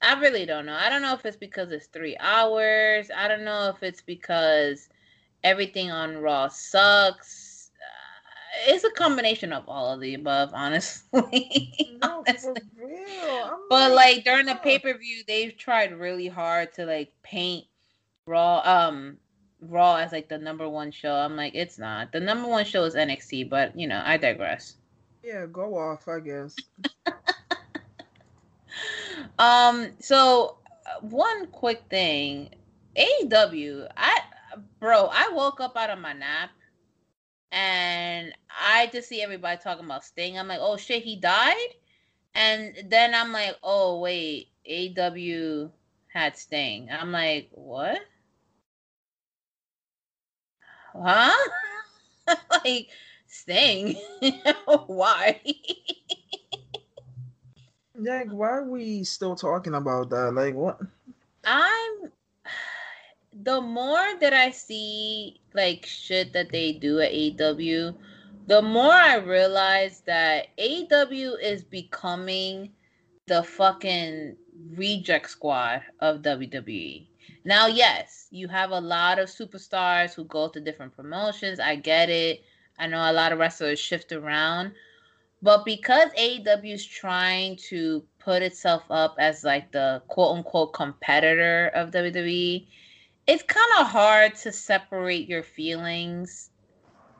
I 0.00 0.18
really 0.18 0.46
don't 0.46 0.64
know. 0.64 0.74
I 0.74 0.88
don't 0.88 1.02
know 1.02 1.12
if 1.12 1.26
it's 1.26 1.36
because 1.36 1.72
it's 1.72 1.86
three 1.88 2.16
hours. 2.18 3.10
I 3.14 3.28
don't 3.28 3.44
know 3.44 3.68
if 3.68 3.82
it's 3.82 4.00
because 4.00 4.88
everything 5.42 5.90
on 5.90 6.16
Raw 6.22 6.48
sucks. 6.48 7.43
It's 8.66 8.84
a 8.84 8.90
combination 8.90 9.52
of 9.52 9.64
all 9.68 9.92
of 9.92 10.00
the 10.00 10.14
above, 10.14 10.50
honestly. 10.54 11.96
no, 12.02 12.24
Honestly. 12.26 12.54
real. 12.80 13.58
But 13.68 13.92
like 13.92 14.24
during 14.24 14.46
the 14.46 14.54
pay 14.56 14.78
per 14.78 14.96
view, 14.96 15.22
they've 15.26 15.56
tried 15.56 15.92
really 15.92 16.28
hard 16.28 16.72
to 16.74 16.86
like 16.86 17.12
paint 17.22 17.66
Raw, 18.26 18.60
um, 18.64 19.18
Raw 19.60 19.96
as 19.96 20.12
like 20.12 20.28
the 20.28 20.38
number 20.38 20.68
one 20.68 20.90
show. 20.90 21.14
I'm 21.14 21.36
like, 21.36 21.54
it's 21.54 21.78
not. 21.78 22.12
The 22.12 22.20
number 22.20 22.48
one 22.48 22.64
show 22.64 22.84
is 22.84 22.94
NXT, 22.94 23.50
but 23.50 23.78
you 23.78 23.86
know, 23.86 24.02
I 24.04 24.16
digress. 24.16 24.76
Yeah, 25.22 25.46
go 25.46 25.76
off, 25.76 26.08
I 26.08 26.20
guess. 26.20 26.54
um, 29.38 29.90
so 30.00 30.58
uh, 30.86 31.00
one 31.00 31.46
quick 31.48 31.82
thing. 31.90 32.50
AEW, 32.96 33.88
I 33.96 34.20
bro, 34.78 35.08
I 35.12 35.28
woke 35.32 35.60
up 35.60 35.76
out 35.76 35.90
of 35.90 35.98
my 35.98 36.12
nap 36.12 36.50
and 37.54 38.34
I 38.50 38.90
just 38.92 39.08
see 39.08 39.22
everybody 39.22 39.60
talking 39.62 39.84
about 39.84 40.04
Sting. 40.04 40.36
I'm 40.36 40.48
like, 40.48 40.58
oh 40.60 40.76
shit, 40.76 41.04
he 41.04 41.14
died? 41.14 41.54
And 42.34 42.74
then 42.88 43.14
I'm 43.14 43.32
like, 43.32 43.56
oh 43.62 44.00
wait, 44.00 44.48
AW 44.68 45.68
had 46.12 46.36
Sting. 46.36 46.88
I'm 46.90 47.12
like, 47.12 47.48
what? 47.52 48.00
Huh? 50.92 51.32
like 52.64 52.88
Sting? 53.28 53.96
Why? 54.86 55.40
like, 57.94 58.30
why 58.30 58.48
are 58.48 58.64
we 58.64 59.04
still 59.04 59.36
talking 59.36 59.74
about 59.74 60.10
that? 60.10 60.34
Like, 60.34 60.54
what? 60.54 60.80
I'm 61.44 62.10
the 63.44 63.60
more 63.60 64.16
that 64.20 64.32
I 64.32 64.50
see 64.50 65.40
like 65.54 65.84
shit 65.84 66.32
that 66.32 66.50
they 66.50 66.72
do 66.72 67.00
at 67.00 67.12
AEW, 67.12 67.94
the 68.46 68.62
more 68.62 68.92
I 68.92 69.16
realize 69.16 70.02
that 70.06 70.48
AEW 70.58 71.40
is 71.42 71.62
becoming 71.62 72.70
the 73.26 73.42
fucking 73.42 74.36
reject 74.74 75.30
squad 75.30 75.82
of 76.00 76.22
WWE. 76.22 77.06
Now, 77.44 77.66
yes, 77.66 78.28
you 78.30 78.48
have 78.48 78.70
a 78.70 78.80
lot 78.80 79.18
of 79.18 79.28
superstars 79.28 80.14
who 80.14 80.24
go 80.24 80.48
to 80.48 80.60
different 80.60 80.96
promotions. 80.96 81.60
I 81.60 81.76
get 81.76 82.08
it. 82.08 82.42
I 82.78 82.86
know 82.86 83.10
a 83.10 83.12
lot 83.12 83.32
of 83.32 83.38
wrestlers 83.38 83.78
shift 83.78 84.12
around. 84.12 84.72
But 85.42 85.66
because 85.66 86.10
AEW 86.18 86.72
is 86.72 86.86
trying 86.86 87.56
to 87.68 88.02
put 88.18 88.42
itself 88.42 88.84
up 88.88 89.16
as 89.18 89.44
like 89.44 89.70
the 89.72 90.02
quote 90.08 90.38
unquote 90.38 90.72
competitor 90.72 91.70
of 91.74 91.90
WWE, 91.90 92.66
it's 93.26 93.42
kind 93.42 93.80
of 93.80 93.86
hard 93.86 94.34
to 94.36 94.52
separate 94.52 95.28
your 95.28 95.42
feelings, 95.42 96.50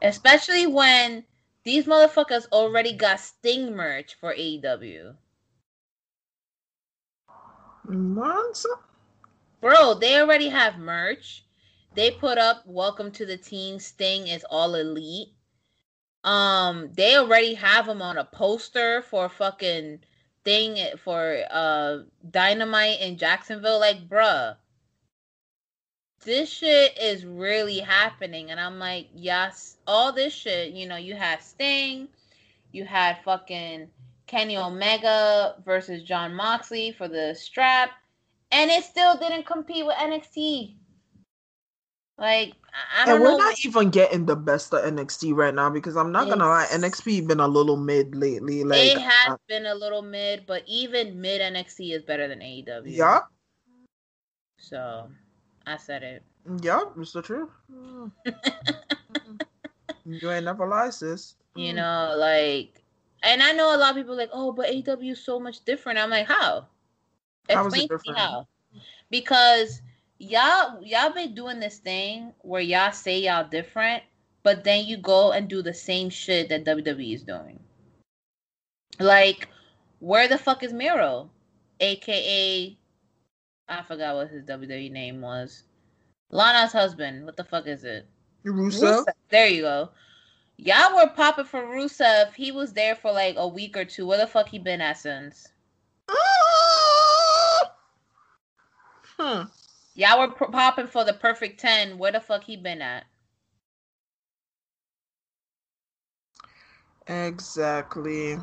especially 0.02 0.66
when 0.66 1.24
these 1.64 1.86
motherfuckers 1.86 2.46
already 2.52 2.92
got 2.92 3.20
Sting 3.20 3.74
merch 3.74 4.14
for 4.14 4.34
AEW. 4.34 5.14
Monster? 7.86 8.68
Bro, 9.60 9.94
they 9.94 10.20
already 10.20 10.48
have 10.48 10.78
merch. 10.78 11.44
They 11.94 12.10
put 12.10 12.38
up 12.38 12.62
"Welcome 12.66 13.10
to 13.12 13.24
the 13.24 13.36
Team." 13.36 13.78
Sting 13.78 14.26
is 14.28 14.44
all 14.50 14.74
elite. 14.74 15.28
Um, 16.22 16.90
they 16.94 17.16
already 17.16 17.54
have 17.54 17.88
him 17.88 18.02
on 18.02 18.18
a 18.18 18.24
poster 18.24 19.02
for 19.02 19.26
a 19.26 19.30
fucking 19.30 20.00
thing 20.44 20.78
for 20.98 21.44
uh 21.50 21.98
Dynamite 22.30 23.00
in 23.00 23.16
Jacksonville. 23.16 23.80
Like, 23.80 24.08
bruh, 24.08 24.56
this 26.24 26.50
shit 26.50 26.98
is 26.98 27.24
really 27.24 27.78
happening, 27.78 28.50
and 28.50 28.58
I'm 28.58 28.78
like, 28.78 29.08
yes, 29.14 29.76
all 29.86 30.12
this 30.12 30.32
shit. 30.32 30.72
You 30.72 30.88
know, 30.88 30.96
you 30.96 31.14
had 31.14 31.42
Sting, 31.42 32.08
you 32.72 32.84
had 32.84 33.18
fucking 33.24 33.88
Kenny 34.26 34.56
Omega 34.56 35.56
versus 35.64 36.02
Jon 36.02 36.34
Moxley 36.34 36.92
for 36.92 37.08
the 37.08 37.34
strap, 37.34 37.90
and 38.50 38.70
it 38.70 38.84
still 38.84 39.16
didn't 39.16 39.46
compete 39.46 39.86
with 39.86 39.96
NXT. 39.96 40.74
Like 42.16 42.52
I 42.96 43.06
don't 43.06 43.16
and 43.16 43.24
we're 43.24 43.32
know. 43.32 43.38
not 43.38 43.64
even 43.64 43.90
getting 43.90 44.24
the 44.24 44.36
best 44.36 44.72
of 44.72 44.84
NXT 44.84 45.34
right 45.34 45.54
now 45.54 45.68
because 45.68 45.96
I'm 45.96 46.12
not 46.12 46.28
gonna 46.28 46.46
lie, 46.46 46.66
NXT 46.70 47.26
been 47.26 47.40
a 47.40 47.48
little 47.48 47.76
mid 47.76 48.14
lately. 48.14 48.62
Like, 48.62 48.78
it 48.80 48.98
has 48.98 49.32
uh, 49.32 49.36
been 49.48 49.66
a 49.66 49.74
little 49.74 50.02
mid, 50.02 50.46
but 50.46 50.62
even 50.66 51.20
mid 51.20 51.40
NXT 51.40 51.94
is 51.94 52.02
better 52.02 52.28
than 52.28 52.38
AEW. 52.38 52.82
Yeah. 52.84 53.20
So 54.58 55.08
I 55.66 55.76
said 55.76 56.02
it. 56.02 56.22
yup, 56.62 56.94
it's 56.98 57.12
the 57.12 57.22
truth. 57.22 57.50
you 60.04 60.30
ain't 60.30 60.44
never 60.44 60.66
lie, 60.66 60.90
sis. 60.90 61.34
You 61.54 61.72
mm. 61.72 61.76
know, 61.76 62.14
like, 62.18 62.82
and 63.22 63.42
I 63.42 63.52
know 63.52 63.74
a 63.74 63.78
lot 63.78 63.90
of 63.90 63.96
people 63.96 64.14
are 64.14 64.18
like, 64.18 64.30
oh, 64.32 64.52
but 64.52 64.68
AW 64.68 65.00
is 65.00 65.24
so 65.24 65.40
much 65.40 65.64
different. 65.64 65.98
I'm 65.98 66.10
like, 66.10 66.26
how? 66.26 66.66
How 67.48 67.66
Explain 67.66 67.88
to 67.88 67.98
me 68.06 68.14
how. 68.14 68.46
Because 69.10 69.80
y'all 70.18 70.82
y'all 70.82 71.12
been 71.12 71.34
doing 71.34 71.60
this 71.60 71.78
thing 71.78 72.32
where 72.40 72.60
y'all 72.60 72.92
say 72.92 73.20
y'all 73.20 73.48
different, 73.48 74.02
but 74.42 74.64
then 74.64 74.84
you 74.84 74.96
go 74.96 75.32
and 75.32 75.48
do 75.48 75.62
the 75.62 75.74
same 75.74 76.10
shit 76.10 76.48
that 76.48 76.64
WWE 76.64 77.14
is 77.14 77.22
doing. 77.22 77.58
Like, 78.98 79.48
where 80.00 80.28
the 80.28 80.38
fuck 80.38 80.62
is 80.62 80.72
Miro? 80.72 81.30
AKA 81.80 82.76
I 83.68 83.82
forgot 83.82 84.16
what 84.16 84.28
his 84.28 84.44
WWE 84.44 84.90
name 84.90 85.20
was. 85.20 85.64
Lana's 86.30 86.72
husband. 86.72 87.24
What 87.24 87.36
the 87.36 87.44
fuck 87.44 87.66
is 87.66 87.84
it? 87.84 88.06
Rusev? 88.44 89.04
There 89.30 89.46
you 89.48 89.62
go. 89.62 89.90
Y'all 90.56 90.94
were 90.94 91.08
popping 91.08 91.44
for 91.44 91.62
Rusev. 91.62 92.34
He 92.34 92.52
was 92.52 92.72
there 92.72 92.94
for 92.94 93.12
like 93.12 93.36
a 93.36 93.48
week 93.48 93.76
or 93.76 93.84
two. 93.84 94.06
Where 94.06 94.18
the 94.18 94.26
fuck 94.26 94.48
he 94.48 94.58
been 94.58 94.80
at 94.80 94.98
since? 94.98 95.48
Hmm. 99.16 99.42
Y'all 99.94 100.18
were 100.18 100.34
p- 100.34 100.50
popping 100.50 100.88
for 100.88 101.04
the 101.04 101.12
perfect 101.12 101.60
10. 101.60 101.98
Where 101.98 102.10
the 102.10 102.20
fuck 102.20 102.42
he 102.42 102.56
been 102.56 102.82
at? 102.82 103.04
Exactly. 107.06 108.36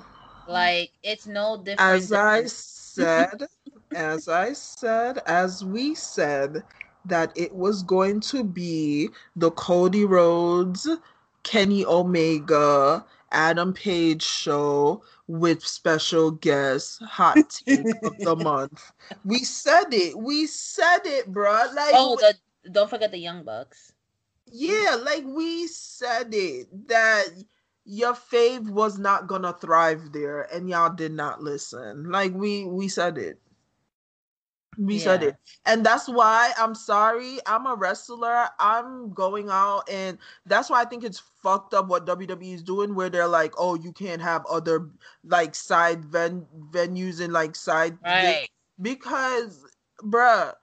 Like, 0.48 0.92
it's 1.04 1.28
no 1.28 1.58
different. 1.58 1.80
As 1.80 2.14
I 2.14 2.44
said, 2.46 3.48
as 3.96 4.28
I 4.28 4.54
said, 4.54 5.20
as 5.26 5.64
we 5.64 5.96
said, 5.96 6.64
that 7.06 7.32
it 7.36 7.54
was 7.54 7.84
going 7.84 8.20
to 8.22 8.44
be 8.44 9.10
the 9.36 9.52
Cody 9.52 10.06
Rhodes, 10.06 10.88
Kenny 11.44 11.86
Omega, 11.86 13.06
Adam 13.32 13.74
Page 13.74 14.24
show 14.24 15.02
with 15.28 15.66
special 15.66 16.32
guest 16.32 17.02
hot 17.02 17.38
take 17.66 17.86
of 18.04 18.18
the 18.18 18.36
month. 18.44 18.92
We 19.24 19.40
said 19.40 19.94
it. 19.94 20.18
We 20.18 20.46
said 20.46 21.00
it, 21.06 21.28
bro. 21.28 21.52
Like 21.74 21.94
oh, 21.94 22.18
the, 22.18 22.36
don't 22.72 22.90
forget 22.90 23.12
the 23.12 23.18
Young 23.18 23.44
Bucks. 23.44 23.94
yeah, 24.52 24.98
like 25.02 25.24
we 25.26 25.68
said 25.68 26.34
it 26.34 26.88
that 26.88 27.28
your 27.86 28.14
fave 28.14 28.70
was 28.70 29.00
not 29.00 29.28
gonna 29.28 29.54
thrive 29.54 30.12
there, 30.12 30.44
and 30.54 30.70
y'all 30.70 30.94
did 30.94 31.14
not 31.14 31.42
listen. 31.42 32.12
Like 32.12 32.34
we 32.34 32.66
we 32.66 32.88
said 32.88 33.18
it. 33.18 33.40
We 34.86 34.98
said 35.00 35.22
Yeah. 35.22 35.30
it, 35.30 35.36
and 35.66 35.86
that's 35.86 36.08
why 36.08 36.54
I'm 36.58 36.74
sorry. 36.74 37.40
I'm 37.46 37.68
a 37.68 37.76
wrestler. 37.76 38.48
I'm 38.60 39.14
going 39.14 39.50
out, 39.50 39.88
and 39.90 40.18
that's 40.46 40.70
why 40.70 40.82
I 40.82 40.86
think 40.86 41.04
it's 41.04 41.22
fucked 41.44 41.74
up 41.74 41.88
what 41.88 42.06
WWE 42.06 42.54
is 42.54 42.64
doing, 42.64 42.96
where 42.96 43.10
they're 43.10 43.28
like, 43.28 43.54
"Oh, 43.58 43.76
you 43.76 43.92
can't 43.94 44.22
have 44.22 44.46
other 44.48 44.90
like 45.24 45.54
side 45.56 46.04
ven- 46.06 46.48
venues 46.72 47.22
and 47.22 47.32
like 47.32 47.56
side 47.56 47.98
Right. 48.04 48.50
because, 48.82 49.66
bruh, 50.02 50.54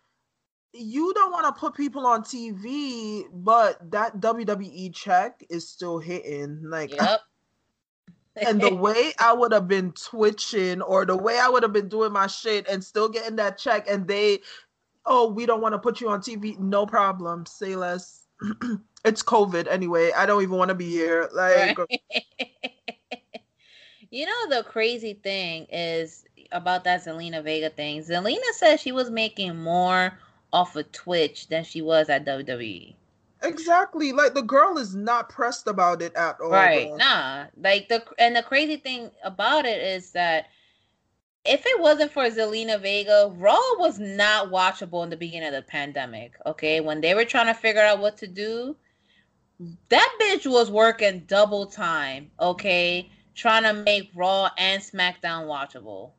you 0.72 1.12
don't 1.14 1.30
want 1.32 1.46
to 1.46 1.58
put 1.58 1.74
people 1.74 2.06
on 2.06 2.22
TV, 2.22 3.24
but 3.32 3.78
that 3.90 4.20
WWE 4.20 4.90
check 4.90 5.44
is 5.48 5.68
still 5.68 5.98
hitting. 5.98 6.60
Like, 6.64 6.90
Yep. 6.90 7.20
And 8.36 8.60
the 8.60 8.74
way 8.74 9.12
I 9.18 9.32
would 9.32 9.52
have 9.52 9.68
been 9.68 9.92
twitching, 9.92 10.82
or 10.82 11.04
the 11.04 11.16
way 11.16 11.38
I 11.38 11.48
would 11.48 11.62
have 11.62 11.72
been 11.72 11.88
doing 11.88 12.12
my 12.12 12.26
shit 12.26 12.68
and 12.68 12.82
still 12.82 13.08
getting 13.08 13.36
that 13.36 13.58
check, 13.58 13.86
and 13.88 14.06
they, 14.06 14.40
oh, 15.06 15.30
we 15.30 15.46
don't 15.46 15.60
want 15.60 15.74
to 15.74 15.78
put 15.78 16.00
you 16.00 16.08
on 16.08 16.20
TV. 16.20 16.58
No 16.58 16.86
problem. 16.86 17.46
Say 17.46 17.76
less. 17.76 18.26
it's 19.04 19.22
COVID 19.22 19.66
anyway. 19.68 20.12
I 20.12 20.26
don't 20.26 20.42
even 20.42 20.56
want 20.56 20.68
to 20.68 20.74
be 20.74 20.88
here. 20.90 21.28
Like, 21.32 21.78
Right. 21.78 22.00
you 24.10 24.26
know 24.26 24.56
the 24.56 24.64
crazy 24.64 25.14
thing 25.14 25.66
is 25.70 26.24
about 26.52 26.84
that 26.84 27.04
Zelina 27.04 27.42
Vega 27.42 27.70
thing. 27.70 28.02
Zelina 28.02 28.52
said 28.52 28.78
she 28.78 28.92
was 28.92 29.10
making 29.10 29.58
more 29.58 30.18
off 30.52 30.76
of 30.76 30.90
Twitch 30.92 31.48
than 31.48 31.64
she 31.64 31.82
was 31.82 32.08
at. 32.08 32.24
WWE. 32.24 32.94
Exactly. 33.42 34.12
Like 34.12 34.34
the 34.34 34.42
girl 34.42 34.78
is 34.78 34.94
not 34.94 35.28
pressed 35.28 35.66
about 35.66 36.02
it 36.02 36.14
at 36.14 36.40
all. 36.40 36.50
right? 36.50 36.90
Nah, 36.96 37.46
like 37.56 37.88
the 37.88 38.04
and 38.18 38.36
the 38.36 38.42
crazy 38.42 38.76
thing 38.76 39.10
about 39.24 39.64
it 39.66 39.82
is 39.82 40.12
that 40.12 40.46
if 41.44 41.64
it 41.64 41.80
wasn't 41.80 42.12
for 42.12 42.24
Zelina 42.24 42.80
Vega, 42.80 43.32
Raw 43.36 43.58
was 43.78 43.98
not 43.98 44.50
watchable 44.50 45.02
in 45.04 45.10
the 45.10 45.16
beginning 45.16 45.48
of 45.48 45.54
the 45.54 45.62
pandemic. 45.62 46.34
Okay, 46.46 46.80
when 46.80 47.00
they 47.00 47.14
were 47.14 47.24
trying 47.24 47.46
to 47.46 47.54
figure 47.54 47.82
out 47.82 48.00
what 48.00 48.16
to 48.18 48.26
do, 48.26 48.76
that 49.88 50.18
bitch 50.20 50.50
was 50.50 50.70
working 50.70 51.24
double 51.26 51.66
time. 51.66 52.30
Okay, 52.40 53.10
trying 53.34 53.62
to 53.62 53.72
make 53.72 54.10
Raw 54.14 54.50
and 54.58 54.82
SmackDown 54.82 55.46
watchable. 55.46 56.10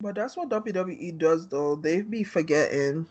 But 0.00 0.14
that's 0.14 0.36
what 0.36 0.50
WWE 0.50 1.16
does, 1.16 1.48
though. 1.48 1.76
They 1.76 2.02
be 2.02 2.22
forgetting. 2.22 3.06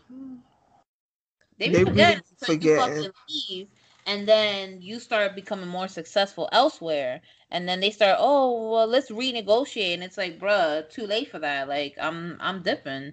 They 1.58 1.68
be 1.68 1.74
They 1.74 1.84
forgetting 1.84 2.22
really 2.40 2.56
until 2.56 2.70
you 2.70 2.76
fucking 2.76 3.12
leave, 3.28 3.68
and 4.06 4.28
then 4.28 4.80
you 4.80 5.00
start 5.00 5.34
becoming 5.34 5.68
more 5.68 5.88
successful 5.88 6.48
elsewhere. 6.52 7.20
And 7.50 7.68
then 7.68 7.80
they 7.80 7.90
start 7.90 8.16
oh 8.18 8.72
well 8.72 8.86
let's 8.86 9.10
renegotiate. 9.10 9.94
And 9.94 10.02
it's 10.02 10.18
like 10.18 10.38
bruh 10.38 10.88
too 10.90 11.06
late 11.06 11.30
for 11.30 11.38
that. 11.38 11.68
Like 11.68 11.96
i'm 12.00 12.36
i'm 12.40 12.62
dipping. 12.62 13.12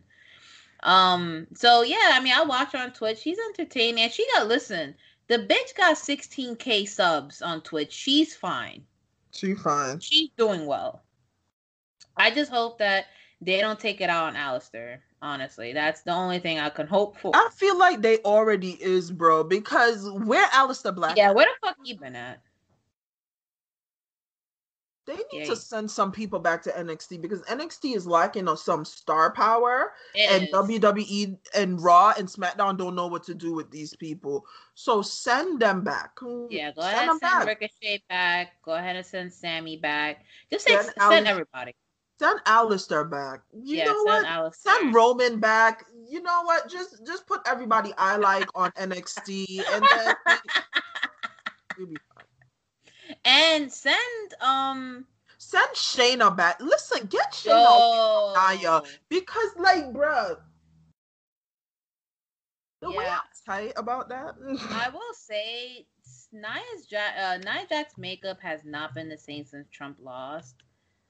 Um 0.84 1.48
so 1.54 1.82
yeah 1.82 2.12
i 2.14 2.20
mean 2.20 2.34
i 2.34 2.44
watch 2.44 2.74
her 2.74 2.80
on 2.80 2.92
twitch. 2.92 3.20
She's 3.20 3.38
entertaining. 3.50 4.04
And 4.04 4.12
she 4.12 4.28
got 4.34 4.48
listen 4.48 4.96
the 5.28 5.40
bitch 5.40 5.76
got 5.76 5.96
16k 5.96 6.88
subs 6.88 7.42
on 7.42 7.62
twitch. 7.62 7.94
She's 7.94 8.36
fine. 8.36 8.84
She 9.32 9.56
fine. 9.56 10.00
She's 10.00 10.30
doing 10.38 10.66
well. 10.66 11.04
I 12.18 12.30
just 12.30 12.52
hope 12.52 12.78
that 12.80 13.06
they 13.42 13.60
don't 13.62 13.80
take 13.80 14.02
it 14.02 14.10
out 14.10 14.26
on 14.26 14.36
Aleister. 14.36 15.00
Honestly, 15.24 15.72
that's 15.72 16.02
the 16.02 16.12
only 16.12 16.38
thing 16.38 16.60
I 16.60 16.70
can 16.70 16.86
hope 16.86 17.18
for. 17.18 17.32
I 17.34 17.48
feel 17.56 17.80
like 17.80 18.02
they 18.02 18.18
already 18.20 18.72
is, 18.72 19.10
bro. 19.10 19.46
Because 19.46 20.12
where 20.12 20.46
Aleister 20.48 20.94
Black? 20.94 21.16
Yeah, 21.16 21.32
where 21.32 21.46
the 21.46 21.66
fuck 21.66 21.78
you 21.82 21.98
been 21.98 22.18
at? 22.18 22.42
They 25.06 25.16
need 25.16 25.26
yeah. 25.32 25.46
to 25.46 25.56
send 25.56 25.90
some 25.90 26.12
people 26.12 26.40
back 26.40 26.62
to 26.64 26.72
NXT 26.72 27.22
because 27.22 27.42
NXT 27.44 27.96
is 27.96 28.06
lacking 28.06 28.50
of 28.50 28.60
some 28.60 28.84
star 28.84 29.32
power, 29.32 29.94
it 30.14 30.30
and 30.30 30.44
is. 30.44 30.50
WWE 30.54 31.38
and 31.56 31.82
Raw 31.82 32.14
and 32.18 32.28
SmackDown 32.28 32.78
don't 32.78 32.96
know 32.96 33.08
what 33.08 33.24
to 33.24 33.34
do 33.34 33.54
with 33.54 33.72
these 33.72 33.96
people. 33.96 34.46
So 34.76 35.02
send 35.02 35.62
them 35.62 35.86
back. 35.86 36.18
Yeah, 36.50 36.72
go 36.74 36.82
send 36.82 36.96
ahead 36.96 37.10
and 37.10 37.20
send 37.20 37.22
back. 37.22 37.48
Ricochet 37.48 38.04
back. 38.10 38.62
Go 38.62 38.74
ahead 38.74 38.98
and 38.98 39.06
send 39.06 39.32
Sammy 39.32 39.78
back. 39.78 40.26
Just 40.52 40.68
send, 40.68 40.90
send 40.98 41.28
everybody. 41.28 41.74
Send 42.20 42.40
Aleister 42.46 43.10
back. 43.10 43.42
You 43.54 43.78
yeah, 43.78 43.86
know 43.86 44.04
what? 44.04 44.26
Aleister. 44.26 44.56
Send 44.56 44.94
Roman 44.94 45.40
back. 45.40 45.86
You 46.08 46.22
know 46.22 46.44
what? 46.44 46.70
Just 46.70 47.06
just 47.06 47.26
put 47.28 47.42
everybody 47.46 47.92
I 47.98 48.18
like 48.18 48.48
on 48.56 48.72
NXT 48.72 49.64
and 49.72 49.86
then 49.92 50.16
we'll 51.78 51.88
be 51.88 51.98
fine. 52.16 53.16
And 53.26 53.72
send 53.72 53.98
um 54.42 55.06
send 55.38 55.70
Shayna 55.74 56.36
back. 56.36 56.62
Listen, 56.62 57.08
get 57.08 57.34
Shayna 57.34 57.66
oh. 57.68 58.56
Nia 58.58 58.82
because 59.10 59.50
like 59.58 59.92
bruh. 59.92 60.38
The 62.82 62.92
yeah. 62.92 62.98
way 62.98 63.08
I'm 63.08 63.20
tight 63.46 63.74
about 63.76 64.10
that. 64.10 64.36
I 64.70 64.90
will 64.90 65.14
say 65.14 65.88
Nia's 66.32 66.88
uh, 66.92 67.38
Nia 67.38 67.66
Jax's 67.70 67.98
makeup 67.98 68.40
has 68.42 68.66
not 68.66 68.94
been 68.94 69.10
the 69.10 69.18
same 69.18 69.46
since 69.46 69.68
Trump 69.72 69.98
lost. 70.02 70.56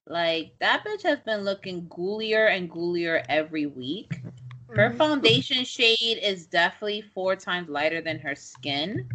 Like 0.08 0.54
that 0.60 0.84
bitch 0.86 1.04
has 1.04 1.20
been 1.22 1.42
looking 1.42 1.88
ghoulier 1.88 2.56
and 2.56 2.70
ghoulier 2.70 3.26
every 3.30 3.66
week. 3.66 4.22
Her 4.70 4.90
mm-hmm. 4.90 4.98
foundation 4.98 5.64
shade 5.64 6.20
is 6.22 6.46
definitely 6.46 7.02
four 7.02 7.36
times 7.36 7.70
lighter 7.70 8.02
than 8.02 8.20
her 8.20 8.36
skin. 8.36 9.08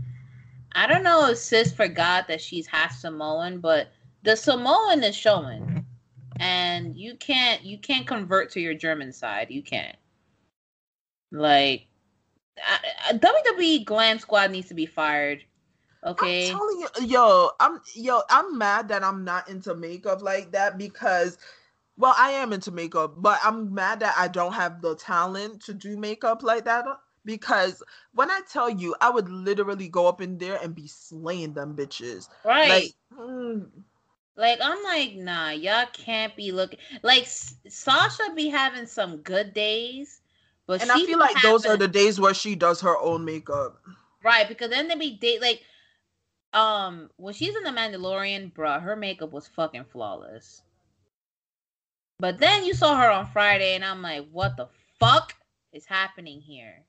I 0.73 0.86
don't 0.86 1.02
know 1.02 1.28
if 1.28 1.39
sis 1.39 1.73
forgot 1.73 2.28
that 2.28 2.40
she's 2.40 2.66
half 2.66 2.97
Samoan, 2.97 3.60
but 3.60 3.89
the 4.23 4.36
Samoan 4.36 5.02
is 5.02 5.16
showing. 5.16 5.85
And 6.40 6.97
you 6.97 7.16
can't 7.16 7.65
you 7.65 7.78
can't 7.78 8.06
convert 8.06 8.51
to 8.52 8.60
your 8.60 8.74
German 8.74 9.12
side. 9.12 9.48
You 9.51 9.62
can't. 9.62 9.97
Like 11.32 11.86
WWE 13.12 13.85
Glam 13.85 14.19
Squad 14.19 14.51
needs 14.51 14.69
to 14.69 14.74
be 14.74 14.86
fired. 14.86 15.44
Okay. 16.09 16.51
I'm 16.51 16.56
telling 16.56 16.80
you, 16.80 17.06
yo, 17.06 17.51
I'm 17.60 17.80
yo, 17.94 18.22
I'm 18.30 18.56
mad 18.56 18.89
that 18.89 19.05
I'm 19.05 19.24
not 19.24 19.48
into 19.48 19.74
makeup 19.74 20.22
like 20.22 20.52
that 20.52 20.78
because 20.78 21.39
well, 21.98 22.14
I 22.16 22.30
am 22.30 22.52
into 22.52 22.70
makeup, 22.70 23.14
but 23.16 23.40
I'm 23.44 23.74
mad 23.74 24.01
that 24.01 24.14
I 24.16 24.28
don't 24.28 24.52
have 24.52 24.80
the 24.80 24.94
talent 24.94 25.62
to 25.64 25.74
do 25.74 25.97
makeup 25.97 26.43
like 26.43 26.64
that 26.64 26.86
because 27.24 27.82
when 28.14 28.30
I 28.30 28.40
tell 28.51 28.70
you, 28.70 28.94
I 29.01 29.10
would 29.10 29.28
literally 29.28 29.89
go 29.89 30.06
up 30.06 30.20
in 30.22 30.39
there 30.39 30.59
and 30.62 30.74
be 30.74 30.86
slaying 30.86 31.52
them 31.52 31.76
bitches. 31.76 32.28
Right. 32.44 32.68
Like, 32.70 32.94
mm. 33.18 33.66
like 34.36 34.60
I'm 34.62 34.82
like, 34.85 35.16
nah, 35.16 35.51
y'all 35.51 35.86
can't 35.93 36.35
be 36.36 36.52
looking 36.52 36.78
like 37.02 37.26
Sasha 37.26 38.32
be 38.35 38.48
having 38.48 38.86
some 38.86 39.18
good 39.18 39.52
days, 39.52 40.20
but 40.66 40.80
and 40.80 40.90
I 40.90 41.05
feel 41.05 41.18
like 41.18 41.35
having... 41.35 41.51
those 41.51 41.66
are 41.66 41.76
the 41.76 41.89
days 41.89 42.20
where 42.20 42.32
she 42.32 42.55
does 42.55 42.80
her 42.80 42.97
own 42.97 43.24
makeup. 43.24 43.82
Right, 44.22 44.48
because 44.48 44.70
then 44.70 44.89
they 44.89 44.94
be 44.94 45.16
date 45.16 45.43
like 45.43 45.62
um, 46.53 47.11
when 47.16 47.35
she's 47.35 47.57
in 47.57 47.62
the 47.62 47.70
Mandalorian, 47.70 48.53
bruh, 48.53 48.83
her 48.83 48.97
makeup 48.97 49.33
was 49.33 49.49
fucking 49.49 49.85
flawless. 49.85 50.62
But 52.19 52.39
then 52.39 52.65
you 52.65 52.75
saw 52.75 52.97
her 52.97 53.11
on 53.11 53.27
Friday, 53.27 53.75
and 53.75 53.85
I'm 53.85 54.03
like, 54.03 54.27
what 54.33 54.57
the 54.57 54.69
fuck 54.99 55.35
is 55.73 55.87
happening 55.87 56.41
here? 56.41 56.85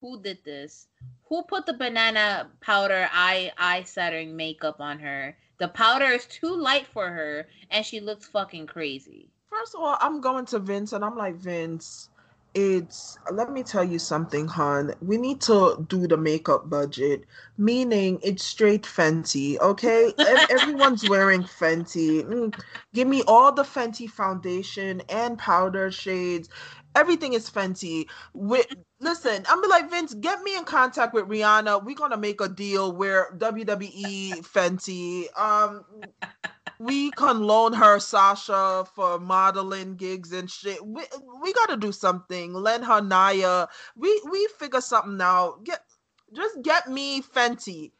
Who 0.00 0.20
did 0.20 0.38
this? 0.44 0.88
Who 1.28 1.42
put 1.44 1.64
the 1.64 1.74
banana 1.74 2.50
powder 2.60 3.08
eye 3.12 3.52
eye 3.56 3.84
setting 3.84 4.36
makeup 4.36 4.80
on 4.80 4.98
her? 4.98 5.36
The 5.58 5.68
powder 5.68 6.06
is 6.06 6.26
too 6.26 6.54
light 6.54 6.86
for 6.86 7.08
her, 7.08 7.46
and 7.70 7.86
she 7.86 8.00
looks 8.00 8.26
fucking 8.26 8.66
crazy. 8.66 9.30
First 9.48 9.74
of 9.74 9.80
all, 9.80 9.96
I'm 10.00 10.20
going 10.20 10.46
to 10.46 10.58
Vince, 10.58 10.92
and 10.92 11.04
I'm 11.04 11.16
like, 11.16 11.36
Vince, 11.36 12.08
it's 12.54 13.18
let 13.32 13.50
me 13.52 13.62
tell 13.62 13.84
you 13.84 13.98
something 13.98 14.46
hon. 14.48 14.94
We 15.00 15.18
need 15.18 15.40
to 15.42 15.84
do 15.88 16.06
the 16.06 16.16
makeup 16.16 16.70
budget 16.70 17.24
meaning 17.58 18.18
it's 18.22 18.44
straight 18.44 18.82
fenty 18.84 19.58
okay? 19.60 20.12
Everyone's 20.50 21.08
wearing 21.08 21.42
fenty. 21.44 22.24
Mm, 22.24 22.58
give 22.94 23.08
me 23.08 23.22
all 23.26 23.52
the 23.52 23.62
fenty 23.64 24.08
foundation 24.08 25.02
and 25.08 25.38
powder 25.38 25.90
shades 25.90 26.48
everything 26.94 27.32
is 27.32 27.50
fenty 27.50 28.06
with 28.32 28.66
listen 29.00 29.44
i'm 29.48 29.60
be 29.60 29.68
like 29.68 29.90
vince 29.90 30.14
get 30.14 30.42
me 30.42 30.56
in 30.56 30.64
contact 30.64 31.14
with 31.14 31.24
rihanna 31.26 31.82
we're 31.84 31.94
gonna 31.94 32.16
make 32.16 32.40
a 32.40 32.48
deal 32.48 32.92
where 32.92 33.32
wwe 33.38 34.38
fenty 34.46 35.26
um 35.38 35.84
we 36.78 37.10
can 37.12 37.42
loan 37.42 37.72
her 37.72 37.98
Sasha 37.98 38.84
for 38.94 39.18
modeling 39.18 39.96
gigs 39.96 40.32
and 40.32 40.50
shit. 40.50 40.84
We 40.84 41.04
we 41.42 41.52
gotta 41.52 41.76
do 41.76 41.92
something. 41.92 42.52
Lend 42.52 42.84
her 42.84 43.00
Nia. 43.00 43.68
We 43.96 44.20
we 44.30 44.48
figure 44.58 44.80
something 44.80 45.20
out. 45.20 45.64
Get 45.64 45.80
just 46.32 46.62
get 46.62 46.88
me 46.88 47.22
Fenty. 47.22 47.92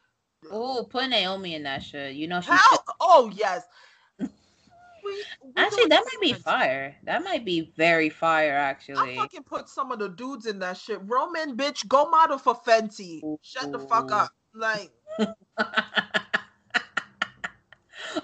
Oh, 0.51 0.85
put 0.89 1.09
Naomi 1.09 1.55
in 1.55 1.63
that 1.63 1.83
shit. 1.83 2.15
You 2.15 2.27
know 2.27 2.41
she. 2.41 2.51
Oh 2.99 3.31
yes. 3.33 3.63
We, 5.05 5.23
actually, 5.55 5.85
that 5.85 6.03
might 6.03 6.21
be 6.21 6.33
fire. 6.33 6.95
That 7.03 7.23
might 7.23 7.45
be 7.45 7.71
very 7.77 8.09
fire. 8.09 8.55
Actually, 8.55 9.13
I 9.13 9.21
fucking 9.21 9.43
put 9.43 9.69
some 9.69 9.91
of 9.91 9.99
the 9.99 10.09
dudes 10.09 10.47
in 10.47 10.59
that 10.59 10.77
shit. 10.77 10.99
Roman, 11.03 11.55
bitch, 11.55 11.87
go 11.87 12.09
model 12.09 12.37
for 12.37 12.55
Fenty. 12.55 13.23
Ooh. 13.23 13.39
Shut 13.41 13.71
the 13.71 13.79
fuck 13.79 14.11
up. 14.11 14.29
Like. 14.53 14.91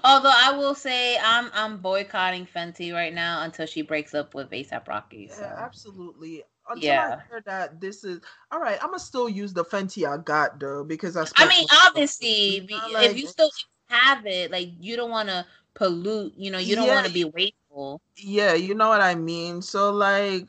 Although 0.04 0.32
I 0.34 0.56
will 0.56 0.74
say 0.74 1.18
I'm 1.18 1.50
I'm 1.54 1.78
boycotting 1.78 2.46
Fenty 2.46 2.92
right 2.92 3.14
now 3.14 3.42
until 3.42 3.66
she 3.66 3.82
breaks 3.82 4.14
up 4.14 4.34
with 4.34 4.50
ASAP 4.50 4.88
Rocky. 4.88 5.28
So. 5.28 5.42
Yeah, 5.42 5.54
absolutely. 5.58 6.44
Until 6.68 6.84
yeah. 6.84 7.20
I 7.20 7.28
hear 7.28 7.42
that 7.46 7.80
this 7.80 8.04
is 8.04 8.20
all 8.50 8.60
right, 8.60 8.78
I'm 8.80 8.88
gonna 8.88 8.98
still 8.98 9.28
use 9.28 9.52
the 9.52 9.64
Fenty 9.64 10.08
I 10.08 10.16
got 10.22 10.58
though 10.58 10.84
because 10.84 11.16
I. 11.16 11.26
I 11.36 11.48
mean, 11.48 11.66
obviously, 11.86 12.66
like, 12.92 13.10
if 13.10 13.18
you 13.18 13.26
still 13.26 13.50
have 13.88 14.24
it, 14.26 14.50
like 14.50 14.70
you 14.80 14.96
don't 14.96 15.10
want 15.10 15.28
to 15.28 15.44
pollute. 15.74 16.34
You 16.36 16.50
know, 16.50 16.58
you 16.58 16.76
don't 16.76 16.86
yeah, 16.86 16.94
want 16.94 17.06
to 17.06 17.12
be 17.12 17.24
wasteful. 17.24 18.00
Yeah, 18.16 18.54
you 18.54 18.74
know 18.74 18.88
what 18.88 19.00
I 19.00 19.14
mean. 19.14 19.62
So 19.62 19.92
like, 19.92 20.46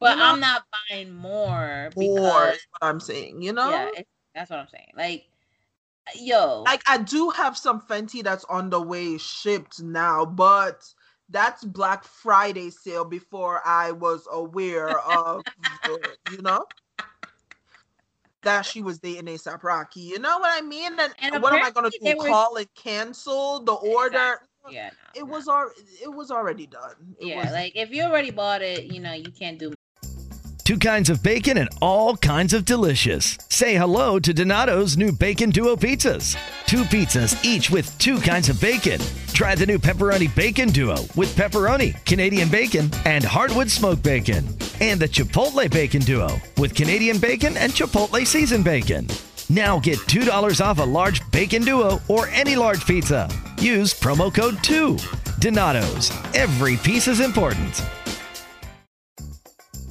but 0.00 0.12
you 0.12 0.16
know, 0.16 0.24
I'm 0.24 0.40
not 0.40 0.64
buying 0.90 1.12
more. 1.14 1.90
Because, 1.90 2.18
more, 2.18 2.46
what 2.46 2.58
I'm 2.82 3.00
saying. 3.00 3.42
You 3.42 3.52
know. 3.52 3.70
Yeah, 3.70 4.02
that's 4.34 4.50
what 4.50 4.58
I'm 4.58 4.68
saying. 4.68 4.92
Like 4.96 5.26
yo 6.16 6.62
like 6.66 6.82
i 6.88 6.98
do 6.98 7.30
have 7.30 7.56
some 7.56 7.80
fenty 7.80 8.22
that's 8.22 8.44
on 8.46 8.70
the 8.70 8.80
way 8.80 9.16
shipped 9.18 9.80
now 9.80 10.24
but 10.24 10.84
that's 11.28 11.64
black 11.64 12.04
friday 12.04 12.70
sale 12.70 13.04
before 13.04 13.60
i 13.64 13.92
was 13.92 14.26
aware 14.32 14.98
of 15.00 15.44
the, 15.84 16.16
you 16.32 16.42
know 16.42 16.64
that 18.42 18.66
she 18.66 18.82
was 18.82 18.98
dating 18.98 19.26
ASAP 19.26 19.62
Rocky. 19.62 20.00
You 20.00 20.18
know 20.18 20.38
what 20.38 20.50
I 20.52 20.66
mean? 20.66 20.98
And, 20.98 21.14
and 21.20 21.42
what 21.42 21.52
am 21.52 21.64
I 21.64 21.70
gonna 21.70 21.90
do? 21.90 22.16
Were... 22.18 22.26
Call 22.26 22.56
it 22.56 22.68
cancel 22.74 23.60
the 23.60 23.72
order? 23.72 24.16
Exactly. 24.16 24.48
Yeah, 24.70 24.90
no, 25.14 25.20
it 25.20 25.26
no. 25.26 25.32
was 25.32 25.48
already 25.48 25.80
it 26.02 26.12
was 26.12 26.30
already 26.30 26.66
done. 26.66 26.94
It 27.18 27.28
yeah, 27.28 27.44
was... 27.44 27.52
like 27.52 27.72
if 27.74 27.90
you 27.90 28.02
already 28.02 28.30
bought 28.30 28.62
it, 28.62 28.84
you 28.84 29.00
know 29.00 29.12
you 29.12 29.30
can't 29.30 29.58
do 29.58 29.72
Two 30.64 30.78
kinds 30.78 31.10
of 31.10 31.24
bacon 31.24 31.58
and 31.58 31.68
all 31.80 32.16
kinds 32.16 32.52
of 32.52 32.64
delicious. 32.64 33.36
Say 33.48 33.74
hello 33.74 34.20
to 34.20 34.32
Donato's 34.32 34.96
new 34.96 35.10
Bacon 35.10 35.50
Duo 35.50 35.74
pizzas. 35.74 36.36
Two 36.66 36.84
pizzas, 36.84 37.44
each 37.44 37.68
with 37.68 37.98
two 37.98 38.20
kinds 38.20 38.48
of 38.48 38.60
bacon. 38.60 39.00
Try 39.32 39.56
the 39.56 39.66
new 39.66 39.78
Pepperoni 39.78 40.32
Bacon 40.36 40.68
Duo 40.68 40.94
with 41.16 41.34
pepperoni, 41.34 42.02
Canadian 42.04 42.48
bacon, 42.48 42.88
and 43.04 43.24
hardwood 43.24 43.70
smoked 43.70 44.04
bacon. 44.04 44.46
And 44.80 45.00
the 45.00 45.08
Chipotle 45.08 45.68
Bacon 45.68 46.02
Duo 46.02 46.28
with 46.58 46.76
Canadian 46.76 47.18
bacon 47.18 47.56
and 47.56 47.72
Chipotle 47.72 48.24
seasoned 48.24 48.64
bacon. 48.64 49.08
Now 49.50 49.80
get 49.80 49.98
$2 49.98 50.64
off 50.64 50.78
a 50.78 50.82
large 50.82 51.28
bacon 51.32 51.62
duo 51.62 52.00
or 52.08 52.28
any 52.28 52.54
large 52.54 52.86
pizza. 52.86 53.28
Use 53.62 53.94
promo 53.94 54.34
code 54.34 54.60
2. 54.64 54.98
Donato's. 55.38 56.10
Every 56.34 56.76
piece 56.76 57.06
is 57.06 57.20
important. 57.20 57.80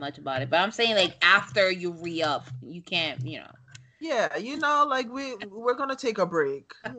much 0.00 0.18
about 0.18 0.42
it. 0.42 0.50
But 0.50 0.60
I'm 0.60 0.70
saying 0.70 0.96
like 0.96 1.16
after 1.22 1.70
you 1.70 1.92
re 1.92 2.22
up, 2.22 2.48
you 2.62 2.82
can't, 2.82 3.24
you 3.24 3.40
know. 3.40 3.50
Yeah, 4.00 4.36
you 4.36 4.58
know, 4.58 4.86
like 4.88 5.12
we 5.12 5.34
we're 5.50 5.74
gonna 5.74 5.96
take 5.96 6.18
a 6.18 6.26
break. 6.26 6.72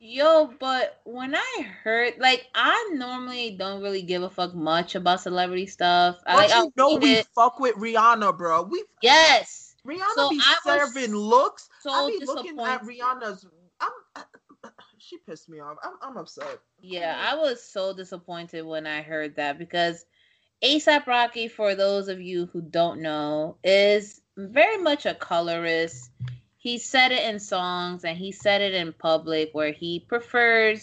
Yo, 0.00 0.52
but 0.58 1.00
when 1.04 1.34
I 1.34 1.66
heard, 1.84 2.14
like, 2.18 2.46
I 2.54 2.90
normally 2.94 3.56
don't 3.56 3.80
really 3.80 4.02
give 4.02 4.22
a 4.22 4.30
fuck 4.30 4.54
much 4.54 4.94
about 4.96 5.20
celebrity 5.20 5.66
stuff. 5.66 6.16
But 6.24 6.34
I 6.34 6.36
like, 6.36 6.54
you 6.54 6.72
know 6.76 6.96
we 6.96 7.12
it. 7.12 7.26
fuck 7.34 7.60
with 7.60 7.76
Rihanna, 7.76 8.36
bro. 8.36 8.62
We 8.62 8.84
yes, 9.02 9.76
Rihanna 9.86 10.14
so 10.14 10.30
be 10.30 10.40
I 10.42 10.56
serving 10.64 11.14
looks. 11.14 11.68
So 11.80 11.90
I 11.90 12.08
be 12.08 12.24
looking 12.26 12.58
at 12.60 12.82
Rihanna's. 12.82 13.46
I'm. 13.80 13.90
She 14.98 15.18
pissed 15.18 15.48
me 15.48 15.60
off. 15.60 15.76
I'm, 15.84 15.92
I'm 16.02 16.16
upset. 16.16 16.58
Yeah, 16.80 17.22
I 17.24 17.36
was 17.36 17.62
so 17.62 17.94
disappointed 17.94 18.62
when 18.66 18.88
I 18.88 19.02
heard 19.02 19.36
that 19.36 19.56
because 19.56 20.04
ASAP 20.62 21.06
Rocky, 21.06 21.48
for 21.48 21.74
those 21.74 22.08
of 22.08 22.20
you 22.20 22.46
who 22.46 22.62
don't 22.62 23.00
know, 23.00 23.56
is 23.62 24.22
very 24.36 24.78
much 24.78 25.06
a 25.06 25.14
colorist. 25.14 26.10
He 26.56 26.78
said 26.78 27.12
it 27.12 27.22
in 27.28 27.38
songs 27.38 28.04
and 28.04 28.16
he 28.16 28.32
said 28.32 28.60
it 28.60 28.74
in 28.74 28.92
public 28.92 29.50
where 29.52 29.72
he 29.72 30.00
prefers, 30.00 30.82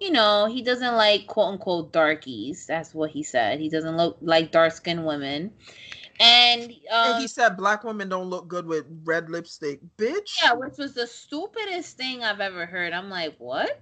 you 0.00 0.10
know, 0.10 0.46
he 0.46 0.62
doesn't 0.62 0.96
like 0.96 1.26
quote 1.26 1.52
unquote 1.52 1.92
darkies. 1.92 2.66
That's 2.66 2.94
what 2.94 3.10
he 3.10 3.22
said. 3.22 3.60
He 3.60 3.68
doesn't 3.68 3.96
look 3.96 4.18
like 4.22 4.50
dark 4.50 4.72
skinned 4.72 5.06
women. 5.06 5.52
And, 6.18 6.72
um, 6.90 7.12
and 7.12 7.20
he 7.20 7.28
said 7.28 7.56
black 7.56 7.84
women 7.84 8.08
don't 8.08 8.28
look 8.28 8.48
good 8.48 8.66
with 8.66 8.86
red 9.04 9.30
lipstick. 9.30 9.80
Bitch. 9.96 10.42
Yeah, 10.42 10.54
which 10.54 10.76
was 10.76 10.94
the 10.94 11.06
stupidest 11.06 11.96
thing 11.96 12.24
I've 12.24 12.40
ever 12.40 12.66
heard. 12.66 12.92
I'm 12.92 13.08
like, 13.08 13.36
what? 13.38 13.80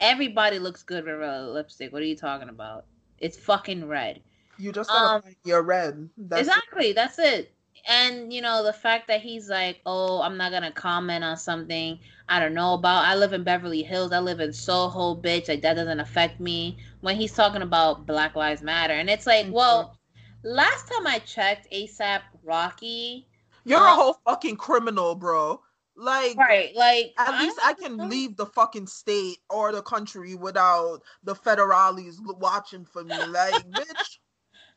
Everybody 0.00 0.58
looks 0.58 0.82
good 0.82 1.04
with 1.04 1.18
red 1.18 1.42
lipstick. 1.42 1.92
What 1.92 2.02
are 2.02 2.06
you 2.06 2.16
talking 2.16 2.48
about? 2.48 2.86
It's 3.18 3.38
fucking 3.38 3.86
red. 3.86 4.20
You 4.58 4.72
just 4.72 4.90
gotta 4.90 5.16
um, 5.16 5.22
find 5.22 5.36
your 5.44 5.62
red. 5.62 6.08
That's 6.16 6.48
exactly. 6.48 6.90
It. 6.90 6.96
That's 6.96 7.18
it. 7.18 7.52
And 7.88 8.32
you 8.32 8.42
know 8.42 8.64
the 8.64 8.72
fact 8.72 9.08
that 9.08 9.20
he's 9.20 9.48
like, 9.48 9.80
oh, 9.86 10.20
I'm 10.22 10.36
not 10.36 10.50
gonna 10.50 10.72
comment 10.72 11.24
on 11.24 11.36
something 11.36 11.98
I 12.28 12.40
don't 12.40 12.54
know 12.54 12.74
about. 12.74 13.04
I 13.04 13.14
live 13.14 13.32
in 13.32 13.44
Beverly 13.44 13.82
Hills. 13.82 14.12
I 14.12 14.18
live 14.18 14.40
in 14.40 14.52
Soho, 14.52 15.14
bitch. 15.14 15.48
Like 15.48 15.62
that 15.62 15.74
doesn't 15.74 16.00
affect 16.00 16.40
me. 16.40 16.78
When 17.00 17.16
he's 17.16 17.32
talking 17.32 17.62
about 17.62 18.06
Black 18.06 18.34
Lives 18.34 18.62
Matter, 18.62 18.94
and 18.94 19.08
it's 19.08 19.26
like, 19.26 19.46
mm-hmm. 19.46 19.54
well, 19.54 19.98
last 20.42 20.88
time 20.90 21.06
I 21.06 21.20
checked, 21.20 21.70
ASAP 21.72 22.22
Rocky. 22.42 23.28
You're 23.64 23.78
um, 23.78 23.86
a 23.86 23.94
whole 23.94 24.20
fucking 24.24 24.56
criminal, 24.56 25.14
bro. 25.14 25.60
Like, 25.96 26.36
right? 26.36 26.74
Like, 26.74 27.14
at 27.16 27.40
least 27.40 27.58
I 27.64 27.72
can 27.72 27.96
leave 28.10 28.36
the 28.36 28.46
fucking 28.46 28.86
state 28.86 29.38
or 29.48 29.72
the 29.72 29.82
country 29.82 30.34
without 30.34 31.00
the 31.24 31.34
federales 31.34 32.16
watching 32.38 32.84
for 32.84 33.02
me. 33.02 33.16
Like, 33.26 33.54
bitch. 33.70 34.18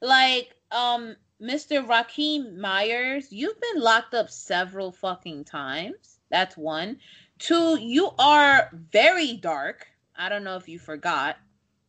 Like, 0.01 0.55
um, 0.71 1.15
Mr. 1.41 1.85
Rakim 1.85 2.57
Mayers, 2.57 3.27
you've 3.31 3.59
been 3.59 3.81
locked 3.81 4.13
up 4.13 4.29
several 4.29 4.91
fucking 4.91 5.45
times. 5.45 6.19
That's 6.29 6.57
one. 6.57 6.97
Two, 7.39 7.79
you 7.79 8.11
are 8.19 8.69
very 8.91 9.37
dark. 9.37 9.87
I 10.17 10.27
don't 10.27 10.43
know 10.43 10.57
if 10.57 10.67
you 10.67 10.79
forgot, 10.79 11.37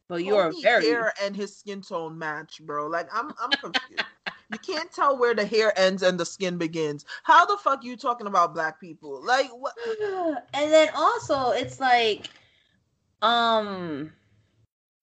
but 0.09 0.25
you 0.25 0.37
are 0.37 0.53
very 0.63 0.87
hair 0.87 1.13
and 1.21 1.35
his 1.35 1.57
skin 1.57 1.83
tone 1.83 2.17
match, 2.17 2.61
bro. 2.65 2.87
Like 2.87 3.09
I'm 3.13 3.33
I'm 3.41 3.51
confused. 3.51 4.05
you 4.53 4.59
can't 4.59 4.91
tell 4.93 5.19
where 5.19 5.35
the 5.35 5.45
hair 5.45 5.77
ends 5.77 6.05
and 6.05 6.19
the 6.19 6.25
skin 6.25 6.57
begins. 6.57 7.05
How 7.25 7.45
the 7.45 7.57
fuck 7.57 7.83
you 7.83 7.97
talking 7.97 8.29
about 8.29 8.55
black 8.55 8.81
people? 8.81 9.25
Like 9.25 9.49
what? 9.49 9.75
And 10.55 10.73
then 10.73 10.89
also, 10.95 11.51
it's 11.51 11.81
like, 11.81 12.31
um, 13.23 14.13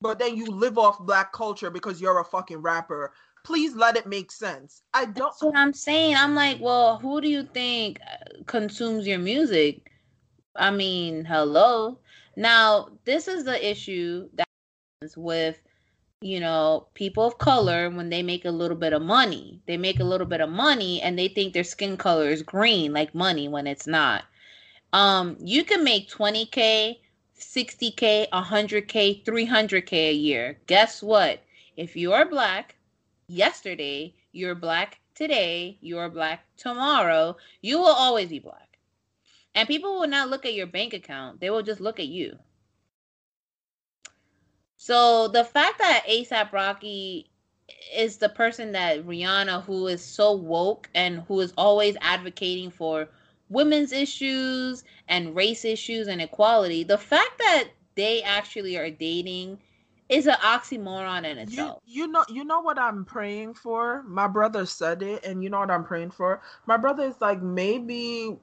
but 0.02 0.20
then 0.20 0.36
you 0.36 0.46
live 0.46 0.78
off 0.78 1.00
black 1.00 1.32
culture 1.34 1.70
because 1.70 2.02
you're 2.02 2.20
a 2.20 2.26
fucking 2.26 2.62
rapper. 2.62 3.14
Please 3.44 3.76
let 3.76 3.96
it 3.96 4.08
make 4.08 4.32
sense. 4.32 4.82
I 4.94 5.06
don't. 5.06 5.16
That's 5.16 5.44
what 5.44 5.56
I'm 5.56 5.74
saying. 5.74 6.16
I'm 6.16 6.36
like, 6.36 6.60
well, 6.60 6.98
who 7.00 7.22
do 7.22 7.30
you 7.30 7.44
think 7.44 8.00
uh, 8.02 8.44
consumes 8.46 9.08
your 9.08 9.20
music? 9.20 9.92
I 10.56 10.72
mean, 10.72 11.24
hello. 11.24 12.00
Now, 12.36 12.90
this 13.06 13.28
is 13.28 13.46
the 13.46 13.70
issue 13.70 14.30
that 14.34 14.48
with 15.16 15.62
you 16.22 16.40
know 16.40 16.88
people 16.96 17.24
of 17.24 17.38
color 17.38 17.90
when 17.92 18.10
they 18.10 18.24
make 18.24 18.46
a 18.46 18.52
little 18.52 18.78
bit 18.78 18.94
of 18.94 19.02
money. 19.02 19.62
They 19.68 19.78
make 19.78 20.00
a 20.00 20.04
little 20.04 20.28
bit 20.28 20.42
of 20.42 20.50
money 20.50 21.02
and 21.02 21.18
they 21.18 21.28
think 21.28 21.54
their 21.54 21.64
skin 21.64 21.98
color 21.98 22.30
is 22.30 22.42
green 22.42 22.94
like 22.94 23.14
money 23.16 23.48
when 23.48 23.68
it's 23.68 23.88
not. 23.88 24.24
Um, 24.94 25.38
you 25.40 25.64
can 25.64 25.84
make 25.84 26.10
20k 26.10 26.98
60K, 27.40 28.30
100K, 28.30 29.24
300K 29.24 29.94
a 29.94 30.14
year. 30.14 30.58
Guess 30.68 31.04
what? 31.04 31.42
If 31.76 31.96
you 31.96 32.14
are 32.14 32.26
black 32.26 32.76
yesterday, 33.28 34.14
you're 34.32 34.56
black 34.56 35.00
today, 35.16 35.78
you're 35.82 36.10
black 36.10 36.46
tomorrow, 36.58 37.36
you 37.62 37.80
will 37.80 37.88
always 37.88 38.30
be 38.30 38.40
black. 38.40 38.78
And 39.56 39.68
people 39.68 40.00
will 40.00 40.08
not 40.08 40.30
look 40.30 40.46
at 40.46 40.54
your 40.54 40.68
bank 40.68 40.94
account, 40.94 41.40
they 41.40 41.50
will 41.50 41.64
just 41.64 41.82
look 41.82 42.00
at 42.00 42.08
you. 42.08 42.38
So 44.78 45.28
the 45.28 45.44
fact 45.44 45.80
that 45.80 46.06
ASAP 46.08 46.52
Rocky 46.52 47.30
is 47.94 48.18
the 48.18 48.30
person 48.30 48.72
that 48.74 49.06
Rihanna, 49.06 49.64
who 49.64 49.88
is 49.88 50.04
so 50.04 50.34
woke 50.34 50.90
and 50.94 51.22
who 51.28 51.40
is 51.42 51.54
always 51.58 51.98
advocating 52.02 52.70
for 52.70 53.10
women's 53.50 53.92
issues 53.92 54.84
and 55.08 55.36
race 55.36 55.66
issues 55.66 56.08
and 56.08 56.22
equality, 56.22 56.84
the 56.84 56.98
fact 56.98 57.38
that 57.40 57.70
they 57.96 58.22
actually 58.24 58.78
are 58.78 58.90
dating 58.90 59.60
is 60.10 60.28
an 60.28 60.36
oxymoron 60.36 61.26
in 61.26 61.38
itself. 61.38 61.82
You, 61.86 62.04
you 62.04 62.08
know, 62.08 62.24
you 62.30 62.46
know 62.46 62.62
what 62.62 62.80
I'm 62.80 63.04
praying 63.04 63.56
for. 63.56 64.04
My 64.04 64.28
brother 64.28 64.66
said 64.66 65.02
it, 65.02 65.26
and 65.26 65.44
you 65.44 65.50
know 65.50 65.60
what 65.60 65.72
I'm 65.72 65.84
praying 65.84 66.12
for. 66.12 66.42
My 66.66 66.78
brother 66.78 67.04
is 67.04 67.16
like, 67.20 67.42
maybe 67.42 68.38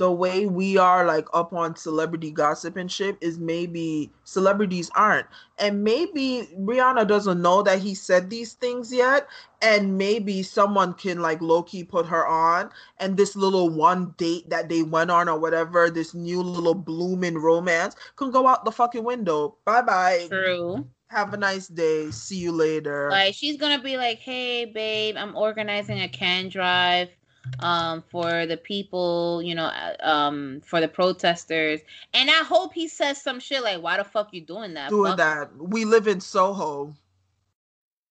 the 0.00 0.10
way 0.10 0.46
we 0.46 0.78
are 0.78 1.04
like 1.04 1.28
up 1.34 1.52
on 1.52 1.76
celebrity 1.76 2.30
gossip 2.30 2.78
and 2.78 2.90
shit 2.90 3.18
is 3.20 3.38
maybe 3.38 4.10
celebrities 4.24 4.90
aren't. 4.96 5.26
And 5.58 5.84
maybe 5.84 6.48
Rihanna 6.58 7.06
doesn't 7.06 7.42
know 7.42 7.62
that 7.64 7.80
he 7.80 7.94
said 7.94 8.30
these 8.30 8.54
things 8.54 8.90
yet. 8.90 9.28
And 9.60 9.98
maybe 9.98 10.42
someone 10.42 10.94
can 10.94 11.20
like 11.20 11.42
low 11.42 11.62
key 11.62 11.84
put 11.84 12.06
her 12.06 12.26
on. 12.26 12.70
And 12.98 13.18
this 13.18 13.36
little 13.36 13.68
one 13.68 14.14
date 14.16 14.48
that 14.48 14.70
they 14.70 14.82
went 14.82 15.10
on 15.10 15.28
or 15.28 15.38
whatever, 15.38 15.90
this 15.90 16.14
new 16.14 16.42
little 16.42 16.74
blooming 16.74 17.36
romance 17.36 17.94
can 18.16 18.30
go 18.30 18.46
out 18.46 18.64
the 18.64 18.72
fucking 18.72 19.04
window. 19.04 19.56
Bye 19.66 19.82
bye. 19.82 20.26
True 20.30 20.86
have 21.08 21.34
a 21.34 21.36
nice 21.36 21.66
day. 21.66 22.08
See 22.12 22.36
you 22.36 22.52
later. 22.52 23.10
Like 23.10 23.34
she's 23.34 23.56
gonna 23.56 23.82
be 23.82 23.96
like, 23.96 24.20
"Hey, 24.20 24.64
babe, 24.64 25.16
I'm 25.18 25.34
organizing 25.36 26.00
a 26.00 26.08
can 26.08 26.48
drive 26.48 27.10
um, 27.58 28.02
for 28.10 28.46
the 28.46 28.56
people, 28.56 29.42
you 29.42 29.54
know, 29.54 29.66
uh, 29.66 29.96
um, 30.00 30.60
for 30.64 30.80
the 30.80 30.88
protesters. 30.88 31.80
And 32.14 32.30
I 32.30 32.44
hope 32.44 32.72
he 32.72 32.88
says 32.88 33.20
some 33.20 33.40
shit 33.40 33.62
like, 33.62 33.82
"Why 33.82 33.96
the 33.96 34.04
fuck 34.04 34.32
you 34.32 34.40
doing 34.40 34.74
that?" 34.74 34.90
Doing 34.90 35.10
fuck? 35.10 35.18
that. 35.18 35.56
We 35.56 35.84
live 35.84 36.06
in 36.06 36.20
Soho. 36.20 36.94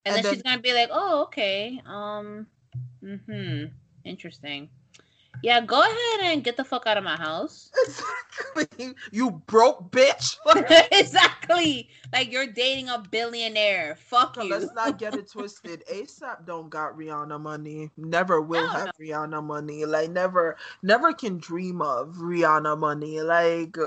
And, 0.06 0.16
and 0.16 0.16
then, 0.16 0.24
then, 0.24 0.34
she's 0.34 0.44
gonna 0.44 0.62
be 0.62 0.74
like, 0.74 0.90
"Oh, 0.92 1.24
okay. 1.24 1.82
Um, 1.86 2.48
hmm, 3.02 3.66
interesting." 4.04 4.70
Yeah, 5.42 5.62
go 5.62 5.80
ahead 5.80 6.34
and 6.34 6.44
get 6.44 6.58
the 6.58 6.66
fuck 6.66 6.86
out 6.86 6.98
of 6.98 7.04
my 7.04 7.16
house. 7.16 7.72
Exactly. 8.60 8.96
You 9.12 9.32
broke 9.48 9.92
bitch. 9.92 10.38
exactly. 10.92 11.90
Like 12.14 12.32
you're 12.32 12.48
dating 12.48 12.90
a 12.90 13.00
billionaire. 13.12 13.96
Fuck 13.96 14.38
you. 14.38 14.50
Let's 14.50 14.74
not 14.74 14.98
get 14.98 15.16
it 15.16 15.32
twisted. 15.32 15.84
ASAP 15.92 16.46
don't 16.46 16.70
got 16.70 16.98
Rihanna 16.98 17.40
money. 17.40 17.92
Never 17.98 18.42
will 18.42 18.66
no, 18.66 18.70
have 18.70 18.86
no. 19.00 19.06
Rihanna 19.06 19.44
money. 19.44 19.86
Like 19.86 20.12
never 20.12 20.58
never 20.84 21.14
can 21.14 21.38
dream 21.38 21.82
of 21.82 22.16
Rihanna 22.16 22.78
money. 22.78 23.22
Like 23.22 23.78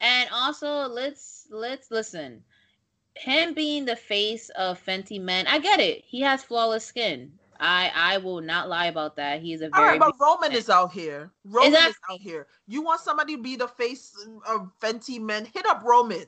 And 0.00 0.28
also 0.32 0.88
let's 0.88 1.46
let's 1.50 1.90
listen. 1.90 2.42
Him 3.16 3.54
being 3.54 3.84
the 3.84 3.96
face 3.96 4.50
of 4.50 4.84
Fenty 4.84 5.20
Men, 5.20 5.46
I 5.46 5.58
get 5.60 5.78
it. 5.78 6.02
He 6.04 6.20
has 6.22 6.42
flawless 6.42 6.84
skin. 6.84 7.32
I 7.60 7.90
I 7.94 8.18
will 8.18 8.40
not 8.40 8.68
lie 8.68 8.86
about 8.86 9.16
that. 9.16 9.40
He's 9.40 9.60
a 9.60 9.68
very 9.68 9.72
all 9.74 9.84
right, 9.84 10.00
but 10.00 10.14
Roman 10.20 10.50
man. 10.50 10.58
is 10.58 10.70
out 10.70 10.92
here. 10.92 11.30
Roman 11.44 11.74
exactly. 11.74 11.90
is 11.90 11.96
out 12.10 12.20
here. 12.20 12.46
You 12.66 12.82
want 12.82 13.00
somebody 13.00 13.36
to 13.36 13.42
be 13.42 13.56
the 13.56 13.68
face 13.68 14.14
of 14.48 14.70
Fenty 14.80 15.20
Men? 15.20 15.46
Hit 15.52 15.66
up 15.66 15.82
Roman. 15.84 16.24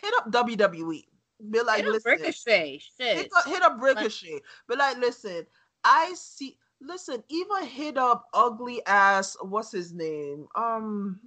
Hit 0.00 0.14
up 0.16 0.30
WWE. 0.30 1.04
Be 1.50 1.62
like, 1.62 1.78
hit 1.84 1.86
listen. 1.86 2.12
Ricochet. 2.12 2.80
Shit. 2.98 3.16
Hit, 3.16 3.30
up, 3.36 3.46
hit 3.46 3.62
up 3.62 3.80
Ricochet. 3.80 4.32
Like, 4.32 4.42
Be 4.68 4.76
like, 4.76 4.98
listen. 4.98 5.46
I 5.84 6.12
see. 6.16 6.56
Listen, 6.80 7.22
Eva 7.28 7.64
hit 7.64 7.96
up 7.96 8.26
ugly 8.32 8.84
ass. 8.86 9.36
What's 9.42 9.72
his 9.72 9.92
name? 9.92 10.46
Um, 10.54 11.18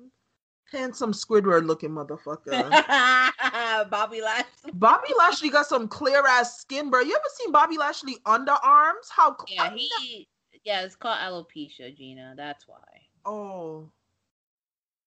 handsome 0.71 1.11
Squidward 1.13 1.65
looking 1.65 1.91
motherfucker. 1.91 2.69
Bobby 3.89 4.21
Lashley. 4.21 4.71
Bobby 4.73 5.13
Lashley 5.17 5.49
got 5.49 5.67
some 5.67 5.87
clear 5.87 6.25
ass 6.27 6.59
skin, 6.59 6.89
bro. 6.89 7.01
You 7.01 7.13
ever 7.13 7.23
seen 7.35 7.51
Bobby 7.51 7.77
Lashley 7.77 8.17
underarms? 8.25 9.09
How? 9.09 9.35
Yeah, 9.47 9.73
he. 9.75 10.27
Yeah, 10.63 10.81
it's 10.81 10.95
called 10.95 11.17
alopecia, 11.19 11.95
Gina. 11.95 12.33
That's 12.37 12.67
why. 12.67 12.77
Oh. 13.25 13.89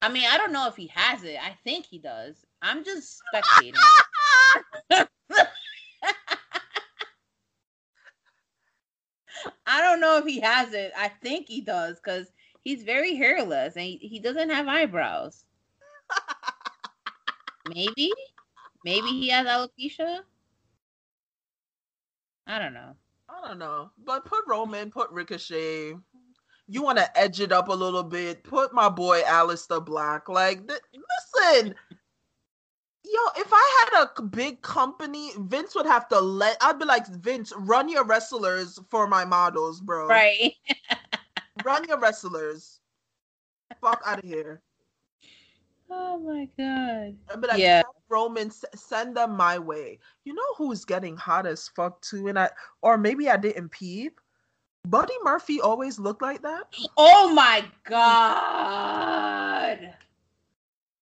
I 0.02 0.08
mean, 0.08 0.24
I 0.30 0.36
don't 0.36 0.52
know 0.52 0.66
if 0.68 0.76
he 0.76 0.88
has 0.88 1.22
it. 1.22 1.38
I 1.42 1.56
think 1.64 1.86
he 1.86 1.98
does. 1.98 2.44
I'm 2.60 2.84
just 2.84 3.22
spectating. 3.34 3.74
I 9.66 9.80
don't 9.80 10.00
know 10.00 10.18
if 10.18 10.26
he 10.26 10.40
has 10.40 10.72
it. 10.72 10.92
I 10.96 11.08
think 11.08 11.48
he 11.48 11.60
does 11.60 12.00
because 12.00 12.32
he's 12.62 12.82
very 12.82 13.14
hairless 13.14 13.76
and 13.76 13.84
he, 13.84 13.96
he 13.96 14.18
doesn't 14.18 14.50
have 14.50 14.68
eyebrows. 14.68 15.44
Maybe, 17.68 18.12
maybe 18.84 19.08
he 19.08 19.28
has 19.30 19.46
alopecia. 19.46 20.20
I 22.46 22.58
don't 22.58 22.74
know. 22.74 22.94
I 23.28 23.48
don't 23.48 23.58
know, 23.58 23.90
but 24.04 24.24
put 24.26 24.44
Roman, 24.46 24.90
put 24.90 25.10
Ricochet. 25.10 25.94
You 26.66 26.82
want 26.82 26.98
to 26.98 27.18
edge 27.18 27.40
it 27.40 27.52
up 27.52 27.68
a 27.68 27.72
little 27.72 28.02
bit. 28.02 28.44
Put 28.44 28.72
my 28.72 28.88
boy 28.88 29.22
Aleister 29.22 29.84
Black. 29.84 30.28
Like, 30.28 30.66
th- 30.66 30.80
listen, 30.92 31.74
yo, 33.04 33.20
if 33.36 33.48
I 33.52 33.88
had 33.92 34.08
a 34.18 34.22
big 34.22 34.62
company, 34.62 35.30
Vince 35.38 35.74
would 35.74 35.86
have 35.86 36.08
to 36.08 36.20
let. 36.20 36.56
I'd 36.60 36.78
be 36.78 36.84
like, 36.84 37.06
Vince, 37.06 37.52
run 37.56 37.88
your 37.88 38.04
wrestlers 38.04 38.78
for 38.90 39.06
my 39.06 39.24
models, 39.24 39.80
bro. 39.80 40.08
Right. 40.08 40.54
run 41.64 41.84
your 41.88 41.98
wrestlers. 41.98 42.80
Fuck 43.80 44.02
out 44.06 44.18
of 44.18 44.24
here. 44.24 44.62
Oh 45.96 46.18
my 46.18 46.48
god. 46.58 47.16
I'd 47.30 47.40
be 47.40 47.46
like, 47.46 47.58
yeah. 47.58 47.82
Roman, 48.08 48.50
send 48.50 49.16
them 49.16 49.36
my 49.36 49.58
way. 49.58 49.98
You 50.24 50.34
know 50.34 50.54
who's 50.56 50.84
getting 50.84 51.16
hot 51.16 51.46
as 51.46 51.68
fuck 51.68 52.02
too, 52.02 52.28
and 52.28 52.38
I 52.38 52.50
or 52.82 52.98
maybe 52.98 53.30
I 53.30 53.36
didn't 53.36 53.70
peep. 53.70 54.20
Buddy 54.86 55.14
Murphy 55.22 55.60
always 55.60 55.98
looked 55.98 56.20
like 56.20 56.42
that. 56.42 56.64
Oh 56.96 57.32
my 57.32 57.64
god. 57.84 59.94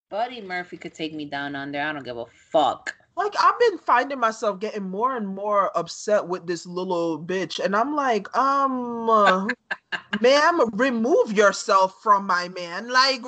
Buddy 0.09 0.43
Murphy 0.43 0.77
could 0.77 0.94
take 0.94 1.14
me 1.14 1.24
down 1.24 1.56
under. 1.56 1.81
I 1.81 1.93
don't 1.93 2.05
give 2.05 2.19
a 2.19 2.27
fuck. 2.51 2.94
Like 3.16 3.34
I've 3.40 3.59
been 3.59 3.78
finding 3.78 4.18
myself 4.18 4.59
getting 4.59 4.89
more 4.89 5.16
and 5.16 5.28
more 5.28 5.76
upset 5.76 6.26
with 6.26 6.47
this 6.47 6.64
little 6.66 7.22
bitch, 7.22 7.62
and 7.62 7.76
I'm 7.76 7.94
like, 7.94 8.34
um, 8.36 9.09
uh, 9.10 9.47
ma'am, 10.20 10.70
remove 10.72 11.32
yourself 11.32 12.02
from 12.02 12.26
my 12.26 12.48
man. 12.48 12.89
Like, 12.89 13.22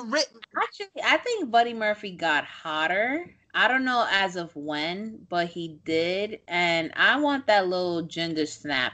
actually, 0.57 1.03
I 1.03 1.17
think 1.17 1.51
Buddy 1.51 1.73
Murphy 1.73 2.11
got 2.11 2.45
hotter. 2.45 3.29
I 3.53 3.67
don't 3.67 3.85
know 3.85 4.05
as 4.11 4.35
of 4.35 4.55
when, 4.55 5.19
but 5.29 5.47
he 5.47 5.79
did, 5.85 6.39
and 6.47 6.91
I 6.95 7.17
want 7.19 7.47
that 7.47 7.67
little 7.67 8.01
gender 8.01 8.45
snap 8.45 8.93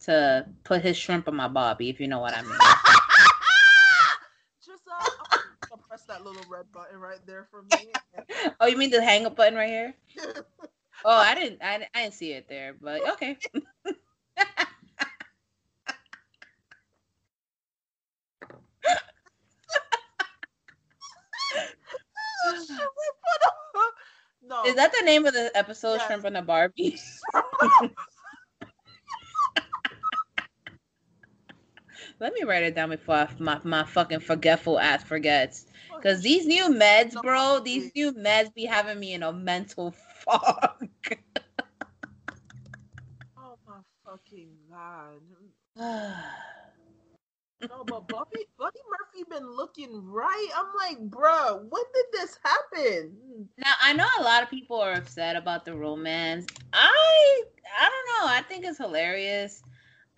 to 0.00 0.46
put 0.64 0.82
his 0.82 0.96
shrimp 0.96 1.28
on 1.28 1.36
my 1.36 1.48
bobby, 1.48 1.88
if 1.88 2.00
you 2.00 2.08
know 2.08 2.18
what 2.20 2.36
I 2.36 2.42
mean. 2.42 2.52
Just 4.64 4.82
uh, 4.88 5.08
press 5.88 5.95
that 6.08 6.24
little 6.24 6.42
red 6.48 6.66
button 6.72 6.98
right 6.98 7.18
there 7.26 7.46
for 7.50 7.62
me. 7.62 7.92
oh, 8.60 8.66
you 8.66 8.76
mean 8.76 8.90
the 8.90 9.02
hang 9.02 9.26
up 9.26 9.36
button 9.36 9.54
right 9.54 9.68
here? 9.68 9.94
oh, 11.04 11.10
I 11.10 11.34
didn't, 11.34 11.62
I, 11.62 11.86
I 11.94 12.02
didn't 12.02 12.14
see 12.14 12.32
it 12.32 12.48
there, 12.48 12.74
but 12.80 13.08
okay. 13.12 13.36
no. 24.42 24.64
Is 24.64 24.74
that 24.76 24.92
the 24.92 25.04
name 25.04 25.26
of 25.26 25.34
the 25.34 25.50
episode, 25.54 25.94
yes. 25.94 26.06
Shrimp 26.06 26.24
and 26.24 26.36
the 26.36 26.42
Barbie? 26.42 26.98
Let 32.18 32.32
me 32.32 32.44
write 32.44 32.62
it 32.62 32.74
down 32.74 32.88
before 32.90 33.14
I, 33.14 33.28
my, 33.38 33.60
my 33.62 33.84
fucking 33.84 34.20
forgetful 34.20 34.78
ass 34.78 35.04
forgets. 35.04 35.65
Because 35.96 36.22
these 36.22 36.46
new 36.46 36.68
meds, 36.68 37.20
bro, 37.20 37.60
these 37.64 37.90
new 37.94 38.12
meds 38.12 38.54
be 38.54 38.64
having 38.64 39.00
me 39.00 39.14
in 39.14 39.22
a 39.22 39.32
mental 39.32 39.92
fog. 40.24 40.88
oh 43.38 43.56
my 43.66 43.78
fucking 44.04 44.50
god. 44.70 45.20
no, 45.76 46.14
but 47.86 48.08
Buddy, 48.08 48.46
Buddy 48.58 48.80
Murphy 48.90 49.24
been 49.28 49.56
looking 49.56 50.02
right. 50.04 50.48
I'm 50.56 50.66
like, 50.78 51.00
bro, 51.10 51.64
when 51.68 51.82
did 51.94 52.06
this 52.12 52.38
happen? 52.42 53.48
Now 53.58 53.72
I 53.82 53.92
know 53.92 54.06
a 54.18 54.22
lot 54.22 54.42
of 54.42 54.50
people 54.50 54.80
are 54.80 54.92
upset 54.92 55.36
about 55.36 55.64
the 55.64 55.74
romance. 55.74 56.46
I 56.72 57.42
I 57.78 57.90
don't 57.90 58.26
know. 58.26 58.32
I 58.32 58.42
think 58.42 58.64
it's 58.64 58.78
hilarious. 58.78 59.62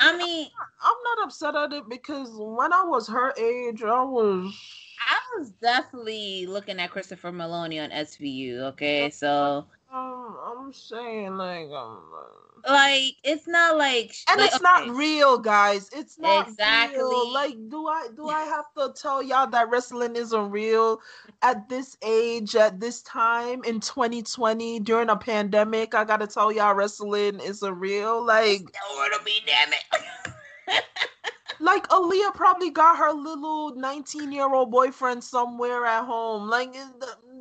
I 0.01 0.17
mean, 0.17 0.49
I'm 0.83 0.97
not 1.17 1.27
upset 1.27 1.57
at 1.57 1.73
it 1.73 1.89
because 1.89 2.31
when 2.33 2.73
I 2.73 2.85
was 2.85 3.09
her 3.09 3.33
age, 3.39 3.83
I 3.83 4.03
was. 4.03 4.55
I 5.01 5.39
was 5.39 5.51
definitely 5.51 6.47
looking 6.47 6.81
at 6.81 6.91
Christopher 6.91 7.31
Meloni 7.31 7.83
on 7.83 7.91
SVU. 7.91 8.61
Okay, 8.73 9.11
so. 9.11 9.65
Um, 9.93 10.37
I'm 10.45 10.73
saying 10.73 11.37
like, 11.37 11.71
um, 11.71 12.03
like 12.69 13.17
it's 13.25 13.47
not 13.47 13.77
like, 13.77 14.15
and 14.29 14.41
like, 14.41 14.47
it's 14.47 14.57
okay. 14.57 14.63
not 14.63 14.89
real, 14.95 15.39
guys. 15.39 15.91
It's 15.93 16.19
not 16.19 16.49
exactly 16.49 16.99
real. 16.99 17.33
like. 17.33 17.57
Do 17.69 17.87
I 17.87 18.09
do 18.15 18.29
I 18.29 18.45
have 18.45 18.67
to 18.77 18.93
tell 19.01 19.23
y'all 19.23 19.47
that 19.49 19.71
wrestling 19.71 20.17
isn't 20.17 20.51
real 20.51 21.01
at 21.43 21.69
this 21.69 21.97
age, 22.03 22.57
at 22.57 22.81
this 22.81 23.03
time 23.03 23.63
in 23.65 23.81
2020 23.81 24.81
during 24.81 25.11
a 25.11 25.17
pandemic? 25.17 25.95
I 25.95 26.05
gotta 26.05 26.27
tell 26.27 26.51
y'all 26.51 26.75
wrestling 26.75 27.41
isn't 27.41 27.79
real. 27.79 28.25
Like, 28.25 28.61
nowhere 28.61 29.11
to 29.11 29.25
be, 29.25 29.41
damn 29.47 29.73
it. 29.73 30.85
like 31.61 31.89
Aaliyah 31.89 32.35
probably 32.35 32.71
got 32.71 32.97
her 32.97 33.13
little 33.13 33.75
19 33.75 34.33
year 34.33 34.53
old 34.53 34.71
boyfriend 34.71 35.23
somewhere 35.23 35.85
at 35.85 36.05
home. 36.05 36.49
Like 36.49 36.75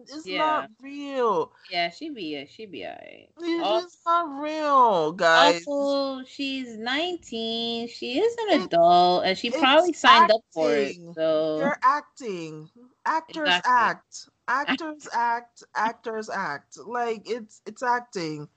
it's 0.09 0.25
yeah. 0.25 0.37
not 0.37 0.69
real. 0.81 1.51
Yeah, 1.71 1.89
she 1.89 2.09
be 2.09 2.47
she 2.49 2.65
be 2.65 2.85
alright. 2.85 3.29
It's 3.39 3.63
also, 3.65 3.87
not 4.05 4.41
real, 4.41 5.11
guys. 5.11 5.63
Also, 5.67 6.25
she's 6.27 6.77
19. 6.77 7.87
She 7.89 8.19
is 8.19 8.35
an 8.47 8.63
adult, 8.63 9.25
and 9.25 9.37
she 9.37 9.51
probably 9.51 9.93
signed 9.93 10.23
acting. 10.23 10.35
up 10.35 10.41
for 10.51 10.75
it. 10.75 10.95
So 11.15 11.59
you're 11.59 11.79
acting. 11.83 12.69
Actors 13.05 13.47
exactly. 13.47 13.73
act. 13.73 14.29
Actors 14.47 15.07
act. 15.13 15.63
Actors 15.75 16.29
act. 16.29 16.77
Like 16.85 17.29
it's 17.29 17.61
it's 17.65 17.83
acting. 17.83 18.47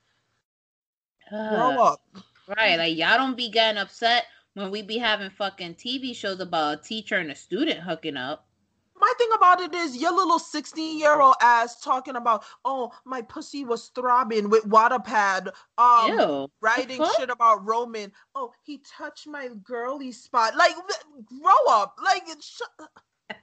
Grow 1.29 1.83
up. 1.83 2.01
Right, 2.57 2.77
like 2.77 2.97
y'all 2.97 3.17
don't 3.17 3.37
be 3.37 3.49
getting 3.49 3.79
upset 3.79 4.25
when 4.53 4.71
we 4.71 4.81
be 4.81 4.97
having 4.97 5.29
fucking 5.29 5.75
TV 5.75 6.15
shows 6.15 6.39
about 6.39 6.79
a 6.79 6.81
teacher 6.81 7.17
and 7.17 7.31
a 7.31 7.35
student 7.35 7.79
hooking 7.79 8.17
up. 8.17 8.45
My 8.99 9.11
thing 9.17 9.29
about 9.33 9.61
it 9.61 9.73
is 9.73 9.97
your 9.97 10.13
little 10.13 10.37
16 10.37 10.99
year 10.99 11.19
old 11.19 11.35
ass 11.41 11.81
talking 11.81 12.15
about, 12.15 12.43
oh, 12.65 12.91
my 13.03 13.21
pussy 13.23 13.65
was 13.65 13.87
throbbing 13.95 14.49
with 14.49 14.63
waterpad, 14.65 15.47
um, 15.79 16.19
Ew. 16.19 16.47
writing 16.61 17.03
shit 17.17 17.31
about 17.31 17.65
Roman. 17.65 18.11
Oh, 18.35 18.51
he 18.63 18.83
touched 18.97 19.27
my 19.27 19.49
girly 19.63 20.11
spot. 20.11 20.55
Like, 20.55 20.75
grow 21.25 21.51
up. 21.69 21.95
Like, 22.03 22.23
sh- 22.41 22.61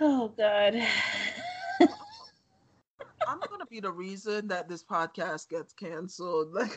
oh 0.00 0.32
God. 0.36 0.80
I'm 3.26 3.38
not 3.38 3.50
gonna 3.50 3.66
be 3.66 3.80
the 3.80 3.92
reason 3.92 4.48
that 4.48 4.68
this 4.68 4.82
podcast 4.82 5.48
gets 5.48 5.72
canceled. 5.72 6.52
Like, 6.52 6.76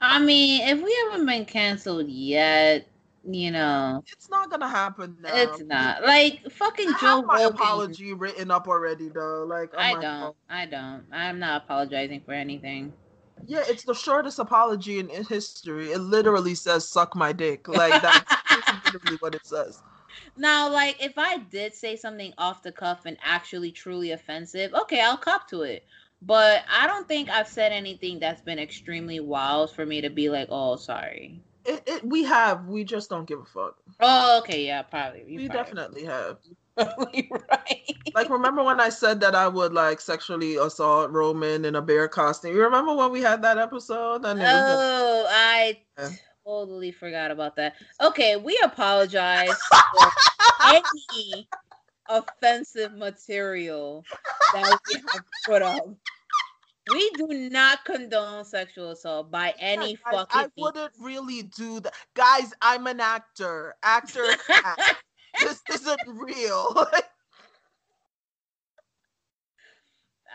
I 0.00 0.18
mean, 0.18 0.66
if 0.68 0.82
we 0.82 0.96
haven't 1.04 1.26
been 1.26 1.44
canceled 1.44 2.08
yet, 2.08 2.88
you 3.28 3.50
know, 3.50 4.04
it's 4.12 4.28
not 4.30 4.50
gonna 4.50 4.68
happen 4.68 5.16
now. 5.20 5.30
It's 5.34 5.60
not 5.60 6.02
like 6.04 6.50
fucking 6.52 6.88
I 6.88 6.98
Joe. 7.00 7.06
have 7.16 7.24
my 7.26 7.42
Rogan. 7.42 7.54
apology 7.54 8.12
written 8.12 8.50
up 8.50 8.68
already, 8.68 9.08
though. 9.08 9.44
Like, 9.48 9.70
oh 9.74 9.78
I 9.78 9.92
don't. 9.92 10.02
God. 10.02 10.34
I 10.48 10.66
don't. 10.66 11.04
I'm 11.12 11.38
not 11.38 11.64
apologizing 11.64 12.22
for 12.24 12.32
anything. 12.32 12.92
Yeah, 13.46 13.62
it's 13.66 13.84
the 13.84 13.94
shortest 13.94 14.38
apology 14.38 14.98
in, 14.98 15.10
in 15.10 15.24
history. 15.24 15.92
It 15.92 15.98
literally 15.98 16.54
says 16.54 16.88
"suck 16.88 17.14
my 17.16 17.32
dick." 17.32 17.68
Like 17.68 18.00
that's, 18.00 18.34
that's 18.48 18.84
literally 18.94 19.16
what 19.18 19.34
it 19.34 19.44
says. 19.46 19.82
Now, 20.36 20.70
like, 20.70 21.02
if 21.02 21.18
I 21.18 21.38
did 21.38 21.74
say 21.74 21.96
something 21.96 22.32
off 22.38 22.62
the 22.62 22.72
cuff 22.72 23.06
and 23.06 23.16
actually 23.22 23.72
truly 23.72 24.12
offensive, 24.12 24.72
okay, 24.74 25.00
I'll 25.00 25.16
cop 25.16 25.48
to 25.50 25.62
it. 25.62 25.84
But 26.22 26.64
I 26.70 26.86
don't 26.86 27.06
think 27.06 27.28
I've 27.28 27.48
said 27.48 27.72
anything 27.72 28.18
that's 28.18 28.40
been 28.40 28.58
extremely 28.58 29.20
wild 29.20 29.70
for 29.72 29.84
me 29.84 30.00
to 30.00 30.10
be 30.10 30.30
like, 30.30 30.48
oh, 30.50 30.76
sorry. 30.76 31.40
It, 31.64 31.82
it 31.86 32.04
we 32.04 32.24
have. 32.24 32.66
We 32.66 32.84
just 32.84 33.10
don't 33.10 33.26
give 33.26 33.40
a 33.40 33.44
fuck. 33.44 33.76
Oh, 34.00 34.38
okay, 34.38 34.66
yeah, 34.66 34.82
probably. 34.82 35.24
You 35.26 35.40
we 35.40 35.48
probably. 35.48 35.64
definitely 35.64 36.04
have. 36.06 36.38
right. 36.78 37.96
Like, 38.14 38.30
remember 38.30 38.62
when 38.62 38.80
I 38.80 38.88
said 38.88 39.20
that 39.20 39.34
I 39.34 39.48
would 39.48 39.72
like 39.72 40.00
sexually 40.00 40.56
assault 40.56 41.10
Roman 41.10 41.64
in 41.64 41.74
a 41.74 41.82
bear 41.82 42.08
costume? 42.08 42.54
You 42.54 42.62
remember 42.62 42.94
when 42.94 43.10
we 43.10 43.20
had 43.20 43.42
that 43.42 43.58
episode? 43.58 44.24
And 44.24 44.40
oh, 44.42 45.26
I 45.28 45.78
Yeah. 45.98 46.10
Totally 46.46 46.92
forgot 46.92 47.30
about 47.30 47.56
that. 47.56 47.74
Okay, 48.00 48.36
we 48.36 48.58
apologize 48.62 49.56
for 49.70 50.10
any 50.64 51.48
offensive 52.08 52.94
material 52.94 54.04
that 54.52 54.78
we 54.88 55.00
have 55.12 55.24
put 55.44 55.62
up. 55.62 55.88
We 56.92 57.10
do 57.16 57.26
not 57.50 57.84
condone 57.84 58.44
sexual 58.44 58.92
assault 58.92 59.30
by 59.30 59.54
any 59.58 59.96
Guys, 59.96 60.02
I 60.06 60.12
fucking 60.12 60.40
means. 60.40 60.52
wouldn't 60.56 60.92
really 61.00 61.42
do 61.42 61.80
that. 61.80 61.94
Guys, 62.14 62.54
I'm 62.62 62.86
an 62.86 63.00
actor. 63.00 63.74
Actor. 63.82 64.24
act. 64.48 64.80
this 65.40 65.62
isn't 65.72 66.00
real. 66.06 66.86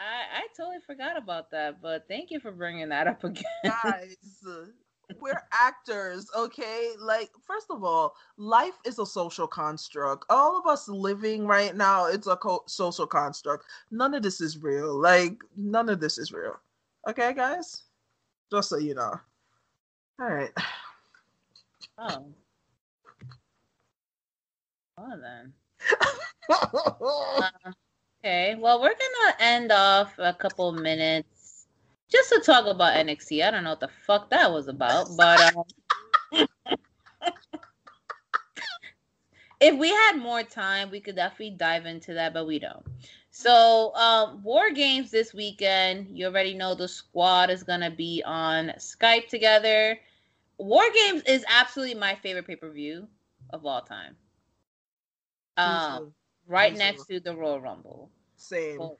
I, 0.01 0.39
I 0.39 0.47
totally 0.57 0.79
forgot 0.85 1.15
about 1.15 1.51
that, 1.51 1.81
but 1.81 2.05
thank 2.09 2.31
you 2.31 2.39
for 2.41 2.51
bringing 2.51 2.89
that 2.89 3.07
up 3.07 3.23
again. 3.23 3.43
Guys, 3.63 4.17
we're 5.19 5.41
actors, 5.51 6.29
okay? 6.37 6.91
Like, 6.99 7.31
first 7.41 7.67
of 7.69 7.83
all, 7.83 8.15
life 8.37 8.77
is 8.85 8.99
a 8.99 9.05
social 9.05 9.47
construct. 9.47 10.25
All 10.29 10.57
of 10.57 10.65
us 10.67 10.87
living 10.87 11.45
right 11.45 11.75
now, 11.75 12.05
it's 12.05 12.27
a 12.27 12.35
co- 12.35 12.63
social 12.67 13.07
construct. 13.07 13.65
None 13.91 14.13
of 14.13 14.23
this 14.23 14.39
is 14.41 14.61
real. 14.61 14.93
Like, 14.99 15.41
none 15.55 15.89
of 15.89 15.99
this 15.99 16.17
is 16.17 16.31
real. 16.31 16.59
Okay, 17.07 17.33
guys? 17.33 17.83
Just 18.51 18.69
so 18.69 18.77
you 18.77 18.93
know. 18.95 19.19
All 20.19 20.27
right. 20.29 20.51
Oh. 21.97 22.25
Well 24.97 25.19
then. 25.21 25.53
Uh, 26.49 27.71
okay, 28.19 28.55
well, 28.59 28.81
we're 28.81 28.89
gonna 28.89 29.35
end 29.39 29.71
off 29.71 30.13
a 30.19 30.33
couple 30.33 30.73
minutes 30.73 31.40
just 32.11 32.29
to 32.29 32.41
talk 32.41 32.65
about 32.65 32.93
NXT. 32.93 33.43
I 33.43 33.51
don't 33.51 33.63
know 33.63 33.71
what 33.71 33.79
the 33.79 33.89
fuck 34.05 34.29
that 34.29 34.51
was 34.51 34.67
about, 34.67 35.07
but 35.17 35.39
um, 35.55 36.47
if 39.61 39.77
we 39.77 39.89
had 39.89 40.17
more 40.17 40.43
time, 40.43 40.91
we 40.91 40.99
could 40.99 41.15
definitely 41.15 41.51
dive 41.51 41.85
into 41.85 42.13
that, 42.13 42.33
but 42.33 42.47
we 42.47 42.59
don't. 42.59 42.85
So, 43.29 43.95
um, 43.95 44.43
War 44.43 44.71
Games 44.71 45.09
this 45.09 45.33
weekend. 45.33 46.07
You 46.11 46.25
already 46.25 46.53
know 46.53 46.75
the 46.75 46.87
squad 46.87 47.49
is 47.49 47.63
gonna 47.63 47.91
be 47.91 48.21
on 48.25 48.73
Skype 48.77 49.27
together. 49.27 49.97
War 50.57 50.83
Games 50.93 51.23
is 51.23 51.45
absolutely 51.47 51.95
my 51.95 52.15
favorite 52.15 52.45
pay 52.45 52.57
per 52.57 52.69
view 52.69 53.07
of 53.51 53.65
all 53.65 53.81
time. 53.81 54.15
Um, 55.57 56.13
right 56.47 56.75
next 56.75 57.05
to 57.05 57.19
the 57.19 57.35
Royal 57.35 57.61
Rumble. 57.61 58.09
Same. 58.35 58.91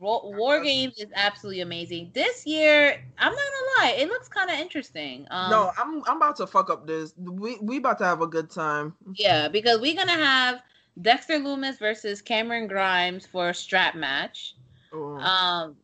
War 0.00 0.62
Games 0.62 0.96
is 0.98 1.06
absolutely 1.14 1.60
amazing. 1.60 2.10
This 2.14 2.46
year, 2.46 3.02
I'm 3.18 3.32
not 3.32 3.38
gonna 3.38 3.90
lie, 3.92 3.96
it 3.98 4.08
looks 4.08 4.28
kind 4.28 4.50
of 4.50 4.56
interesting. 4.58 5.26
Um, 5.30 5.50
no, 5.50 5.72
I'm 5.78 6.02
I'm 6.06 6.16
about 6.18 6.36
to 6.36 6.46
fuck 6.46 6.70
up 6.70 6.86
this. 6.86 7.14
We 7.18 7.58
we 7.60 7.78
about 7.78 7.98
to 7.98 8.04
have 8.04 8.20
a 8.22 8.26
good 8.26 8.50
time. 8.50 8.94
yeah, 9.14 9.48
because 9.48 9.80
we're 9.80 9.96
gonna 9.96 10.12
have 10.12 10.62
Dexter 11.02 11.34
Lumis 11.38 11.78
versus 11.78 12.20
Cameron 12.22 12.66
Grimes 12.68 13.26
for 13.26 13.50
a 13.50 13.54
strap 13.54 13.94
match. 13.94 14.54
Oh. 14.92 15.16
Um, 15.18 15.76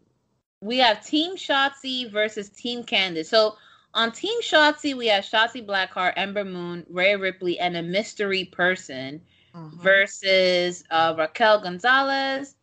we 0.61 0.79
have 0.79 1.05
Team 1.05 1.37
Shotzi 1.37 2.11
versus 2.11 2.49
Team 2.51 2.83
Candice. 2.85 3.27
So 3.27 3.57
on 3.95 4.11
Team 4.13 4.41
Shotzi, 4.43 4.97
we 4.97 5.07
have 5.09 5.25
Shotzi 5.25 5.65
Blackheart, 5.65 6.15
Ember 6.17 6.45
Moon, 6.45 6.85
Rhea 6.89 7.19
Ripley, 7.19 7.59
and 7.59 7.77
a 7.77 7.83
mystery 7.83 8.45
person 8.47 9.21
Mhm. 9.55 9.81
versus 9.83 10.83
uh, 10.91 11.15
Raquel 11.17 11.61
Gonzalez. 11.61 12.57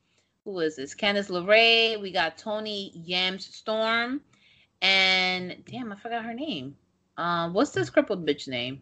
Who 0.45 0.59
is 0.59 0.75
this? 0.75 0.95
Candice 0.95 1.29
LeRae. 1.29 2.01
We 2.01 2.11
got 2.11 2.37
Tony 2.37 2.91
Yams 2.95 3.53
Storm. 3.53 4.21
And 4.81 5.63
damn, 5.65 5.91
I 5.91 5.95
forgot 5.95 6.25
her 6.25 6.33
name. 6.33 6.75
Um, 7.17 7.53
what's 7.53 7.71
this 7.71 7.89
crippled 7.89 8.25
bitch 8.25 8.47
name? 8.47 8.81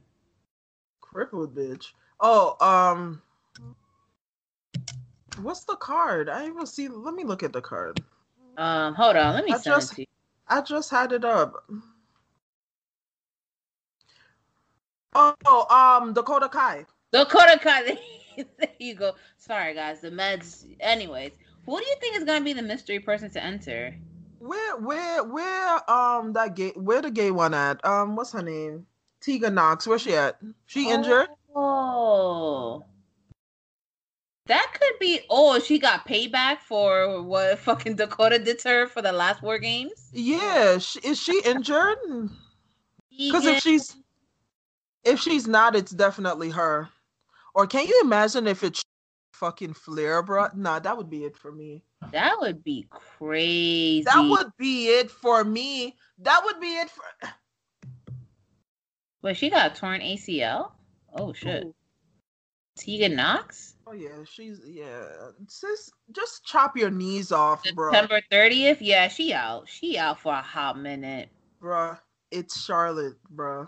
Crippled 1.01 1.55
bitch. 1.55 1.87
Oh, 2.21 2.55
um, 2.65 3.21
what's 5.41 5.65
the 5.65 5.75
card? 5.75 6.29
I 6.29 6.47
even 6.47 6.65
see. 6.65 6.87
Let 6.87 7.13
me 7.13 7.23
look 7.23 7.43
at 7.43 7.51
the 7.51 7.61
card. 7.61 7.99
Um, 8.57 8.93
hold 8.93 9.15
on, 9.15 9.33
let 9.33 9.43
me 9.45 9.51
I 9.51 9.57
just- 9.57 9.93
it 9.93 9.95
to 9.95 10.01
you. 10.01 10.07
I 10.51 10.61
just 10.61 10.89
had 10.89 11.11
it 11.11 11.23
up. 11.23 11.63
Oh, 15.13 15.99
um, 16.01 16.13
Dakota 16.13 16.49
Kai. 16.49 16.85
Dakota 17.11 17.59
Kai. 17.61 17.99
there 18.57 18.69
you 18.79 18.95
go. 18.95 19.13
Sorry, 19.37 19.73
guys. 19.75 20.01
The 20.01 20.09
meds. 20.09 20.65
Anyways, 20.79 21.31
who 21.69 21.79
do 21.79 21.85
you 21.85 21.95
think 22.01 22.17
is 22.17 22.23
gonna 22.23 22.43
be 22.43 22.53
the 22.53 22.61
mystery 22.61 22.99
person 22.99 23.29
to 23.31 23.43
enter? 23.43 23.95
Where, 24.39 24.77
where, 24.77 25.23
where, 25.23 25.91
um, 25.91 26.33
that 26.33 26.55
gay, 26.55 26.71
where 26.75 27.01
the 27.01 27.11
gay 27.11 27.29
one 27.29 27.53
at? 27.53 27.83
Um, 27.85 28.15
what's 28.15 28.31
her 28.31 28.41
name? 28.41 28.87
Tegan 29.21 29.53
Nox. 29.53 29.85
Where's 29.85 30.01
she 30.01 30.15
at? 30.15 30.39
She 30.65 30.89
injured? 30.89 31.27
Oh. 31.55 32.85
That 34.45 34.73
could 34.79 34.93
be. 34.99 35.19
Oh, 35.29 35.59
she 35.59 35.77
got 35.77 36.07
payback 36.07 36.59
for 36.61 37.21
what 37.21 37.59
fucking 37.59 37.97
Dakota 37.97 38.39
did 38.39 38.59
to 38.59 38.69
her 38.69 38.87
for 38.87 39.01
the 39.01 39.11
last 39.11 39.43
War 39.43 39.59
Games. 39.59 40.09
Yeah. 40.11 40.75
Is 41.03 41.19
she 41.19 41.41
injured? 41.45 41.97
Because 43.17 43.45
if 43.45 43.61
she's, 43.61 43.97
if 45.03 45.19
she's 45.19 45.45
not, 45.45 45.75
it's 45.75 45.91
definitely 45.91 46.51
her. 46.51 46.87
Or 47.53 47.67
can 47.67 47.85
you 47.85 47.99
imagine 48.01 48.47
if 48.47 48.63
it's 48.63 48.81
fucking 49.39 49.73
Flair, 49.73 50.21
bro? 50.21 50.47
Nah, 50.55 50.79
that 50.79 50.97
would 50.97 51.09
be 51.09 51.23
it 51.23 51.35
for 51.35 51.51
me. 51.51 51.83
that 52.11 52.35
would 52.39 52.63
be 52.63 52.87
crazy. 52.89 54.03
That 54.03 54.27
would 54.29 54.51
be 54.57 54.87
it 54.87 55.09
for 55.09 55.43
me. 55.43 55.95
That 56.19 56.41
would 56.45 56.59
be 56.59 56.67
it 56.67 56.89
for. 56.89 57.03
But 59.21 59.37
she 59.37 59.49
got 59.49 59.75
a 59.75 59.75
torn 59.75 60.01
ACL. 60.01 60.71
Oh 61.13 61.33
shit. 61.33 61.63
Ooh. 61.63 61.75
Tegan 62.77 63.15
Nox. 63.15 63.75
Oh 63.85 63.93
yeah, 63.93 64.23
she's 64.23 64.61
yeah. 64.65 65.03
Sis, 65.47 65.91
just 66.13 66.45
chop 66.45 66.77
your 66.77 66.89
knees 66.89 67.31
off, 67.31 67.63
bro. 67.73 67.91
September 67.91 68.21
thirtieth. 68.31 68.81
Yeah, 68.81 69.09
she 69.09 69.33
out. 69.33 69.67
She 69.67 69.97
out 69.97 70.19
for 70.19 70.33
a 70.33 70.41
hot 70.41 70.77
minute. 70.77 71.29
Bruh, 71.61 71.99
it's 72.31 72.61
Charlotte, 72.63 73.17
bruh. 73.33 73.67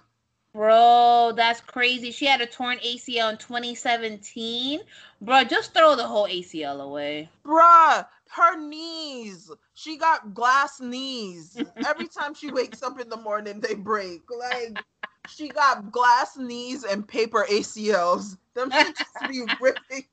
Bro, 0.54 1.34
that's 1.38 1.62
crazy. 1.62 2.12
She 2.12 2.26
had 2.26 2.42
a 2.42 2.46
torn 2.46 2.78
ACL 2.80 3.32
in 3.32 3.38
2017. 3.38 4.82
Bro, 5.22 5.46
just 5.46 5.74
throw 5.74 5.96
the 5.96 6.06
whole 6.06 6.28
ACL 6.28 6.82
away. 6.82 7.30
Bruh, 7.46 8.06
her 8.32 8.60
knees. 8.60 9.50
She 9.76 9.98
got 9.98 10.34
glass 10.34 10.82
knees. 10.82 11.58
Every 11.88 12.08
time 12.20 12.34
she 12.34 12.52
wakes 12.52 12.84
up 12.84 13.00
in 13.00 13.08
the 13.08 13.18
morning, 13.18 13.62
they 13.62 13.76
break. 13.76 14.24
Like 14.30 14.84
she 15.30 15.48
got 15.48 15.92
glass 15.92 16.38
knees 16.38 16.84
and 16.84 17.08
paper 17.08 17.46
ACLs. 17.50 18.38
Them 18.54 18.72
shit 18.72 18.98
just 18.98 19.30
be 19.30 19.44
ripping. 19.62 20.06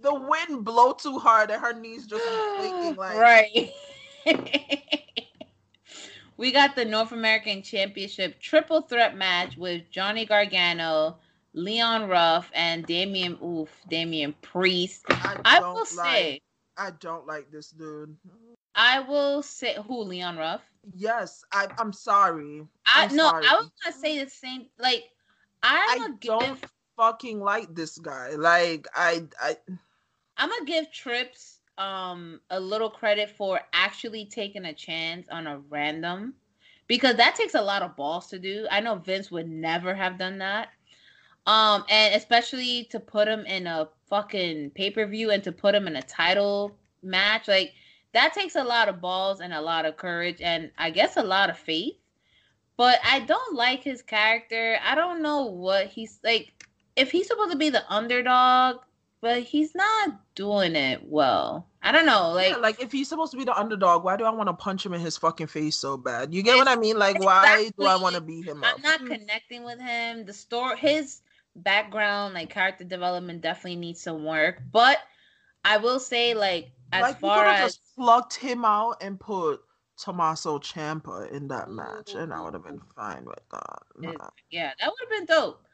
The 0.00 0.14
wind 0.14 0.64
blow 0.64 0.92
too 0.92 1.18
hard 1.18 1.50
and 1.50 1.60
her 1.60 1.72
knees 1.72 2.06
just 2.06 2.24
be 2.24 2.40
quaking 2.70 2.96
like 2.96 3.18
right. 3.18 3.72
we 6.42 6.50
got 6.50 6.74
the 6.74 6.84
North 6.84 7.12
American 7.12 7.62
Championship 7.62 8.40
triple 8.40 8.80
threat 8.80 9.16
match 9.16 9.56
with 9.56 9.88
Johnny 9.92 10.26
Gargano, 10.26 11.18
Leon 11.54 12.08
Ruff, 12.08 12.50
and 12.52 12.84
Damian 12.84 13.38
Oof, 13.40 13.70
Damian 13.88 14.34
Priest. 14.42 15.04
I, 15.08 15.36
I 15.44 15.60
will 15.60 15.74
like, 15.74 15.86
say, 15.86 16.40
I 16.76 16.90
don't 16.98 17.28
like 17.28 17.52
this 17.52 17.70
dude. 17.70 18.16
I 18.74 18.98
will 18.98 19.44
say, 19.44 19.76
who 19.86 20.02
Leon 20.02 20.36
Ruff? 20.36 20.62
Yes, 20.96 21.44
I, 21.52 21.68
I'm 21.78 21.92
sorry. 21.92 22.66
I 22.86 23.04
I'm 23.04 23.14
no, 23.14 23.28
sorry. 23.28 23.46
I 23.48 23.54
was 23.54 23.70
gonna 23.84 23.96
say 23.96 24.24
the 24.24 24.28
same. 24.28 24.66
Like, 24.80 25.04
I'm 25.62 25.90
I 25.90 25.96
don't 25.96 26.20
give, 26.20 26.60
fucking 26.96 27.38
like 27.38 27.72
this 27.72 27.98
guy. 27.98 28.30
Like 28.30 28.88
I, 28.96 29.22
I 29.40 29.56
I'm 30.36 30.48
gonna 30.48 30.64
give 30.64 30.90
Trips 30.90 31.51
um 31.78 32.40
a 32.50 32.60
little 32.60 32.90
credit 32.90 33.30
for 33.30 33.60
actually 33.72 34.26
taking 34.26 34.66
a 34.66 34.74
chance 34.74 35.28
on 35.30 35.46
a 35.46 35.58
random 35.70 36.34
because 36.86 37.16
that 37.16 37.34
takes 37.34 37.54
a 37.54 37.62
lot 37.62 37.82
of 37.82 37.96
balls 37.96 38.26
to 38.28 38.38
do. 38.38 38.66
I 38.70 38.80
know 38.80 38.96
Vince 38.96 39.30
would 39.30 39.48
never 39.48 39.94
have 39.94 40.18
done 40.18 40.38
that. 40.38 40.68
Um, 41.46 41.84
and 41.88 42.14
especially 42.14 42.84
to 42.90 43.00
put 43.00 43.26
him 43.26 43.46
in 43.46 43.66
a 43.66 43.88
fucking 44.08 44.70
pay 44.70 44.90
per 44.90 45.06
view 45.06 45.30
and 45.30 45.42
to 45.44 45.52
put 45.52 45.74
him 45.74 45.86
in 45.86 45.96
a 45.96 46.02
title 46.02 46.76
match, 47.02 47.48
like 47.48 47.72
that 48.12 48.32
takes 48.34 48.54
a 48.54 48.62
lot 48.62 48.88
of 48.88 49.00
balls 49.00 49.40
and 49.40 49.52
a 49.52 49.60
lot 49.60 49.86
of 49.86 49.96
courage 49.96 50.40
and 50.40 50.70
I 50.78 50.90
guess 50.90 51.16
a 51.16 51.22
lot 51.22 51.50
of 51.50 51.58
faith. 51.58 51.96
But 52.76 52.98
I 53.04 53.20
don't 53.20 53.54
like 53.54 53.82
his 53.82 54.02
character. 54.02 54.78
I 54.84 54.94
don't 54.94 55.22
know 55.22 55.44
what 55.46 55.86
he's 55.86 56.20
like. 56.22 56.52
If 56.94 57.10
he's 57.10 57.26
supposed 57.26 57.52
to 57.52 57.58
be 57.58 57.70
the 57.70 57.90
underdog, 57.90 58.80
but 59.22 59.42
he's 59.44 59.74
not 59.74 60.20
doing 60.34 60.74
it 60.76 61.00
well. 61.04 61.68
I 61.82 61.92
don't 61.92 62.06
know. 62.06 62.32
Like, 62.32 62.50
yeah, 62.50 62.56
like 62.56 62.82
if 62.82 62.92
he's 62.92 63.08
supposed 63.08 63.30
to 63.30 63.38
be 63.38 63.44
the 63.44 63.58
underdog, 63.58 64.04
why 64.04 64.16
do 64.16 64.24
I 64.24 64.30
want 64.30 64.48
to 64.48 64.52
punch 64.52 64.84
him 64.84 64.92
in 64.92 65.00
his 65.00 65.16
fucking 65.16 65.46
face 65.46 65.76
so 65.76 65.96
bad? 65.96 66.34
You 66.34 66.42
get 66.42 66.56
what 66.56 66.68
I 66.68 66.76
mean? 66.76 66.98
Like 66.98 67.22
why 67.22 67.70
do 67.78 67.86
I 67.86 67.96
want 67.96 68.16
to 68.16 68.20
beat 68.20 68.46
him 68.46 68.62
up? 68.62 68.74
I'm 68.76 68.82
not 68.82 68.98
connecting 68.98 69.64
with 69.64 69.80
him. 69.80 70.26
The 70.26 70.32
store, 70.32 70.76
his 70.76 71.22
background, 71.56 72.34
like 72.34 72.50
character 72.50 72.84
development, 72.84 73.40
definitely 73.40 73.76
needs 73.76 74.02
some 74.02 74.24
work. 74.24 74.60
But 74.72 74.98
I 75.64 75.76
will 75.76 76.00
say, 76.00 76.34
like, 76.34 76.72
as 76.92 77.02
like, 77.02 77.20
far 77.20 77.46
as 77.46 77.76
just 77.76 77.94
plucked 77.94 78.34
him 78.34 78.64
out 78.64 78.96
and 79.00 79.18
put 79.18 79.60
Tommaso 79.96 80.58
Ciampa 80.58 81.30
in 81.30 81.46
that 81.48 81.70
match, 81.70 82.14
and 82.14 82.32
I 82.32 82.36
mm-hmm. 82.36 82.44
would 82.44 82.54
have 82.54 82.64
been 82.64 82.80
fine 82.96 83.24
with 83.24 83.38
that. 83.52 83.78
Nah. 83.98 84.30
yeah, 84.50 84.72
that 84.80 84.90
would 84.90 84.98
have 85.00 85.10
been 85.10 85.26
dope. 85.26 85.64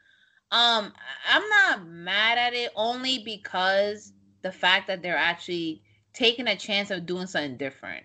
Um, 0.51 0.91
I'm 1.29 1.49
not 1.49 1.87
mad 1.87 2.37
at 2.37 2.53
it 2.53 2.71
only 2.75 3.19
because 3.19 4.13
the 4.41 4.51
fact 4.51 4.87
that 4.87 5.01
they're 5.01 5.17
actually 5.17 5.83
taking 6.13 6.47
a 6.47 6.55
chance 6.55 6.91
of 6.91 7.05
doing 7.05 7.27
something 7.27 7.57
different. 7.57 8.03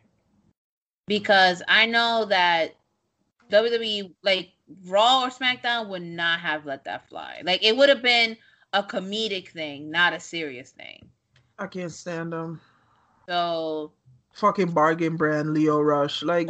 Because 1.07 1.62
I 1.69 1.87
know 1.87 2.27
that 2.27 2.77
WWE, 3.51 4.15
like 4.23 4.51
Raw 4.87 5.25
or 5.25 5.29
SmackDown, 5.29 5.89
would 5.89 6.03
not 6.03 6.41
have 6.41 6.66
let 6.66 6.85
that 6.85 7.09
fly. 7.09 7.43
Like 7.45 7.62
it 7.65 7.77
would 7.77 7.89
have 7.89 8.03
been 8.03 8.37
a 8.73 8.83
comedic 8.83 9.49
thing, 9.49 9.91
not 9.91 10.12
a 10.12 10.21
serious 10.21 10.71
thing. 10.71 11.09
I 11.59 11.66
can't 11.66 11.93
stand 11.93 12.33
them. 12.33 12.61
So 13.29 13.93
fucking 14.35 14.73
bargain 14.73 15.16
brand 15.16 15.55
Lio 15.55 15.81
Rush. 15.81 16.23
Like, 16.23 16.48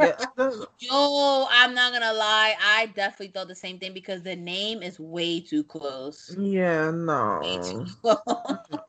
yo, 0.78 1.47
I'm 1.51 1.74
not 1.74 1.93
gonna 1.93 2.12
lie, 2.12 2.55
I 2.62 2.86
definitely 2.94 3.28
thought 3.28 3.48
the 3.48 3.55
same 3.55 3.78
thing 3.78 3.94
because 3.94 4.23
the 4.23 4.36
name 4.36 4.82
is 4.82 4.98
way 4.98 5.40
too 5.40 5.65
close. 5.65 6.35
Yeah, 6.39 6.90
no, 6.90 7.40
no 8.05 8.19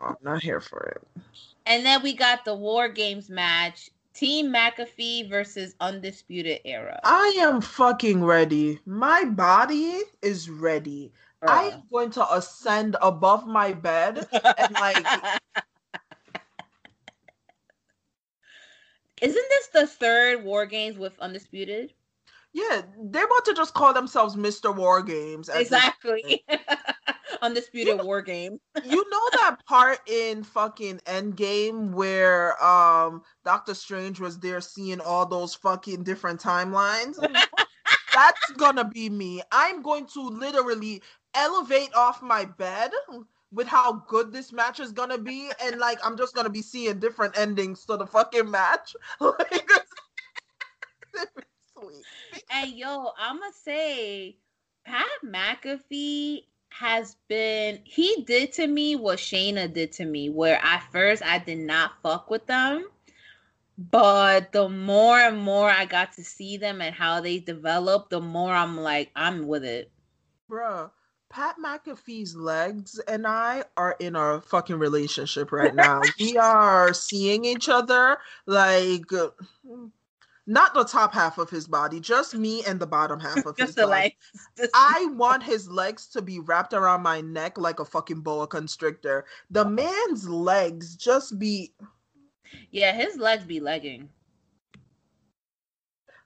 I'm 0.02 0.16
not 0.22 0.42
here 0.42 0.62
for 0.62 0.82
it. 0.96 1.24
And 1.66 1.86
then 1.86 2.02
we 2.02 2.14
got 2.14 2.46
the 2.46 2.56
War 2.56 2.90
Games 2.90 3.30
match. 3.30 3.90
Team 4.14 4.54
McAfee 4.54 5.30
versus 5.30 5.76
Undisputed 5.82 6.62
Era. 6.64 7.02
I 7.04 7.36
am 7.40 7.60
fucking 7.60 8.24
ready. 8.24 8.80
My 8.86 9.26
body 9.26 10.00
is 10.22 10.50
ready. 10.50 11.12
Uh. 11.42 11.52
I 11.52 11.64
am 11.64 11.84
going 11.92 12.12
to 12.12 12.34
ascend 12.34 12.96
above 13.02 13.46
my 13.46 13.74
bed 13.74 14.26
and 14.32 14.74
like 14.74 15.06
Isn't 19.26 19.46
this 19.50 19.68
the 19.74 19.88
third 19.88 20.44
War 20.44 20.68
Games 20.68 21.00
with 21.00 21.18
Undisputed? 21.20 21.92
Yeah, 22.54 22.84
they're 23.06 23.26
about 23.26 23.46
to 23.46 23.56
just 23.56 23.74
call 23.74 23.92
themselves 23.92 24.36
Mr. 24.36 24.74
War 24.74 25.02
Games. 25.02 25.50
Exactly. 25.50 26.46
Undisputed 27.42 27.98
you, 27.98 28.06
War 28.06 28.22
Game. 28.22 28.60
you 28.86 29.10
know 29.10 29.30
that 29.34 29.58
part 29.68 30.00
in 30.08 30.44
fucking 30.44 31.00
Endgame 31.08 31.92
where 31.92 32.64
um 32.64 33.24
Doctor 33.44 33.74
Strange 33.74 34.20
was 34.20 34.40
there 34.40 34.62
seeing 34.62 35.02
all 35.02 35.26
those 35.26 35.56
fucking 35.56 36.04
different 36.04 36.40
timelines? 36.40 37.16
That's 38.14 38.52
gonna 38.58 38.86
be 38.86 39.10
me. 39.10 39.42
I'm 39.52 39.82
going 39.82 40.06
to 40.14 40.22
literally 40.22 41.02
elevate 41.34 41.96
off 41.96 42.22
my 42.22 42.46
bed 42.46 42.92
with 43.52 43.68
how 43.68 44.04
good 44.08 44.32
this 44.32 44.52
match 44.52 44.80
is 44.80 44.92
gonna 44.92 45.18
be, 45.18 45.50
and 45.64 45.80
like 45.80 46.00
I'm 46.04 46.18
just 46.18 46.36
gonna 46.36 46.50
be 46.50 46.62
seeing 46.62 47.00
different 47.00 47.38
endings 47.38 47.86
to 47.86 47.98
the 47.98 48.08
fucking 48.08 48.50
match. 48.50 48.96
like. 49.20 49.70
And 52.52 52.72
yo, 52.72 53.12
I'ma 53.18 53.52
say, 53.64 54.38
Pat 54.86 55.06
McAfee 55.24 56.44
has 56.70 57.16
been 57.30 57.80
he 57.86 58.24
did 58.28 58.52
to 58.54 58.68
me 58.68 58.96
what 58.96 59.18
Shayna 59.20 59.72
did 59.72 59.92
to 59.94 60.06
me, 60.06 60.30
where 60.30 60.60
at 60.64 60.84
first 60.92 61.24
I 61.24 61.40
did 61.40 61.60
not 61.60 61.94
fuck 62.04 62.30
with 62.30 62.46
them. 62.48 62.88
But 63.78 64.54
the 64.54 64.70
more 64.70 65.20
and 65.20 65.38
more 65.38 65.70
I 65.70 65.86
got 65.86 66.14
to 66.14 66.24
see 66.24 66.56
them 66.58 66.82
and 66.82 66.96
how 66.96 67.20
they 67.20 67.40
develop, 67.40 68.10
the 68.10 68.22
more 68.22 68.54
I'm 68.54 68.78
like, 68.78 69.12
I'm 69.16 69.48
with 69.48 69.66
it. 69.66 69.92
Bruh, 70.50 70.90
Pat 71.36 71.58
McAfee's 71.62 72.34
legs 72.34 72.98
and 73.10 73.28
I 73.28 73.66
are 73.76 73.98
in 74.00 74.16
a 74.16 74.40
fucking 74.40 74.80
relationship 74.80 75.52
right 75.52 75.76
now. 75.76 76.00
we 76.18 76.38
are 76.42 76.94
seeing 76.94 77.44
each 77.44 77.68
other 77.68 78.20
like 78.46 79.04
not 80.48 80.74
the 80.74 80.86
top 80.86 81.14
half 81.14 81.38
of 81.38 81.50
his 81.50 81.68
body, 81.68 82.00
just 82.00 82.36
me 82.36 82.64
and 82.64 82.80
the 82.80 82.88
bottom 82.88 83.20
half 83.20 83.46
of 83.46 83.58
his 83.58 83.76
body. 83.76 84.16
I 84.74 85.08
want 85.12 85.44
his 85.44 85.68
legs 85.68 86.08
to 86.12 86.22
be 86.22 86.40
wrapped 86.40 86.74
around 86.74 87.02
my 87.02 87.20
neck 87.20 87.58
like 87.58 87.82
a 87.82 87.86
fucking 87.86 88.22
boa 88.22 88.48
constrictor. 88.48 89.26
The 89.52 89.66
man's 89.66 90.30
legs 90.30 90.96
just 90.96 91.38
be 91.38 91.74
Yeah, 92.72 92.94
his 92.94 93.18
legs 93.18 93.44
be 93.44 93.60
legging. 93.60 94.08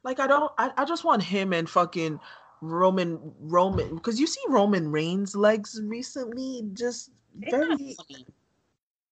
Like 0.03 0.19
I 0.19 0.27
don't 0.27 0.51
I, 0.59 0.71
I 0.77 0.85
just 0.85 1.03
want 1.03 1.23
him 1.23 1.51
and 1.51 1.67
fucking 1.67 2.19
Roman 2.61 3.19
Roman 3.39 3.95
because 3.95 4.19
you 4.19 4.27
see 4.27 4.41
Roman 4.49 4.91
Reigns 4.91 5.35
legs 5.35 5.79
recently 5.83 6.63
just 6.73 7.11
they're 7.35 7.67
very 7.67 7.95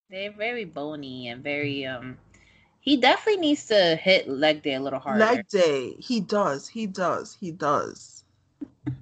they're 0.09 0.31
very 0.31 0.65
bony 0.65 1.29
and 1.29 1.43
very 1.43 1.85
um 1.85 2.17
he 2.87 2.95
definitely 2.95 3.41
needs 3.41 3.65
to 3.65 3.97
hit 3.97 4.29
leg 4.29 4.61
day 4.61 4.75
a 4.75 4.79
little 4.79 4.99
harder. 4.99 5.19
Leg 5.19 5.45
day. 5.49 5.95
He 5.99 6.21
does. 6.21 6.69
He 6.69 6.87
does. 6.87 7.35
He 7.37 7.51
does. 7.51 8.23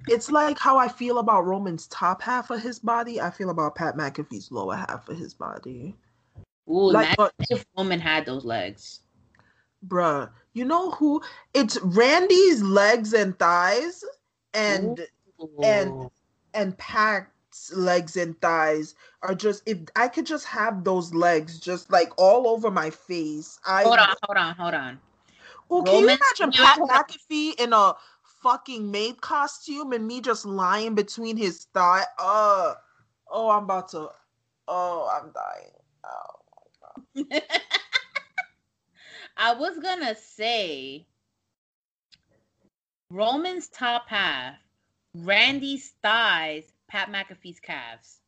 it's 0.08 0.28
like 0.28 0.58
how 0.58 0.76
I 0.76 0.88
feel 0.88 1.18
about 1.18 1.46
Roman's 1.46 1.86
top 1.86 2.20
half 2.20 2.50
of 2.50 2.60
his 2.60 2.80
body. 2.80 3.20
I 3.20 3.30
feel 3.30 3.50
about 3.50 3.76
Pat 3.76 3.96
McAfee's 3.96 4.50
lower 4.50 4.74
half 4.74 5.08
of 5.08 5.16
his 5.16 5.34
body. 5.34 5.94
Ooh, 6.68 6.90
like, 6.90 7.16
but, 7.16 7.32
if 7.48 7.64
Roman 7.78 8.00
had 8.00 8.26
those 8.26 8.44
legs. 8.44 9.02
Bruh, 9.86 10.30
you 10.52 10.64
know 10.64 10.90
who? 10.90 11.22
It's 11.54 11.78
Randy's 11.80 12.62
legs 12.62 13.12
and 13.12 13.38
thighs 13.38 14.02
and 14.54 15.00
Ooh. 15.40 15.60
and 15.62 16.10
and 16.54 16.78
Pat's 16.78 17.72
legs 17.74 18.16
and 18.16 18.40
thighs 18.40 18.94
are 19.22 19.34
just 19.34 19.62
if 19.66 19.78
I 19.94 20.08
could 20.08 20.26
just 20.26 20.46
have 20.46 20.84
those 20.84 21.14
legs 21.14 21.58
just 21.58 21.90
like 21.90 22.12
all 22.16 22.48
over 22.48 22.70
my 22.70 22.90
face. 22.90 23.58
I 23.66 23.84
hold 23.84 23.98
on, 23.98 24.14
hold 24.22 24.36
on, 24.36 24.54
hold 24.54 24.74
on. 24.74 25.00
Oh, 25.70 25.82
can 25.82 26.00
you 26.00 26.06
imagine 26.06 26.52
Pat 26.52 26.78
McAfee 26.78 27.60
in 27.60 27.72
a 27.72 27.94
fucking 28.42 28.90
maid 28.90 29.20
costume 29.20 29.92
and 29.92 30.06
me 30.06 30.20
just 30.20 30.46
lying 30.46 30.94
between 30.94 31.36
his 31.36 31.64
thigh? 31.74 32.04
Uh 32.18 32.74
oh, 33.30 33.50
I'm 33.50 33.64
about 33.64 33.90
to. 33.90 34.10
Oh, 34.68 35.10
I'm 35.12 35.32
dying. 35.32 35.72
Oh 36.04 36.40
my 37.16 37.40
god. 37.40 37.42
I 39.36 39.54
was 39.54 39.78
gonna 39.78 40.14
say 40.14 41.06
Roman's 43.10 43.68
top 43.68 44.08
half, 44.08 44.56
Randy's 45.14 45.92
thighs, 46.02 46.72
Pat 46.88 47.10
McAfee's 47.10 47.60
calves. 47.60 48.20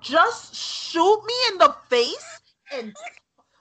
Just 0.00 0.54
shoot 0.54 1.22
me 1.24 1.34
in 1.52 1.58
the 1.58 1.74
face 1.88 2.40
and 2.72 2.94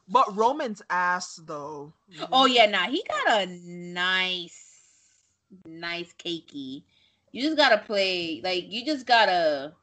but 0.08 0.36
Roman's 0.36 0.82
ass 0.90 1.40
though. 1.46 1.94
Oh 2.32 2.46
yeah, 2.46 2.66
nah, 2.66 2.88
he 2.88 3.04
got 3.08 3.42
a 3.42 3.46
nice 3.66 4.64
nice 5.66 6.14
cakey. 6.14 6.84
You 7.32 7.44
just 7.44 7.58
gotta 7.58 7.80
play 7.80 8.42
like 8.44 8.72
you 8.72 8.86
just 8.86 9.06
gotta 9.06 9.74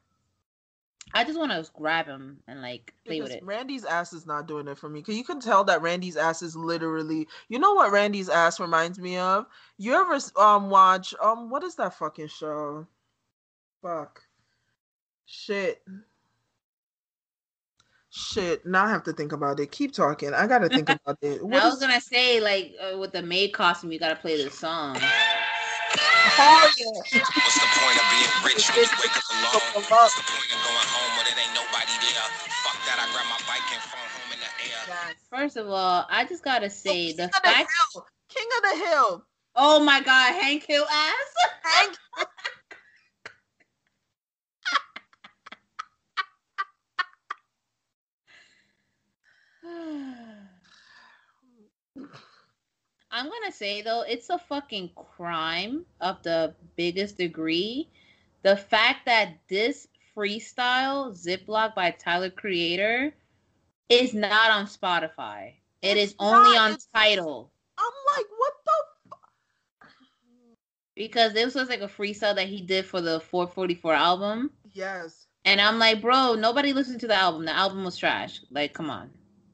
I 1.13 1.23
just 1.23 1.37
want 1.37 1.51
to 1.51 1.69
grab 1.73 2.05
him 2.05 2.37
and 2.47 2.61
like 2.61 2.93
play 3.05 3.19
because 3.19 3.29
with 3.29 3.37
it. 3.37 3.45
Randy's 3.45 3.85
ass 3.85 4.13
is 4.13 4.25
not 4.25 4.47
doing 4.47 4.67
it 4.67 4.77
for 4.77 4.89
me. 4.89 5.01
Cause 5.01 5.15
you 5.15 5.23
can 5.23 5.39
tell 5.39 5.63
that 5.65 5.81
Randy's 5.81 6.17
ass 6.17 6.41
is 6.41 6.55
literally. 6.55 7.27
You 7.49 7.59
know 7.59 7.73
what 7.73 7.91
Randy's 7.91 8.29
ass 8.29 8.59
reminds 8.59 8.99
me 8.99 9.17
of? 9.17 9.45
You 9.77 9.93
ever 9.95 10.19
um 10.37 10.69
watch 10.69 11.13
um 11.21 11.49
what 11.49 11.63
is 11.63 11.75
that 11.75 11.93
fucking 11.95 12.27
show? 12.27 12.87
Fuck. 13.81 14.21
Shit. 15.25 15.81
Shit. 18.09 18.65
Now 18.65 18.85
I 18.85 18.89
have 18.89 19.03
to 19.03 19.13
think 19.13 19.31
about 19.31 19.59
it. 19.59 19.71
Keep 19.71 19.93
talking. 19.93 20.33
I 20.33 20.45
gotta 20.47 20.69
think 20.69 20.89
about 20.89 21.17
it. 21.21 21.43
What 21.43 21.61
I 21.61 21.65
was 21.65 21.75
is... 21.75 21.79
gonna 21.79 22.01
say 22.01 22.39
like 22.39 22.73
uh, 22.81 22.97
with 22.97 23.11
the 23.13 23.21
maid 23.21 23.53
costume, 23.53 23.91
you 23.91 23.99
gotta 23.99 24.15
play 24.15 24.37
this 24.37 24.57
song. 24.59 24.97
What's 26.37 26.77
the 26.77 27.19
point 27.79 27.97
of 27.97 28.07
being 28.11 28.31
rich 28.45 28.69
when 28.69 28.83
you 28.83 28.91
wake 28.99 29.17
up 29.17 29.23
alone? 29.31 29.83
What's 29.89 30.15
the 30.15 30.23
point 30.23 30.51
of 30.51 30.59
going 30.63 30.87
home 30.87 31.00
the. 35.07 35.15
First 35.29 35.57
of 35.57 35.67
all, 35.69 36.05
I 36.09 36.25
just 36.25 36.43
gotta 36.43 36.65
oh, 36.65 36.69
say 36.69 37.13
oh, 37.13 37.17
the 37.17 37.29
fact 37.29 37.69
the 37.93 38.01
King 38.29 38.47
of 38.57 38.63
the 38.63 38.85
Hill. 38.85 39.25
Oh 39.55 39.83
my 39.83 40.01
god, 40.01 40.33
Hank 40.33 40.65
Hill 40.65 40.85
ass. 40.89 41.33
Hank 41.63 41.97
I'm 53.13 53.25
gonna 53.25 53.51
say 53.51 53.81
though, 53.81 54.03
it's 54.07 54.29
a 54.29 54.37
fucking 54.37 54.91
crime 54.95 55.85
of 55.99 56.23
the 56.23 56.55
biggest 56.75 57.17
degree. 57.17 57.89
The 58.43 58.55
fact 58.55 59.05
that 59.05 59.37
this 59.49 59.87
freestyle 60.15 61.11
Ziploc 61.13 61.75
by 61.75 61.91
Tyler 61.91 62.29
Creator 62.29 63.13
is 63.91 64.13
not 64.13 64.51
on 64.51 64.65
Spotify. 64.65 65.53
It 65.81 65.97
it's 65.97 66.11
is 66.11 66.15
only 66.19 66.55
not, 66.55 66.71
on 66.71 66.77
Tidal. 66.93 67.51
I'm 67.77 67.93
like, 68.15 68.25
what 68.37 68.53
the 68.65 68.71
because 70.95 71.33
this 71.33 71.55
was 71.55 71.69
like 71.69 71.81
a 71.81 71.87
free 71.87 72.13
freestyle 72.13 72.35
that 72.35 72.47
he 72.47 72.61
did 72.61 72.85
for 72.85 73.01
the 73.01 73.19
444 73.21 73.93
album. 73.93 74.51
Yes. 74.73 75.27
And 75.45 75.59
I'm 75.59 75.79
like, 75.79 76.01
bro, 76.01 76.35
nobody 76.35 76.73
listened 76.73 76.99
to 76.99 77.07
the 77.07 77.15
album. 77.15 77.45
The 77.45 77.55
album 77.55 77.83
was 77.83 77.97
trash. 77.97 78.41
Like, 78.51 78.73
come 78.73 78.91
on. 78.91 79.09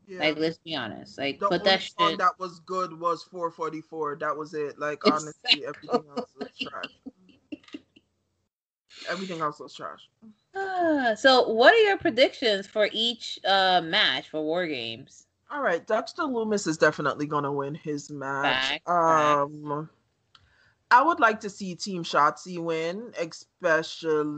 Yeah. 0.07 0.19
Like, 0.19 0.37
let's 0.37 0.57
be 0.57 0.75
honest. 0.75 1.17
Like, 1.17 1.39
the 1.39 1.47
put 1.47 1.61
only 1.61 1.71
that 1.71 1.81
song 1.81 2.09
shit. 2.09 2.19
that 2.19 2.33
was 2.39 2.59
good 2.65 2.99
was 2.99 3.23
444. 3.23 4.17
That 4.19 4.35
was 4.35 4.53
it. 4.53 4.77
Like 4.77 5.05
honestly, 5.05 5.65
everything 5.65 6.03
else 6.17 6.31
was 6.37 6.49
trash. 6.59 7.61
Everything 9.09 9.41
else 9.41 9.59
was 9.59 9.73
trash. 9.73 10.09
Ah, 10.57 11.13
so, 11.15 11.47
what 11.49 11.73
are 11.73 11.77
your 11.83 11.97
predictions 11.97 12.67
for 12.67 12.89
each 12.91 13.39
uh 13.45 13.81
match 13.81 14.29
for 14.29 14.41
War 14.43 14.67
Games? 14.67 15.27
All 15.49 15.61
right, 15.61 15.85
Dexter 15.85 16.23
Lumis 16.23 16.67
is 16.67 16.77
definitely 16.77 17.25
gonna 17.25 17.51
win 17.51 17.75
his 17.75 18.09
match. 18.11 18.73
Facts, 18.81 18.83
Um, 18.85 19.89
I 20.91 21.01
would 21.03 21.19
like 21.19 21.39
to 21.41 21.49
see 21.49 21.75
Team 21.75 22.03
Shotzi 22.03 22.57
win, 22.59 23.13
especially 23.19 24.33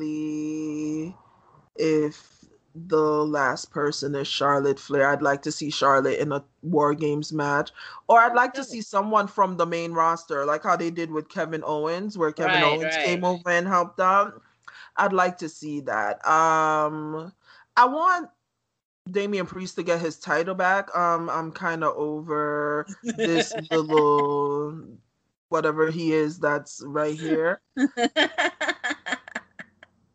if 1.76 2.46
the 2.76 3.26
last 3.26 3.72
person 3.72 4.16
is 4.16 4.28
Charlotte 4.28 4.80
Flair. 4.80 5.08
I'd 5.10 5.22
like 5.22 5.42
to 5.44 5.52
see 5.52 5.70
Charlotte 5.72 6.20
in 6.20 6.32
a 6.32 6.44
War 6.64 6.94
Games 6.96 7.32
match, 7.34 7.72
or 8.08 8.20
I'd 8.20 8.36
like 8.36 8.54
to 8.56 8.64
see 8.64 8.82
someone 8.82 9.28
from 9.28 9.58
the 9.58 9.66
main 9.66 9.94
roster, 9.94 10.46
like 10.46 10.64
how 10.64 10.76
they 10.76 10.92
did 10.92 11.12
with 11.12 11.30
Kevin 11.30 11.64
Owens, 11.66 12.18
where 12.18 12.32
Kevin 12.32 12.64
Right, 12.64 12.64
Owens 12.64 12.98
right. 12.98 13.04
came 13.06 13.24
over 13.26 13.50
and 13.50 13.68
helped 13.68 14.00
out. 14.00 14.42
I'd 15.00 15.14
like 15.14 15.38
to 15.40 15.50
see 15.50 15.82
that. 15.82 16.26
Um, 16.28 17.34
I 17.76 17.86
want 17.86 18.30
Damian 19.10 19.46
Priest 19.46 19.76
to 19.78 19.84
get 19.84 20.00
his 20.00 20.18
title 20.18 20.56
back. 20.56 20.96
Um, 20.96 21.30
I'm 21.30 21.52
kind 21.52 21.84
of 21.84 21.96
over 21.96 22.86
this 23.18 23.56
little 23.72 24.84
whatever 25.50 25.90
he 25.90 26.14
is 26.14 26.40
that's 26.40 26.84
right 26.86 27.16
here. 27.16 27.62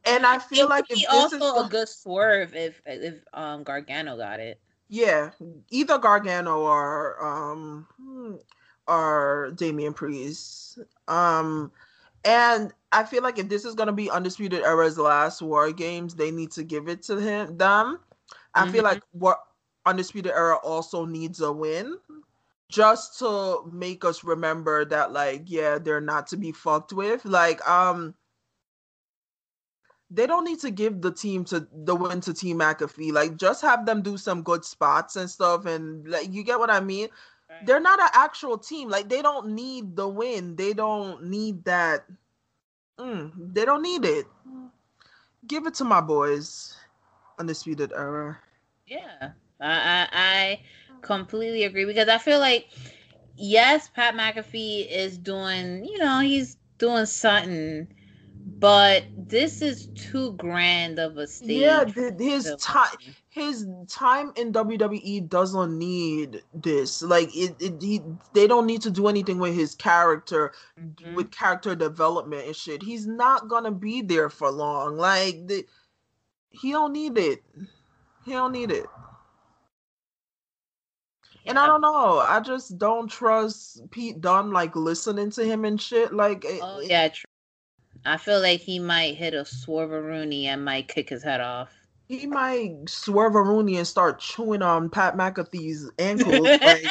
And 0.07 0.27
I 0.27 0.39
feel 0.39 0.69
like 0.69 0.91
if 0.91 1.09
also 1.11 1.37
is 1.37 1.67
a 1.67 1.69
good 1.69 1.89
swerve 1.89 2.55
if 2.55 2.81
if 2.85 3.25
um 3.33 3.65
Gargano 3.65 4.17
got 4.17 4.39
it. 4.39 4.61
yeah, 4.89 5.31
either 5.71 5.99
Gargano 5.99 6.61
or 6.61 7.25
um 7.25 7.87
hmm, 7.97 8.35
or 8.87 9.53
Damian 9.57 9.95
Priest. 9.95 10.79
Um 11.09 11.73
and 12.25 12.73
I 12.93 13.05
feel 13.05 13.23
like 13.23 13.39
if 13.39 13.49
this 13.49 13.65
is 13.65 13.75
gonna 13.75 13.93
be 13.93 14.11
Undisputed 14.11 14.63
Era's 14.63 14.99
last 14.99 15.43
war 15.43 15.73
games, 15.73 16.15
they 16.15 16.31
need 16.31 16.53
to 16.53 16.65
give 16.65 16.89
it 16.89 17.03
to 17.05 17.21
him 17.21 17.57
them. 17.57 18.01
I 18.55 18.67
feel 18.67 18.83
Mhm. 18.83 18.85
like 18.85 19.03
what 19.13 19.41
Undisputed 19.87 20.33
Era 20.33 20.57
also 20.57 21.05
needs 21.05 21.41
a 21.41 21.53
win. 21.53 21.99
Just 22.71 23.19
to 23.21 23.65
make 23.73 24.05
us 24.05 24.25
remember 24.25 24.85
that 24.87 25.13
like, 25.13 25.43
yeah, 25.47 25.79
they're 25.79 26.01
not 26.01 26.27
to 26.29 26.37
be 26.37 26.53
fucked 26.53 26.93
with. 26.93 27.25
Like, 27.25 27.67
um 27.69 28.15
they 30.11 30.27
don't 30.27 30.45
need 30.45 30.61
to 30.61 30.71
give 30.71 31.01
the 31.03 31.11
team 31.13 31.45
to 31.45 31.67
the 31.73 31.95
win 31.97 32.21
to 32.21 32.33
Team 32.35 32.59
McAfee. 32.59 33.13
Like, 33.13 33.37
just 33.37 33.63
have 33.63 33.87
them 33.87 34.03
do 34.03 34.17
some 34.17 34.43
good 34.43 34.65
spots 34.65 35.17
and 35.17 35.29
stuff, 35.29 35.67
and 35.67 36.07
like, 36.09 36.33
you 36.33 36.43
get 36.45 36.59
what 36.59 36.71
I 36.71 36.81
mean. 36.81 37.09
They're 37.61 37.81
not 37.81 38.01
an 38.01 38.09
actual 38.13 38.59
team. 38.59 38.89
Like, 38.89 39.09
they 39.09 39.23
don't 39.23 39.49
need 39.55 39.97
the 39.97 40.09
win. 40.09 40.57
They 40.57 40.73
don't 40.73 41.25
need 41.25 41.65
that. 41.65 42.07
Mm, 42.99 43.55
they 43.55 43.65
don't 43.65 43.83
need 43.83 44.05
it. 44.05 44.27
Give 45.47 45.67
it 45.67 45.75
to 45.75 45.85
my 45.85 46.01
boys, 46.01 46.77
Undisputed 47.39 47.93
Era. 47.93 48.41
Yeah, 48.87 49.33
I, 49.61 49.69
I 49.71 50.09
I 50.13 50.61
completely 51.03 51.65
agree 51.65 51.85
because 51.85 52.09
I 52.09 52.19
feel 52.19 52.41
like 52.41 52.69
yes, 53.37 53.89
Pat 53.89 54.15
McAfee 54.15 54.91
is 54.91 55.19
doing 55.19 55.85
you 55.85 55.99
know 55.99 56.21
he's 56.21 56.57
doing 56.79 57.07
something, 57.07 57.89
but 58.65 59.05
this 59.29 59.61
is 59.61 59.89
too 59.95 60.33
grand 60.39 60.99
of 60.99 61.19
a 61.19 61.27
stage. 61.27 61.51
Yeah, 61.51 61.85
his 62.19 62.55
time, 62.59 62.97
his 63.29 63.67
time 63.89 64.33
in 64.37 64.55
WWE 64.55 65.29
doesn't 65.29 65.79
need 65.79 66.43
this. 66.55 67.03
Like 67.03 67.29
it, 67.37 67.57
it 67.61 67.83
he, 67.83 68.01
they 68.33 68.47
don't 68.47 68.65
need 68.65 68.81
to 68.81 68.91
do 68.91 69.09
anything 69.09 69.39
with 69.39 69.55
his 69.55 69.75
character, 69.75 70.53
Mhm. 70.81 71.15
with 71.15 71.31
character 71.31 71.75
development 71.75 72.47
and 72.47 72.57
shit. 72.57 72.83
He's 72.83 73.07
not 73.07 73.49
gonna 73.49 73.71
be 73.71 74.01
there 74.01 74.31
for 74.31 74.51
long. 74.51 74.97
Like 74.97 75.47
the, 75.47 75.67
he 76.49 76.73
don't 76.73 76.95
need 76.95 77.19
it. 77.19 77.45
He 78.25 78.33
don't 78.33 78.53
need 78.53 78.71
it. 78.71 78.87
And 81.45 81.59
I 81.59 81.67
don't 81.67 81.83
know. 81.83 82.21
I 82.21 82.41
just 82.41 82.79
don't 82.79 83.09
trust 83.11 83.91
Pete 83.91 84.23
Dunne 84.23 84.53
like 84.53 84.75
listening 84.75 85.29
to 85.33 85.45
him 85.45 85.67
and 85.67 85.79
shit. 85.79 86.15
Like, 86.15 86.47
Oh 86.63 86.79
it- 86.79 86.89
yeah, 86.89 87.09
true. 87.09 87.25
I 88.07 88.17
feel 88.19 88.41
like 88.41 88.61
he 88.61 88.79
might 88.79 89.15
hit 89.17 89.35
a 89.35 89.43
swerveroony 89.43 90.45
and 90.45 90.65
might 90.65 90.89
kick 90.89 91.09
his 91.09 91.23
head 91.23 91.41
off. 91.41 91.73
he 92.07 92.27
might 92.27 92.89
swerve 92.89 93.35
a 93.35 93.43
Rooney 93.43 93.79
and 93.79 93.87
start 93.87 94.21
chewing 94.21 94.63
on 94.63 94.91
Pat 94.91 95.17
McAfee's 95.17 95.91
ankles. 95.99 96.49
Like, 96.61 96.85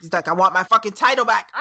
he's 0.00 0.12
like, 0.12 0.28
I 0.28 0.32
want 0.32 0.54
my 0.54 0.64
fucking 0.64 0.92
title 0.92 1.26
back. 1.26 1.50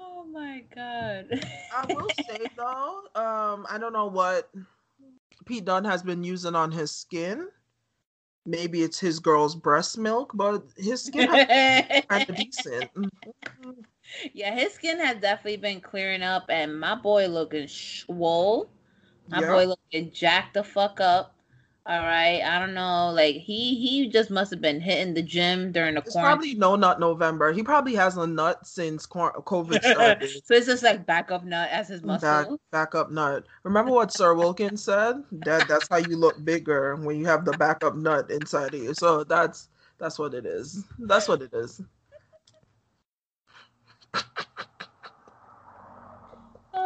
oh 0.00 0.24
my 0.32 0.64
god. 0.74 1.26
I 1.76 1.86
will 1.92 2.08
say 2.26 2.46
though, 2.56 3.02
um, 3.14 3.66
I 3.70 3.76
don't 3.78 3.92
know 3.92 4.06
what 4.06 4.50
Pete 5.44 5.64
Dunne 5.66 5.84
has 5.84 6.02
been 6.02 6.24
using 6.24 6.54
on 6.54 6.70
his 6.72 6.90
skin. 6.90 7.48
Maybe 8.46 8.82
it's 8.82 8.98
his 9.00 9.18
girl's 9.18 9.54
breast 9.54 9.96
milk, 9.98 10.32
but 10.34 10.62
his 10.76 11.02
skin 11.02 11.28
kind 12.08 12.28
of 12.28 12.36
decent. 12.36 12.90
Mm-hmm. 12.94 13.70
yeah, 14.34 14.54
his 14.54 14.74
skin 14.74 14.98
has 15.00 15.16
definitely 15.16 15.56
been 15.56 15.80
clearing 15.80 16.22
up, 16.22 16.44
and 16.48 16.78
my 16.78 16.94
boy 16.94 17.26
looking 17.26 17.68
swole. 17.68 18.70
My 19.28 19.40
Yeah. 19.40 19.52
boy 19.52 19.66
looking 19.66 20.12
jacked 20.12 20.54
the 20.54 20.64
fuck 20.64 21.00
up. 21.00 21.33
All 21.86 22.00
right, 22.00 22.40
I 22.42 22.58
don't 22.58 22.72
know. 22.72 23.10
Like 23.10 23.36
he 23.36 23.74
he 23.74 24.08
just 24.08 24.30
must 24.30 24.50
have 24.50 24.62
been 24.62 24.80
hitting 24.80 25.12
the 25.12 25.20
gym 25.20 25.70
during 25.70 25.94
the 25.94 26.00
It's 26.00 26.12
quarantine. 26.12 26.36
probably 26.36 26.54
no 26.54 26.76
nut 26.76 26.98
November. 26.98 27.52
He 27.52 27.62
probably 27.62 27.94
has 27.94 28.16
a 28.16 28.26
nut 28.26 28.66
since 28.66 29.06
COVID 29.06 29.84
started. 29.84 30.30
so 30.44 30.54
it's 30.54 30.66
just 30.66 30.82
like 30.82 31.04
backup 31.04 31.44
nut 31.44 31.68
as 31.70 31.88
his 31.88 32.02
muscle. 32.02 32.26
Back, 32.26 32.48
back 32.70 32.94
up 32.94 33.10
nut. 33.10 33.44
Remember 33.64 33.92
what 33.92 34.12
Sir 34.12 34.34
Wilkins 34.34 34.82
said? 34.82 35.22
That 35.30 35.68
that's 35.68 35.86
how 35.88 35.98
you 35.98 36.16
look 36.16 36.42
bigger 36.42 36.96
when 36.96 37.18
you 37.18 37.26
have 37.26 37.44
the 37.44 37.52
backup 37.52 37.96
nut 37.96 38.30
inside 38.30 38.72
of 38.72 38.80
you. 38.82 38.94
So 38.94 39.22
that's 39.22 39.68
that's 39.98 40.18
what 40.18 40.32
it 40.32 40.46
is. 40.46 40.84
That's 40.98 41.28
what 41.28 41.42
it 41.42 41.52
is. 41.52 41.82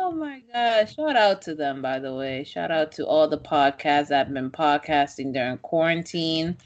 Oh 0.08 0.12
my 0.12 0.40
gosh. 0.54 0.94
Shout 0.94 1.16
out 1.16 1.42
to 1.42 1.54
them, 1.54 1.82
by 1.82 1.98
the 1.98 2.14
way. 2.14 2.42
Shout 2.42 2.70
out 2.70 2.92
to 2.92 3.06
all 3.06 3.28
the 3.28 3.36
podcasts 3.36 4.08
that 4.08 4.28
have 4.28 4.32
been 4.32 4.50
podcasting 4.50 5.34
during 5.34 5.58
quarantine. 5.58 6.56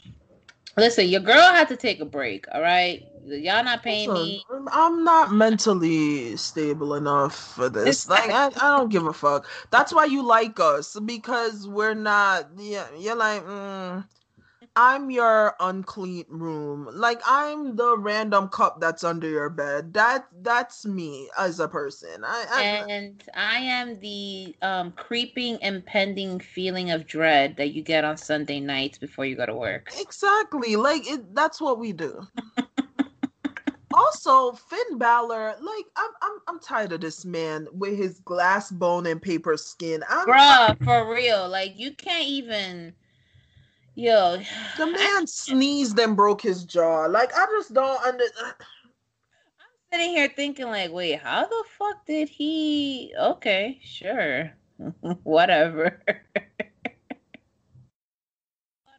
Listen, 0.77 1.09
your 1.09 1.23
girl 1.23 1.51
had 1.53 1.67
to 1.67 1.77
take 1.77 1.99
a 1.99 2.05
break, 2.05 2.47
all 2.55 2.61
right? 2.63 3.05
Y'all 3.25 3.65
not 3.65 3.83
paying 3.83 4.13
me. 4.13 4.45
I'm 4.71 5.03
not 5.03 5.33
mentally 5.33 6.37
stable 6.37 6.95
enough 6.95 7.35
for 7.35 7.69
this. 7.69 8.09
Like 8.09 8.31
I, 8.31 8.47
I 8.47 8.77
don't 8.79 8.91
give 8.91 9.07
a 9.07 9.13
fuck. 9.13 9.49
That's 9.73 9.93
why 9.93 10.05
you 10.05 10.25
like 10.25 10.61
us 10.61 10.97
because 11.05 11.67
we're 11.67 11.95
not. 11.95 12.49
Yeah, 12.57 12.87
you're 12.97 13.17
like. 13.17 13.45
Mm, 13.45 14.05
I'm 14.75 15.11
your 15.11 15.55
unclean 15.61 16.25
room. 16.29 16.89
Like 16.93 17.21
I'm 17.27 17.77
the 17.77 17.97
random 17.99 18.49
cup 18.49 18.81
that's 18.81 19.05
under 19.05 19.29
your 19.29 19.51
bed. 19.51 19.93
That 19.93 20.27
that's 20.41 20.87
me 20.87 21.29
as 21.39 21.61
a 21.61 21.69
person. 21.69 22.25
I, 22.25 22.47
I 22.51 22.63
And 22.91 23.23
I 23.35 23.59
am 23.59 24.01
the 24.01 24.57
um, 24.63 24.93
creeping, 24.93 25.59
impending 25.61 26.41
feeling 26.41 26.91
of 26.91 27.07
dread 27.07 27.57
that 27.59 27.73
you 27.75 27.83
get 27.83 28.05
on 28.05 28.17
Sunday 28.17 28.61
nights 28.61 28.97
before 28.97 29.27
you 29.27 29.37
go 29.37 29.45
to 29.45 29.55
work. 29.55 29.91
Exactly. 29.99 30.77
Like 30.77 31.07
it, 31.07 31.35
that's 31.35 31.61
what 31.61 31.79
we 31.79 31.93
do. 31.93 32.27
also, 33.93 34.53
Finn 34.53 34.97
Balor, 34.97 35.57
like 35.61 35.85
I'm, 35.97 36.11
I'm, 36.23 36.39
I'm 36.49 36.61
tired 36.61 36.93
of 36.93 37.03
this 37.03 37.27
man 37.27 37.67
with 37.73 37.99
his 37.99 38.21
glass 38.21 38.71
bone 38.71 39.07
and 39.07 39.21
paper 39.21 39.59
skin. 39.59 40.03
I'm, 40.09 40.27
Bruh, 40.27 40.83
for 40.83 41.13
real. 41.13 41.47
Like, 41.47 41.79
you 41.79 41.95
can't 41.95 42.27
even. 42.27 42.95
Yo. 43.95 44.39
the 44.79 44.87
man 44.87 45.27
sneezed 45.27 45.99
and 45.99 46.17
broke 46.17 46.41
his 46.41 46.65
jaw. 46.65 47.07
Like 47.07 47.31
I 47.37 47.45
just 47.47 47.75
don't 47.75 48.03
under. 48.03 48.25
I'm 48.25 48.55
sitting 49.93 50.11
here 50.11 50.33
thinking 50.35 50.67
like, 50.67 50.93
wait, 50.93 51.21
how 51.21 51.47
the 51.47 51.65
fuck 51.79 52.07
did 52.07 52.29
he? 52.29 53.15
Okay, 53.19 53.79
sure, 53.83 54.53
whatever. 55.25 56.03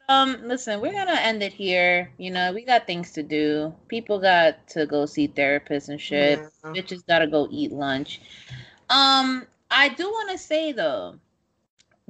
um, 0.09 0.37
listen, 0.43 0.79
we're 0.79 0.93
gonna 0.93 1.19
end 1.19 1.41
it 1.41 1.53
here. 1.53 2.11
You 2.19 2.29
know, 2.29 2.53
we 2.53 2.63
got 2.63 2.85
things 2.85 3.11
to 3.13 3.23
do. 3.23 3.73
People 3.87 4.19
got 4.19 4.67
to 4.69 4.85
go 4.85 5.07
see 5.07 5.27
therapists 5.27 5.89
and 5.89 5.99
shit. 5.99 6.39
Yeah. 6.63 6.71
Bitches 6.71 7.05
gotta 7.07 7.25
go 7.25 7.47
eat 7.49 7.71
lunch. 7.71 8.21
Um, 8.91 9.47
I 9.71 9.89
do 9.89 10.03
want 10.03 10.29
to 10.29 10.37
say 10.37 10.71
though, 10.71 11.15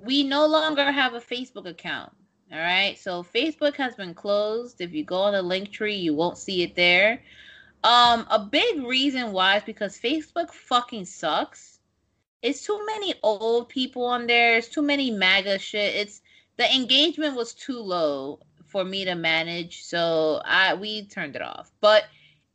we 0.04 0.24
no 0.24 0.46
longer 0.48 0.92
have 0.92 1.14
a 1.14 1.22
Facebook 1.22 1.66
account. 1.66 2.12
All 2.54 2.60
right, 2.60 3.00
so 3.00 3.24
Facebook 3.24 3.76
has 3.78 3.96
been 3.96 4.14
closed. 4.14 4.80
If 4.80 4.94
you 4.94 5.04
go 5.04 5.22
on 5.22 5.34
the 5.34 5.42
link 5.42 5.72
tree, 5.72 5.96
you 5.96 6.14
won't 6.14 6.38
see 6.38 6.62
it 6.62 6.76
there. 6.76 7.20
Um, 7.84 8.28
a 8.30 8.38
big 8.38 8.84
reason 8.84 9.32
why 9.32 9.58
is 9.58 9.64
because 9.64 9.98
Facebook 9.98 10.52
fucking 10.52 11.06
sucks. 11.06 11.80
It's 12.44 12.64
too 12.64 12.80
many 12.86 13.16
old 13.24 13.70
people 13.70 14.06
on 14.06 14.28
there. 14.28 14.58
It's 14.58 14.68
too 14.68 14.84
many 14.84 15.10
MAGA 15.10 15.58
shit. 15.58 15.96
It's 15.96 16.22
the 16.58 16.72
engagement 16.72 17.36
was 17.36 17.56
too 17.56 17.80
low 17.80 18.40
for 18.68 18.84
me 18.84 19.04
to 19.06 19.16
manage, 19.16 19.84
so 19.84 20.40
I 20.46 20.76
we 20.76 21.08
turned 21.08 21.36
it 21.36 21.42
off. 21.42 21.72
But 21.82 22.04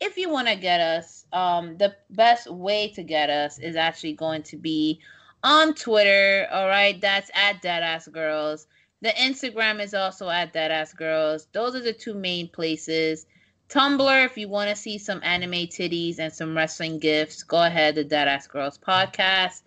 if 0.00 0.16
you 0.16 0.30
want 0.30 0.46
to 0.46 0.54
get 0.54 0.80
us, 0.80 1.26
um, 1.32 1.76
the 1.76 1.96
best 2.10 2.48
way 2.48 2.90
to 2.90 3.02
get 3.02 3.30
us 3.30 3.58
is 3.58 3.74
actually 3.74 4.12
going 4.12 4.44
to 4.44 4.56
be 4.56 5.00
on 5.42 5.74
Twitter. 5.74 6.46
All 6.52 6.68
right, 6.68 7.00
that's 7.00 7.32
at 7.34 7.60
Deadass 7.62 8.12
Girls. 8.12 8.68
The 9.00 9.10
Instagram 9.10 9.80
is 9.80 9.94
also 9.94 10.28
at 10.28 10.52
Deadass 10.52 10.96
Girls. 10.96 11.46
Those 11.52 11.76
are 11.76 11.80
the 11.80 11.92
two 11.92 12.14
main 12.14 12.48
places. 12.48 13.26
Tumblr, 13.68 14.24
if 14.24 14.36
you 14.36 14.48
want 14.48 14.70
to 14.70 14.76
see 14.76 14.98
some 14.98 15.20
anime 15.22 15.68
titties 15.68 16.18
and 16.18 16.32
some 16.32 16.56
wrestling 16.56 16.98
gifts, 16.98 17.42
go 17.42 17.62
ahead. 17.62 17.94
The 17.94 18.04
Deadass 18.04 18.48
Girls 18.48 18.78
podcast. 18.78 19.62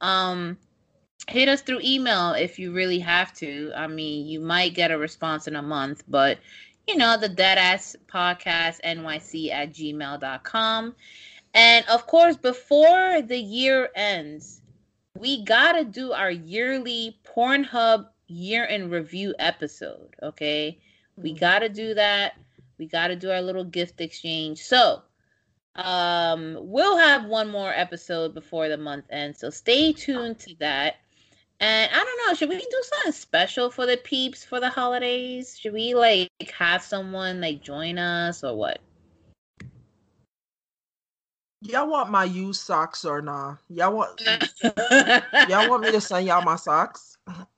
Um, 0.00 0.56
hit 1.28 1.48
us 1.48 1.62
through 1.62 1.80
email 1.84 2.32
if 2.32 2.58
you 2.58 2.72
really 2.72 2.98
have 2.98 3.32
to. 3.34 3.72
I 3.76 3.86
mean, 3.86 4.26
you 4.26 4.40
might 4.40 4.74
get 4.74 4.90
a 4.90 4.98
response 4.98 5.46
in 5.46 5.56
a 5.56 5.62
month, 5.62 6.02
but 6.08 6.38
you 6.88 6.96
know, 6.96 7.16
the 7.16 7.28
Deadass 7.28 7.94
Podcast 8.12 8.80
NYC 8.82 9.52
at 9.52 9.72
gmail.com. 9.72 10.94
And 11.54 11.86
of 11.88 12.06
course, 12.06 12.36
before 12.36 13.22
the 13.22 13.38
year 13.38 13.90
ends, 13.94 14.62
we 15.16 15.44
gotta 15.44 15.84
do 15.84 16.12
our 16.12 16.30
yearly 16.30 17.18
Pornhub 17.24 18.06
year 18.32 18.64
in 18.64 18.90
review 18.90 19.34
episode. 19.38 20.14
Okay. 20.22 20.78
We 21.16 21.32
gotta 21.32 21.68
do 21.68 21.94
that. 21.94 22.34
We 22.78 22.86
gotta 22.86 23.16
do 23.16 23.30
our 23.30 23.42
little 23.42 23.64
gift 23.64 24.00
exchange. 24.00 24.62
So 24.62 25.02
um 25.74 26.58
we'll 26.60 26.98
have 26.98 27.24
one 27.24 27.50
more 27.50 27.72
episode 27.72 28.34
before 28.34 28.68
the 28.68 28.76
month 28.76 29.04
ends. 29.10 29.40
So 29.40 29.50
stay 29.50 29.92
tuned 29.92 30.38
to 30.40 30.54
that. 30.60 30.96
And 31.60 31.90
I 31.92 31.96
don't 31.96 32.26
know, 32.26 32.34
should 32.34 32.48
we 32.48 32.58
do 32.58 32.82
something 32.82 33.12
special 33.12 33.70
for 33.70 33.86
the 33.86 33.96
peeps 33.96 34.44
for 34.44 34.58
the 34.58 34.68
holidays? 34.68 35.56
Should 35.58 35.72
we 35.72 35.94
like 35.94 36.28
have 36.58 36.82
someone 36.82 37.40
like 37.40 37.62
join 37.62 37.98
us 37.98 38.42
or 38.42 38.56
what? 38.56 38.80
Y'all 41.60 41.88
want 41.88 42.10
my 42.10 42.24
used 42.24 42.62
socks 42.62 43.04
or 43.04 43.22
nah? 43.22 43.54
Y'all 43.68 43.94
want 43.94 44.20
y'all 45.48 45.70
want 45.70 45.84
me 45.84 45.92
to 45.92 46.00
send 46.00 46.26
y'all 46.26 46.42
my 46.42 46.56
socks? 46.56 47.16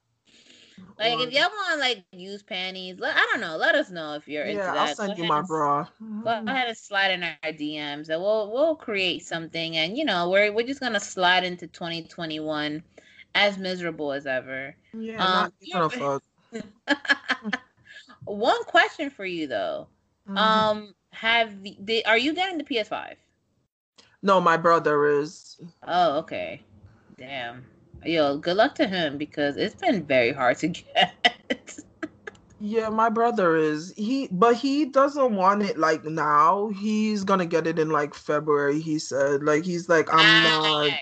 Like 0.99 1.19
if 1.21 1.33
y'all 1.33 1.49
want 1.51 1.81
like 1.81 2.05
used 2.13 2.47
panties, 2.47 2.99
let, 2.99 3.17
I 3.17 3.27
don't 3.31 3.41
know. 3.41 3.57
Let 3.57 3.75
us 3.75 3.91
know 3.91 4.15
if 4.15 4.29
you're 4.29 4.45
yeah, 4.45 4.53
into 4.53 4.67
that. 4.67 4.77
I'll 4.77 4.95
send 4.95 5.17
Go 5.17 5.23
you 5.23 5.29
my 5.29 5.43
bra. 5.43 5.87
Go 6.25 6.31
ahead 6.47 6.69
and 6.69 6.77
slide 6.77 7.11
in 7.13 7.23
our 7.23 7.53
DMs, 7.53 8.09
and 8.09 8.21
we'll 8.23 8.51
we'll 8.53 8.77
create 8.77 9.25
something. 9.25 9.77
And 9.77 9.97
you 9.97 10.05
know, 10.05 10.31
we're 10.31 10.53
we're 10.53 10.67
just 10.67 10.81
gonna 10.81 11.01
slide 11.01 11.45
into 11.45 11.67
2021 11.67 12.83
as 13.35 13.59
miserable 13.59 14.13
as 14.13 14.27
ever. 14.27 14.77
Yeah, 14.93 15.25
Um, 15.25 15.33
not 15.33 15.53
giving 15.61 15.83
a 15.83 15.91
fuck. 15.91 16.23
One 18.25 18.65
question 18.65 19.11
for 19.11 19.25
you 19.25 19.47
though. 19.47 19.89
Mhm. 20.29 20.39
Um, 20.39 20.95
have 21.13 21.63
the 21.63 22.05
are 22.07 22.19
you 22.19 22.35
getting 22.35 22.59
the 22.59 22.65
PS5? 22.65 23.17
No, 24.23 24.41
my 24.41 24.57
brother 24.57 25.07
is. 25.07 25.61
Oh, 25.87 26.19
okay. 26.19 26.63
Damn. 27.17 27.65
Yo, 28.05 28.37
good 28.39 28.57
luck 28.57 28.75
to 28.77 28.87
him 28.87 29.17
because 29.19 29.57
it's 29.57 29.75
been 29.75 30.05
very 30.05 30.33
hard 30.33 30.59
to 30.59 30.69
get. 30.69 31.79
Yeah, 32.61 32.89
my 32.89 33.11
brother 33.11 33.57
is. 33.57 33.93
He 33.97 34.29
but 34.31 34.57
he 34.57 34.87
doesn't 34.87 35.35
want 35.37 35.63
it 35.63 35.79
like 35.79 36.05
now. 36.05 36.69
He's 36.69 37.23
gonna 37.25 37.47
get 37.47 37.67
it 37.67 37.79
in 37.79 37.91
like 37.91 38.15
February, 38.15 38.81
he 38.81 38.99
said. 38.99 39.43
Like 39.43 39.65
he's 39.65 39.89
like, 39.89 40.09
I'm 40.13 40.21
ah, 40.21 40.81
not 40.89 40.93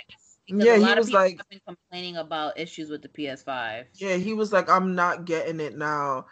Because 0.48 0.64
Yeah, 0.64 0.76
he 0.76 0.94
was 0.98 1.12
like- 1.12 1.40
complaining 1.66 2.16
about 2.16 2.58
issues 2.58 2.90
with 2.90 3.02
the 3.02 3.08
PS5. 3.08 3.84
Yeah, 3.94 4.16
he 4.16 4.34
was 4.34 4.52
like, 4.52 4.68
I'm 4.68 4.94
not 4.94 5.24
getting 5.24 5.60
it 5.60 5.76
now. 5.76 6.26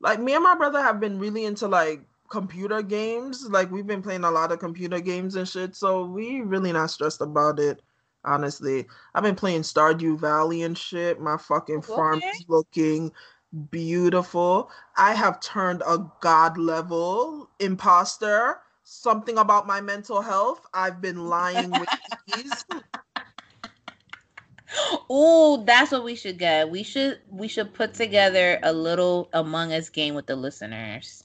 Like 0.00 0.18
me 0.20 0.34
and 0.34 0.42
my 0.42 0.56
brother 0.56 0.82
have 0.82 0.98
been 0.98 1.18
really 1.20 1.44
into 1.44 1.68
like 1.68 2.02
computer 2.28 2.82
games. 2.82 3.46
Like 3.48 3.70
we've 3.70 3.86
been 3.86 4.02
playing 4.02 4.24
a 4.24 4.30
lot 4.30 4.50
of 4.50 4.58
computer 4.58 4.98
games 4.98 5.36
and 5.36 5.48
shit. 5.48 5.76
So 5.76 6.04
we 6.04 6.40
really 6.40 6.72
not 6.72 6.90
stressed 6.90 7.20
about 7.20 7.60
it. 7.60 7.80
Honestly, 8.24 8.86
I've 9.14 9.22
been 9.22 9.34
playing 9.34 9.62
Stardew 9.62 10.18
Valley 10.18 10.62
and 10.62 10.76
shit. 10.76 11.20
My 11.20 11.36
fucking 11.36 11.82
farm 11.82 12.22
is 12.22 12.44
looking 12.48 13.12
beautiful. 13.70 14.70
I 14.96 15.14
have 15.14 15.40
turned 15.40 15.82
a 15.86 16.10
god 16.20 16.58
level 16.58 17.50
imposter. 17.60 18.60
Something 18.82 19.38
about 19.38 19.66
my 19.66 19.80
mental 19.80 20.20
health. 20.20 20.66
I've 20.74 21.00
been 21.00 21.26
lying 21.28 21.70
with 21.70 21.88
these. 22.34 22.64
Oh, 25.08 25.62
that's 25.64 25.92
what 25.92 26.02
we 26.02 26.16
should 26.16 26.38
get. 26.38 26.68
We 26.68 26.82
should 26.82 27.20
we 27.30 27.46
should 27.46 27.72
put 27.74 27.94
together 27.94 28.58
a 28.64 28.72
little 28.72 29.28
Among 29.32 29.72
Us 29.72 29.88
game 29.88 30.14
with 30.14 30.26
the 30.26 30.34
listeners. 30.34 31.24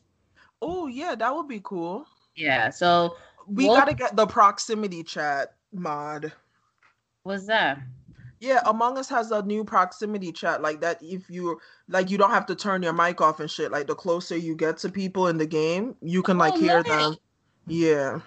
Oh 0.62 0.86
yeah, 0.88 1.16
that 1.16 1.36
would 1.36 1.48
be 1.48 1.62
cool. 1.64 2.06
Yeah. 2.36 2.70
So 2.70 3.16
We 3.48 3.66
Well- 3.68 3.78
gotta 3.78 3.96
get 3.96 4.16
the 4.16 4.28
proximity 4.28 5.04
chat 5.04 5.56
mod. 5.74 6.32
What's 7.24 7.48
that? 7.48 7.80
Yeah, 8.40 8.62
Among 8.66 8.98
Us 8.98 9.10
has 9.10 9.32
a 9.32 9.42
new 9.42 9.66
proximity 9.66 10.32
chat 10.32 10.62
like 10.62 10.80
that. 10.82 11.00
If 11.02 11.30
you 11.30 11.60
like, 11.90 12.10
you 12.10 12.18
don't 12.18 12.32
have 12.32 12.46
to 12.46 12.56
turn 12.56 12.82
your 12.82 12.94
mic 12.94 13.20
off 13.20 13.42
and 13.42 13.52
shit. 13.52 13.72
Like 13.72 13.88
the 13.88 13.96
closer 13.96 14.38
you 14.38 14.56
get 14.56 14.78
to 14.80 14.90
people 14.90 15.28
in 15.28 15.38
the 15.38 15.46
game, 15.46 15.96
you 16.02 16.24
can 16.24 16.38
like 16.38 16.54
Oh, 16.54 16.58
hear 16.58 16.82
nice. 16.84 16.88
them. 16.88 17.18
Yeah. 17.68 18.20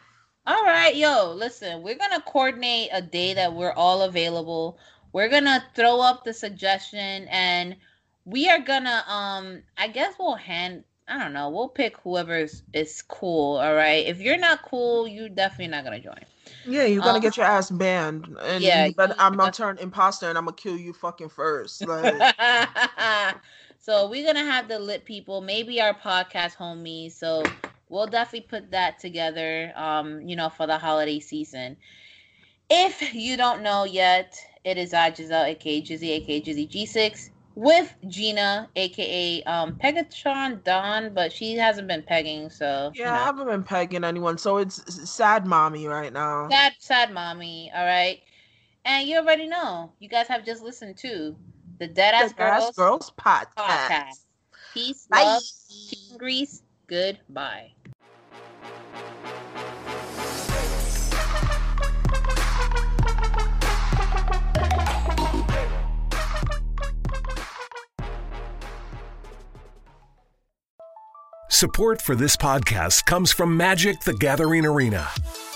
All 0.46 0.64
right, 0.64 0.94
yo, 0.96 1.32
listen, 1.32 1.82
we're 1.82 1.96
gonna 1.96 2.20
coordinate 2.20 2.90
a 2.92 3.00
day 3.00 3.32
that 3.34 3.54
we're 3.54 3.72
all 3.72 4.02
available. 4.02 4.78
We're 5.12 5.28
gonna 5.28 5.64
throw 5.74 6.00
up 6.00 6.24
the 6.24 6.34
suggestion 6.34 7.28
and 7.30 7.76
we 8.24 8.50
are 8.50 8.58
gonna 8.58 9.04
um 9.06 9.62
I 9.78 9.88
guess 9.88 10.14
we'll 10.18 10.34
hand 10.34 10.84
I 11.08 11.18
don't 11.18 11.32
know, 11.32 11.48
we'll 11.50 11.68
pick 11.68 11.96
whoever 11.98 12.36
is, 12.36 12.62
is 12.72 13.02
cool, 13.02 13.58
all 13.58 13.74
right? 13.74 14.06
If 14.06 14.20
you're 14.20 14.38
not 14.38 14.62
cool, 14.62 15.06
you're 15.06 15.28
definitely 15.28 15.68
not 15.68 15.84
gonna 15.84 16.00
join. 16.00 16.24
Yeah, 16.64 16.84
you're 16.84 17.02
gonna 17.02 17.18
Um, 17.18 17.20
get 17.20 17.36
your 17.36 17.46
ass 17.46 17.70
banned. 17.70 18.36
And 18.40 18.62
yeah, 18.62 18.90
but 18.96 19.14
I'm 19.18 19.36
gonna 19.36 19.50
turn 19.50 19.78
imposter 19.78 20.28
and 20.28 20.38
I'm 20.38 20.44
gonna 20.44 20.56
kill 20.56 20.76
you 20.76 20.92
fucking 20.92 21.30
first. 21.30 21.84
Like 21.84 22.26
so 23.78 24.08
we're 24.08 24.26
gonna 24.26 24.44
have 24.44 24.68
the 24.68 24.78
lit 24.78 25.04
people, 25.04 25.40
maybe 25.40 25.80
our 25.80 25.94
podcast 25.94 26.56
homies. 26.56 27.12
So 27.12 27.42
we'll 27.88 28.06
definitely 28.06 28.48
put 28.48 28.70
that 28.72 28.98
together. 28.98 29.72
Um, 29.76 30.22
you 30.22 30.36
know, 30.36 30.48
for 30.48 30.66
the 30.66 30.78
holiday 30.78 31.20
season. 31.20 31.76
If 32.70 33.14
you 33.14 33.36
don't 33.36 33.62
know 33.62 33.84
yet, 33.84 34.34
it 34.64 34.78
is 34.78 34.94
I 34.94 35.12
Giselle, 35.12 35.44
aka 35.44 35.82
Jizzy, 35.82 36.10
aka 36.10 36.40
Jizzy 36.40 36.68
G6, 36.70 37.30
with 37.54 37.94
Gina, 38.08 38.68
aka 38.76 39.42
um 39.44 39.74
Pegatron 39.74 40.62
Don, 40.64 41.14
but 41.14 41.32
she 41.32 41.54
hasn't 41.54 41.88
been 41.88 42.02
pegging, 42.02 42.50
so 42.50 42.92
you 42.94 43.02
Yeah, 43.02 43.12
I 43.12 43.24
haven't 43.24 43.46
been 43.46 43.62
pegging 43.64 44.04
anyone, 44.04 44.38
so 44.38 44.58
it's 44.58 45.10
sad 45.10 45.46
mommy 45.46 45.86
right 45.86 46.12
now. 46.12 46.48
sad, 46.48 46.74
sad 46.78 47.12
mommy. 47.12 47.70
All 47.74 47.84
right, 47.84 48.20
and 48.84 49.06
you 49.08 49.18
already 49.18 49.46
know. 49.46 49.92
You 49.98 50.08
guys 50.08 50.28
have 50.28 50.44
just 50.44 50.62
listened 50.62 50.96
to 50.98 51.36
the 51.78 51.86
Dead 51.88 52.14
Ass 52.14 52.32
Ass 52.38 52.72
Girls 52.72 52.76
Girls 52.76 53.12
podcast. 53.18 53.54
podcast. 53.56 54.24
Peace, 54.74 55.06
Bye. 55.10 55.22
love, 55.22 55.42
chicken 55.88 56.18
grease. 56.18 56.62
Goodbye. 56.86 57.72
Support 71.62 72.02
for 72.02 72.16
this 72.16 72.36
podcast 72.36 73.04
comes 73.04 73.30
from 73.30 73.56
Magic 73.56 74.00
the 74.00 74.14
Gathering 74.14 74.66
Arena. 74.66 75.08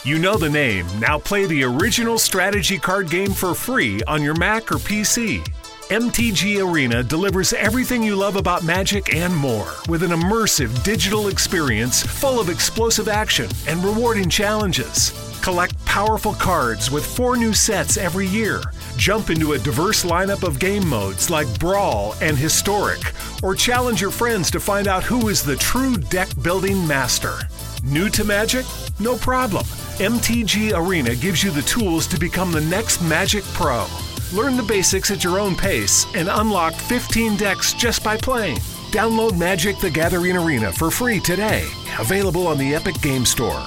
You 0.05 0.21
know 0.21 0.37
the 0.37 0.49
name. 0.49 0.87
Now 1.01 1.19
play 1.19 1.47
the 1.47 1.65
original 1.65 2.17
strategy 2.17 2.79
card 2.79 3.11
game 3.11 3.33
for 3.33 3.55
free 3.55 4.01
on 4.07 4.23
your 4.23 4.37
Mac 4.37 4.71
or 4.71 4.77
PC. 4.77 5.45
MTG 5.89 6.65
Arena 6.65 7.03
delivers 7.03 7.53
everything 7.53 8.05
you 8.05 8.15
love 8.15 8.37
about 8.37 8.63
Magic 8.63 9.17
and 9.17 9.35
more 9.35 9.73
with 9.89 10.05
an 10.05 10.13
immersive 10.13 10.85
digital 10.85 11.27
experience 11.27 12.05
full 12.05 12.39
of 12.39 12.51
explosive 12.51 13.09
action 13.09 13.51
and 13.67 13.83
rewarding 13.83 14.31
challenges. 14.31 15.11
Collect 15.43 15.75
powerful 15.87 16.35
cards 16.35 16.89
with 16.89 17.05
four 17.05 17.37
new 17.37 17.53
sets 17.53 17.97
every 17.97 18.29
year. 18.29 18.63
Jump 18.97 19.31
into 19.31 19.53
a 19.53 19.59
diverse 19.59 20.05
lineup 20.05 20.43
of 20.43 20.59
game 20.59 20.87
modes 20.89 21.29
like 21.29 21.61
Brawl 21.61 22.15
and 22.23 22.37
Historic, 22.37 23.13
or 23.43 23.55
challenge 23.55 24.01
your 24.01 24.11
friends 24.11 24.51
to 24.51 24.59
find 24.59 24.89
out 24.89 25.05
who 25.05 25.29
is 25.29 25.43
the 25.43 25.57
true 25.57 25.97
deck 25.97 26.29
building 26.43 26.87
master. 26.87 27.39
New 27.85 28.09
to 28.09 28.25
Magic? 28.25 28.65
No 28.99 29.17
problem. 29.17 29.65
MTG 29.99 30.73
Arena 30.75 31.15
gives 31.15 31.45
you 31.45 31.51
the 31.51 31.63
tools 31.63 32.07
to 32.09 32.19
become 32.19 32.51
the 32.51 32.61
next 32.63 33.03
Magic 33.03 33.45
Pro. 33.53 33.87
Learn 34.33 34.57
the 34.57 34.63
basics 34.63 35.11
at 35.11 35.23
your 35.23 35.39
own 35.39 35.55
pace 35.55 36.07
and 36.15 36.29
unlock 36.29 36.75
15 36.75 37.37
decks 37.37 37.75
just 37.75 38.03
by 38.03 38.17
playing. 38.17 38.57
Download 38.91 39.39
Magic 39.39 39.79
the 39.79 39.91
Gathering 39.91 40.37
Arena 40.37 40.73
for 40.73 40.91
free 40.91 41.21
today. 41.21 41.65
Available 42.01 42.47
on 42.47 42.59
the 42.59 42.75
Epic 42.75 43.01
Game 43.03 43.27
Store. 43.27 43.67